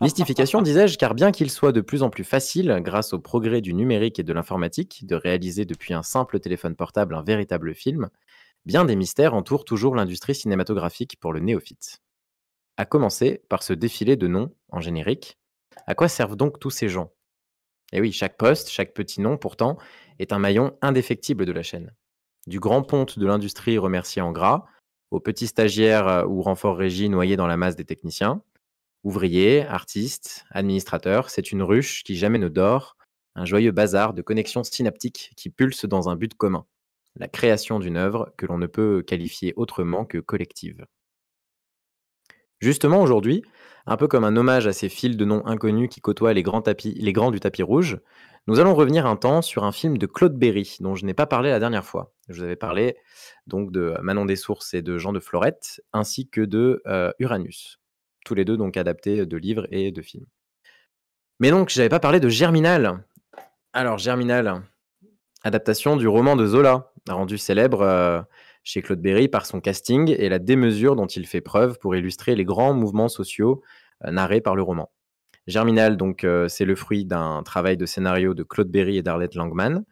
Mystification, 0.00 0.60
disais-je, 0.60 0.98
car 0.98 1.14
bien 1.14 1.30
qu'il 1.30 1.48
soit 1.48 1.70
de 1.70 1.80
plus 1.80 2.02
en 2.02 2.10
plus 2.10 2.24
facile, 2.24 2.80
grâce 2.82 3.12
au 3.12 3.20
progrès 3.20 3.60
du 3.60 3.74
numérique 3.74 4.18
et 4.18 4.24
de 4.24 4.32
l'informatique, 4.32 5.06
de 5.06 5.14
réaliser 5.14 5.66
depuis 5.66 5.94
un 5.94 6.02
simple 6.02 6.40
téléphone 6.40 6.74
portable 6.74 7.14
un 7.14 7.22
véritable 7.22 7.74
film, 7.74 8.10
bien 8.68 8.84
des 8.84 8.96
mystères 8.96 9.32
entourent 9.32 9.64
toujours 9.64 9.96
l'industrie 9.96 10.34
cinématographique 10.34 11.18
pour 11.18 11.32
le 11.32 11.40
néophyte. 11.40 12.02
À 12.76 12.84
commencer 12.84 13.42
par 13.48 13.62
ce 13.62 13.72
défilé 13.72 14.14
de 14.14 14.28
noms 14.28 14.54
en 14.68 14.78
générique. 14.78 15.38
À 15.86 15.94
quoi 15.94 16.06
servent 16.06 16.36
donc 16.36 16.60
tous 16.60 16.68
ces 16.68 16.90
gens? 16.90 17.10
Et 17.94 18.00
oui, 18.02 18.12
chaque 18.12 18.36
poste, 18.36 18.68
chaque 18.68 18.92
petit 18.92 19.22
nom, 19.22 19.38
pourtant, 19.38 19.78
est 20.18 20.34
un 20.34 20.38
maillon 20.38 20.76
indéfectible 20.82 21.46
de 21.46 21.52
la 21.52 21.62
chaîne. 21.62 21.94
Du 22.46 22.60
grand 22.60 22.82
ponte 22.82 23.18
de 23.18 23.26
l'industrie 23.26 23.78
remercié 23.78 24.20
en 24.20 24.32
gras, 24.32 24.66
aux 25.10 25.20
petits 25.20 25.46
stagiaires 25.46 26.06
euh, 26.06 26.26
ou 26.26 26.42
renforts 26.42 26.76
régie 26.76 27.08
noyés 27.08 27.36
dans 27.38 27.46
la 27.46 27.56
masse 27.56 27.74
des 27.74 27.86
techniciens, 27.86 28.42
ouvriers, 29.02 29.64
artistes, 29.64 30.44
administrateurs, 30.50 31.30
c'est 31.30 31.52
une 31.52 31.62
ruche 31.62 32.04
qui 32.04 32.16
jamais 32.16 32.38
ne 32.38 32.48
dort, 32.48 32.98
un 33.34 33.46
joyeux 33.46 33.72
bazar 33.72 34.12
de 34.12 34.20
connexions 34.20 34.62
synaptiques 34.62 35.32
qui 35.38 35.48
pulsent 35.48 35.86
dans 35.86 36.10
un 36.10 36.16
but 36.16 36.34
commun, 36.34 36.66
la 37.18 37.28
création 37.28 37.78
d'une 37.78 37.96
œuvre 37.96 38.32
que 38.36 38.46
l'on 38.46 38.58
ne 38.58 38.66
peut 38.66 39.02
qualifier 39.02 39.52
autrement 39.56 40.04
que 40.04 40.18
collective. 40.18 40.86
Justement 42.60 43.02
aujourd'hui, 43.02 43.42
un 43.86 43.96
peu 43.96 44.08
comme 44.08 44.24
un 44.24 44.36
hommage 44.36 44.66
à 44.66 44.72
ces 44.72 44.88
fils 44.88 45.16
de 45.16 45.24
noms 45.24 45.46
inconnus 45.46 45.88
qui 45.90 46.00
côtoient 46.00 46.32
les 46.32 46.42
grands, 46.42 46.60
du 46.60 47.40
tapis 47.40 47.62
rouge, 47.62 47.98
nous 48.46 48.60
allons 48.60 48.74
revenir 48.74 49.06
un 49.06 49.16
temps 49.16 49.42
sur 49.42 49.64
un 49.64 49.72
film 49.72 49.98
de 49.98 50.06
Claude 50.06 50.36
Berry, 50.36 50.76
dont 50.80 50.94
je 50.94 51.04
n'ai 51.04 51.14
pas 51.14 51.26
parlé 51.26 51.50
la 51.50 51.60
dernière 51.60 51.84
fois. 51.84 52.12
Je 52.28 52.38
vous 52.38 52.42
avais 52.42 52.56
parlé 52.56 52.96
donc 53.46 53.72
de 53.72 53.94
Manon 54.02 54.24
des 54.24 54.36
Sources 54.36 54.74
et 54.74 54.82
de 54.82 54.98
Jean 54.98 55.12
de 55.12 55.20
Florette, 55.20 55.82
ainsi 55.92 56.28
que 56.28 56.40
de 56.40 56.82
euh, 56.86 57.12
Uranus. 57.18 57.78
Tous 58.24 58.34
les 58.34 58.44
deux 58.44 58.56
donc 58.56 58.76
adaptés 58.76 59.26
de 59.26 59.36
livres 59.36 59.66
et 59.70 59.92
de 59.92 60.02
films. 60.02 60.26
Mais 61.40 61.50
donc, 61.50 61.68
j'avais 61.68 61.88
pas 61.88 62.00
parlé 62.00 62.20
de 62.20 62.28
Germinal. 62.28 63.04
Alors, 63.72 63.98
Germinal, 63.98 64.62
adaptation 65.44 65.96
du 65.96 66.08
roman 66.08 66.34
de 66.34 66.46
Zola, 66.46 66.92
rendu 67.12 67.38
célèbre 67.38 67.82
euh, 67.82 68.20
chez 68.64 68.82
Claude 68.82 69.00
Berry 69.00 69.28
par 69.28 69.46
son 69.46 69.60
casting 69.60 70.14
et 70.16 70.28
la 70.28 70.38
démesure 70.38 70.96
dont 70.96 71.06
il 71.06 71.26
fait 71.26 71.40
preuve 71.40 71.78
pour 71.78 71.96
illustrer 71.96 72.34
les 72.34 72.44
grands 72.44 72.74
mouvements 72.74 73.08
sociaux 73.08 73.62
euh, 74.04 74.10
narrés 74.10 74.40
par 74.40 74.56
le 74.56 74.62
roman. 74.62 74.90
Germinal, 75.46 75.96
donc, 75.96 76.26
c'est 76.48 76.66
le 76.66 76.76
fruit 76.76 77.06
d'un 77.06 77.42
travail 77.42 77.78
de 77.78 77.86
scénario 77.86 78.34
de 78.34 78.42
Claude 78.42 78.68
Berry 78.68 78.98
et 78.98 79.02
d'Arlette 79.02 79.34
Langman. 79.34 79.82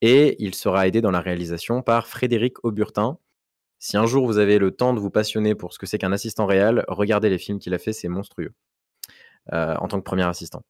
Et 0.00 0.42
il 0.42 0.54
sera 0.54 0.86
aidé 0.88 1.02
dans 1.02 1.10
la 1.10 1.20
réalisation 1.20 1.82
par 1.82 2.06
Frédéric 2.06 2.64
Auburtin. 2.64 3.18
Si 3.78 3.98
un 3.98 4.06
jour 4.06 4.24
vous 4.24 4.38
avez 4.38 4.58
le 4.58 4.70
temps 4.70 4.94
de 4.94 5.00
vous 5.00 5.10
passionner 5.10 5.54
pour 5.54 5.74
ce 5.74 5.78
que 5.78 5.84
c'est 5.84 5.98
qu'un 5.98 6.12
assistant 6.12 6.46
réel, 6.46 6.86
regardez 6.88 7.28
les 7.28 7.36
films 7.36 7.58
qu'il 7.58 7.74
a 7.74 7.78
fait, 7.78 7.92
c'est 7.92 8.08
monstrueux. 8.08 8.54
en 9.52 9.86
tant 9.86 9.98
que 9.98 10.04
premier 10.04 10.26
assistant. 10.26 10.62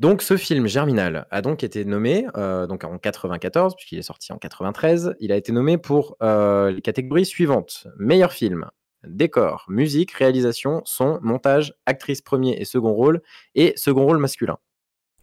Donc 0.00 0.22
ce 0.22 0.36
film 0.36 0.66
Germinal 0.66 1.26
a 1.30 1.40
donc 1.40 1.62
été 1.62 1.84
nommé 1.84 2.26
donc 2.34 2.84
en 2.84 2.98
94 2.98 3.76
puisqu'il 3.76 3.98
est 3.98 4.02
sorti 4.02 4.32
en 4.32 4.38
93. 4.38 5.14
Il 5.20 5.30
a 5.32 5.36
été 5.36 5.52
nommé 5.52 5.78
pour 5.78 6.16
les 6.20 6.80
catégories 6.82 7.26
suivantes 7.26 7.86
meilleur 7.96 8.32
film, 8.32 8.66
décor, 9.06 9.66
musique, 9.68 10.10
réalisation, 10.12 10.82
son, 10.84 11.20
montage, 11.22 11.74
actrice 11.86 12.22
premier 12.22 12.60
et 12.60 12.64
second 12.64 12.92
rôle 12.92 13.22
et 13.54 13.72
second 13.76 14.04
rôle 14.04 14.18
masculin. 14.18 14.58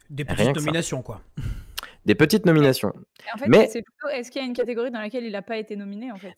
Des 0.10 0.26
petites 0.26 0.56
nominations 0.56 1.02
quoi. 1.02 1.22
Des 2.06 2.16
petites 2.16 2.46
nominations. 2.46 2.94
En 3.34 3.38
fait, 3.38 3.48
mais 3.48 3.70
est-ce 4.14 4.32
qu'il 4.32 4.42
y 4.42 4.44
a 4.44 4.48
une 4.48 4.56
catégorie 4.56 4.90
dans 4.90 5.00
laquelle 5.00 5.26
il 5.26 5.34
n'a 5.34 5.42
pas 5.42 5.58
été 5.58 5.76
nominé 5.76 6.12
en 6.12 6.18
fait? 6.18 6.36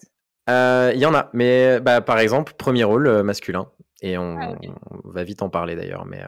Il 0.48 1.00
y 1.00 1.06
en 1.06 1.14
a, 1.14 1.30
mais 1.34 1.80
bah, 1.80 2.02
par 2.02 2.20
exemple 2.20 2.54
premier 2.58 2.84
rôle 2.84 3.22
masculin 3.24 3.70
et 4.02 4.18
on, 4.18 4.38
ah, 4.38 4.56
va 5.06 5.24
vite 5.24 5.42
en 5.42 5.50
parler 5.50 5.76
d'ailleurs, 5.76 6.06
mais. 6.06 6.22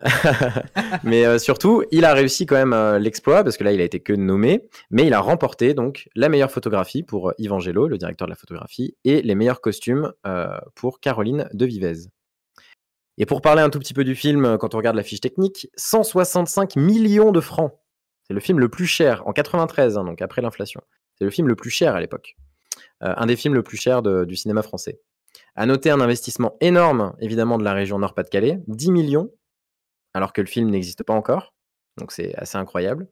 mais 1.04 1.26
euh, 1.26 1.38
surtout, 1.38 1.84
il 1.90 2.04
a 2.04 2.14
réussi 2.14 2.46
quand 2.46 2.56
même 2.56 2.72
euh, 2.72 2.98
l'exploit 2.98 3.44
parce 3.44 3.56
que 3.56 3.64
là, 3.64 3.72
il 3.72 3.80
a 3.80 3.84
été 3.84 4.00
que 4.00 4.12
nommé, 4.12 4.68
mais 4.90 5.06
il 5.06 5.14
a 5.14 5.20
remporté 5.20 5.74
donc 5.74 6.08
la 6.14 6.28
meilleure 6.28 6.50
photographie 6.50 7.02
pour 7.02 7.32
Yvan 7.38 7.60
Gello, 7.60 7.88
le 7.88 7.98
directeur 7.98 8.26
de 8.26 8.30
la 8.30 8.36
photographie, 8.36 8.96
et 9.04 9.22
les 9.22 9.34
meilleurs 9.34 9.60
costumes 9.60 10.12
euh, 10.26 10.58
pour 10.74 11.00
Caroline 11.00 11.48
de 11.52 11.66
Vivez. 11.66 12.08
Et 13.18 13.26
pour 13.26 13.42
parler 13.42 13.62
un 13.62 13.70
tout 13.70 13.78
petit 13.78 13.92
peu 13.92 14.04
du 14.04 14.14
film, 14.14 14.56
quand 14.58 14.74
on 14.74 14.78
regarde 14.78 14.96
la 14.96 15.02
fiche 15.02 15.20
technique, 15.20 15.68
165 15.76 16.76
millions 16.76 17.32
de 17.32 17.40
francs. 17.40 17.72
C'est 18.26 18.34
le 18.34 18.40
film 18.40 18.58
le 18.58 18.68
plus 18.68 18.86
cher 18.86 19.22
en 19.26 19.32
93, 19.32 19.98
hein, 19.98 20.04
donc 20.04 20.22
après 20.22 20.40
l'inflation. 20.40 20.80
C'est 21.18 21.24
le 21.24 21.30
film 21.30 21.48
le 21.48 21.56
plus 21.56 21.70
cher 21.70 21.94
à 21.94 22.00
l'époque. 22.00 22.36
un 23.00 23.26
des 23.26 23.36
films 23.36 23.54
le 23.54 23.62
plus 23.62 23.76
chers 23.76 24.02
du 24.02 24.36
cinéma 24.36 24.62
français. 24.62 25.00
À 25.54 25.66
noter 25.66 25.90
un 25.90 26.00
investissement 26.00 26.56
énorme, 26.60 27.14
évidemment, 27.20 27.58
de 27.58 27.64
la 27.64 27.74
région 27.74 27.98
Nord-Pas-de-Calais, 27.98 28.60
10 28.68 28.90
millions 28.90 29.30
alors 30.14 30.32
que 30.32 30.40
le 30.40 30.46
film 30.46 30.70
n'existe 30.70 31.02
pas 31.02 31.14
encore. 31.14 31.54
Donc 31.98 32.12
c'est 32.12 32.34
assez 32.36 32.58
incroyable. 32.58 33.08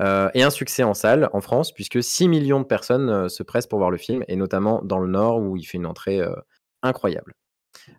Euh, 0.00 0.30
et 0.34 0.42
un 0.42 0.50
succès 0.50 0.82
en 0.82 0.94
salle 0.94 1.28
en 1.32 1.40
France, 1.40 1.72
puisque 1.72 2.02
6 2.02 2.28
millions 2.28 2.60
de 2.60 2.66
personnes 2.66 3.10
euh, 3.10 3.28
se 3.28 3.42
pressent 3.42 3.66
pour 3.66 3.78
voir 3.78 3.90
le 3.90 3.98
film, 3.98 4.24
et 4.28 4.36
notamment 4.36 4.80
dans 4.82 4.98
le 4.98 5.08
Nord 5.08 5.40
où 5.40 5.56
il 5.56 5.64
fait 5.64 5.78
une 5.78 5.86
entrée 5.86 6.20
euh, 6.20 6.34
incroyable. 6.82 7.34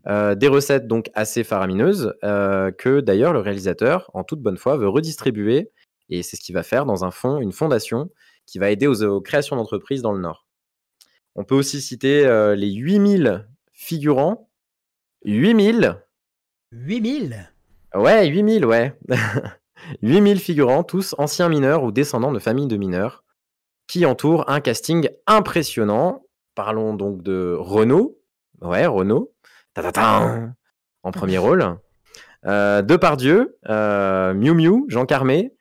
des 0.05 0.47
recettes 0.47 0.87
donc 0.87 1.09
assez 1.13 1.43
faramineuses, 1.43 2.13
que 2.21 2.99
d'ailleurs 2.99 3.33
le 3.33 3.39
réalisateur, 3.39 4.09
en 4.13 4.23
toute 4.23 4.41
bonne 4.41 4.57
foi, 4.57 4.77
veut 4.77 4.89
redistribuer, 4.89 5.71
et 6.09 6.21
c'est 6.21 6.35
ce 6.35 6.41
qu'il 6.41 6.55
va 6.55 6.63
faire 6.63 6.85
dans 6.85 7.05
un 7.05 7.11
fonds, 7.11 7.39
une 7.39 7.51
fondation, 7.51 8.09
qui 8.45 8.59
va 8.59 8.69
aider 8.71 8.87
aux, 8.87 9.03
aux 9.03 9.21
créations 9.21 9.55
d'entreprises 9.55 10.01
dans 10.01 10.11
le 10.11 10.19
Nord. 10.19 10.47
On 11.35 11.43
peut 11.43 11.55
aussi 11.55 11.81
citer 11.81 12.23
les 12.55 12.71
8000 12.71 13.47
figurants. 13.71 14.49
8000 15.25 16.01
8000 16.71 17.52
Ouais, 17.95 18.27
8000, 18.27 18.65
ouais. 18.65 18.97
8000 20.01 20.39
figurants, 20.39 20.83
tous 20.83 21.13
anciens 21.17 21.49
mineurs 21.49 21.83
ou 21.83 21.91
descendants 21.91 22.31
de 22.31 22.39
familles 22.39 22.67
de 22.67 22.77
mineurs, 22.77 23.23
qui 23.87 24.05
entourent 24.05 24.49
un 24.49 24.61
casting 24.61 25.09
impressionnant. 25.27 26.25
Parlons 26.55 26.93
donc 26.93 27.21
de 27.21 27.55
Renault. 27.59 28.17
Ouais, 28.61 28.85
Renault. 28.85 29.33
en 31.03 31.11
premier 31.11 31.37
rôle. 31.39 31.77
Euh, 32.45 32.81
Depardieu, 32.81 33.57
euh, 33.69 34.33
Miu 34.33 34.53
Miu, 34.53 34.85
Jean 34.87 35.05
Carmé. 35.05 35.53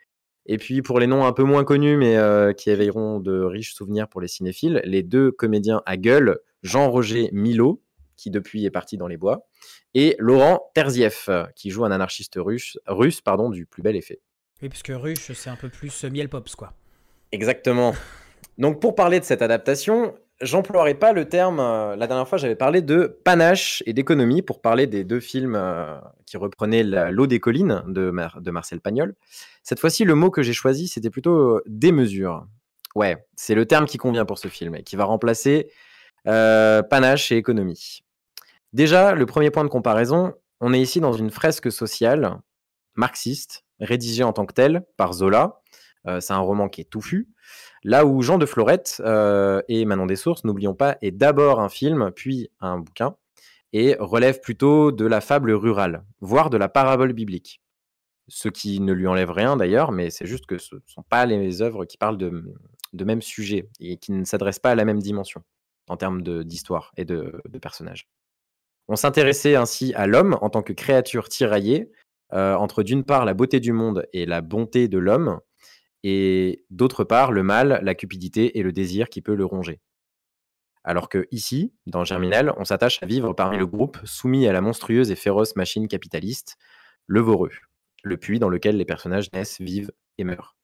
Et 0.46 0.58
puis 0.58 0.82
pour 0.82 0.98
les 0.98 1.06
noms 1.06 1.24
un 1.24 1.32
peu 1.32 1.44
moins 1.44 1.64
connus, 1.64 1.96
mais 1.96 2.16
euh, 2.16 2.52
qui 2.52 2.70
éveilleront 2.70 3.20
de 3.20 3.40
riches 3.42 3.74
souvenirs 3.74 4.08
pour 4.08 4.20
les 4.20 4.28
cinéphiles, 4.28 4.80
les 4.84 5.02
deux 5.02 5.30
comédiens 5.30 5.82
à 5.86 5.96
gueule, 5.96 6.40
Jean-Roger 6.62 7.28
Milo, 7.32 7.80
qui 8.16 8.30
depuis 8.30 8.64
est 8.64 8.70
parti 8.70 8.96
dans 8.96 9.06
les 9.06 9.16
bois, 9.16 9.46
et 9.94 10.16
Laurent 10.18 10.70
Terzieff, 10.74 11.28
qui 11.54 11.70
joue 11.70 11.84
un 11.84 11.90
anarchiste 11.90 12.34
russe, 12.36 12.78
russe 12.86 13.20
pardon, 13.20 13.50
du 13.50 13.66
plus 13.66 13.82
bel 13.82 13.96
effet. 13.96 14.20
Oui, 14.62 14.68
parce 14.68 14.82
que 14.82 14.92
russe, 14.92 15.32
c'est 15.34 15.50
un 15.50 15.56
peu 15.56 15.68
plus 15.68 16.04
miel 16.04 16.28
pops, 16.28 16.54
quoi. 16.54 16.72
Exactement. 17.32 17.94
Donc 18.58 18.80
pour 18.80 18.94
parler 18.94 19.18
de 19.18 19.24
cette 19.24 19.42
adaptation, 19.42 20.14
j'emploierai 20.42 20.94
pas 20.94 21.12
le 21.12 21.28
terme. 21.28 21.60
Euh, 21.60 21.96
la 21.96 22.06
dernière 22.06 22.28
fois, 22.28 22.38
j'avais 22.38 22.56
parlé 22.56 22.82
de 22.82 23.18
panache 23.24 23.82
et 23.86 23.92
d'économie 23.92 24.42
pour 24.42 24.60
parler 24.60 24.86
des 24.86 25.04
deux 25.04 25.20
films 25.20 25.54
euh, 25.56 25.98
qui 26.26 26.36
reprenaient 26.36 26.82
L'eau 26.82 27.26
des 27.26 27.40
collines 27.40 27.82
de, 27.86 28.12
de 28.40 28.50
Marcel 28.50 28.80
Pagnol. 28.80 29.14
Cette 29.62 29.80
fois-ci, 29.80 30.04
le 30.04 30.14
mot 30.14 30.30
que 30.30 30.42
j'ai 30.42 30.52
choisi, 30.52 30.88
c'était 30.88 31.10
plutôt 31.10 31.56
euh, 31.56 31.62
démesure. 31.66 32.46
Ouais, 32.94 33.24
c'est 33.34 33.54
le 33.54 33.64
terme 33.64 33.86
qui 33.86 33.96
convient 33.96 34.26
pour 34.26 34.38
ce 34.38 34.48
film 34.48 34.74
et 34.74 34.82
qui 34.82 34.96
va 34.96 35.04
remplacer 35.04 35.70
panache 36.24 37.32
et 37.32 37.36
économie. 37.36 38.04
Déjà, 38.72 39.14
le 39.14 39.26
premier 39.26 39.50
point 39.50 39.64
de 39.64 39.68
comparaison, 39.68 40.32
on 40.60 40.72
est 40.72 40.80
ici 40.80 41.00
dans 41.00 41.12
une 41.12 41.30
fresque 41.30 41.70
sociale 41.70 42.40
marxiste, 42.94 43.64
rédigée 43.80 44.22
en 44.22 44.32
tant 44.32 44.46
que 44.46 44.54
telle 44.54 44.86
par 44.96 45.12
Zola. 45.12 45.60
Euh, 46.06 46.20
c'est 46.20 46.32
un 46.32 46.38
roman 46.38 46.68
qui 46.68 46.80
est 46.80 46.90
touffu. 46.90 47.28
Là 47.84 48.06
où 48.06 48.22
Jean 48.22 48.38
de 48.38 48.46
Florette 48.46 49.02
euh, 49.04 49.60
et 49.68 49.84
Manon 49.84 50.06
des 50.06 50.16
Sources, 50.16 50.44
n'oublions 50.44 50.74
pas, 50.74 50.96
est 51.02 51.10
d'abord 51.10 51.60
un 51.60 51.68
film, 51.68 52.10
puis 52.14 52.48
un 52.60 52.78
bouquin, 52.78 53.14
et 53.74 53.96
relève 54.00 54.40
plutôt 54.40 54.90
de 54.90 55.04
la 55.04 55.20
fable 55.20 55.52
rurale, 55.52 56.04
voire 56.20 56.48
de 56.48 56.56
la 56.56 56.68
parabole 56.68 57.12
biblique. 57.12 57.60
Ce 58.28 58.48
qui 58.48 58.80
ne 58.80 58.92
lui 58.92 59.06
enlève 59.06 59.30
rien 59.30 59.56
d'ailleurs, 59.56 59.92
mais 59.92 60.10
c'est 60.10 60.26
juste 60.26 60.46
que 60.46 60.58
ce 60.58 60.76
ne 60.76 60.80
sont 60.86 61.02
pas 61.02 61.26
les 61.26 61.60
œuvres 61.60 61.84
qui 61.84 61.98
parlent 61.98 62.18
de, 62.18 62.54
même 63.04 63.22
sujet 63.22 63.68
et 63.80 63.98
qui 63.98 64.12
ne 64.12 64.24
s'adressent 64.24 64.60
pas 64.60 64.70
à 64.70 64.74
la 64.74 64.84
même 64.84 65.00
dimension 65.00 65.42
en 65.88 65.96
termes 65.96 66.22
d'histoire 66.22 66.92
et 66.96 67.04
de 67.04 67.32
personnages. 67.60 68.08
On 68.92 68.96
s'intéressait 68.96 69.54
ainsi 69.54 69.94
à 69.94 70.06
l'homme 70.06 70.36
en 70.42 70.50
tant 70.50 70.60
que 70.60 70.74
créature 70.74 71.30
tiraillée 71.30 71.90
euh, 72.34 72.54
entre 72.56 72.82
d'une 72.82 73.04
part 73.04 73.24
la 73.24 73.32
beauté 73.32 73.58
du 73.58 73.72
monde 73.72 74.06
et 74.12 74.26
la 74.26 74.42
bonté 74.42 74.86
de 74.86 74.98
l'homme, 74.98 75.40
et 76.02 76.66
d'autre 76.68 77.02
part 77.02 77.32
le 77.32 77.42
mal, 77.42 77.80
la 77.82 77.94
cupidité 77.94 78.58
et 78.58 78.62
le 78.62 78.70
désir 78.70 79.08
qui 79.08 79.22
peut 79.22 79.34
le 79.34 79.46
ronger. 79.46 79.80
Alors 80.84 81.08
que 81.08 81.26
ici, 81.30 81.72
dans 81.86 82.04
Germinal, 82.04 82.52
on 82.58 82.66
s'attache 82.66 83.02
à 83.02 83.06
vivre 83.06 83.32
parmi 83.32 83.56
le 83.56 83.66
groupe 83.66 83.96
soumis 84.04 84.46
à 84.46 84.52
la 84.52 84.60
monstrueuse 84.60 85.10
et 85.10 85.16
féroce 85.16 85.56
machine 85.56 85.88
capitaliste, 85.88 86.58
le 87.06 87.20
Voreux, 87.20 87.52
le 88.02 88.18
puits 88.18 88.40
dans 88.40 88.50
lequel 88.50 88.76
les 88.76 88.84
personnages 88.84 89.32
naissent, 89.32 89.58
vivent 89.58 89.92
et 90.18 90.24
meurent. 90.24 90.54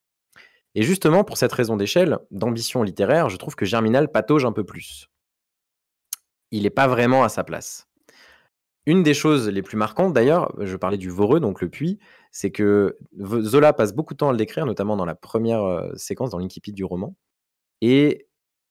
Et 0.74 0.83
justement, 0.83 1.24
pour 1.24 1.39
cette 1.39 1.55
raison 1.55 1.79
d'échelle, 1.79 2.18
d'ambition 2.31 2.83
littéraire, 2.83 3.31
je 3.31 3.39
trouve 3.39 3.55
que 3.55 3.64
Germinal 3.64 4.12
patauge 4.12 4.45
un 4.45 4.53
peu 4.53 4.64
plus. 4.64 5.09
Il 6.51 6.64
n'est 6.64 6.70
pas 6.70 6.89
vraiment 6.89 7.22
à 7.22 7.31
sa 7.31 7.43
place. 7.43 7.88
Une 8.89 9.03
des 9.03 9.12
choses 9.12 9.51
les 9.51 9.61
plus 9.61 9.76
marquantes 9.76 10.14
d'ailleurs, 10.14 10.51
je 10.61 10.74
parlais 10.74 10.97
du 10.97 11.11
Voreux, 11.11 11.41
donc 11.41 11.61
le 11.61 11.68
puits, 11.68 11.99
c'est 12.30 12.51
que 12.51 12.97
Zola 13.20 13.74
passe 13.74 13.93
beaucoup 13.93 14.14
de 14.14 14.16
temps 14.16 14.30
à 14.30 14.32
le 14.32 14.39
décrire, 14.39 14.64
notamment 14.64 14.97
dans 14.97 15.05
la 15.05 15.14
première 15.14 15.62
euh, 15.62 15.91
séquence, 15.95 16.30
dans 16.30 16.39
l'incipit 16.39 16.72
du 16.72 16.84
roman. 16.84 17.14
Et 17.82 18.28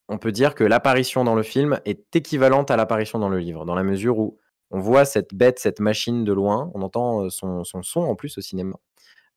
on 0.08 0.18
peut 0.18 0.32
dire 0.32 0.56
que 0.56 0.64
l'apparition 0.64 1.24
dans 1.24 1.36
le 1.36 1.44
film 1.44 1.80
est 1.86 2.16
équivalente 2.16 2.72
à 2.72 2.78
l'apparition 2.78 3.20
dans 3.20 3.30
le 3.30 3.38
livre, 3.38 3.64
dans 3.64 3.76
la 3.76 3.84
mesure 3.84 4.18
où 4.18 4.40
on 4.72 4.80
voit 4.80 5.06
cette 5.06 5.36
bête, 5.36 5.60
cette 5.60 5.80
machine 5.80 6.24
de 6.24 6.34
loin, 6.34 6.72
on 6.74 6.82
entend 6.82 7.26
euh, 7.26 7.30
son, 7.30 7.64
son 7.64 8.00
en 8.00 8.16
plus 8.16 8.40
au 8.40 8.42
cinéma. 8.42 8.74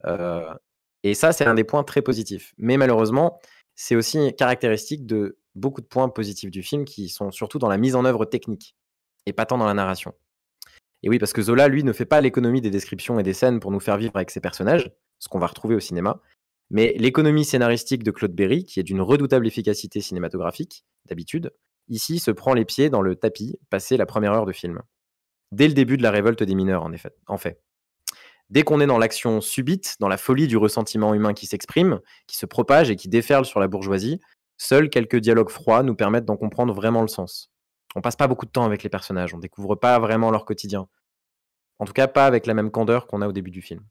Euh, 0.06 0.50
et 1.02 1.12
ça, 1.12 1.34
c'est 1.34 1.44
un 1.44 1.56
des 1.56 1.64
points 1.64 1.84
très 1.84 2.00
positifs. 2.00 2.54
Mais 2.56 2.78
malheureusement, 2.78 3.38
c'est 3.74 3.96
aussi 3.96 4.34
caractéristique 4.34 5.04
de 5.04 5.36
beaucoup 5.54 5.82
de 5.82 5.86
points 5.86 6.08
positifs 6.08 6.50
du 6.50 6.62
film 6.62 6.86
qui 6.86 7.10
sont 7.10 7.30
surtout 7.32 7.58
dans 7.58 7.68
la 7.68 7.76
mise 7.76 7.96
en 7.96 8.06
œuvre 8.06 8.24
technique 8.24 8.74
et 9.26 9.34
pas 9.34 9.44
tant 9.44 9.58
dans 9.58 9.66
la 9.66 9.74
narration. 9.74 10.14
Et 11.03 11.09
oui, 11.09 11.18
parce 11.18 11.32
que 11.32 11.42
Zola, 11.42 11.68
lui, 11.68 11.82
ne 11.82 11.92
fait 11.92 12.05
pas 12.05 12.20
l'économie 12.20 12.61
des 12.61 12.70
descriptions 12.70 13.18
et 13.18 13.22
des 13.22 13.32
scènes 13.32 13.61
pour 13.61 13.70
nous 13.70 13.80
faire 13.80 13.96
vivre 13.96 14.16
avec 14.16 14.30
ses 14.30 14.40
personnages, 14.40 14.90
ce 15.18 15.28
qu'on 15.28 15.38
va 15.38 15.46
retrouver 15.46 15.74
au 15.74 15.80
cinéma, 15.80 16.20
mais 16.70 16.94
l'économie 16.96 17.44
scénaristique 17.44 18.05
de 18.05 18.11
Claude 18.11 18.34
Berry, 18.34 18.64
qui 18.64 18.78
est 18.78 18.84
d'une 18.84 19.01
redoutable 19.01 19.46
efficacité 19.46 20.01
cinématographique, 20.01 20.84
d'habitude, 21.07 21.53
ici 21.88 22.20
se 22.20 22.30
prend 22.30 22.55
les 22.55 22.64
pieds 22.64 22.90
dans 22.90 23.03
le 23.03 23.16
tapis, 23.16 23.59
passé 23.70 23.96
la 23.96 24.07
première 24.07 24.32
heure 24.32 24.46
de 24.46 24.53
film. 24.53 24.82
Dès 25.51 25.66
le 25.66 25.74
début 25.74 25.96
de 25.96 26.03
la 26.03 26.12
révolte 26.12 26.44
des 26.44 26.55
mineurs, 26.55 26.84
en, 26.84 26.92
en 27.26 27.38
fait. 27.38 27.61
Dès 28.51 28.62
qu'on 28.62 28.80
est 28.80 28.86
dans 28.86 28.98
l'action 28.98 29.40
subite, 29.40 29.96
dans 30.01 30.09
la 30.09 30.16
folie 30.16 30.46
du 30.46 30.57
ressentiment 30.57 31.12
humain 31.14 31.34
qui 31.34 31.46
s'exprime, 31.46 32.01
qui 32.26 32.36
se 32.36 32.46
propage 32.46 32.90
et 32.90 32.96
qui 32.96 33.09
déferle 33.09 33.44
sur 33.44 33.59
la 33.59 33.68
bourgeoisie, 33.68 34.20
seuls 34.57 34.90
quelques 34.90 35.16
dialogues 35.16 35.51
froids 35.51 35.82
nous 35.82 35.96
permettent 35.96 36.24
d'en 36.24 36.36
comprendre 36.36 36.72
vraiment 36.72 37.03
le 37.03 37.09
sens 37.09 37.49
on 37.95 38.01
passe 38.01 38.16
pas 38.16 38.28
beaucoup 38.28 38.47
de 38.47 38.51
temps 38.51 38.64
avec 38.64 38.82
les 38.82 38.88
personnages, 38.88 39.34
on 39.34 39.38
découvre 39.38 39.74
pas 39.74 39.99
vraiment 39.99 40.30
leur 40.30 40.45
quotidien. 40.45 40.88
En 41.78 41.86
tout 41.86 41.93
cas, 41.93 42.07
pas 42.07 42.26
avec 42.26 42.47
la 42.47 42.55
même 42.55 42.70
candeur 42.70 43.07
qu'on 43.07 43.22
a 43.22 43.28
au 43.28 43.32
début 43.32 43.51
du 43.51 43.62
film. 43.62 43.82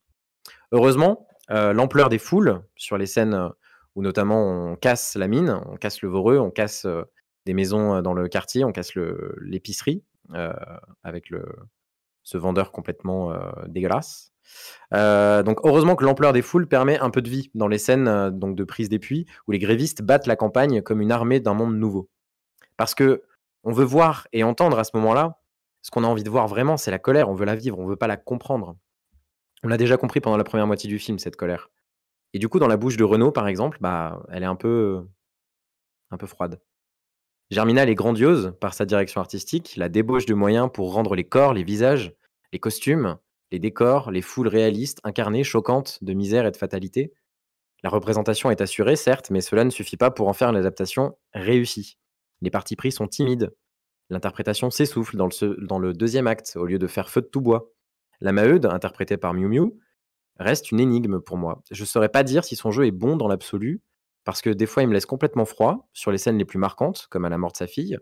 Heureusement, 0.71 1.27
euh, 1.51 1.73
l'ampleur 1.73 2.09
des 2.09 2.19
foules 2.19 2.61
sur 2.75 2.97
les 2.97 3.07
scènes 3.07 3.33
euh, 3.33 3.49
où 3.95 4.03
notamment 4.03 4.47
on 4.47 4.75
casse 4.75 5.15
la 5.15 5.27
mine, 5.27 5.59
on 5.65 5.75
casse 5.75 6.01
le 6.01 6.09
voreux, 6.09 6.37
on 6.37 6.51
casse 6.51 6.85
euh, 6.85 7.03
des 7.45 7.53
maisons 7.53 8.01
dans 8.01 8.13
le 8.13 8.27
quartier, 8.27 8.63
on 8.63 8.71
casse 8.71 8.93
l'épicerie 9.41 10.03
avec 11.03 11.31
le, 11.31 11.43
ce 12.21 12.37
vendeur 12.37 12.71
complètement 12.71 13.33
dégueulasse. 13.65 14.31
Donc 14.91 15.59
heureusement 15.63 15.95
que 15.95 16.03
l'ampleur 16.03 16.31
des 16.31 16.43
foules 16.43 16.67
permet 16.67 16.99
un 16.99 17.09
peu 17.09 17.23
de 17.23 17.29
vie 17.29 17.49
dans 17.55 17.67
les 17.67 17.79
scènes 17.79 18.29
donc 18.37 18.55
de 18.55 18.63
prise 18.63 18.89
des 18.89 18.99
puits 18.99 19.25
où 19.47 19.51
les 19.51 19.57
grévistes 19.57 20.03
battent 20.03 20.27
la 20.27 20.35
campagne 20.35 20.83
comme 20.83 21.01
une 21.01 21.11
armée 21.11 21.39
d'un 21.39 21.55
monde 21.55 21.75
nouveau. 21.75 22.07
Parce 22.77 22.93
que 22.93 23.23
on 23.63 23.71
veut 23.71 23.85
voir 23.85 24.27
et 24.31 24.43
entendre 24.43 24.79
à 24.79 24.83
ce 24.83 24.91
moment-là 24.95 25.39
ce 25.81 25.91
qu'on 25.91 26.03
a 26.03 26.07
envie 26.07 26.23
de 26.23 26.29
voir 26.29 26.47
vraiment, 26.47 26.77
c'est 26.77 26.91
la 26.91 26.99
colère. 26.99 27.29
On 27.29 27.35
veut 27.35 27.45
la 27.45 27.55
vivre, 27.55 27.79
on 27.79 27.85
veut 27.85 27.95
pas 27.95 28.07
la 28.07 28.17
comprendre. 28.17 28.75
On 29.63 29.67
l'a 29.67 29.77
déjà 29.77 29.97
compris 29.97 30.19
pendant 30.19 30.37
la 30.37 30.43
première 30.43 30.67
moitié 30.67 30.89
du 30.89 30.99
film 30.99 31.19
cette 31.19 31.35
colère. 31.35 31.69
Et 32.33 32.39
du 32.39 32.47
coup, 32.49 32.59
dans 32.59 32.67
la 32.67 32.77
bouche 32.77 32.97
de 32.97 33.03
Renaud, 33.03 33.31
par 33.31 33.47
exemple, 33.47 33.77
bah, 33.81 34.21
elle 34.29 34.43
est 34.43 34.47
un 34.47 34.55
peu, 34.55 35.05
un 36.11 36.17
peu 36.17 36.27
froide. 36.27 36.61
Germinal 37.49 37.89
est 37.89 37.95
grandiose 37.95 38.53
par 38.61 38.73
sa 38.73 38.85
direction 38.85 39.21
artistique, 39.21 39.75
la 39.75 39.89
débauche 39.89 40.25
de 40.27 40.35
moyens 40.35 40.69
pour 40.71 40.93
rendre 40.93 41.15
les 41.15 41.23
corps, 41.23 41.53
les 41.53 41.63
visages, 41.63 42.13
les 42.53 42.59
costumes, 42.59 43.17
les 43.51 43.59
décors, 43.59 44.11
les 44.11 44.21
foules 44.21 44.47
réalistes, 44.47 44.99
incarnées, 45.03 45.43
choquantes, 45.43 45.97
de 46.03 46.13
misère 46.13 46.45
et 46.45 46.51
de 46.51 46.57
fatalité. 46.57 47.11
La 47.81 47.89
représentation 47.89 48.51
est 48.51 48.61
assurée, 48.61 48.95
certes, 48.95 49.31
mais 49.31 49.41
cela 49.41 49.63
ne 49.63 49.69
suffit 49.71 49.97
pas 49.97 50.11
pour 50.11 50.27
en 50.27 50.33
faire 50.33 50.49
une 50.49 50.57
adaptation 50.57 51.17
réussie. 51.33 51.97
Les 52.41 52.49
partis 52.49 52.75
pris 52.75 52.91
sont 52.91 53.07
timides. 53.07 53.53
L'interprétation 54.09 54.69
s'essouffle 54.71 55.17
dans 55.17 55.27
le, 55.27 55.65
dans 55.65 55.79
le 55.79 55.93
deuxième 55.93 56.27
acte, 56.27 56.53
au 56.55 56.65
lieu 56.65 56.79
de 56.79 56.87
faire 56.87 57.09
feu 57.09 57.21
de 57.21 57.27
tout 57.27 57.41
bois. 57.41 57.71
La 58.21 58.31
Maheude, 58.31 58.65
interprétée 58.65 59.17
par 59.17 59.33
Miu 59.33 59.47
Miu, 59.47 59.79
reste 60.39 60.71
une 60.71 60.79
énigme 60.79 61.19
pour 61.19 61.37
moi. 61.37 61.61
Je 61.71 61.83
ne 61.83 61.87
saurais 61.87 62.09
pas 62.09 62.23
dire 62.23 62.43
si 62.43 62.55
son 62.55 62.71
jeu 62.71 62.85
est 62.85 62.91
bon 62.91 63.17
dans 63.17 63.27
l'absolu, 63.27 63.81
parce 64.23 64.41
que 64.41 64.49
des 64.49 64.65
fois, 64.65 64.83
il 64.83 64.89
me 64.89 64.93
laisse 64.93 65.05
complètement 65.05 65.45
froid 65.45 65.89
sur 65.93 66.11
les 66.11 66.17
scènes 66.17 66.37
les 66.37 66.45
plus 66.45 66.59
marquantes, 66.59 67.07
comme 67.09 67.25
à 67.25 67.29
la 67.29 67.37
mort 67.37 67.51
de 67.51 67.57
sa 67.57 67.67
fille, 67.67 67.97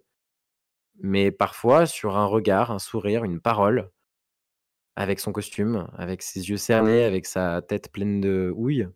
mais 0.99 1.31
parfois 1.31 1.85
sur 1.85 2.17
un 2.17 2.25
regard, 2.25 2.71
un 2.71 2.79
sourire, 2.79 3.23
une 3.23 3.39
parole, 3.39 3.91
avec 4.95 5.19
son 5.19 5.31
costume, 5.31 5.87
avec 5.93 6.23
ses 6.23 6.49
yeux 6.49 6.57
cernés, 6.57 7.03
avec 7.03 7.25
sa 7.25 7.61
tête 7.61 7.91
pleine 7.91 8.19
de 8.19 8.51
houille, 8.55 8.87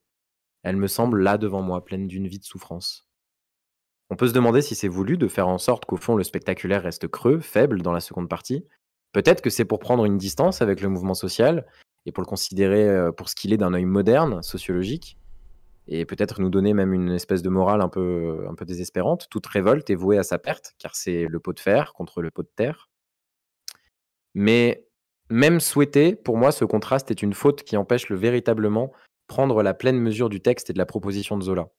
elle 0.63 0.77
me 0.77 0.87
semble 0.87 1.21
là 1.21 1.37
devant 1.37 1.61
moi, 1.61 1.85
pleine 1.85 2.07
d'une 2.07 2.27
vie 2.27 2.39
de 2.39 2.43
souffrance. 2.43 3.07
On 4.12 4.18
peut 4.18 4.28
se 4.28 4.34
demander 4.34 4.62
si 4.62 4.76
c'est 4.76 4.89
voulu 4.89 5.18
de 5.18 5.30
faire 5.30 5.47
en 5.47 5.57
sorte 5.57 5.86
qu'au 5.86 5.95
fond 5.95 6.18
le 6.18 6.26
spectaculaire 6.26 6.84
reste 6.84 7.07
creux, 7.07 7.39
faible 7.39 7.82
dans 7.82 7.93
la 7.93 8.01
seconde 8.01 8.28
partie. 8.28 8.66
Peut-être 9.14 9.39
que 9.41 9.49
c'est 9.49 9.64
pour 9.64 9.80
prendre 9.80 10.03
une 10.03 10.18
distance 10.18 10.62
avec 10.62 10.82
le 10.82 10.89
mouvement 10.89 11.14
social 11.14 11.66
et 12.05 12.12
pour 12.12 12.22
le 12.22 12.28
considérer 12.28 12.89
euh, 12.89 13.14
pour 13.14 13.30
ce 13.30 13.36
qu'il 13.36 13.53
est 13.53 13.57
d'un 13.57 13.74
œil 13.74 13.86
moderne, 13.86 14.43
sociologique, 14.43 15.18
et 15.88 16.03
peut-être 16.03 16.41
nous 16.41 16.49
donner 16.49 16.74
même 16.74 16.91
une 16.91 17.12
espèce 17.12 17.41
de 17.41 17.47
morale 17.47 17.80
un 17.80 17.88
peu, 17.88 18.45
un 18.49 18.53
peu 18.53 18.66
désespérante. 18.66 19.28
Toute 19.30 19.47
révolte 19.47 19.89
est 19.89 19.95
vouée 19.95 20.18
à 20.18 20.24
sa 20.24 20.38
perte, 20.38 20.74
car 20.78 20.93
c'est 20.93 21.28
le 21.28 21.39
pot 21.39 21.53
de 21.53 21.62
fer 21.62 21.93
contre 21.93 22.22
le 22.22 22.32
pot 22.32 22.43
de 22.43 22.51
terre. 22.53 22.89
Mais 24.34 24.86
même 25.30 25.62
souhaité, 25.62 26.18
pour 26.18 26.36
moi, 26.36 26.51
ce 26.51 26.66
contraste 26.66 27.12
est 27.12 27.22
une 27.22 27.34
faute 27.34 27.64
qui 27.64 27.78
empêche 27.78 28.09
le 28.09 28.18
véritablement 28.18 28.91
prendre 29.28 29.64
la 29.64 29.74
pleine 29.74 29.97
mesure 29.97 30.28
du 30.28 30.41
texte 30.41 30.70
et 30.70 30.74
de 30.74 30.78
la 30.78 30.86
proposition 30.86 31.38
de 31.38 31.43
Zola. 31.43 31.70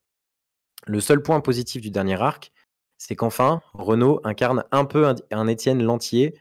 Le 0.87 1.01
seul 1.01 1.23
point 1.23 1.41
positif 1.41 1.81
du 1.83 1.91
dernier 1.91 2.21
arc, 2.21 2.53
c'est 2.99 3.17
qu'enfin, 3.17 3.63
Renaud 3.75 4.21
incarne 4.25 4.65
un 4.71 4.85
peu 4.85 5.07
un, 5.07 5.15
un 5.31 5.47
Étienne 5.47 5.83
Lantier, 5.83 6.39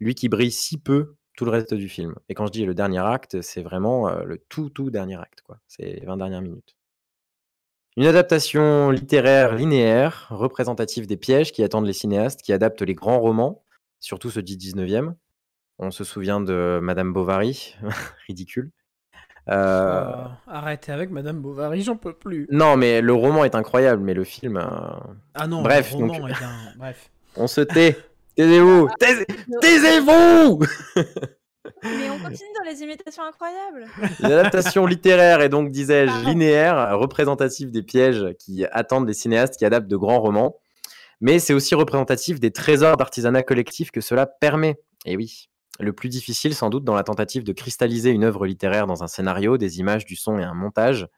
lui 0.00 0.14
qui 0.14 0.28
brille 0.28 0.52
si 0.52 0.78
peu 0.78 1.16
tout 1.36 1.44
le 1.44 1.50
reste 1.50 1.74
du 1.74 1.88
film. 1.88 2.14
Et 2.28 2.34
quand 2.34 2.46
je 2.46 2.52
dis 2.52 2.64
le 2.64 2.74
dernier 2.74 2.98
acte, 2.98 3.40
c'est 3.42 3.62
vraiment 3.62 4.08
euh, 4.08 4.24
le 4.24 4.38
tout, 4.38 4.70
tout 4.70 4.90
dernier 4.90 5.16
acte. 5.16 5.42
quoi. 5.42 5.58
C'est 5.68 5.84
les 5.84 6.04
20 6.04 6.16
dernières 6.16 6.42
minutes. 6.42 6.76
Une 7.96 8.06
adaptation 8.06 8.90
littéraire 8.90 9.54
linéaire, 9.54 10.26
représentative 10.30 11.06
des 11.06 11.16
pièges 11.16 11.52
qui 11.52 11.62
attendent 11.62 11.86
les 11.86 11.92
cinéastes, 11.92 12.42
qui 12.42 12.52
adaptent 12.52 12.82
les 12.82 12.94
grands 12.94 13.20
romans, 13.20 13.64
surtout 14.00 14.30
ceux 14.30 14.42
du 14.42 14.56
19e. 14.56 15.14
On 15.78 15.90
se 15.90 16.04
souvient 16.04 16.40
de 16.40 16.78
Madame 16.82 17.12
Bovary, 17.12 17.76
ridicule. 18.26 18.70
Euh... 19.48 20.12
Oh, 20.16 20.28
arrêtez 20.48 20.92
avec 20.92 21.10
Madame 21.10 21.40
Bovary, 21.40 21.82
j'en 21.82 21.96
peux 21.96 22.12
plus. 22.12 22.48
Non, 22.50 22.76
mais 22.76 23.00
le 23.00 23.12
roman 23.12 23.44
est 23.44 23.54
incroyable, 23.54 24.02
mais 24.02 24.14
le 24.14 24.24
film. 24.24 24.56
Euh... 24.56 24.62
Ah 25.34 25.46
non, 25.46 25.62
bref, 25.62 25.92
le 25.92 25.98
roman 25.98 26.18
donc... 26.18 26.30
est 26.30 26.44
un... 26.44 26.72
Bref. 26.76 27.10
on 27.36 27.46
se 27.46 27.60
tait. 27.60 27.96
Taisez-vous 28.36 28.88
Taisez-vous 29.60 30.58
Mais 31.84 32.10
on 32.10 32.18
continue 32.22 32.50
dans 32.58 32.70
les 32.70 32.82
imitations 32.82 33.22
incroyables. 33.22 33.86
L'adaptation 34.20 34.84
littéraire 34.84 35.40
est 35.40 35.48
donc, 35.48 35.70
disais-je, 35.70 36.26
linéaire, 36.26 36.98
représentative 36.98 37.70
des 37.70 37.82
pièges 37.82 38.34
qui 38.38 38.66
attendent 38.72 39.06
les 39.06 39.14
cinéastes 39.14 39.56
qui 39.56 39.64
adaptent 39.64 39.88
de 39.88 39.96
grands 39.96 40.20
romans. 40.20 40.56
Mais 41.20 41.38
c'est 41.38 41.54
aussi 41.54 41.74
représentatif 41.74 42.40
des 42.40 42.50
trésors 42.50 42.96
d'artisanat 42.96 43.42
collectif 43.42 43.90
que 43.90 44.02
cela 44.02 44.26
permet. 44.26 44.78
Et 45.06 45.16
oui, 45.16 45.48
le 45.78 45.92
plus 45.92 46.08
difficile 46.08 46.54
sans 46.54 46.70
doute 46.70 46.84
dans 46.84 46.94
la 46.94 47.02
tentative 47.02 47.44
de 47.44 47.52
cristalliser 47.52 48.10
une 48.10 48.24
œuvre 48.24 48.46
littéraire 48.46 48.86
dans 48.86 49.02
un 49.02 49.08
scénario, 49.08 49.58
des 49.58 49.78
images, 49.78 50.04
du 50.04 50.16
son 50.16 50.38
et 50.38 50.44
un 50.44 50.54
montage, 50.54 51.08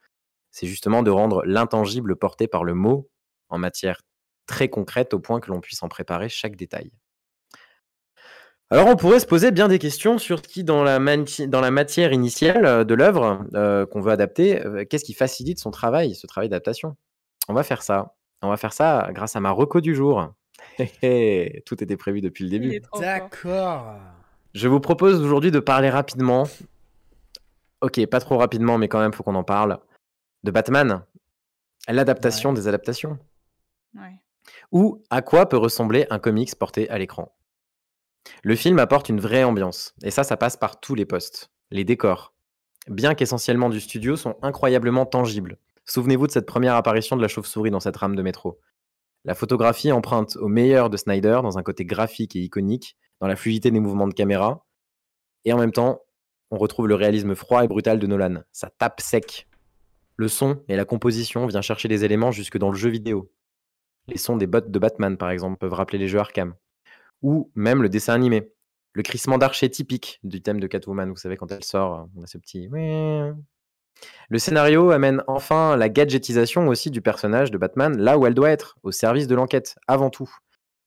c'est 0.51 0.67
justement 0.67 1.03
de 1.03 1.11
rendre 1.11 1.43
l'intangible 1.45 2.17
porté 2.17 2.49
par 2.49 2.65
le 2.65 2.75
mot 2.75 3.09
en 3.49 3.59
matière 3.59 4.01
très 4.47 4.69
concrète 4.69 5.15
au 5.15 5.21
point 5.21 5.41
que 5.41 5.51
l'on 5.51 5.61
puisse 5.61 5.83
en 5.83 5.89
préparer 5.89 6.29
chaque 6.29 6.57
détail. 6.57 6.91
Alors 8.71 8.87
on 8.89 8.97
pourrait 8.97 9.21
se 9.21 9.27
poser 9.27 9.51
bien 9.51 9.67
des 9.69 9.79
questions 9.79 10.19
sur 10.19 10.39
ce 10.39 10.43
qui, 10.43 10.63
dans 10.63 10.83
la, 10.83 10.99
dans 10.99 11.61
la 11.61 11.71
matière 11.71 12.13
initiale 12.13 12.67
euh, 12.67 12.85
de 12.85 12.95
l'œuvre 12.95 13.47
euh, 13.55 13.87
qu'on 13.87 14.01
veut 14.01 14.13
adapter, 14.13 14.65
euh, 14.65 14.85
qu'est-ce 14.85 15.05
qui 15.05 15.15
facilite 15.15 15.59
son 15.59 15.71
travail, 15.71 16.15
ce 16.15 16.27
travail 16.27 16.51
d'adaptation? 16.51 16.97
On 17.49 17.55
va 17.55 17.63
faire 17.63 17.83
ça. 17.83 18.15
On 18.43 18.51
va 18.51 18.59
faire 18.59 18.75
ça 18.75 19.09
grâce 19.13 19.37
à 19.37 19.41
ma 19.41 19.51
reco 19.51 19.81
du 19.81 19.95
jour. 19.95 20.35
Tout 20.79 21.83
était 21.83 21.97
prévu 21.97 22.21
depuis 22.21 22.45
le 22.45 22.51
début. 22.51 22.81
D'accord. 23.01 23.97
Je 24.55 24.69
vous 24.69 24.81
propose 24.81 25.21
aujourd'hui 25.21 25.51
de 25.51 25.61
parler 25.61 25.91
rapidement. 25.91 26.45
Ok, 27.81 28.05
pas 28.07 28.21
trop 28.21 28.39
rapidement, 28.39 28.79
mais 28.79 28.89
quand 28.89 29.01
même, 29.01 29.13
faut 29.13 29.23
qu'on 29.23 29.35
en 29.35 29.45
parle. 29.45 29.79
De 30.43 30.51
Batman, 30.51 31.05
l'adaptation 31.89 32.51
Ouais. 32.51 32.57
des 32.57 32.69
adaptations. 32.69 33.19
Ouais. 33.95 34.21
Ou 34.73 35.03
à 35.11 35.23
quoi 35.23 35.49
peut 35.49 35.57
ressembler 35.57 36.07
un 36.11 36.19
comics 36.19 36.55
porté 36.57 36.89
à 36.91 36.99
l'écran. 36.99 37.35
Le 38.43 38.57
film 38.57 38.79
apporte 38.79 39.09
une 39.09 39.21
vraie 39.21 39.45
ambiance, 39.45 39.95
et 40.03 40.11
ça, 40.11 40.25
ça 40.25 40.37
passe 40.37 40.57
par 40.57 40.81
tous 40.81 40.95
les 40.95 41.07
postes. 41.07 41.51
Les 41.71 41.85
décors, 41.85 42.35
bien 42.89 43.15
qu'essentiellement 43.15 43.71
du 43.71 43.81
studio, 43.81 44.17
sont 44.17 44.37
incroyablement 44.43 45.07
tangibles. 45.07 45.59
Souvenez-vous 45.85 46.27
de 46.27 46.33
cette 46.33 46.47
première 46.47 46.75
apparition 46.75 47.17
de 47.17 47.23
la 47.23 47.29
chauve-souris 47.29 47.71
dans 47.71 47.81
cette 47.81 47.97
rame 47.97 48.17
de 48.17 48.23
métro. 48.23 48.61
La 49.25 49.35
photographie 49.35 49.93
emprunte 49.93 50.37
au 50.37 50.49
meilleur 50.49 50.91
de 50.91 50.97
Snyder 50.97 51.41
dans 51.43 51.59
un 51.59 51.63
côté 51.63 51.85
graphique 51.85 52.37
et 52.37 52.41
iconique, 52.41 52.97
dans 53.21 53.27
la 53.27 53.37
fluidité 53.37 53.71
des 53.71 53.81
mouvements 53.81 54.09
de 54.09 54.15
caméra, 54.15 54.65
et 55.45 55.53
en 55.53 55.59
même 55.59 55.73
temps, 55.73 56.03
on 56.51 56.59
retrouve 56.59 56.89
le 56.89 56.95
réalisme 56.95 57.35
froid 57.35 57.65
et 57.65 57.69
brutal 57.69 57.99
de 57.99 58.07
Nolan. 58.07 58.43
Ça 58.53 58.71
tape 58.79 59.01
sec. 59.01 59.49
Le 60.17 60.29
son 60.29 60.63
et 60.69 60.77
la 60.77 60.85
composition 60.85 61.47
vient 61.47 61.63
chercher 61.63 61.89
des 61.89 62.05
éléments 62.05 62.33
jusque 62.33 62.59
dans 62.59 62.71
le 62.71 62.77
jeu 62.77 62.91
vidéo. 62.91 63.31
Les 64.09 64.17
sons 64.17 64.37
des 64.37 64.47
bots 64.47 64.61
de 64.61 64.79
Batman, 64.79 65.17
par 65.17 65.31
exemple, 65.31 65.59
peuvent 65.59 65.75
rappeler 65.75 65.99
les 65.99 66.09
jeux 66.09 66.19
Arkham 66.19 66.55
ou 67.23 67.51
même 67.55 67.83
le 67.83 67.89
dessin 67.89 68.15
animé. 68.15 68.51
Le 68.93 69.03
crissement 69.03 69.39
d'archer 69.39 69.69
typique 69.71 70.19
du 70.23 70.41
thème 70.41 70.61
de 70.61 70.67
Catwoman, 70.67 71.11
vous 71.11 71.17
savez, 71.17 71.37
quand 71.37 71.53
elle 71.53 71.65
sort, 71.65 72.09
on 72.17 72.23
a 72.23 72.27
ce 72.27 72.39
petit. 72.39 72.69
Le 74.29 74.39
scénario 74.39 74.91
amène 74.91 75.23
enfin 75.27 75.77
la 75.77 75.89
gadgetisation 75.89 76.69
aussi 76.69 76.91
du 76.91 77.01
personnage 77.01 77.51
de 77.51 77.59
Batman 77.59 77.97
là 77.97 78.19
où 78.19 78.27
elle 78.27 78.35
doit 78.35 78.51
être, 78.51 78.79
au 78.83 78.91
service 78.91 79.27
de 79.27 79.35
l'enquête, 79.35 79.77
avant 79.87 80.11
tout. 80.11 80.31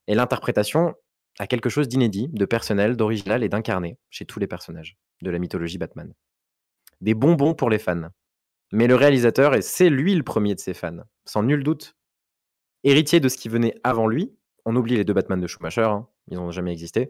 Et 0.08 0.16
l'interprétation 0.16 0.96
a 1.42 1.48
quelque 1.48 1.70
chose 1.70 1.88
d'inédit, 1.88 2.28
de 2.32 2.46
personnel, 2.46 2.96
d'original 2.96 3.44
et 3.44 3.50
d'incarné 3.50 3.98
chez 4.12 4.26
tous 4.26 4.38
les 4.38 4.46
personnages 4.46 4.96
de 5.24 5.32
la 5.32 5.40
mythologie 5.40 5.80
Batman. 5.80 6.14
Des 7.02 7.16
bonbons 7.16 7.56
pour 7.56 7.72
les 7.72 7.80
fans. 7.80 8.10
Mais 8.72 8.86
le 8.86 8.94
réalisateur, 8.94 9.56
et 9.56 9.64
c'est 9.64 9.90
lui 9.90 10.14
le 10.14 10.22
premier 10.22 10.54
de 10.54 10.60
ses 10.60 10.76
fans, 10.76 11.00
sans 11.26 11.42
nul 11.42 11.64
doute. 11.64 11.96
Héritier 12.84 13.20
de 13.20 13.28
ce 13.28 13.38
qui 13.38 13.50
venait 13.50 13.74
avant 13.84 14.06
lui, 14.06 14.32
on 14.66 14.76
oublie 14.76 14.96
les 14.96 15.04
deux 15.04 15.14
Batman 15.14 15.42
de 15.42 15.48
Schumacher, 15.48 15.82
hein, 15.82 16.08
ils 16.28 16.38
n'ont 16.38 16.52
jamais 16.52 16.72
existé. 16.72 17.10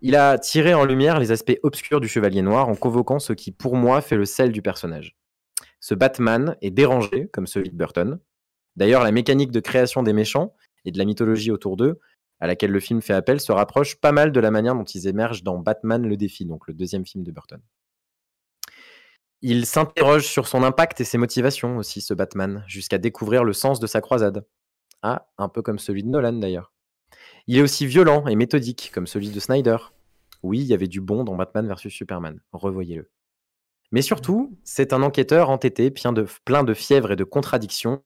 Il 0.00 0.16
a 0.16 0.38
tiré 0.38 0.74
en 0.74 0.84
lumière 0.84 1.20
les 1.20 1.30
aspects 1.30 1.58
obscurs 1.62 2.00
du 2.00 2.08
Chevalier 2.08 2.42
Noir 2.42 2.68
en 2.68 2.74
convoquant 2.74 3.20
ce 3.20 3.32
qui, 3.32 3.52
pour 3.52 3.76
moi, 3.76 4.00
fait 4.00 4.16
le 4.16 4.24
sel 4.24 4.50
du 4.50 4.60
personnage. 4.60 5.16
Ce 5.78 5.94
Batman 5.94 6.56
est 6.62 6.72
dérangé, 6.72 7.28
comme 7.32 7.46
celui 7.46 7.70
de 7.70 7.76
Burton. 7.76 8.18
D'ailleurs, 8.74 9.04
la 9.04 9.12
mécanique 9.12 9.52
de 9.52 9.60
création 9.60 10.02
des 10.02 10.12
méchants 10.12 10.56
et 10.84 10.90
de 10.90 10.98
la 10.98 11.04
mythologie 11.04 11.52
autour 11.52 11.76
d'eux, 11.76 12.00
à 12.40 12.46
laquelle 12.46 12.70
le 12.70 12.80
film 12.80 13.02
fait 13.02 13.12
appel, 13.12 13.40
se 13.40 13.52
rapproche 13.52 13.96
pas 13.96 14.12
mal 14.12 14.32
de 14.32 14.40
la 14.40 14.50
manière 14.50 14.74
dont 14.74 14.84
ils 14.84 15.06
émergent 15.06 15.42
dans 15.42 15.58
Batman 15.58 16.06
le 16.06 16.16
défi, 16.16 16.44
donc 16.44 16.66
le 16.66 16.74
deuxième 16.74 17.06
film 17.06 17.24
de 17.24 17.32
Burton. 17.32 17.60
Il 19.40 19.66
s'interroge 19.66 20.26
sur 20.26 20.48
son 20.48 20.62
impact 20.62 21.00
et 21.00 21.04
ses 21.04 21.18
motivations 21.18 21.76
aussi, 21.76 22.00
ce 22.00 22.14
Batman, 22.14 22.64
jusqu'à 22.66 22.98
découvrir 22.98 23.44
le 23.44 23.52
sens 23.52 23.78
de 23.78 23.86
sa 23.86 24.00
croisade. 24.00 24.44
Ah, 25.02 25.28
un 25.38 25.48
peu 25.48 25.62
comme 25.62 25.78
celui 25.78 26.02
de 26.02 26.08
Nolan 26.08 26.32
d'ailleurs. 26.32 26.72
Il 27.46 27.56
est 27.56 27.62
aussi 27.62 27.86
violent 27.86 28.26
et 28.26 28.34
méthodique, 28.34 28.90
comme 28.92 29.06
celui 29.06 29.30
de 29.30 29.40
Snyder. 29.40 29.76
Oui, 30.42 30.58
il 30.60 30.66
y 30.66 30.74
avait 30.74 30.88
du 30.88 31.00
bon 31.00 31.24
dans 31.24 31.36
Batman 31.36 31.66
vs 31.68 31.88
Superman, 31.88 32.40
revoyez-le. 32.52 33.10
Mais 33.90 34.02
surtout, 34.02 34.58
c'est 34.64 34.92
un 34.92 35.02
enquêteur 35.02 35.50
entêté, 35.50 35.90
plein 35.90 36.12
de, 36.12 36.26
plein 36.44 36.74
fièvre 36.74 37.12
et 37.12 37.16
de 37.16 37.24
contradictions, 37.24 38.02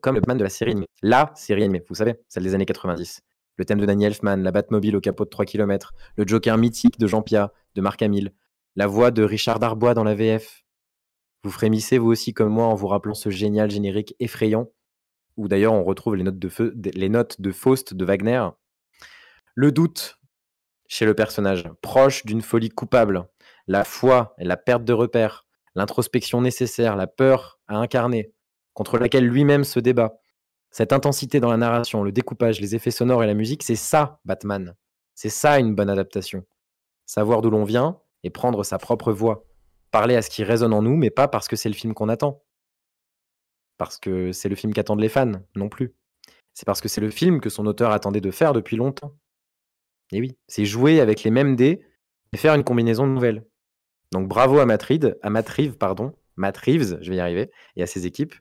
comme 0.00 0.14
le 0.14 0.20
Batman 0.20 0.38
de 0.38 0.44
la 0.44 0.50
série 0.50 0.72
animée. 0.72 0.86
La 1.02 1.32
série 1.34 1.62
animée, 1.62 1.82
vous 1.88 1.94
savez, 1.94 2.16
celle 2.28 2.42
des 2.42 2.54
années 2.54 2.66
90. 2.66 3.20
le 3.56 3.64
thème 3.64 3.80
de 3.80 3.86
Danny 3.86 4.04
Elfman, 4.04 4.36
la 4.36 4.52
Batmobile 4.52 4.96
au 4.96 5.00
capot 5.00 5.24
de 5.24 5.30
3 5.30 5.44
km, 5.44 5.92
le 6.16 6.26
Joker 6.26 6.56
mythique 6.56 6.98
de 6.98 7.06
Jean 7.06 7.22
Pia, 7.22 7.52
de 7.74 7.80
Marc 7.80 8.00
Hamill, 8.02 8.32
la 8.76 8.86
voix 8.86 9.10
de 9.10 9.22
Richard 9.22 9.58
Darbois 9.58 9.94
dans 9.94 10.04
la 10.04 10.14
VF. 10.14 10.64
Vous 11.42 11.50
frémissez 11.50 11.98
vous 11.98 12.10
aussi 12.10 12.32
comme 12.32 12.48
moi 12.48 12.66
en 12.66 12.74
vous 12.74 12.86
rappelant 12.86 13.14
ce 13.14 13.30
génial 13.30 13.70
générique 13.70 14.14
effrayant, 14.18 14.70
où 15.36 15.48
d'ailleurs 15.48 15.72
on 15.72 15.84
retrouve 15.84 16.16
les 16.16 16.22
notes 16.22 16.38
de, 16.38 16.48
feu, 16.48 16.74
les 16.94 17.08
notes 17.08 17.40
de 17.40 17.50
Faust 17.52 17.94
de 17.94 18.04
Wagner. 18.04 18.48
Le 19.54 19.72
doute 19.72 20.18
chez 20.86 21.04
le 21.04 21.14
personnage, 21.14 21.68
proche 21.82 22.26
d'une 22.26 22.42
folie 22.42 22.68
coupable, 22.68 23.28
la 23.68 23.84
foi 23.84 24.34
et 24.38 24.44
la 24.44 24.56
perte 24.56 24.84
de 24.84 24.92
repères, 24.92 25.46
l'introspection 25.76 26.40
nécessaire, 26.40 26.96
la 26.96 27.06
peur 27.06 27.60
à 27.68 27.76
incarner, 27.76 28.32
contre 28.74 28.98
laquelle 28.98 29.26
lui-même 29.26 29.64
se 29.64 29.80
débat. 29.80 30.20
Cette 30.70 30.92
intensité 30.92 31.40
dans 31.40 31.50
la 31.50 31.56
narration, 31.56 32.02
le 32.02 32.12
découpage, 32.12 32.60
les 32.60 32.74
effets 32.74 32.90
sonores 32.90 33.24
et 33.24 33.26
la 33.26 33.34
musique, 33.34 33.62
c'est 33.62 33.76
ça, 33.76 34.20
Batman. 34.24 34.76
C'est 35.14 35.28
ça 35.28 35.58
une 35.58 35.74
bonne 35.74 35.90
adaptation. 35.90 36.46
Savoir 37.06 37.42
d'où 37.42 37.50
l'on 37.50 37.64
vient 37.64 38.00
et 38.22 38.30
prendre 38.30 38.62
sa 38.64 38.78
propre 38.78 39.12
voix. 39.12 39.44
Parler 39.90 40.14
à 40.14 40.22
ce 40.22 40.30
qui 40.30 40.44
résonne 40.44 40.72
en 40.72 40.82
nous, 40.82 40.96
mais 40.96 41.10
pas 41.10 41.26
parce 41.26 41.48
que 41.48 41.56
c'est 41.56 41.68
le 41.68 41.74
film 41.74 41.94
qu'on 41.94 42.08
attend. 42.08 42.44
Parce 43.76 43.98
que 43.98 44.30
c'est 44.30 44.48
le 44.48 44.54
film 44.54 44.72
qu'attendent 44.72 45.00
les 45.00 45.08
fans, 45.08 45.32
non 45.56 45.68
plus. 45.68 45.94
C'est 46.54 46.66
parce 46.66 46.80
que 46.80 46.88
c'est 46.88 47.00
le 47.00 47.10
film 47.10 47.40
que 47.40 47.48
son 47.48 47.66
auteur 47.66 47.90
attendait 47.90 48.20
de 48.20 48.30
faire 48.30 48.52
depuis 48.52 48.76
longtemps. 48.76 49.16
Et 50.12 50.20
oui, 50.20 50.36
c'est 50.46 50.64
jouer 50.64 51.00
avec 51.00 51.22
les 51.22 51.30
mêmes 51.30 51.56
dés 51.56 51.84
et 52.32 52.36
faire 52.36 52.54
une 52.54 52.64
combinaison 52.64 53.06
nouvelle. 53.06 53.44
Donc 54.12 54.28
bravo 54.28 54.58
à 54.58 54.66
Matt 54.66 54.86
à 55.22 55.30
Matt 55.30 55.50
pardon, 55.78 56.14
Matt 56.36 56.56
Reeves, 56.58 56.98
je 57.00 57.10
vais 57.10 57.16
y 57.16 57.20
arriver, 57.20 57.50
et 57.76 57.82
à 57.82 57.86
ses 57.86 58.06
équipes. 58.06 58.34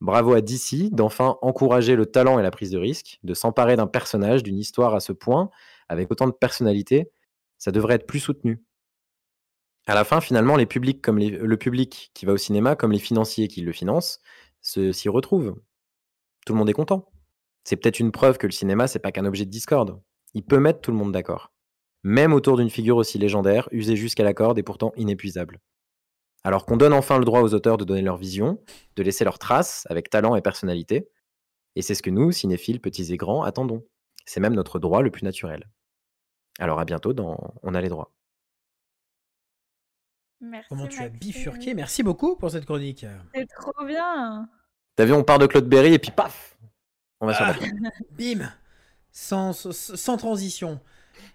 Bravo 0.00 0.34
à 0.34 0.40
DC 0.40 0.90
d'enfin 0.92 1.38
encourager 1.42 1.96
le 1.96 2.06
talent 2.06 2.38
et 2.38 2.42
la 2.42 2.50
prise 2.50 2.70
de 2.70 2.78
risque, 2.78 3.18
de 3.22 3.34
s'emparer 3.34 3.76
d'un 3.76 3.86
personnage, 3.86 4.42
d'une 4.42 4.58
histoire 4.58 4.94
à 4.94 5.00
ce 5.00 5.12
point, 5.12 5.50
avec 5.88 6.10
autant 6.10 6.26
de 6.26 6.32
personnalité. 6.32 7.10
Ça 7.58 7.72
devrait 7.72 7.94
être 7.94 8.06
plus 8.06 8.20
soutenu. 8.20 8.62
À 9.86 9.94
la 9.94 10.04
fin, 10.04 10.20
finalement, 10.20 10.56
les 10.56 10.66
publics 10.66 11.00
comme 11.00 11.18
le 11.18 11.56
public 11.56 12.10
qui 12.12 12.26
va 12.26 12.32
au 12.32 12.36
cinéma, 12.36 12.76
comme 12.76 12.92
les 12.92 12.98
financiers 12.98 13.48
qui 13.48 13.62
le 13.62 13.72
financent, 13.72 14.20
s'y 14.60 15.08
retrouvent. 15.08 15.56
Tout 16.44 16.52
le 16.52 16.58
monde 16.58 16.68
est 16.68 16.74
content. 16.74 17.10
C'est 17.64 17.76
peut-être 17.76 18.00
une 18.00 18.12
preuve 18.12 18.38
que 18.38 18.46
le 18.46 18.52
cinéma, 18.52 18.88
c'est 18.88 18.98
pas 18.98 19.12
qu'un 19.12 19.24
objet 19.24 19.44
de 19.44 19.50
discorde. 19.50 20.00
Il 20.34 20.44
peut 20.44 20.58
mettre 20.58 20.80
tout 20.80 20.90
le 20.90 20.96
monde 20.96 21.12
d'accord 21.12 21.52
même 22.06 22.32
autour 22.32 22.56
d'une 22.56 22.70
figure 22.70 22.98
aussi 22.98 23.18
légendaire, 23.18 23.68
usée 23.72 23.96
jusqu'à 23.96 24.22
la 24.22 24.32
corde 24.32 24.60
et 24.60 24.62
pourtant 24.62 24.92
inépuisable. 24.96 25.58
Alors 26.44 26.64
qu'on 26.64 26.76
donne 26.76 26.92
enfin 26.92 27.18
le 27.18 27.24
droit 27.24 27.40
aux 27.40 27.54
auteurs 27.54 27.76
de 27.76 27.84
donner 27.84 28.02
leur 28.02 28.16
vision, 28.16 28.62
de 28.94 29.02
laisser 29.02 29.24
leurs 29.24 29.38
traces 29.38 29.86
avec 29.90 30.10
talent 30.10 30.36
et 30.36 30.42
personnalité, 30.42 31.08
et 31.74 31.82
c'est 31.82 31.94
ce 31.94 32.02
que 32.02 32.10
nous, 32.10 32.32
cinéphiles, 32.32 32.80
petits 32.80 33.12
et 33.12 33.16
grands, 33.16 33.42
attendons. 33.42 33.84
C'est 34.24 34.40
même 34.40 34.54
notre 34.54 34.78
droit 34.78 35.02
le 35.02 35.10
plus 35.10 35.24
naturel. 35.24 35.68
Alors 36.58 36.80
à 36.80 36.84
bientôt 36.84 37.12
dans 37.12 37.54
On 37.62 37.74
a 37.74 37.80
les 37.80 37.88
droits. 37.88 38.12
Merci, 40.40 40.68
Comment 40.68 40.86
tu 40.86 41.02
as 41.02 41.08
bifurqué 41.08 41.74
Merci 41.74 42.02
beaucoup 42.02 42.36
pour 42.36 42.50
cette 42.50 42.66
chronique. 42.66 43.06
C'est 43.34 43.46
trop 43.46 43.84
bien. 43.84 44.48
T'as 44.94 45.04
vu, 45.04 45.12
on 45.12 45.24
part 45.24 45.38
de 45.38 45.46
Claude 45.46 45.68
Berry 45.68 45.94
et 45.94 45.98
puis 45.98 46.10
paf 46.10 46.58
On 47.20 47.26
va 47.26 47.34
sur 47.34 47.44
la 47.44 47.54
ah, 47.54 47.90
Bim 48.10 48.50
sans, 49.16 49.72
sans 49.72 50.16
transition. 50.18 50.78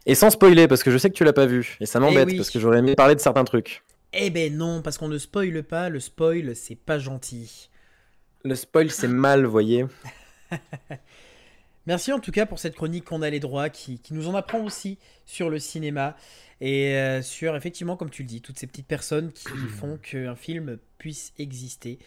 Et 0.06 0.14
sans 0.14 0.30
spoiler, 0.30 0.68
parce 0.68 0.84
que 0.84 0.92
je 0.92 0.98
sais 0.98 1.10
que 1.10 1.16
tu 1.16 1.24
l'as 1.24 1.34
pas 1.34 1.48
vu. 1.48 1.78
Et 1.80 1.88
ça 1.88 1.98
eh 1.98 2.02
m'embête, 2.02 2.36
parce 2.38 2.52
que 2.52 2.60
j'aurais 2.60 2.78
aimé 2.78 2.96
parler 2.96 3.16
de 3.16 3.20
certains 3.20 3.44
trucs. 3.44 3.84
Eh 4.14 4.30
ben 4.30 4.56
non, 4.56 4.82
parce 4.82 4.98
qu'on 4.98 5.08
ne 5.08 5.18
spoile 5.18 5.64
pas. 5.64 5.90
Le 5.90 6.00
spoil, 6.00 6.56
c'est 6.56 6.76
pas 6.76 7.00
gentil. 7.00 7.70
Le 8.44 8.56
spoil, 8.56 8.92
c'est 8.92 9.08
mal, 9.08 9.46
voyez. 9.46 9.86
Merci 11.88 12.14
en 12.14 12.20
tout 12.20 12.32
cas 12.32 12.46
pour 12.46 12.60
cette 12.60 12.76
chronique 12.76 13.06
qu'on 13.06 13.22
a 13.22 13.30
les 13.30 13.40
droits, 13.40 13.70
qui, 13.70 14.00
nous 14.12 14.28
en 14.28 14.36
apprend 14.36 14.64
aussi 14.64 15.00
sur 15.26 15.50
le 15.50 15.58
cinéma 15.58 16.16
et 16.60 16.96
euh, 16.96 17.22
sur, 17.24 17.56
effectivement, 17.56 17.98
comme 17.98 18.12
tu 18.12 18.22
le 18.22 18.28
dis, 18.28 18.42
toutes 18.42 18.60
ces 18.60 18.68
petites 18.68 18.88
personnes 18.88 19.32
qui 19.32 19.50
font 19.80 19.98
qu'un 19.98 20.36
film 20.36 20.78
puisse 21.00 21.34
exister. 21.40 21.98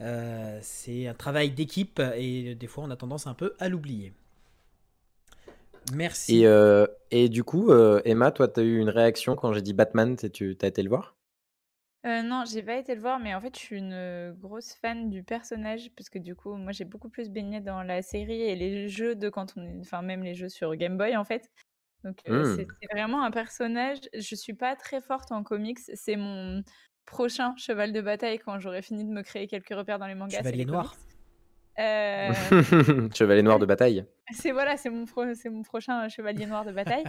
Euh, 0.00 0.58
c'est 0.62 1.08
un 1.08 1.14
travail 1.14 1.50
d'équipe 1.50 2.00
et 2.16 2.54
des 2.54 2.66
fois 2.68 2.84
on 2.84 2.90
a 2.90 2.96
tendance 2.96 3.26
un 3.26 3.34
peu 3.34 3.54
à 3.58 3.68
l'oublier. 3.68 4.12
Merci. 5.92 6.40
Et, 6.40 6.46
euh, 6.46 6.86
et 7.10 7.28
du 7.28 7.44
coup, 7.44 7.72
Emma, 8.04 8.30
toi, 8.30 8.48
tu 8.48 8.60
as 8.60 8.62
eu 8.62 8.78
une 8.78 8.90
réaction 8.90 9.36
quand 9.36 9.52
j'ai 9.52 9.62
dit 9.62 9.72
Batman, 9.72 10.16
tu 10.32 10.56
as 10.62 10.66
été 10.66 10.82
le 10.82 10.88
voir? 10.88 11.17
Euh, 12.06 12.22
non, 12.22 12.44
j'ai 12.44 12.62
pas 12.62 12.76
été 12.76 12.94
le 12.94 13.00
voir, 13.00 13.18
mais 13.18 13.34
en 13.34 13.40
fait, 13.40 13.54
je 13.56 13.60
suis 13.60 13.78
une 13.78 14.32
grosse 14.38 14.74
fan 14.74 15.10
du 15.10 15.22
personnage 15.22 15.90
parce 15.96 16.08
que 16.08 16.18
du 16.18 16.36
coup, 16.36 16.54
moi, 16.54 16.72
j'ai 16.72 16.84
beaucoup 16.84 17.08
plus 17.08 17.28
baigné 17.28 17.60
dans 17.60 17.82
la 17.82 18.02
série 18.02 18.42
et 18.42 18.54
les 18.54 18.88
jeux 18.88 19.16
de 19.16 19.28
quand 19.28 19.54
on 19.56 19.80
enfin, 19.80 20.02
même 20.02 20.22
les 20.22 20.34
jeux 20.34 20.48
sur 20.48 20.74
Game 20.76 20.96
Boy, 20.96 21.16
en 21.16 21.24
fait. 21.24 21.50
Donc, 22.04 22.20
mmh. 22.28 22.56
c'est 22.56 22.68
vraiment 22.92 23.24
un 23.24 23.32
personnage. 23.32 23.98
Je 24.14 24.34
suis 24.36 24.54
pas 24.54 24.76
très 24.76 25.00
forte 25.00 25.32
en 25.32 25.42
comics. 25.42 25.80
C'est 25.94 26.16
mon 26.16 26.62
prochain 27.04 27.54
cheval 27.56 27.92
de 27.92 28.00
bataille 28.00 28.38
quand 28.38 28.60
j'aurai 28.60 28.82
fini 28.82 29.04
de 29.04 29.10
me 29.10 29.22
créer 29.22 29.48
quelques 29.48 29.70
repères 29.70 29.98
dans 29.98 30.06
les 30.06 30.14
mangas. 30.14 30.38
Chevalier 30.38 30.64
noir. 30.64 30.94
Euh, 31.78 32.32
chevalier 33.14 33.42
noir 33.42 33.60
de 33.60 33.66
bataille. 33.66 34.04
C'est 34.32 34.50
voilà, 34.50 34.76
c'est 34.76 34.90
mon, 34.90 35.06
c'est 35.34 35.48
mon 35.48 35.62
prochain 35.62 36.08
chevalier 36.08 36.44
noir 36.46 36.64
de 36.64 36.72
bataille. 36.72 37.04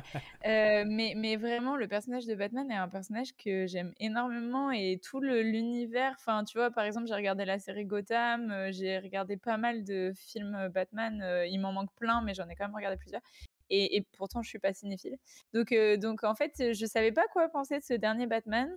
Euh, 0.46 0.84
mais, 0.88 1.14
mais 1.16 1.36
vraiment, 1.38 1.76
le 1.76 1.88
personnage 1.88 2.26
de 2.26 2.36
Batman 2.36 2.70
est 2.70 2.76
un 2.76 2.88
personnage 2.88 3.36
que 3.36 3.66
j'aime 3.66 3.94
énormément 4.00 4.72
et 4.72 5.00
tout 5.04 5.20
l'univers. 5.20 6.16
Enfin, 6.20 6.44
tu 6.44 6.58
vois, 6.58 6.70
par 6.70 6.86
exemple, 6.86 7.08
j'ai 7.08 7.16
regardé 7.16 7.46
la 7.46 7.58
série 7.58 7.86
Gotham, 7.86 8.52
euh, 8.52 8.72
j'ai 8.72 9.00
regardé 9.00 9.38
pas 9.38 9.58
mal 9.58 9.84
de 9.84 10.14
films 10.16 10.70
Batman. 10.74 11.24
il 11.48 11.60
m'en 11.60 11.74
manque 11.74 11.94
plein, 11.96 12.22
mais 12.22 12.34
j'en 12.34 12.48
ai 12.48 12.56
quand 12.56 12.66
même 12.66 12.76
regardé 12.76 12.98
plusieurs. 12.98 13.22
Et, 13.72 13.98
et, 13.98 14.06
pourtant, 14.18 14.42
je 14.42 14.50
suis 14.50 14.60
pas 14.60 14.74
cinéphile. 14.74 15.18
Donc, 15.54 15.74
donc, 15.98 16.24
en 16.24 16.36
fait, 16.36 16.74
je 16.74 16.86
savais 16.86 17.12
pas 17.12 17.26
quoi 17.34 17.50
penser 17.50 17.80
de 17.80 17.84
ce 17.84 17.94
dernier 17.94 18.28
Batman. 18.28 18.70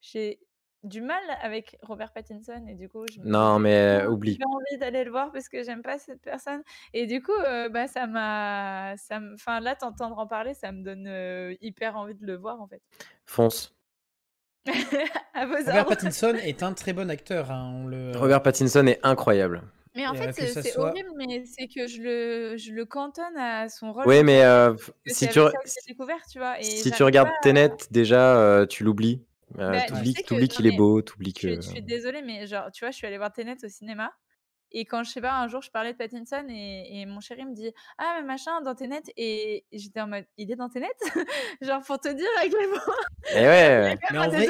J'ai 0.00 0.40
du 0.84 1.00
mal 1.00 1.22
avec 1.42 1.78
Robert 1.82 2.12
Pattinson 2.12 2.66
et 2.68 2.74
du 2.74 2.88
coup 2.88 3.04
je 3.12 3.20
non 3.20 3.58
mais 3.60 4.04
oublie 4.06 4.36
j'ai 4.38 4.44
envie 4.44 4.78
d'aller 4.80 5.04
le 5.04 5.10
voir 5.10 5.30
parce 5.30 5.48
que 5.48 5.62
j'aime 5.62 5.82
pas 5.82 5.98
cette 5.98 6.20
personne 6.20 6.62
et 6.92 7.06
du 7.06 7.22
coup 7.22 7.30
euh, 7.32 7.68
bah 7.68 7.86
ça 7.86 8.06
m'a 8.06 8.96
ça 8.96 9.20
enfin 9.34 9.60
là 9.60 9.76
t'entendre 9.76 10.18
en 10.18 10.26
parler 10.26 10.54
ça 10.54 10.72
me 10.72 10.82
donne 10.82 11.06
euh, 11.06 11.54
hyper 11.60 11.96
envie 11.96 12.14
de 12.14 12.26
le 12.26 12.36
voir 12.36 12.60
en 12.60 12.66
fait 12.66 12.82
fonce 13.26 13.74
Robert 15.34 15.86
Pattinson 15.86 16.34
est 16.34 16.62
un 16.62 16.72
très 16.72 16.92
bon 16.92 17.10
acteur 17.10 17.50
hein, 17.52 17.72
on 17.74 17.86
le... 17.86 18.12
Robert 18.16 18.42
Pattinson 18.42 18.86
est 18.86 18.98
incroyable 19.02 19.62
mais 19.94 20.06
en 20.06 20.14
fait, 20.14 20.32
c'est 20.32 20.78
horrible, 20.78 21.10
mais 21.18 21.44
c'est 21.44 21.66
que 21.66 21.86
je 21.86 22.00
le, 22.00 22.56
je 22.56 22.72
le 22.72 22.86
cantonne 22.86 23.36
à 23.36 23.68
son 23.68 23.92
rôle. 23.92 24.04
Oui, 24.06 24.24
mais 24.24 24.42
si, 25.04 25.28
tu... 25.28 25.38
découvert, 25.86 26.16
tu 26.30 26.38
vois, 26.38 26.54
si 26.62 26.90
tu 26.90 27.02
regardes 27.02 27.28
Tenet, 27.42 27.76
déjà, 27.90 28.64
tu 28.70 28.84
l'oublies. 28.84 29.20
Euh, 29.58 29.70
bah, 29.70 29.82
t'oublies 29.86 30.48
qu'il 30.48 30.66
est 30.66 30.76
beau, 30.76 31.02
t'oublies 31.02 31.32
que. 31.32 31.56
Je, 31.56 31.60
suis 31.60 31.82
désolée, 31.82 32.22
mais 32.22 32.46
genre, 32.46 32.70
tu 32.72 32.84
vois, 32.84 32.90
je 32.90 32.96
suis 32.96 33.06
allée 33.06 33.18
voir 33.18 33.32
Tenet 33.32 33.56
au 33.64 33.68
cinéma. 33.68 34.12
Et 34.74 34.84
quand 34.84 35.02
je 35.04 35.10
sais 35.10 35.20
pas, 35.20 35.34
un 35.34 35.48
jour, 35.48 35.60
je 35.62 35.70
parlais 35.70 35.92
de 35.92 35.98
Pattinson 35.98 36.46
et, 36.48 37.04
mon 37.06 37.20
chéri 37.20 37.44
me 37.44 37.54
dit 37.54 37.70
Ah, 37.98 38.18
mais 38.20 38.26
machin, 38.26 38.60
dans 38.62 38.74
Tenet. 38.74 39.02
Et 39.16 39.64
j'étais 39.72 40.00
en 40.00 40.08
mode 40.08 40.24
Il 40.38 40.50
est 40.50 40.56
dans 40.56 40.68
Tenet? 40.68 40.88
Genre, 41.60 41.82
pour 41.82 42.00
te 42.00 42.08
dire 42.08 42.26
à 42.38 42.42
quel 42.42 42.68
point. 42.70 42.94
Et 43.34 43.42
eh 43.42 43.46
ouais. 43.46 43.98
mais 44.10 44.18
en 44.18 44.28
vrai, 44.28 44.48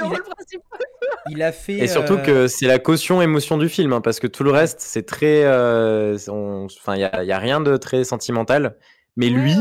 il 1.28 1.42
a... 1.42 1.52
fait. 1.52 1.78
Et 1.78 1.88
surtout 1.88 2.14
euh, 2.14 2.24
que 2.24 2.46
c'est 2.46 2.66
la 2.66 2.78
caution 2.78 3.20
émotion 3.20 3.58
du 3.58 3.68
film, 3.68 3.92
hein, 3.92 4.00
parce 4.00 4.20
que 4.20 4.26
tout 4.26 4.44
le 4.44 4.50
reste, 4.50 4.80
c'est 4.80 5.06
très. 5.06 5.44
Euh, 5.44 6.16
enfin, 6.28 6.94
il 6.94 7.10
n'y 7.24 7.32
a, 7.32 7.38
rien 7.38 7.60
de 7.60 7.76
très 7.76 8.04
sentimental. 8.04 8.76
Mais 9.16 9.28
lui, 9.28 9.56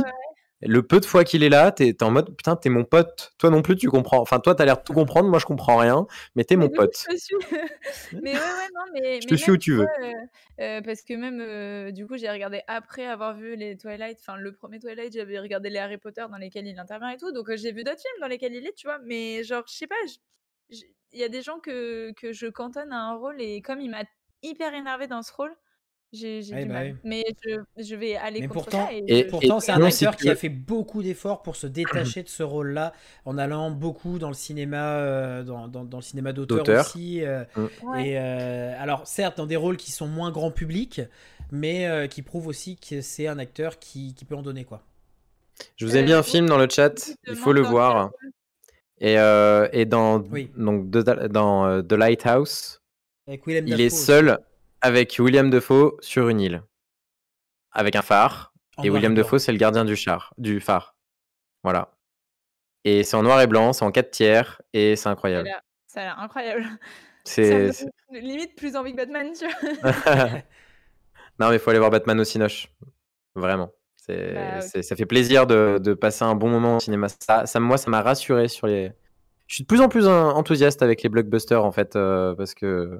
le 0.62 0.84
peu 0.84 1.00
de 1.00 1.06
fois 1.06 1.24
qu'il 1.24 1.44
est 1.44 1.50
là, 1.50 1.72
t'es 1.72 1.90
es 1.90 2.04
en 2.04 2.12
mode 2.12 2.36
putain, 2.36 2.56
t'es 2.56 2.70
mon 2.70 2.84
pote. 2.84 3.34
Toi 3.38 3.50
non 3.50 3.62
plus, 3.62 3.76
tu 3.76 3.90
comprends. 3.90 4.20
Enfin, 4.20 4.40
toi, 4.40 4.54
t'as 4.54 4.66
l'air 4.66 4.78
de 4.78 4.84
tout 4.84 4.94
comprendre. 4.94 5.30
Moi, 5.30 5.40
je 5.40 5.46
comprends 5.46 5.78
rien, 5.78 6.06
mais 6.36 6.44
t'es 6.44 6.56
mon 6.56 6.70
pote. 6.70 7.06
mais 8.14 8.34
ouais, 8.34 8.40
ouais, 8.40 8.68
non, 8.76 8.84
mais. 8.94 9.22
je 9.22 9.28
te 9.28 9.36
suis 9.36 9.52
où 9.52 9.58
tu 9.58 9.74
veux. 9.74 9.88
Euh, 10.02 10.14
euh, 10.60 10.82
parce 10.82 11.02
que 11.02 11.14
même, 11.14 11.42
euh, 11.42 11.92
du 11.92 12.06
coup, 12.06 12.18
j'ai 12.18 12.30
regardé 12.30 12.62
après 12.68 13.06
avoir 13.06 13.36
vu 13.36 13.56
les 13.56 13.76
Twilight. 13.78 14.20
Enfin, 14.20 14.38
le 14.38 14.52
premier 14.52 14.80
Twilight, 14.80 15.14
j'avais 15.14 15.40
regardé 15.40 15.70
les 15.70 15.80
Harry 15.80 15.98
Potter 15.98 16.26
dans 16.30 16.38
lesquels 16.38 16.68
il 16.68 16.78
intervient 16.80 17.10
et 17.10 17.18
tout. 17.18 17.32
Donc, 17.32 17.54
j'ai 17.56 17.72
vu 17.72 17.84
d'autres 17.84 18.02
films 18.02 18.22
dans 18.22 18.28
lesquels 18.28 18.54
il 18.54 18.66
est, 18.66 18.76
tu 18.76 18.88
vois. 18.88 19.00
Mais 19.04 19.44
genre, 19.44 19.64
je 19.68 19.74
sais 19.74 19.88
pas, 19.88 19.96
il 20.70 21.20
y 21.20 21.24
a 21.24 21.30
des 21.30 21.42
gens 21.42 21.60
que, 21.60 22.12
que 22.14 22.34
je 22.34 22.48
cantonne 22.48 22.92
à 22.92 23.00
un 23.00 23.16
rôle 23.16 23.42
et 23.42 23.62
comme 23.62 23.82
il 23.82 23.90
m'a 23.90 24.04
hyper 24.44 24.74
énervé 24.74 25.08
dans 25.08 25.22
ce 25.22 25.34
rôle, 25.34 25.56
j'ai 26.14 26.42
du 26.42 26.52
bah 26.52 26.66
mal. 26.66 26.96
Mais 27.04 27.24
je, 27.78 27.96
vais 27.96 28.16
aller 28.16 28.42
mais 28.42 28.48
contre 28.48 28.66
pourtant, 28.66 28.88
ça. 28.88 28.94
Et, 29.08 29.24
pourtant, 29.24 29.60
c'est 29.60 29.72
un 29.72 29.82
acteur 29.82 30.18
qui 30.18 30.30
a 30.30 30.36
fait 30.36 30.50
beaucoup 30.50 31.02
d'efforts 31.02 31.42
pour 31.42 31.56
se 31.56 31.68
détacher 31.68 32.24
de 32.24 32.28
ce 32.28 32.44
rôle-là, 32.44 32.94
en 33.26 33.38
allant 33.38 33.72
beaucoup 33.72 34.20
dans 34.20 34.28
le 34.28 34.34
cinéma, 34.34 34.98
euh, 34.98 35.44
dans, 35.44 35.68
dans, 35.68 35.98
le 35.98 36.04
cinéma 36.04 36.34
d'auteur 36.34 36.68
aussi. 36.68 37.24
Euh, 37.24 37.44
mmh. 37.56 37.96
Et 38.00 38.18
euh, 38.18 38.74
alors, 38.78 39.08
certes, 39.08 39.38
dans 39.38 39.46
des 39.46 39.56
rôles 39.56 39.78
qui 39.78 39.92
sont 39.92 40.08
moins 40.08 40.32
grand 40.32 40.52
public, 40.52 41.02
mais 41.52 42.08
qui 42.10 42.22
prouvent 42.22 42.48
aussi 42.48 42.78
que 42.78 43.02
c'est 43.02 43.28
un 43.28 43.40
acteur 43.40 43.80
qui, 43.80 44.14
qui, 44.14 44.26
peut 44.26 44.36
en 44.36 44.42
donner 44.42 44.66
quoi. 44.66 44.84
Je 45.76 45.86
vous 45.86 45.96
ai 45.96 46.04
mis 46.04 46.14
un 46.14 46.24
film 46.24 46.48
dans 46.48 46.58
le 46.58 46.68
chat, 46.70 47.12
il 47.28 47.36
faut 47.36 47.54
le 47.54 47.62
voir. 47.62 48.12
Et, 49.00 49.14
et 49.14 49.86
dans, 49.86 50.20
donc, 50.20 50.90
dans 50.90 51.84
The 51.84 51.94
Lighthouse, 51.94 52.82
il 53.28 53.82
est 53.82 53.90
seul 53.90 54.38
avec 54.82 55.16
William 55.20 55.50
Defoe 55.50 55.98
sur 56.02 56.30
une 56.30 56.40
île. 56.42 56.64
Avec 57.72 57.96
un 57.96 58.02
phare. 58.02 58.54
En 58.78 58.84
Et 58.84 58.90
William. 58.90 59.14
Defoe, 59.14 59.38
c'est 59.40 59.52
le 59.52 59.58
gardien 59.58 59.86
du 59.86 59.96
char, 59.96 60.34
du 60.38 60.60
phare. 60.60 60.96
Voilà. 61.64 61.92
Et 62.84 63.04
c'est 63.04 63.16
en 63.16 63.24
noir 63.24 63.40
et 63.42 63.48
blanc, 63.48 63.74
c'est 63.74 63.86
en 63.86 63.92
4 63.92 64.10
tiers, 64.12 64.62
et 64.74 64.96
c'est 64.96 65.10
incroyable. 65.10 65.50
ça 65.88 66.02
a 66.02 66.04
l'air 66.06 66.20
incroyable. 66.20 66.66
C'est. 67.24 67.70
limite 68.12 68.56
plus 68.56 68.76
envie 68.76 68.94
que 68.94 68.98
Batman, 68.98 69.32
tu 69.38 69.46
vois? 69.46 69.92
non, 71.40 71.50
mais 71.50 71.56
il 71.58 71.60
faut 71.60 71.70
aller 71.70 71.78
voir 71.78 71.92
Batman 71.92 72.20
au 72.20 72.24
Cinoche. 72.24 72.68
Vraiment. 73.36 73.72
Bah, 74.08 74.60
ça 74.62 74.96
fait 74.96 75.06
plaisir 75.06 75.46
de, 75.46 75.78
de 75.80 75.94
passer 75.94 76.24
un 76.26 76.34
bon 76.34 76.50
moment 76.50 76.78
au 76.78 76.80
cinéma. 76.80 77.08
Ça, 77.10 77.46
ça, 77.46 77.60
moi, 77.60 77.78
ça 77.78 77.92
m'a 77.92 78.02
rassuré 78.02 78.48
sur 78.48 78.66
les. 78.66 78.92
Je 79.46 79.54
suis 79.56 79.64
de 79.64 79.68
plus 79.68 79.82
en 79.82 79.88
plus 79.88 80.08
en- 80.08 80.36
enthousiaste 80.36 80.82
avec 80.82 81.04
les 81.04 81.10
blockbusters, 81.10 81.64
en 81.64 81.72
fait, 81.72 81.96
euh, 81.96 82.34
parce 82.34 82.56
que. 82.56 83.00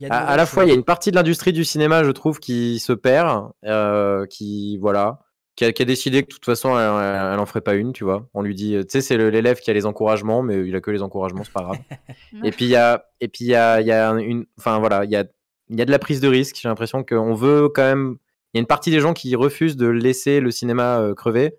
Il 0.00 0.04
y 0.04 0.06
a 0.06 0.08
de 0.10 0.14
À, 0.30 0.36
la 0.36 0.46
fois, 0.46 0.64
il 0.64 0.68
y 0.68 0.70
a 0.70 0.74
une 0.74 0.84
partie 0.84 1.10
de 1.10 1.16
l'industrie 1.16 1.52
du 1.52 1.64
cinéma, 1.64 2.04
je 2.04 2.10
trouve, 2.10 2.38
qui 2.40 2.78
se 2.78 2.92
perd, 2.92 3.50
euh, 3.64 4.26
qui 4.26 4.78
voilà, 4.78 5.18
qui 5.56 5.64
a, 5.64 5.72
qui 5.72 5.82
a 5.82 5.84
décidé 5.84 6.22
que 6.22 6.28
de 6.28 6.34
toute 6.34 6.44
façon, 6.44 6.78
elle, 6.78 6.84
elle- 6.84 7.32
elle 7.34 7.38
en 7.40 7.46
ferait 7.46 7.60
pas 7.62 7.74
une, 7.74 7.92
tu 7.92 8.04
vois. 8.04 8.28
On 8.34 8.42
lui 8.42 8.54
dit, 8.54 8.76
euh, 8.76 8.82
tu 8.82 8.90
sais, 8.90 9.00
c'est 9.00 9.16
l'élève 9.16 9.58
qui 9.58 9.70
a 9.70 9.74
les 9.74 9.86
encouragements, 9.86 10.42
mais 10.42 10.66
il 10.66 10.74
a 10.76 10.80
que 10.80 10.90
les 10.92 11.02
encouragements, 11.02 11.42
c'est 11.42 11.52
pas 11.52 11.62
grave. 11.62 11.78
et 12.44 12.50
puis 12.52 12.66
il 12.66 12.70
y 12.70 12.76
a, 12.76 13.04
et 13.20 13.26
puis 13.28 13.44
il 13.46 13.48
y 13.48 13.54
a, 13.56 13.80
il 13.80 13.86
y 13.88 13.92
a 13.92 14.10
une, 14.12 14.46
enfin 14.58 14.78
voilà, 14.78 15.04
il 15.04 15.10
y 15.10 15.16
a, 15.16 15.24
il 15.70 15.78
y 15.78 15.82
a 15.82 15.84
de 15.84 15.90
la 15.90 15.98
prise 15.98 16.20
de 16.20 16.28
risque. 16.28 16.56
J'ai 16.62 16.68
l'impression 16.68 17.02
qu'on 17.02 17.34
veut 17.34 17.68
quand 17.68 17.82
même. 17.82 18.16
Il 18.54 18.58
y 18.58 18.58
a 18.58 18.60
une 18.60 18.66
partie 18.66 18.90
des 18.90 19.00
gens 19.00 19.12
qui 19.14 19.34
refusent 19.36 19.76
de 19.76 19.88
laisser 19.88 20.40
le 20.40 20.50
cinéma 20.50 21.00
euh, 21.00 21.14
crever, 21.14 21.56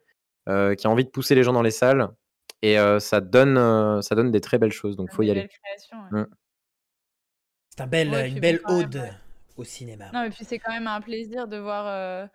euh, 0.48 0.74
qui 0.76 0.88
a 0.88 0.90
envie 0.90 1.03
de 1.06 1.10
pousser 1.10 1.36
les 1.36 1.44
gens 1.44 1.53
dans 1.53 1.61
les 1.61 1.70
salles, 1.72 2.07
et 2.64 2.80
euh, 2.80 2.99
ça 2.99 3.22
donne, 3.22 3.57
euh, 3.57 4.02
ça 4.02 4.16
donne 4.16 4.32
des 4.32 4.41
très 4.41 4.57
belles 4.57 4.72
choses. 4.72 4.95
Donc 4.95 5.11
faut 5.11 5.22
y 5.24 5.30
aller. 5.30 5.41
belles 5.41 5.49
créations, 5.64 5.98
ouais. 6.11 6.22
Mm. 6.22 6.28
C'est 7.80 7.84
un 7.84 7.88
bel, 7.88 8.14
Ouais, 8.14 8.27
une 8.27 8.39
belle 8.41 8.60
même, 8.68 8.68
ode 8.68 8.97
ouais. 8.97 9.14
au 9.56 9.64
cinéma. 9.64 10.14
Non, 10.14 10.23
mais 10.23 10.30
puis 10.31 10.45
c'est 10.45 10.60
quand 10.60 10.72
même 10.72 10.88
un 10.88 11.01
plaisir 11.01 11.47
de 11.47 11.57
voir. 11.57 11.88
euh, 11.88 12.27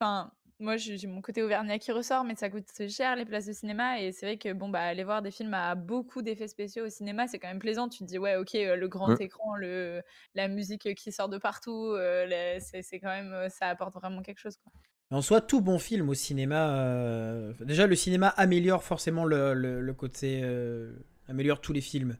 Enfin, 0.00 0.32
moi 0.60 0.76
j'ai 0.76 1.06
mon 1.08 1.22
côté 1.22 1.42
auvergnat 1.42 1.78
qui 1.78 1.92
ressort, 1.92 2.24
mais 2.24 2.34
ça 2.36 2.50
coûte 2.50 2.66
cher 2.88 3.16
les 3.16 3.24
places 3.24 3.46
de 3.46 3.52
cinéma. 3.52 4.00
Et 4.00 4.12
c'est 4.12 4.26
vrai 4.26 4.38
que 4.38 4.52
bon, 4.52 4.68
bah, 4.68 4.80
aller 4.82 5.04
voir 5.04 5.22
des 5.22 5.30
films 5.30 5.54
à 5.54 5.74
beaucoup 5.74 6.22
d'effets 6.22 6.48
spéciaux 6.48 6.86
au 6.86 6.90
cinéma, 6.90 7.28
c'est 7.28 7.38
quand 7.38 7.48
même 7.48 7.58
plaisant. 7.58 7.88
Tu 7.88 8.00
te 8.00 8.04
dis, 8.04 8.18
ouais, 8.18 8.36
ok, 8.36 8.54
euh, 8.56 8.76
le 8.76 8.88
grand 8.88 9.20
écran, 9.20 9.56
le, 9.56 10.02
la 10.34 10.48
musique 10.48 10.94
qui 10.94 11.12
sort 11.12 11.28
de 11.28 11.38
partout, 11.38 11.92
euh, 11.94 12.26
les- 12.26 12.60
c'est 12.60 12.82
c'est 12.82 13.00
quand 13.00 13.08
même. 13.08 13.32
euh, 13.32 13.48
Ça 13.50 13.68
apporte 13.68 13.94
vraiment 13.94 14.22
quelque 14.22 14.38
chose. 14.40 14.56
Quoi. 14.58 14.72
En 15.10 15.22
soi, 15.22 15.40
tout 15.40 15.60
bon 15.62 15.78
film 15.78 16.08
au 16.10 16.14
cinéma. 16.14 16.70
euh, 16.80 17.52
Déjà, 17.60 17.86
le 17.86 17.96
cinéma 17.96 18.28
améliore 18.28 18.84
forcément 18.84 19.24
le, 19.24 19.54
le- 19.54 19.80
le 19.80 19.94
côté. 19.94 20.40
euh, 20.42 20.92
améliore 21.28 21.60
tous 21.60 21.72
les 21.72 21.80
films. 21.80 22.16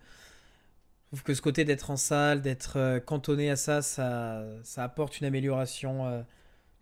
Je 1.10 1.16
trouve 1.16 1.22
que 1.22 1.34
ce 1.34 1.40
côté 1.40 1.64
d'être 1.64 1.90
en 1.90 1.96
salle, 1.96 2.42
d'être 2.42 2.76
euh, 2.76 3.00
cantonné 3.00 3.50
à 3.50 3.56
ça, 3.56 3.80
ça, 3.80 4.44
apporte 4.76 5.20
une 5.20 5.26
amélioration. 5.26 6.06
euh. 6.06 6.22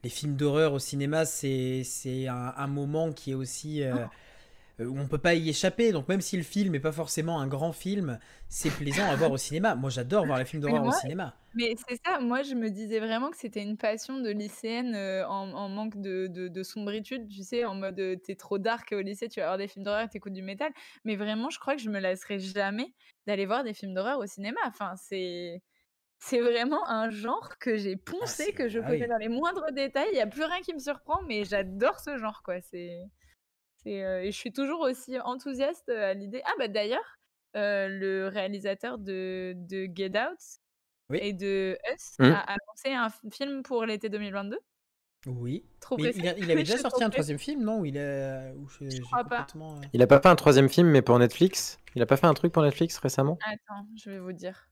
Les 0.02 0.10
films 0.10 0.36
d'horreur 0.36 0.72
au 0.72 0.78
cinéma, 0.78 1.24
c'est 1.24 1.82
un, 2.28 2.66
moment 2.66 3.12
qui 3.12 3.32
est 3.32 3.34
aussi. 3.34 3.82
euh, 3.82 3.94
euh, 3.94 4.04
où 4.80 4.98
on 4.98 5.08
peut 5.08 5.18
pas 5.18 5.34
y 5.34 5.48
échapper. 5.48 5.92
Donc, 5.92 6.08
même 6.08 6.20
si 6.20 6.36
le 6.36 6.42
film 6.42 6.72
n'est 6.72 6.80
pas 6.80 6.92
forcément 6.92 7.40
un 7.40 7.46
grand 7.48 7.72
film, 7.72 8.18
c'est 8.48 8.70
plaisant 8.74 9.08
à 9.10 9.16
voir 9.16 9.30
au 9.32 9.36
cinéma. 9.38 9.74
Moi, 9.74 9.90
j'adore 9.90 10.26
voir 10.26 10.38
les 10.38 10.44
films 10.44 10.62
d'horreur 10.62 10.84
au 10.84 10.92
cinéma. 10.92 11.38
Mais 11.54 11.74
c'est 11.88 11.96
ça, 12.04 12.20
moi 12.20 12.42
je 12.42 12.54
me 12.54 12.68
disais 12.68 13.00
vraiment 13.00 13.30
que 13.30 13.36
c'était 13.38 13.62
une 13.62 13.78
passion 13.78 14.20
de 14.20 14.28
lycéenne 14.28 14.94
euh, 14.94 15.26
en, 15.26 15.52
en 15.54 15.68
manque 15.70 15.98
de, 15.98 16.26
de, 16.26 16.48
de 16.48 16.62
sombritude, 16.62 17.28
tu 17.28 17.42
sais, 17.42 17.64
en 17.64 17.74
mode 17.74 17.98
euh, 17.98 18.16
t'es 18.16 18.34
trop 18.34 18.58
dark 18.58 18.92
au 18.92 19.00
lycée, 19.00 19.28
tu 19.30 19.40
vas 19.40 19.46
voir 19.46 19.58
des 19.58 19.66
films 19.66 19.84
d'horreur, 19.84 20.06
t'écoutes 20.10 20.34
du 20.34 20.42
métal. 20.42 20.70
Mais 21.04 21.16
vraiment, 21.16 21.48
je 21.48 21.58
crois 21.58 21.74
que 21.74 21.80
je 21.80 21.88
me 21.88 21.98
lasserai 21.98 22.38
jamais 22.40 22.92
d'aller 23.26 23.46
voir 23.46 23.64
des 23.64 23.72
films 23.72 23.94
d'horreur 23.94 24.18
au 24.18 24.26
cinéma. 24.26 24.60
Enfin, 24.66 24.94
c'est. 24.96 25.62
C'est 26.18 26.40
vraiment 26.40 26.88
un 26.88 27.10
genre 27.10 27.58
que 27.58 27.76
j'ai 27.76 27.96
Ah, 28.20 28.36
poncé, 28.36 28.52
que 28.54 28.68
je 28.68 28.80
ah 28.80 28.82
connais 28.82 29.06
oui. 29.06 29.08
dans 29.08 29.18
les 29.18 29.28
moindres 29.28 29.70
détails. 29.72 30.08
Il 30.12 30.14
n'y 30.14 30.20
a 30.22 30.26
plus 30.26 30.44
rien 30.44 30.60
qui 30.62 30.72
me 30.74 30.78
surprend, 30.78 31.20
mais 31.28 31.44
j'adore 31.44 32.00
ce 32.00 32.16
genre, 32.18 32.42
quoi. 32.42 32.60
C'est, 32.62 33.02
euh, 33.86 34.20
et 34.22 34.32
je 34.32 34.36
suis 34.36 34.52
toujours 34.52 34.80
aussi 34.80 35.18
enthousiaste 35.20 35.88
à 35.88 36.14
l'idée. 36.14 36.42
Ah, 36.44 36.52
bah 36.58 36.68
d'ailleurs, 36.68 37.18
euh, 37.56 37.88
le 37.88 38.28
réalisateur 38.28 38.98
de, 38.98 39.54
de 39.56 39.88
Get 39.94 40.12
Out 40.18 40.38
Oui. 41.10 41.18
et 41.22 41.32
de 41.32 41.78
Us 41.92 42.16
Hmm. 42.18 42.24
a 42.32 42.52
annoncé 42.54 42.92
un 42.92 43.08
film 43.32 43.62
pour 43.62 43.84
l'été 43.86 44.08
2022. 44.08 44.58
Oui. 45.26 45.64
Trop 45.80 45.98
Mais 45.98 46.12
il, 46.16 46.28
a- 46.28 46.38
il 46.38 46.44
avait 46.50 46.60
Je 46.60 46.64
déjà 46.64 46.78
sorti 46.78 47.02
un 47.04 47.10
troisième 47.10 47.38
film, 47.38 47.62
non 47.64 47.80
Où 47.80 47.84
il 47.84 47.96
est. 47.96 48.52
Où 48.56 48.68
j'ai- 48.68 48.90
j'ai 48.90 49.00
crois 49.02 49.24
pas. 49.24 49.46
complètement, 49.46 49.76
euh, 49.76 49.80
Il 49.92 50.02
a 50.02 50.06
pas 50.06 50.20
fait 50.20 50.28
un 50.28 50.36
troisième 50.36 50.68
film, 50.68 50.88
mais 50.88 51.02
pour 51.02 51.18
Netflix? 51.18 51.78
Il 51.94 52.02
a 52.02 52.06
pas 52.06 52.16
fait 52.16 52.26
un 52.26 52.34
truc 52.34 52.52
pour 52.52 52.62
Netflix 52.62 52.98
récemment? 52.98 53.38
Attends, 53.40 53.86
je 53.96 54.10
vais 54.10 54.18
vous 54.18 54.32
dire. 54.32 54.68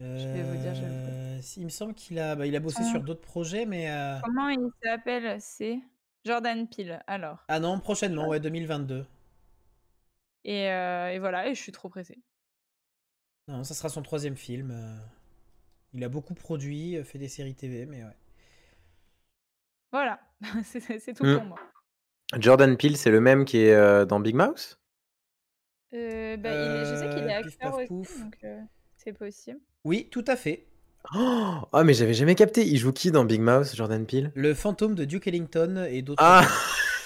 Je 0.00 0.28
vais 0.28 0.42
vous 0.44 0.56
dire, 0.56 0.74
je 0.74 0.84
vais 0.84 0.90
vous 0.90 1.00
dire. 1.36 1.42
Si, 1.42 1.60
il 1.60 1.64
me 1.64 1.68
semble 1.70 1.94
qu'il 1.94 2.18
a, 2.18 2.36
bah, 2.36 2.46
il 2.46 2.54
a 2.56 2.60
bossé 2.60 2.84
sur 2.84 3.02
d'autres 3.02 3.20
projets, 3.20 3.66
mais. 3.66 3.90
euh, 3.90 4.18
Comment 4.22 4.48
il 4.48 4.70
s'appelle? 4.82 5.40
C'est 5.40 5.78
Jordan 6.24 6.66
Peele. 6.68 7.02
Alors. 7.06 7.38
Ah 7.48 7.60
non, 7.60 7.78
prochainement, 7.80 8.28
ouais, 8.28 8.40
2022. 8.40 9.06
Et, 10.44 10.68
euh, 10.70 11.10
et 11.10 11.18
voilà, 11.18 11.48
et 11.48 11.54
je 11.54 11.60
suis 11.60 11.72
trop 11.72 11.88
pressée. 11.88 12.18
Non, 13.48 13.64
ça 13.64 13.74
sera 13.74 13.88
son 13.88 14.02
troisième 14.02 14.36
film. 14.36 14.70
euh. 14.70 14.96
Il 15.92 16.02
a 16.04 16.08
beaucoup 16.08 16.34
produit, 16.34 16.96
euh, 16.96 17.04
fait 17.04 17.18
des 17.18 17.28
séries 17.28 17.54
TV, 17.54 17.86
mais 17.86 18.02
ouais. 18.04 18.16
Voilà, 19.92 20.20
c'est 20.64 21.14
tout 21.14 21.24
Hmm. 21.24 21.36
pour 21.36 21.44
moi. 21.44 21.60
Jordan 22.38 22.76
Peele, 22.76 22.96
c'est 22.96 23.10
le 23.10 23.20
même 23.20 23.44
qui 23.44 23.58
est 23.58 23.72
euh, 23.74 24.04
dans 24.04 24.18
Big 24.20 24.34
Mouse 24.34 24.78
Euh, 25.94 26.36
bah, 26.36 26.50
il 26.54 26.74
est- 26.76 26.84
je 26.84 26.94
sais 26.96 27.08
qu'il 27.08 27.28
est 27.28 27.32
Euh, 27.32 27.42
pif, 27.42 27.54
acteur 27.54 27.70
paf, 27.72 27.80
aussi, 27.80 27.86
pouf. 27.88 28.18
donc 28.18 28.36
euh, 28.44 28.60
c'est 28.96 29.12
possible. 29.12 29.60
Oui, 29.84 30.08
tout 30.10 30.24
à 30.26 30.36
fait. 30.36 30.66
Oh, 31.14 31.54
ah, 31.72 31.84
mais 31.84 31.92
j'avais 31.94 32.14
jamais 32.14 32.34
capté. 32.34 32.66
Il 32.66 32.78
joue 32.78 32.92
qui 32.92 33.10
dans 33.10 33.24
Big 33.24 33.40
Mouse, 33.40 33.74
Jordan 33.74 34.06
Peele? 34.06 34.32
Le 34.34 34.54
fantôme 34.54 34.94
de 34.94 35.04
Duke 35.04 35.26
Ellington 35.26 35.86
et 35.88 36.02
d'autres. 36.02 36.22
Ah 36.24 36.42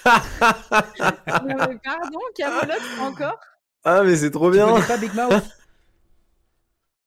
Non, 0.05 1.57
mais 1.69 1.79
pardon, 1.83 2.19
Camelot 2.37 2.75
encore? 3.01 3.39
Ah, 3.85 4.03
mais 4.05 4.17
c'est 4.17 4.31
trop 4.31 4.51
Tu 4.51 4.57
bien 4.57 4.81
pas 4.81 4.97
Big 4.97 5.15
Mouth? 5.15 5.43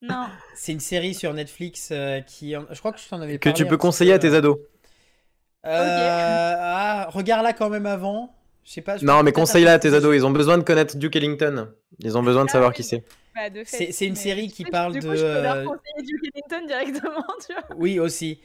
Non. 0.02 0.26
C'est 0.56 0.72
une 0.72 0.80
série 0.80 1.14
sur 1.14 1.32
Netflix 1.32 1.90
euh, 1.92 2.20
qui. 2.22 2.54
Je 2.70 2.78
crois 2.80 2.92
que 2.92 2.98
je 2.98 3.08
t'en 3.08 3.20
avais 3.20 3.38
Que 3.38 3.44
parlé 3.50 3.56
tu 3.56 3.62
un 3.62 3.68
peux 3.68 3.76
conseiller 3.76 4.12
à 4.12 4.18
tes 4.18 4.30
euh, 4.34 4.38
ados. 4.38 4.58
Euh, 5.64 6.56
ah, 6.58 7.06
regarde-la 7.10 7.52
quand 7.52 7.70
même 7.70 7.86
avant. 7.86 8.34
Je 8.64 8.72
sais 8.72 8.80
pas. 8.80 8.96
je 8.96 9.04
Non, 9.06 9.22
mais 9.22 9.30
conseille-la 9.30 9.74
à 9.74 9.78
tes 9.78 9.94
ados. 9.94 10.14
Ils 10.16 10.26
ont 10.26 10.32
besoin 10.32 10.58
de 10.58 10.64
connaître 10.64 10.96
Duke 10.96 11.14
Ellington. 11.14 11.68
Ils 12.00 12.18
ont 12.18 12.22
besoin 12.24 12.44
de 12.44 12.50
Ah 12.50 12.52
savoir 12.52 12.70
oui. 12.70 12.76
qui 12.76 12.82
c'est. 12.82 13.04
Bah, 13.34 13.42
C'est- 13.64 13.92
c'est 13.92 14.04
une 14.06 14.12
mais 14.12 14.18
série 14.18 14.48
qui 14.50 14.64
parle 14.64 14.92
du 14.92 15.00
coup, 15.00 15.06
de, 15.08 15.16
je 15.16 15.22
peux 15.22 15.42
leur 15.42 15.56
euh, 15.56 15.76
Ellington 15.98 16.66
directement, 16.66 17.24
tu 17.46 17.52
vois. 17.54 17.76
Oui, 17.76 17.98
aussi. 17.98 18.40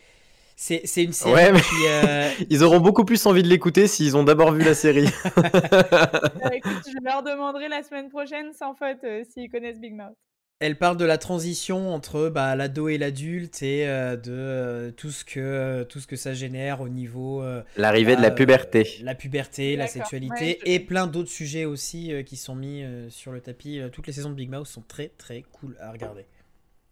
C'est 0.59 0.81
c'est 0.85 1.03
une 1.03 1.14
série 1.14 1.34
Ouais, 1.34 1.51
mais- 1.51 1.61
qui. 1.61 1.88
euh, 1.88 2.30
Ils 2.49 2.64
auront 2.64 2.80
beaucoup 2.80 3.05
plus 3.05 3.23
envie 3.27 3.43
de 3.43 3.47
l'écouter 3.47 3.85
s'ils 3.88 4.18
ont 4.18 4.23
d'abord 4.23 4.51
vu 4.53 4.64
la 4.64 4.73
série. 4.73 5.07
Bah, 5.35 6.55
écoute, 6.55 6.81
je 6.88 7.03
leur 7.03 7.22
demanderai 7.23 7.68
la 7.68 7.84
semaine 7.84 8.09
prochaine, 8.09 8.53
sans 8.53 8.73
faute, 8.73 9.03
euh, 9.03 9.23
s'ils 9.31 9.49
connaissent 9.51 9.80
Big 9.80 9.93
Mouth. 9.93 10.15
Elle 10.59 10.75
parle 10.75 10.97
de 10.97 11.05
la 11.05 11.19
transition 11.19 11.93
entre 11.93 12.29
bah, 12.29 12.55
l'ado 12.55 12.89
et 12.89 12.97
l'adulte 12.97 13.61
et 13.61 13.88
euh, 13.88 14.15
de 14.15 14.31
euh, 14.31 14.91
tout, 14.91 15.11
ce 15.11 15.23
que, 15.23 15.84
tout 15.84 15.99
ce 15.99 16.07
que 16.07 16.15
ça 16.15 16.34
génère 16.34 16.81
au 16.81 16.89
niveau. 16.89 17.43
euh, 17.43 17.61
L'arrivée 17.75 18.15
de 18.15 18.21
la 18.23 18.31
puberté. 18.31 18.79
euh, 18.99 19.03
la 19.03 19.13
puberté, 19.13 19.75
la 19.75 19.85
sexualité 19.85 20.34
ouais, 20.34 20.57
je- 20.65 20.71
et 20.71 20.79
plein 20.79 21.05
d'autres 21.05 21.29
sujets 21.29 21.65
aussi 21.65 22.11
euh, 22.11 22.23
qui 22.23 22.38
sont 22.38 22.55
mis 22.55 22.81
euh, 22.84 23.07
sur 23.11 23.31
le 23.31 23.39
tapis. 23.39 23.79
Euh, 23.79 23.89
Toutes 23.89 24.07
les 24.07 24.13
saisons 24.13 24.31
de 24.31 24.35
Big 24.35 24.49
Mouth 24.49 24.65
sont 24.65 24.81
très 24.81 25.09
très 25.09 25.43
cool 25.43 25.77
à 25.79 25.91
regarder. 25.91 26.25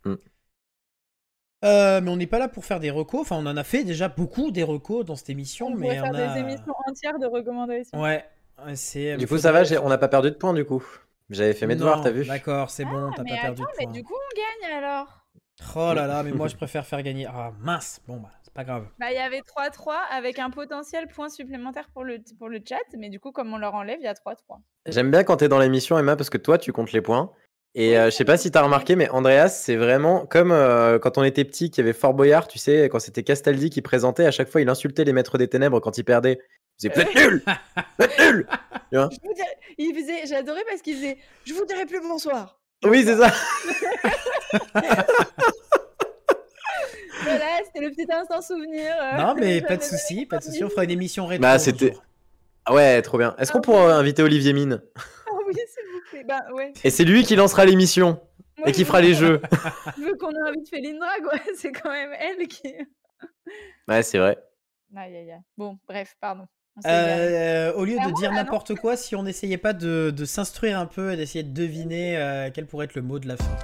Mm. 0.06 0.14
Euh, 1.64 2.02
mais 2.02 2.12
on 2.12 2.18
n'est 2.18 2.28
pas 2.28 2.38
là 2.38 2.48
pour 2.48 2.66
faire 2.66 2.80
des 2.80 2.92
recos. 2.92 3.22
Enfin, 3.22 3.38
on 3.38 3.48
en 3.48 3.58
a 3.58 3.64
fait 3.64 3.84
déjà 3.84 4.08
beaucoup 4.10 4.52
des 4.52 4.62
recos 4.64 5.04
dans 5.06 5.16
cette 5.16 5.32
émission. 5.32 5.68
On 5.68 5.76
mais 5.76 5.82
pourrait 5.82 6.00
on 6.02 6.14
faire 6.14 6.30
a... 6.30 6.34
des 6.36 6.40
émissions 6.42 6.74
entières 6.88 7.18
de 7.18 7.26
recommandations. 7.26 8.00
Ouais. 8.00 8.24
c'est. 8.76 9.18
Du 9.18 9.26
coup, 9.28 9.40
ça 9.40 9.52
va, 9.52 9.64
on 9.82 9.90
n'a 9.90 9.98
pas 9.98 10.08
perdu 10.08 10.30
de 10.30 10.36
points 10.36 10.54
du 10.54 10.66
coup. 10.66 10.86
J'avais 11.30 11.54
fait 11.54 11.68
mes 11.68 11.76
devoirs, 11.76 12.02
t'as 12.02 12.12
vu 12.12 12.26
D'accord, 12.26 12.70
c'est 12.70 12.86
bon, 12.86 13.12
t'as 13.16 13.24
mais 13.24 13.32
pas 13.32 13.42
perdu 13.42 13.62
attends, 13.64 13.72
de 13.72 13.86
mais 13.88 13.94
du 13.94 14.04
coup, 14.04 14.14
on 14.14 14.66
gagne 14.68 14.74
alors. 14.78 15.26
Oh 15.76 15.94
là 15.94 16.06
là, 16.06 16.22
mais 16.24 16.32
moi 16.32 16.48
je 16.50 16.56
préfère 16.56 16.86
faire 16.86 17.02
gagner. 17.02 17.26
Ah 17.28 17.52
mince, 17.60 18.02
bon 18.08 18.18
bah 18.18 18.30
c'est 18.44 18.54
pas 18.54 18.64
grave. 18.64 18.88
Bah, 19.00 19.12
il 19.12 19.16
y 19.16 19.20
avait 19.20 19.42
3-3 19.42 19.94
avec 20.12 20.38
un 20.38 20.50
potentiel 20.50 21.08
point 21.08 21.30
supplémentaire 21.30 21.90
pour 21.94 22.04
le, 22.04 22.20
pour 22.38 22.50
le 22.50 22.60
chat, 22.68 22.78
mais 22.98 23.10
du 23.10 23.20
coup, 23.20 23.32
comme 23.32 23.54
on 23.54 23.58
leur 23.58 23.74
enlève, 23.74 23.98
il 24.00 24.06
y 24.06 24.08
a 24.08 24.14
3-3. 24.14 24.60
J'aime 24.88 25.12
bien 25.12 25.24
quand 25.24 25.38
t'es 25.38 25.48
dans 25.48 25.60
l'émission, 25.60 25.98
Emma, 25.98 26.16
parce 26.16 26.30
que 26.30 26.38
toi, 26.38 26.58
tu 26.58 26.72
comptes 26.72 26.92
les 26.92 27.02
points. 27.02 27.32
Et 27.78 27.98
euh, 27.98 28.06
je 28.06 28.12
sais 28.12 28.24
pas 28.24 28.38
si 28.38 28.52
t'as 28.52 28.62
remarqué, 28.62 28.96
mais 28.96 29.10
Andreas, 29.10 29.50
c'est 29.50 29.76
vraiment 29.76 30.26
comme 30.26 30.54
euh, 30.54 30.98
quand 30.98 31.18
on 31.18 31.24
était 31.24 31.44
petit, 31.44 31.70
qu'il 31.70 31.84
y 31.84 31.86
avait 31.86 31.98
Fort 31.98 32.14
Boyard, 32.14 32.48
tu 32.48 32.58
sais, 32.58 32.88
quand 32.88 33.00
c'était 33.00 33.24
Castaldi 33.24 33.70
qui 33.70 33.82
présentait, 33.82 34.26
à 34.26 34.32
chaque 34.32 34.48
fois, 34.48 34.62
il 34.62 34.70
insultait 34.70 35.04
les 35.04 35.12
maîtres 35.12 35.38
des 35.38 35.50
ténèbres 35.50 35.82
quand 35.82 35.98
ils 35.98 36.06
perdaient. 36.06 36.40
Il 36.40 36.40
disait, 36.40 36.65
êtes 36.84 37.16
nuls 37.16 37.44
Je 38.92 39.18
vous 39.24 39.34
dirais- 39.34 39.58
il 39.78 39.94
faisait, 39.96 40.26
j'adorais 40.26 40.64
parce 40.68 40.82
qu'il 40.82 40.96
faisait, 40.96 41.18
je 41.46 41.54
vous 41.54 41.66
dirai 41.66 41.86
plus 41.86 42.02
bonsoir. 42.02 42.60
Oui, 42.84 43.04
c'est 43.06 43.18
ça. 43.18 43.32
Voilà, 47.24 47.46
c'était 47.66 47.80
le 47.80 47.90
petit 47.92 48.06
instant 48.12 48.42
souvenir. 48.42 48.94
euh, 49.02 49.18
Non 49.18 49.36
mais 49.36 49.62
pas 49.68 49.78
de 49.78 49.82
souci, 49.84 50.26
pas 50.26 50.38
de 50.38 50.44
souci, 50.44 50.64
on 50.64 50.70
fera 50.70 50.84
une 50.84 50.92
émission 50.92 51.26
rétro. 51.26 51.42
Bah, 51.42 51.58
c'était-. 51.60 51.96
Ah 52.66 52.74
ouais, 52.74 53.02
trop 53.02 53.18
bien. 53.18 53.36
Est-ce 53.38 53.52
qu'on 53.52 53.62
pourrait 53.62 53.94
inviter 53.94 54.22
Olivier 54.22 54.54
Mine? 54.54 54.82
Ah 54.96 55.32
oui, 55.48 55.54
s'il 55.54 55.84
vous 55.92 56.02
plaît. 56.12 56.24
Bah 56.28 56.42
ouais. 56.54 56.74
Et 56.84 56.90
c'est 56.90 57.04
lui 57.04 57.24
qui 57.24 57.36
lancera 57.36 57.66
l'émission 57.66 58.20
et 58.66 58.72
qui 58.72 58.86
fera 58.86 59.02
les 59.02 59.14
jeux. 59.14 59.42
Je 59.98 60.04
veux 60.04 60.16
qu'on 60.18 60.34
invite 60.46 60.70
Félindra, 60.70 61.10
quoi. 61.24 61.34
C'est 61.56 61.72
quand 61.72 61.90
même 61.92 62.12
elle 62.20 62.48
qui. 62.48 62.76
Ouais, 63.88 64.04
c'est 64.04 64.18
vrai. 64.18 64.38
Aïe, 64.96 65.16
aïe, 65.16 65.32
aïe. 65.32 65.42
Bon, 65.58 65.78
bref, 65.88 66.16
pardon. 66.20 66.46
Euh, 66.86 67.72
au 67.74 67.86
lieu 67.86 67.94
de 67.94 68.00
ouais, 68.00 68.12
dire 68.14 68.30
ah 68.32 68.36
non. 68.36 68.44
n'importe 68.44 68.76
quoi, 68.76 68.98
si 68.98 69.16
on 69.16 69.24
n'essayait 69.24 69.58
pas 69.58 69.72
de, 69.72 70.12
de 70.12 70.26
s'instruire 70.26 70.78
un 70.78 70.86
peu 70.86 71.14
et 71.14 71.16
d'essayer 71.16 71.44
de 71.44 71.54
deviner 71.54 72.18
euh, 72.18 72.50
quel 72.54 72.66
pourrait 72.66 72.84
être 72.86 72.96
le 72.96 73.02
mot 73.02 73.18
de 73.18 73.30
la 73.30 73.38
fin. 73.38 73.56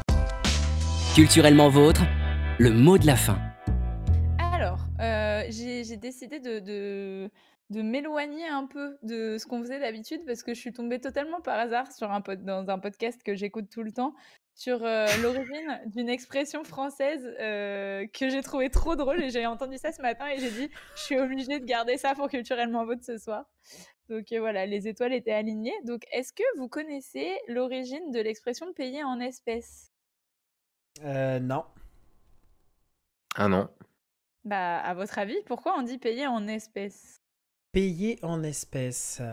Culturellement 1.13 1.67
vôtre, 1.67 2.03
le 2.57 2.71
mot 2.71 2.97
de 2.97 3.05
la 3.05 3.17
fin. 3.17 3.37
Alors, 4.53 4.79
euh, 5.01 5.43
j'ai 5.49 5.83
j'ai 5.83 5.97
décidé 5.97 6.39
de, 6.39 6.59
de, 6.59 7.29
de 7.69 7.81
m'éloigner 7.81 8.47
un 8.47 8.65
peu 8.65 8.95
de 9.03 9.37
ce 9.37 9.45
qu'on 9.45 9.59
faisait 9.61 9.81
d'habitude 9.81 10.21
parce 10.25 10.41
que 10.41 10.53
je 10.53 10.59
suis 10.61 10.71
tombée 10.71 10.99
totalement 10.99 11.41
par 11.41 11.59
hasard 11.59 11.91
sur 11.91 12.09
un 12.11 12.21
pod- 12.21 12.45
dans 12.45 12.69
un 12.69 12.79
podcast 12.79 13.19
que 13.25 13.35
j'écoute 13.35 13.65
tout 13.69 13.83
le 13.83 13.91
temps 13.91 14.13
sur 14.61 14.85
euh, 14.85 15.07
l'origine 15.23 15.81
d'une 15.87 16.07
expression 16.07 16.63
française 16.63 17.27
euh, 17.39 18.05
que 18.13 18.29
j'ai 18.29 18.43
trouvé 18.43 18.69
trop 18.69 18.95
drôle 18.95 19.23
et 19.23 19.31
j'ai 19.31 19.47
entendu 19.47 19.79
ça 19.79 19.91
ce 19.91 20.03
matin 20.03 20.27
et 20.27 20.37
j'ai 20.37 20.51
dit 20.51 20.69
je 20.95 21.01
suis 21.01 21.17
obligée 21.17 21.59
de 21.59 21.65
garder 21.65 21.97
ça 21.97 22.13
pour 22.13 22.29
culturellement 22.29 22.85
vote 22.85 23.01
ce 23.01 23.17
soir. 23.17 23.45
Donc 24.07 24.31
euh, 24.31 24.39
voilà, 24.39 24.67
les 24.67 24.87
étoiles 24.87 25.13
étaient 25.13 25.31
alignées. 25.31 25.73
Donc 25.85 26.03
est-ce 26.11 26.31
que 26.31 26.43
vous 26.57 26.67
connaissez 26.67 27.39
l'origine 27.47 28.11
de 28.11 28.19
l'expression 28.19 28.71
payer 28.73 29.03
en 29.03 29.19
espèces? 29.19 29.91
Euh, 31.03 31.39
non. 31.39 31.65
Ah 33.35 33.47
non. 33.47 33.67
Bah 34.43 34.77
à 34.77 34.93
votre 34.93 35.17
avis, 35.17 35.41
pourquoi 35.47 35.73
on 35.79 35.81
dit 35.81 35.97
payer 35.97 36.27
en 36.27 36.47
espèces? 36.47 37.19
Payer 37.71 38.19
en 38.21 38.43
espèces. 38.43 39.23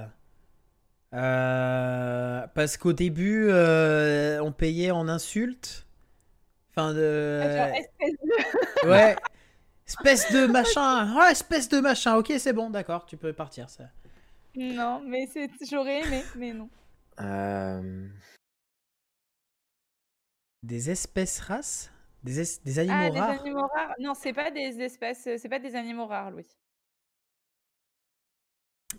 Euh, 1.15 2.47
parce 2.55 2.77
qu'au 2.77 2.93
début, 2.93 3.49
euh, 3.51 4.41
on 4.43 4.53
payait 4.53 4.91
en 4.91 5.09
insultes. 5.09 5.87
Enfin, 6.71 6.93
de... 6.95 7.41
Ah, 7.43 7.57
genre, 7.57 7.77
espèce 7.77 8.13
de- 8.23 8.89
Ouais. 8.91 9.17
Espèce 9.87 10.33
de 10.33 10.47
machin. 10.47 11.17
Ouais, 11.19 11.33
espèce 11.33 11.69
de 11.69 11.81
machin. 11.81 12.17
Ok, 12.17 12.33
c'est 12.39 12.53
bon, 12.53 12.69
d'accord, 12.71 13.07
tu 13.07 13.17
peux 13.17 13.33
partir. 13.33 13.71
Ça. 13.71 13.85
Non, 14.55 15.01
mais 15.07 15.27
c'est 15.33 15.51
j'aurais 15.71 16.03
aimé, 16.03 16.23
mais 16.37 16.53
non. 16.53 16.69
Euh, 17.21 18.07
Des 20.63 20.91
espèces 20.91 21.41
races? 21.41 21.91
Des, 22.23 22.41
es- 22.41 22.61
des 22.65 22.79
animaux 22.81 22.97
Ah, 23.01 23.11
des 23.11 23.19
rares? 23.21 23.41
animaux 23.41 23.67
rares 23.75 23.95
Non, 24.01 24.13
c'est 24.15 24.33
pas 24.33 24.51
des 24.51 24.81
espèces, 24.81 25.23
c'est 25.39 25.49
pas 25.49 25.59
des 25.61 25.75
animaux 25.75 26.07
rares, 26.07 26.31
Louis. 26.33 26.47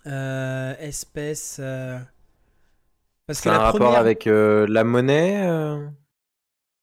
Euh, 0.07 0.75
espèces. 0.79 1.57
euh, 1.59 1.99
Parce 3.27 3.39
que 3.41 3.49
Ça 3.49 3.51
a 3.51 3.55
un 3.55 3.57
la 3.59 3.63
rapport 3.65 3.79
première. 3.81 3.99
avec 3.99 4.27
euh, 4.27 4.65
la 4.67 4.83
monnaie 4.83 5.45
euh, 5.47 5.87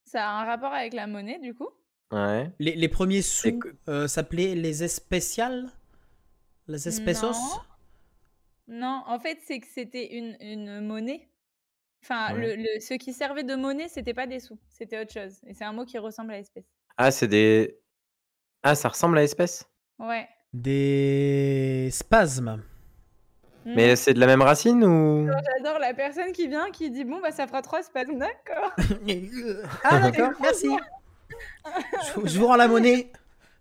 Ça 0.05 0.29
a 0.29 0.33
un 0.43 0.45
rapport 0.45 0.73
avec 0.73 0.93
la 0.93 1.07
monnaie, 1.07 1.39
du 1.41 1.55
coup? 1.55 1.69
Ouais. 2.13 2.51
Les, 2.59 2.77
les 2.77 2.89
premiers 2.89 3.23
sous 3.23 3.59
que- 3.59 3.75
euh, 3.89 4.07
s'appelaient 4.07 4.55
les 4.55 4.85
espéciales? 4.85 5.69
Les 6.69 6.87
espésos 6.89 7.33
Non. 7.33 7.61
Non, 8.69 9.03
en 9.07 9.19
fait, 9.19 9.39
c'est 9.47 9.61
que 9.61 9.67
c'était 9.67 10.15
une, 10.17 10.37
une 10.41 10.81
monnaie. 10.81 11.29
Enfin, 12.03 12.35
Ouais. 12.35 12.57
le, 12.57 12.63
le- 12.63 12.81
ce 12.81 12.95
qui 12.95 13.13
servait 13.13 13.45
de 13.45 13.55
monnaie, 13.55 13.89
c'était 13.89 14.15
pas 14.15 14.27
des 14.27 14.41
sous, 14.41 14.59
c'était 14.69 15.01
autre 15.01 15.13
chose. 15.13 15.41
Et 15.47 15.55
c'est 15.55 15.65
un 15.65 15.73
mot 15.73 15.85
qui 15.85 15.99
ressemble 15.99 16.33
à 16.33 16.39
espèce. 16.39 16.65
Ah, 16.97 17.11
c'est 17.11 17.29
des. 17.29 17.79
Ah, 18.63 18.75
ça 18.75 18.89
ressemble 18.89 19.19
à 19.19 19.23
espèce? 19.25 19.65
Ouais. 19.99 20.29
Des 20.53 21.89
spasmes. 21.93 22.63
Mais 23.67 23.93
Mm. 23.93 23.97
c'est 23.97 24.15
de 24.15 24.21
la 24.21 24.27
même 24.27 24.43
racine 24.43 24.85
ou? 24.85 25.27
J'adore 25.27 25.79
la 25.81 25.93
personne 25.93 26.33
qui 26.33 26.47
vient, 26.49 26.71
qui 26.71 26.91
dit 26.91 27.05
bon, 27.05 27.21
bah 27.21 27.33
ça 27.33 27.47
fera 27.47 27.63
trois 27.63 27.83
spasmes, 27.83 28.19
d'accord. 28.19 28.73
ah, 29.85 29.99
d'accord, 30.11 30.31
merci. 30.41 30.69
Je, 32.07 32.13
vous- 32.21 32.27
je 32.29 32.39
vous 32.39 32.47
rends 32.47 32.57
la 32.57 32.69
monnaie. 32.69 33.11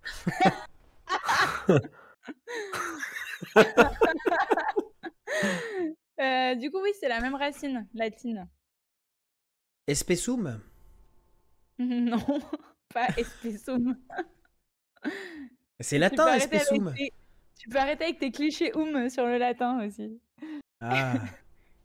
Euh, 6.22 6.56
du 6.56 6.72
coup, 6.72 6.80
oui, 6.82 6.91
c'est 6.99 7.10
la 7.10 7.19
même 7.19 7.36
racine 7.36 7.86
latine. 7.94 8.48
Espessum 9.88 10.61
Non, 11.80 12.26
pas 12.94 13.07
espessum. 13.18 13.98
C'est 15.82 15.98
latin, 15.98 16.34
espessum. 16.36 16.94
Tu 17.57 17.69
peux 17.69 17.77
arrêter 17.77 18.03
avec 18.06 18.19
tes 18.19 18.32
clichés 18.32 18.76
oum 18.76 19.10
sur 19.10 19.26
le 19.26 19.38
latin 19.38 19.86
aussi. 19.86 20.19
Ah. 20.82 21.14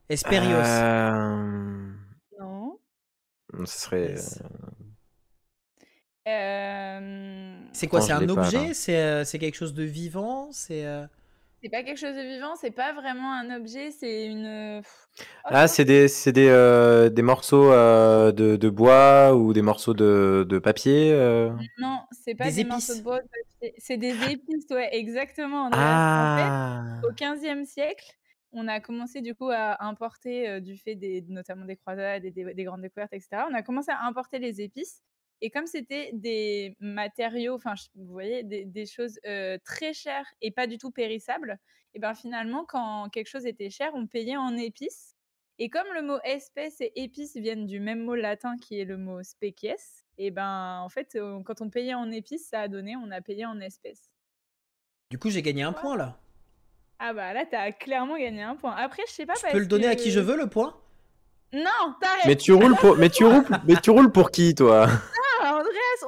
Esperios. 0.08 0.56
Euh, 0.56 1.92
Non. 2.38 2.78
Ce 3.64 3.78
serait. 3.78 4.14
Euh, 6.28 7.60
C'est 7.72 7.86
quoi 7.86 8.00
C'est 8.00 8.12
un 8.12 8.28
objet? 8.28 8.74
C'est 8.74 8.96
euh, 8.96 9.24
c'est 9.24 9.38
quelque 9.38 9.56
chose 9.56 9.74
de 9.74 9.84
vivant? 9.84 10.50
C'est 10.52 10.84
euh, 10.84 11.06
C'est 11.62 11.68
pas 11.68 11.82
quelque 11.82 11.98
chose 11.98 12.16
de 12.16 12.22
vivant, 12.22 12.56
c'est 12.56 12.70
pas 12.70 12.92
vraiment 12.94 13.32
un 13.34 13.54
objet, 13.54 13.90
c'est 13.90 14.26
une. 14.26 14.80
pff, 14.82 15.08
oh, 15.18 15.24
Ah, 15.44 15.68
c'est 15.68 15.84
des, 15.84 16.08
c'est 16.08 16.32
des, 16.32 16.48
euh, 16.48 17.10
des 17.10 17.20
morceaux 17.22 17.70
euh, 17.70 18.32
de, 18.32 18.56
de 18.56 18.70
bois 18.70 19.34
ou 19.34 19.52
des 19.52 19.60
morceaux 19.62 19.92
de, 19.92 20.46
de 20.48 20.58
papier. 20.58 21.12
euh? 21.12 21.50
Non, 21.78 22.00
c'est 22.12 22.34
pas 22.34 22.50
Des 22.50 22.52
des, 22.52 22.64
morceaux 22.64 22.94
de 22.94 22.98
épices. 22.98 23.04
bois, 23.04 23.20
c'est 23.78 23.96
des 23.98 24.14
épices, 24.30 24.66
ouais, 24.70 24.88
exactement. 24.96 25.66
En 25.66 25.70
fait, 25.70 25.78
Ah. 25.78 27.00
au 27.04 27.12
XVe 27.12 27.64
siècle, 27.64 28.06
on 28.52 28.66
a 28.68 28.80
commencé 28.80 29.20
du 29.20 29.34
coup 29.34 29.50
à 29.50 29.84
importer, 29.84 30.48
euh, 30.48 30.60
du 30.60 30.76
fait 30.78 30.94
des, 30.94 31.22
notamment 31.28 31.64
des 31.66 31.76
croisades 31.76 32.24
et 32.24 32.30
des, 32.30 32.54
des 32.54 32.64
grandes 32.64 32.82
découvertes, 32.82 33.12
etc. 33.12 33.46
On 33.50 33.54
a 33.54 33.62
commencé 33.62 33.90
à 33.90 34.02
importer 34.06 34.38
les 34.38 34.60
épices. 34.60 35.02
Et 35.42 35.50
comme 35.50 35.66
c'était 35.66 36.10
des 36.12 36.76
matériaux, 36.80 37.54
enfin, 37.54 37.74
vous 37.94 38.12
voyez, 38.12 38.42
des, 38.42 38.64
des 38.64 38.86
choses 38.86 39.18
euh, 39.26 39.58
très 39.64 39.92
chères 39.94 40.26
et 40.42 40.50
pas 40.50 40.66
du 40.66 40.78
tout 40.78 40.90
périssables, 40.90 41.58
et 41.94 41.98
ben 41.98 42.14
finalement, 42.14 42.64
quand 42.64 43.08
quelque 43.08 43.28
chose 43.28 43.46
était 43.46 43.70
cher, 43.70 43.90
on 43.94 44.06
payait 44.06 44.36
en 44.36 44.56
épices. 44.56 45.16
Et 45.58 45.68
comme 45.68 45.86
le 45.94 46.02
mot 46.02 46.18
espèce 46.24 46.80
et 46.80 46.92
épices 47.02 47.36
viennent 47.36 47.66
du 47.66 47.80
même 47.80 48.04
mot 48.04 48.14
latin 48.14 48.56
qui 48.58 48.80
est 48.80 48.84
le 48.84 48.96
mot 48.96 49.22
species, 49.22 50.04
et 50.18 50.30
ben 50.30 50.80
en 50.80 50.88
fait, 50.88 51.18
quand 51.44 51.60
on 51.60 51.70
payait 51.70 51.94
en 51.94 52.10
épices, 52.10 52.48
ça 52.48 52.60
a 52.60 52.68
donné, 52.68 52.96
on 52.96 53.10
a 53.10 53.20
payé 53.20 53.44
en 53.46 53.60
espèces. 53.60 54.10
Du 55.10 55.18
coup, 55.18 55.30
j'ai 55.30 55.42
gagné 55.42 55.62
un 55.62 55.72
point 55.72 55.96
là. 55.96 56.18
Ah 56.98 57.14
bah 57.14 57.32
là, 57.32 57.44
t'as 57.50 57.72
clairement 57.72 58.18
gagné 58.18 58.42
un 58.42 58.56
point. 58.56 58.74
Après, 58.76 59.02
je 59.08 59.12
sais 59.12 59.26
pas 59.26 59.34
Je 59.34 59.40
parce 59.40 59.54
peux 59.54 59.58
le 59.58 59.66
donner 59.66 59.86
à 59.86 59.96
qui 59.96 60.10
je 60.10 60.20
veux, 60.20 60.36
le 60.36 60.48
point? 60.48 60.76
Non, 61.52 61.94
t'arrêtes. 62.00 62.26
Mais 62.26 62.36
tu 62.36 62.52
roules 62.52 62.76
pour, 62.76 62.96
mais 62.96 63.08
tu 63.08 63.24
roules, 63.24 63.46
mais 63.66 63.74
tu 63.76 63.90
roules 63.90 64.12
pour 64.12 64.30
qui, 64.30 64.54
toi? 64.54 64.86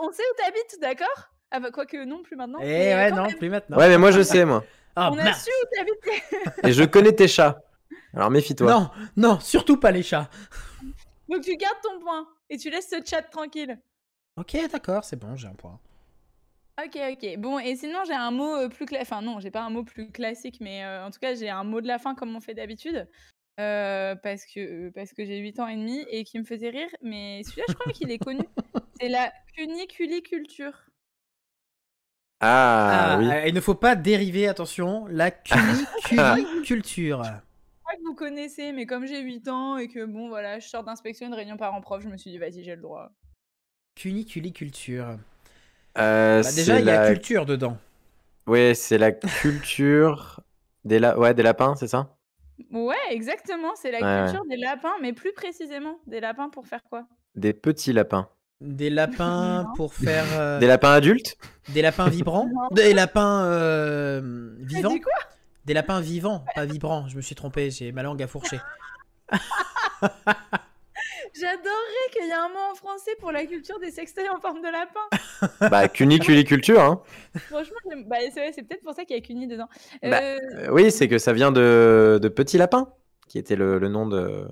on 0.01 0.11
sait 0.13 0.23
où 0.23 0.43
t'habites, 0.43 0.79
d'accord? 0.81 1.31
Ah 1.51 1.61
bah 1.61 1.71
quoique 1.71 2.05
non, 2.05 2.23
plus 2.23 2.37
maintenant. 2.37 2.59
Eh 2.63 2.65
mais, 2.65 2.95
ouais, 2.95 3.11
non, 3.11 3.27
même, 3.27 3.37
plus 3.37 3.51
maintenant. 3.51 3.77
Ouais, 3.77 3.89
mais 3.89 3.99
moi 3.99 4.11
je 4.11 4.23
sais, 4.23 4.45
moi. 4.45 4.65
Ah, 4.97 5.11
on 5.13 5.19
a 5.19 5.33
su 5.33 5.51
où 5.51 5.77
t'habitais. 5.77 6.23
Et 6.69 6.73
je 6.73 6.85
connais 6.85 7.13
tes 7.13 7.29
chats. 7.29 7.61
Alors 8.15 8.31
méfie-toi. 8.31 8.71
Non, 8.71 8.91
non, 9.17 9.41
surtout 9.41 9.79
pas 9.79 9.91
les 9.91 10.03
chats. 10.03 10.29
Donc 11.29 11.43
tu 11.43 11.57
gardes 11.57 11.81
ton 11.83 11.99
point 11.99 12.27
et 12.51 12.59
tu 12.59 12.69
laisses 12.71 12.91
ce 12.91 12.97
chat 13.05 13.23
tranquille. 13.23 13.79
Ok, 14.37 14.57
d'accord, 14.71 15.05
c'est 15.05 15.17
bon, 15.17 15.37
j'ai 15.37 15.49
un 15.49 15.55
point. 15.55 15.79
Ok, 16.83 16.99
ok. 17.13 17.37
Bon, 17.39 17.59
et 17.59 17.77
sinon, 17.77 17.99
j'ai 18.07 18.15
un 18.15 18.31
mot 18.31 18.55
euh, 18.57 18.69
plus 18.69 18.87
classique. 18.87 19.09
Enfin, 19.13 19.23
non, 19.23 19.41
j'ai 19.41 19.51
pas 19.51 19.61
un 19.63 19.69
mot 19.71 19.85
plus 19.85 20.11
classique, 20.11 20.57
mais 20.61 20.85
euh, 20.85 21.05
en 21.05 21.11
tout 21.11 21.19
cas, 21.21 21.35
j'ai 21.35 21.51
un 21.51 21.65
mot 21.65 21.81
de 21.83 21.87
la 21.87 21.99
fin 21.99 22.15
comme 22.15 22.35
on 22.35 22.41
fait 22.41 22.55
d'habitude. 22.55 23.07
euh, 23.61 24.15
parce 24.17 24.47
que, 24.47 24.89
parce 24.91 25.13
que 25.13 25.25
j'ai 25.27 25.39
8 25.39 25.61
ans 25.61 25.69
et 25.69 25.77
demi 25.77 26.05
et 26.09 26.25
qui 26.25 26.39
me 26.39 26.45
faisait 26.45 26.71
rire. 26.71 26.89
Mais 27.03 27.43
celui-là, 27.45 27.65
je 27.69 27.75
crois 27.75 27.93
qu'il 27.93 28.11
est 28.11 28.19
connu. 28.19 28.41
C'est 29.03 29.09
la 29.11 29.31
cuniculiculture. 29.55 30.87
Ah, 32.41 33.09
Ah, 33.11 33.17
oui. 33.17 33.37
euh, 33.45 33.49
il 33.49 33.55
ne 33.55 33.61
faut 33.61 33.75
pas 33.75 33.95
dériver, 33.97 34.49
attention, 34.49 35.07
la 35.07 35.31
cuniculture. 36.03 37.23
Je 37.77 37.85
crois 37.85 37.95
que 37.97 38.03
vous 38.03 38.15
connaissez, 38.17 38.73
mais 38.73 38.87
comme 38.87 39.07
j'ai 39.07 39.21
8 39.21 39.47
ans 39.47 39.77
et 39.77 39.87
que, 39.87 40.05
bon, 40.05 40.29
voilà, 40.29 40.59
je 40.59 40.67
sors 40.69 40.83
d'inspection, 40.83 41.29
une 41.29 41.35
réunion 41.35 41.57
parents-prof, 41.57 42.03
je 42.03 42.09
me 42.09 42.17
suis 42.17 42.31
dit, 42.33 42.39
vas-y, 42.39 42.65
j'ai 42.65 42.75
le 42.75 42.83
droit. 42.83 43.13
Cuniculiculture. 43.95 45.19
Euh, 45.99 46.43
Bah, 46.43 46.53
déjà, 46.53 46.79
il 46.81 46.87
y 46.87 46.91
a 46.91 46.99
la... 46.99 47.15
culture 47.15 47.47
dedans. 47.47 47.79
Ouais, 48.47 48.75
c'est 48.75 48.99
la 48.99 49.11
culture 49.13 50.41
des, 50.85 50.99
la... 51.01 51.19
ouais, 51.19 51.35
des 51.35 51.43
lapins, 51.43 51.75
c'est 51.77 51.89
ça? 51.89 52.17
Ouais, 52.71 52.97
exactement, 53.11 53.75
c'est 53.77 53.91
la 53.93 54.03
Ouais, 54.03 54.07
ouais. 54.07 54.37
culture 54.37 54.45
des 54.47 54.57
lapins, 54.57 54.95
mais 55.01 55.13
plus 55.13 55.33
précisément, 55.33 56.01
des 56.07 56.19
lapins 56.21 56.49
pour 56.49 56.67
faire 56.67 56.83
quoi? 56.85 57.07
Des 57.35 57.53
petits 57.53 57.93
lapins. 57.93 58.31
Des 58.63 58.91
lapins 58.91 59.67
pour 59.77 59.93
faire. 59.95 60.25
euh, 60.39 60.59
Des 60.61 60.67
lapins 60.67 60.93
adultes 60.93 61.37
des 61.69 61.83
lapins 61.83 62.09
vibrants. 62.11 62.49
Des 62.73 62.93
lapins 62.95 63.45
euh, 63.45 64.51
vivants 64.59 64.99
quoi? 64.99 65.13
Des 65.65 65.75
lapins 65.75 66.01
vivants, 66.01 66.45
pas 66.57 66.65
vibrants. 66.65 67.07
Je 67.09 67.17
me 67.17 67.21
suis 67.23 67.35
trompé, 67.37 67.71
j'ai 67.71 67.93
ma 67.93 68.03
langue 68.03 68.21
à 68.23 68.27
fourcher. 68.27 68.59
J'adorerais 71.35 72.11
qu'il 72.13 72.27
y 72.27 72.29
ait 72.29 72.33
un 72.35 72.49
mot 72.49 72.73
en 72.73 72.75
français 72.75 73.13
pour 73.19 73.33
la 73.33 73.45
culture 73.47 73.79
des 73.81 73.91
sextoys 73.91 74.29
en 74.29 74.41
forme 74.41 74.61
de 74.61 74.69
lapin. 74.71 75.69
Bah, 75.71 75.89
cuniculiculture, 75.89 76.81
hein. 76.81 77.03
Franchement, 77.49 77.77
j'aime- 77.89 78.05
bah, 78.07 78.17
c'est 78.35 78.63
peut-être 78.63 78.83
pour 78.83 78.93
ça 78.95 79.05
qu'il 79.05 79.17
y 79.17 79.19
a 79.19 79.23
qu'uni 79.23 79.47
dedans. 79.47 79.69
Bah, 80.03 80.21
Euh, 80.23 80.39
Euh, 80.59 80.69
oui, 80.71 80.91
c'est 80.91 81.09
que 81.09 81.19
ça 81.19 81.33
vient 81.33 81.51
de, 81.51 82.19
de 82.21 82.29
petits 82.29 82.59
lapins, 82.59 82.89
qui 83.29 83.39
était 83.39 83.57
le, 83.57 83.79
le 83.79 83.89
nom 83.89 84.07
de. 84.07 84.47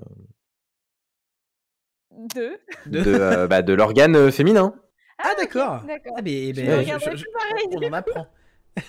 De- 2.35 2.59
de, 2.85 3.09
euh, 3.13 3.47
bah, 3.47 3.61
de 3.61 3.73
l'organe 3.73 4.15
euh, 4.15 4.31
féminin. 4.31 4.73
Ah, 5.17 5.33
d'accord. 5.37 5.83
D'accord. 5.85 6.13
Ah, 6.17 6.21
mais, 6.23 6.53
je- 6.53 6.53
je- 6.53 7.09
plus 7.09 7.25
pareil. 7.33 7.67
on 7.71 7.87
en 7.87 7.93
apprend. 7.93 8.27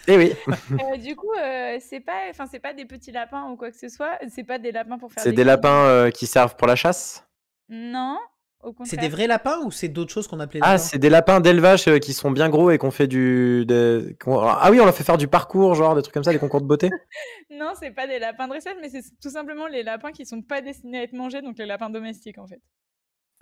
Eh 0.07 0.17
oui, 0.17 0.33
Euh, 0.49 0.97
du 0.97 1.17
coup, 1.17 1.33
euh, 1.41 1.77
c'est 1.81 1.99
pas, 1.99 2.21
enfin, 2.31 2.47
c'est 2.49 2.61
pas 2.61 2.73
des 2.73 2.85
petits 2.85 3.11
lapins 3.11 3.51
ou 3.51 3.57
quoi 3.57 3.71
que 3.73 3.77
ce 3.77 3.89
soit. 3.89 4.17
C'est 4.29 4.45
pas 4.45 4.59
des 4.59 4.71
lapins 4.71 4.97
pour 4.97 5.13
faire. 5.13 5.23
c'est 5.25 5.33
des 5.33 5.43
lapins 5.43 5.87
euh, 5.87 6.11
qui 6.11 6.27
servent 6.27 6.55
pour 6.57 6.69
la 6.69 6.77
chasse? 6.77 7.27
Non, 7.69 8.17
au 8.63 8.73
contraire. 8.73 8.87
C'est 8.89 8.97
des 8.97 9.09
vrais 9.09 9.27
lapins 9.27 9.59
ou 9.65 9.73
c'est 9.73 9.89
d'autres 9.89 10.13
choses 10.13 10.29
qu'on 10.29 10.39
appelait 10.39 10.61
Ah, 10.63 10.75
lapins? 10.75 10.79
c'est 10.79 10.99
des 10.99 11.11
lapins 11.11 11.41
d'élevage 11.41 11.89
euh, 11.89 11.99
qui 11.99 12.13
sont 12.13 12.31
bien 12.31 12.49
gros 12.49 12.71
et 12.71 12.79
qu'on 12.79 12.93
fait 12.93 13.09
du. 13.09 13.67
Ah 13.69 14.69
oui, 14.71 14.81
on 14.81 14.85
leur 14.85 14.95
fait 14.95 15.03
faire 15.05 15.19
du 15.19 15.27
parcours, 15.27 15.75
genre 15.75 15.97
des 15.97 16.03
trucs 16.03 16.15
comme 16.15 16.25
ça, 16.25 16.33
des 16.33 16.39
concours 16.39 16.61
de 16.61 16.67
beauté. 16.67 16.89
Non, 17.51 17.73
c'est 17.79 17.91
pas 17.91 18.07
des 18.07 18.19
lapins 18.21 18.49
dressage, 18.49 18.77
mais 18.81 18.89
c'est 18.89 19.03
tout 19.21 19.31
simplement 19.31 19.67
les 19.67 19.83
lapins 19.83 20.13
qui 20.13 20.25
sont 20.25 20.43
pas 20.43 20.61
destinés 20.61 21.01
à 21.01 21.03
être 21.03 21.13
mangés, 21.13 21.43
donc 21.43 21.59
les 21.59 21.67
lapins 21.67 21.91
domestiques 21.91 22.39
en 22.39 22.47
fait. 22.47 22.61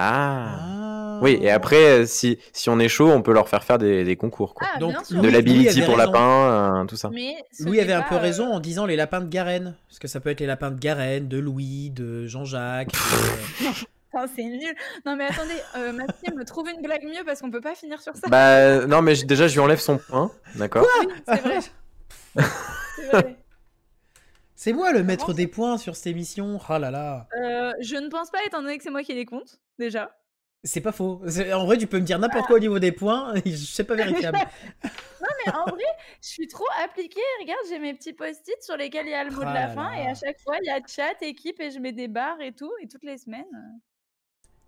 Ah. 0.02 0.46
Ah. 0.58 1.18
Oui, 1.20 1.38
et 1.42 1.50
après, 1.50 2.06
si, 2.06 2.38
si 2.54 2.70
on 2.70 2.78
est 2.78 2.88
chaud, 2.88 3.10
on 3.10 3.20
peut 3.20 3.34
leur 3.34 3.50
faire 3.50 3.62
faire 3.62 3.76
des, 3.76 4.04
des 4.04 4.16
concours, 4.16 4.54
quoi. 4.54 4.66
Ah, 4.74 4.78
Donc, 4.78 4.94
de 5.12 5.28
l'ability 5.28 5.82
pour 5.82 5.96
raison. 5.96 6.12
lapin, 6.12 6.80
euh, 6.80 6.84
tout 6.86 6.96
ça. 6.96 7.10
Mais 7.12 7.36
Louis 7.58 7.78
avait 7.80 7.92
un 7.92 8.00
peu 8.00 8.14
euh, 8.14 8.18
raison 8.18 8.50
en 8.50 8.60
disant 8.60 8.86
les 8.86 8.96
lapins 8.96 9.20
de 9.20 9.28
Garenne. 9.28 9.76
Parce 9.88 9.98
que 9.98 10.08
ça 10.08 10.20
peut 10.20 10.30
être 10.30 10.40
les 10.40 10.46
lapins 10.46 10.70
de 10.70 10.80
Garenne, 10.80 11.28
de 11.28 11.38
Louis, 11.38 11.90
de 11.90 12.26
Jean-Jacques. 12.26 12.92
Putain, 12.92 14.26
c'est 14.34 14.44
nul. 14.44 14.74
Non 15.04 15.16
mais 15.16 15.26
attendez, 15.26 15.60
euh, 15.76 15.92
Maxime, 15.92 16.42
trouve 16.46 16.68
une 16.74 16.80
blague 16.80 17.04
mieux 17.04 17.22
parce 17.26 17.42
qu'on 17.42 17.50
peut 17.50 17.60
pas 17.60 17.74
finir 17.74 18.00
sur 18.00 18.16
ça. 18.16 18.26
Bah, 18.28 18.86
non, 18.86 19.02
mais 19.02 19.14
déjà, 19.24 19.48
je 19.48 19.52
lui 19.52 19.60
enlève 19.60 19.80
son 19.80 19.98
point, 19.98 20.30
d'accord? 20.54 20.86
Oui, 21.00 21.08
c'est 21.28 21.40
vrai. 21.42 21.58
C'est 22.96 23.06
vrai. 23.12 23.36
C'est 24.62 24.74
moi 24.74 24.92
le 24.92 25.02
maître 25.02 25.32
des 25.32 25.46
points 25.46 25.78
sur 25.78 25.96
cette 25.96 26.08
émission. 26.08 26.60
Ah 26.68 26.78
là 26.78 26.90
là. 26.90 27.26
Euh, 27.34 27.72
je 27.80 27.96
ne 27.96 28.10
pense 28.10 28.30
pas, 28.30 28.44
étant 28.44 28.60
donné 28.60 28.76
que 28.76 28.82
c'est 28.84 28.90
moi 28.90 29.02
qui 29.02 29.14
les 29.14 29.24
compte, 29.24 29.58
déjà. 29.78 30.14
C'est 30.64 30.82
pas 30.82 30.92
faux. 30.92 31.22
En 31.54 31.64
vrai, 31.64 31.78
tu 31.78 31.86
peux 31.86 31.98
me 31.98 32.04
dire 32.04 32.18
n'importe 32.18 32.46
quoi 32.46 32.56
au 32.56 32.58
niveau 32.58 32.78
des 32.78 32.92
points. 32.92 33.32
C'est 33.56 33.84
pas 33.84 33.94
vérifiable. 33.94 34.36
Mais 34.84 35.52
en 35.54 35.64
vrai, 35.64 35.82
je 36.22 36.28
suis 36.28 36.46
trop 36.46 36.66
appliquée. 36.84 37.22
Regarde, 37.40 37.60
j'ai 37.70 37.78
mes 37.78 37.94
petits 37.94 38.12
post-it 38.12 38.62
sur 38.62 38.76
lesquels 38.76 39.06
il 39.06 39.12
y 39.12 39.14
a 39.14 39.24
le 39.24 39.30
mot 39.30 39.40
Ah 39.46 39.48
de 39.48 39.54
la 39.54 39.66
là 39.68 39.72
fin. 39.72 39.92
Et 39.92 40.06
à 40.06 40.14
chaque 40.14 40.38
fois, 40.40 40.58
il 40.62 40.66
y 40.66 40.70
a 40.70 40.78
chat, 40.86 41.22
équipe, 41.22 41.58
et 41.58 41.70
je 41.70 41.78
mets 41.78 41.92
des 41.92 42.08
barres 42.08 42.42
et 42.42 42.52
tout. 42.52 42.70
Et 42.82 42.86
toutes 42.86 43.04
les 43.04 43.16
semaines. 43.16 43.80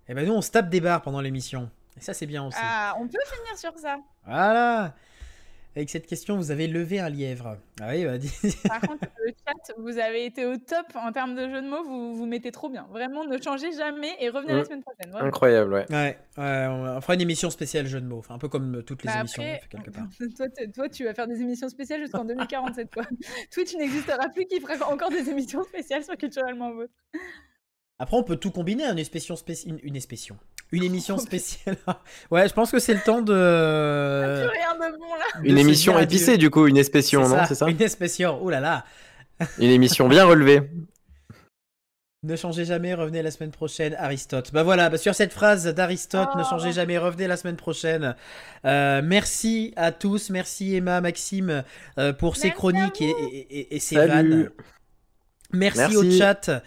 Et 0.09 0.15
ben 0.15 0.27
nous, 0.27 0.33
on 0.33 0.41
se 0.41 0.51
tape 0.51 0.71
des 0.71 0.81
barres 0.81 1.03
pendant 1.03 1.21
l'émission. 1.21 1.69
Et 1.99 2.01
ça, 2.01 2.15
c'est 2.15 2.25
bien 2.25 2.47
aussi. 2.47 2.57
Ah, 2.59 2.95
on 2.99 3.07
peut 3.07 3.19
finir 3.27 3.59
sur 3.59 3.79
ça. 3.79 3.99
Voilà. 4.25 4.95
Avec 5.75 5.89
cette 5.89 6.07
question, 6.07 6.37
vous 6.37 6.51
avez 6.51 6.67
levé 6.69 7.01
un 7.01 7.09
lièvre. 7.09 7.57
Ah 7.81 7.89
oui, 7.91 8.05
bah, 8.05 8.19
dis- 8.19 8.31
Par 8.69 8.81
contre, 8.83 9.07
le 9.25 9.33
chat, 9.47 9.75
vous 9.79 9.97
avez 9.99 10.27
été 10.27 10.45
au 10.45 10.59
top 10.59 10.85
en 10.95 11.13
termes 11.13 11.35
de 11.35 11.49
jeu 11.49 11.63
de 11.63 11.67
mots. 11.69 11.83
Vous 11.83 12.15
vous 12.15 12.27
mettez 12.27 12.53
trop 12.53 12.69
bien. 12.69 12.87
Vraiment, 12.91 13.25
ne 13.25 13.41
changez 13.41 13.73
jamais 13.73 14.11
et 14.21 14.29
revenez 14.29 14.53
la 14.53 14.61
Mm. 14.61 14.65
semaine 14.67 14.83
prochaine. 14.83 15.15
Incroyable, 15.15 15.73
ouais. 15.73 15.87
Ouais, 15.91 16.19
ouais, 16.37 16.67
on 16.69 17.01
fera 17.01 17.15
une 17.15 17.23
émission 17.23 17.49
spéciale 17.49 17.87
jeu 17.87 18.03
de 18.03 18.07
mots. 18.07 18.19
Enfin, 18.19 18.35
un 18.35 18.39
peu 18.39 18.49
comme 18.49 18.83
toutes 18.85 19.03
les 19.03 19.09
Bah 19.09 19.21
émissions, 19.21 19.43
après, 19.43 19.63
quelque 19.71 19.91
part. 19.91 20.05
toi, 20.37 20.47
toi, 20.75 20.89
tu 20.91 21.05
vas 21.05 21.15
faire 21.15 21.27
des 21.27 21.41
émissions 21.41 21.71
spéciales 21.71 22.01
jusqu'en 22.03 22.27
2047. 22.27 22.93
Quoi. 22.93 23.05
Twitch 23.51 23.75
n'existera 23.75 24.29
plus 24.29 24.45
qui 24.45 24.61
fera 24.61 24.93
encore 24.93 25.09
des 25.09 25.31
émissions 25.31 25.63
spéciales 25.65 26.05
sur 26.05 26.17
Culturellement 26.19 26.75
Vôtre. 26.75 26.93
Après, 27.99 28.17
on 28.19 28.25
peut 28.25 28.37
tout 28.37 28.51
combiner, 28.51 28.85
une 28.85 28.99
émission 28.99 29.37
spéciale. 29.37 29.79
Une, 29.83 29.89
une. 29.97 29.97
Une 30.73 30.83
émission 30.85 31.19
spéciale. 31.19 31.77
ouais, 32.31 32.49
je 32.49 32.55
pense 32.55 32.71
que 32.71 32.79
c'est 32.79 32.95
le 32.95 33.01
temps 33.01 33.21
de. 33.23 33.33
Plus 33.33 34.49
rien 34.59 34.75
de 34.75 34.97
bon 34.99 35.15
là. 35.15 35.41
Une 35.45 35.59
émission 35.59 35.99
épicée, 35.99 36.39
du 36.39 36.51
coup, 36.51 36.67
une 36.67 36.79
espétion, 36.79 37.29
non 37.29 37.39
C'est 37.47 37.55
ça 37.55 37.69
Une 37.69 37.81
espétion. 37.83 38.39
Oh 38.43 38.51
là 38.51 38.61
là. 38.61 38.85
Une 39.59 39.71
émission 39.71 40.09
bien 40.09 40.25
relevée. 40.25 40.63
Ne 42.25 42.37
changez 42.37 42.65
jamais, 42.65 42.95
revenez 42.95 43.21
la 43.21 43.33
semaine 43.33 43.51
prochaine, 43.51 43.97
Aristote. 43.99 44.53
Bah 44.53 44.63
voilà, 44.63 44.89
bah 44.91 44.97
sur 44.97 45.13
cette 45.13 45.33
phrase 45.33 45.65
d'Aristote, 45.67 46.29
ne 46.37 46.43
Oh. 46.43 46.47
changez 46.49 46.71
jamais, 46.71 46.97
revenez 46.97 47.27
la 47.27 47.37
semaine 47.37 47.57
prochaine. 47.57 48.15
Euh, 48.65 49.03
merci 49.03 49.73
à 49.75 49.91
tous, 49.91 50.31
merci 50.31 50.77
Emma, 50.77 51.01
Maxime 51.01 51.65
euh, 51.99 52.13
pour 52.13 52.37
ces 52.37 52.47
Merci 52.47 52.57
chroniques 52.57 53.03
et, 53.03 53.11
et- 53.11 53.59
et- 53.59 53.75
et 53.75 53.81
ces 53.81 53.97
Salut. 53.97 54.09
vannes. 54.09 54.51
Merci, 55.53 55.79
Merci. 55.81 55.97
au 55.97 56.11
chat 56.17 56.63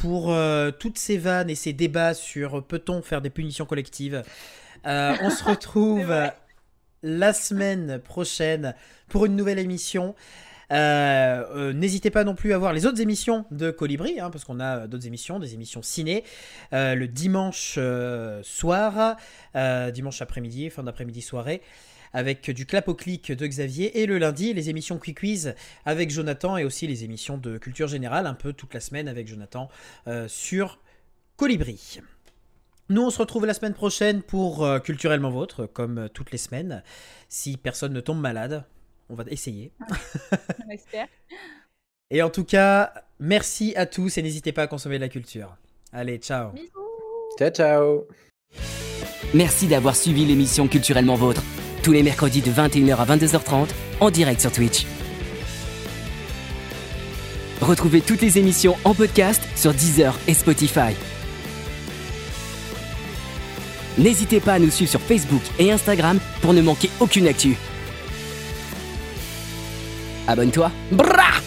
pour 0.00 0.32
euh, 0.32 0.70
toutes 0.70 0.98
ces 0.98 1.18
vannes 1.18 1.50
et 1.50 1.54
ces 1.54 1.74
débats 1.74 2.14
sur 2.14 2.64
peut-on 2.64 3.02
faire 3.02 3.20
des 3.20 3.28
punitions 3.28 3.66
collectives. 3.66 4.22
Euh, 4.86 5.14
on 5.20 5.28
se 5.28 5.44
retrouve 5.48 6.10
la 7.02 7.32
semaine 7.32 7.98
prochaine 7.98 8.74
pour 9.08 9.26
une 9.26 9.36
nouvelle 9.36 9.58
émission. 9.58 10.14
Euh, 10.72 11.44
euh, 11.54 11.72
N'hésitez 11.72 12.10
pas 12.10 12.24
non 12.24 12.34
plus 12.34 12.52
à 12.52 12.58
voir 12.58 12.72
les 12.72 12.86
autres 12.86 13.00
émissions 13.00 13.44
de 13.50 13.70
Colibri, 13.70 14.20
hein, 14.20 14.30
parce 14.30 14.44
qu'on 14.44 14.60
a 14.60 14.86
d'autres 14.86 15.06
émissions, 15.06 15.38
des 15.38 15.54
émissions 15.54 15.82
ciné, 15.82 16.24
euh, 16.72 16.94
le 16.94 17.08
dimanche 17.08 17.74
euh, 17.76 18.40
soir, 18.42 19.16
euh, 19.56 19.90
dimanche 19.90 20.22
après-midi, 20.22 20.70
fin 20.70 20.84
d'après-midi 20.84 21.22
soirée, 21.22 21.60
avec 22.12 22.50
du 22.50 22.66
clap 22.66 22.88
au 22.88 22.94
clic 22.94 23.32
de 23.32 23.46
Xavier, 23.46 24.00
et 24.00 24.06
le 24.06 24.18
lundi, 24.18 24.52
les 24.52 24.70
émissions 24.70 24.98
Quick 24.98 25.20
Quiz 25.20 25.54
avec 25.84 26.10
Jonathan, 26.10 26.56
et 26.56 26.64
aussi 26.64 26.86
les 26.86 27.04
émissions 27.04 27.38
de 27.38 27.58
culture 27.58 27.88
générale, 27.88 28.26
un 28.26 28.34
peu 28.34 28.52
toute 28.52 28.74
la 28.74 28.80
semaine 28.80 29.08
avec 29.08 29.28
Jonathan 29.28 29.68
euh, 30.06 30.28
sur 30.28 30.78
Colibri. 31.36 32.00
Nous, 32.88 33.02
on 33.02 33.10
se 33.10 33.18
retrouve 33.18 33.46
la 33.46 33.54
semaine 33.54 33.74
prochaine 33.74 34.20
pour 34.20 34.64
euh, 34.64 34.80
Culturellement 34.80 35.30
Vôtre, 35.30 35.66
comme 35.66 35.98
euh, 35.98 36.08
toutes 36.08 36.32
les 36.32 36.38
semaines. 36.38 36.82
Si 37.28 37.56
personne 37.56 37.92
ne 37.92 38.00
tombe 38.00 38.20
malade, 38.20 38.64
on 39.08 39.14
va 39.14 39.24
essayer. 39.28 39.72
On 40.66 40.70
espère. 40.70 41.06
Et 42.10 42.22
en 42.22 42.30
tout 42.30 42.44
cas, 42.44 42.92
merci 43.20 43.72
à 43.76 43.86
tous 43.86 44.18
et 44.18 44.22
n'hésitez 44.22 44.50
pas 44.50 44.62
à 44.62 44.66
consommer 44.66 44.96
de 44.96 45.02
la 45.02 45.08
culture. 45.08 45.56
Allez, 45.92 46.18
ciao. 46.18 46.50
Bisous. 46.50 46.90
Ciao, 47.38 47.50
ciao. 47.50 48.08
Merci 49.32 49.68
d'avoir 49.68 49.94
suivi 49.94 50.24
l'émission 50.24 50.66
Culturellement 50.66 51.14
Vôtre. 51.14 51.44
Tous 51.82 51.92
les 51.92 52.02
mercredis 52.02 52.42
de 52.42 52.50
21h 52.50 52.96
à 52.96 53.06
22h30 53.06 53.68
en 54.00 54.10
direct 54.10 54.40
sur 54.40 54.52
Twitch. 54.52 54.84
Retrouvez 57.60 58.00
toutes 58.00 58.20
les 58.20 58.38
émissions 58.38 58.76
en 58.84 58.94
podcast 58.94 59.42
sur 59.56 59.72
Deezer 59.72 60.18
et 60.26 60.34
Spotify. 60.34 60.94
N'hésitez 63.98 64.40
pas 64.40 64.54
à 64.54 64.58
nous 64.58 64.70
suivre 64.70 64.90
sur 64.90 65.00
Facebook 65.00 65.42
et 65.58 65.70
Instagram 65.72 66.18
pour 66.40 66.54
ne 66.54 66.62
manquer 66.62 66.90
aucune 67.00 67.26
actu. 67.26 67.56
Abonne-toi. 70.26 70.70
Brrra 70.92 71.40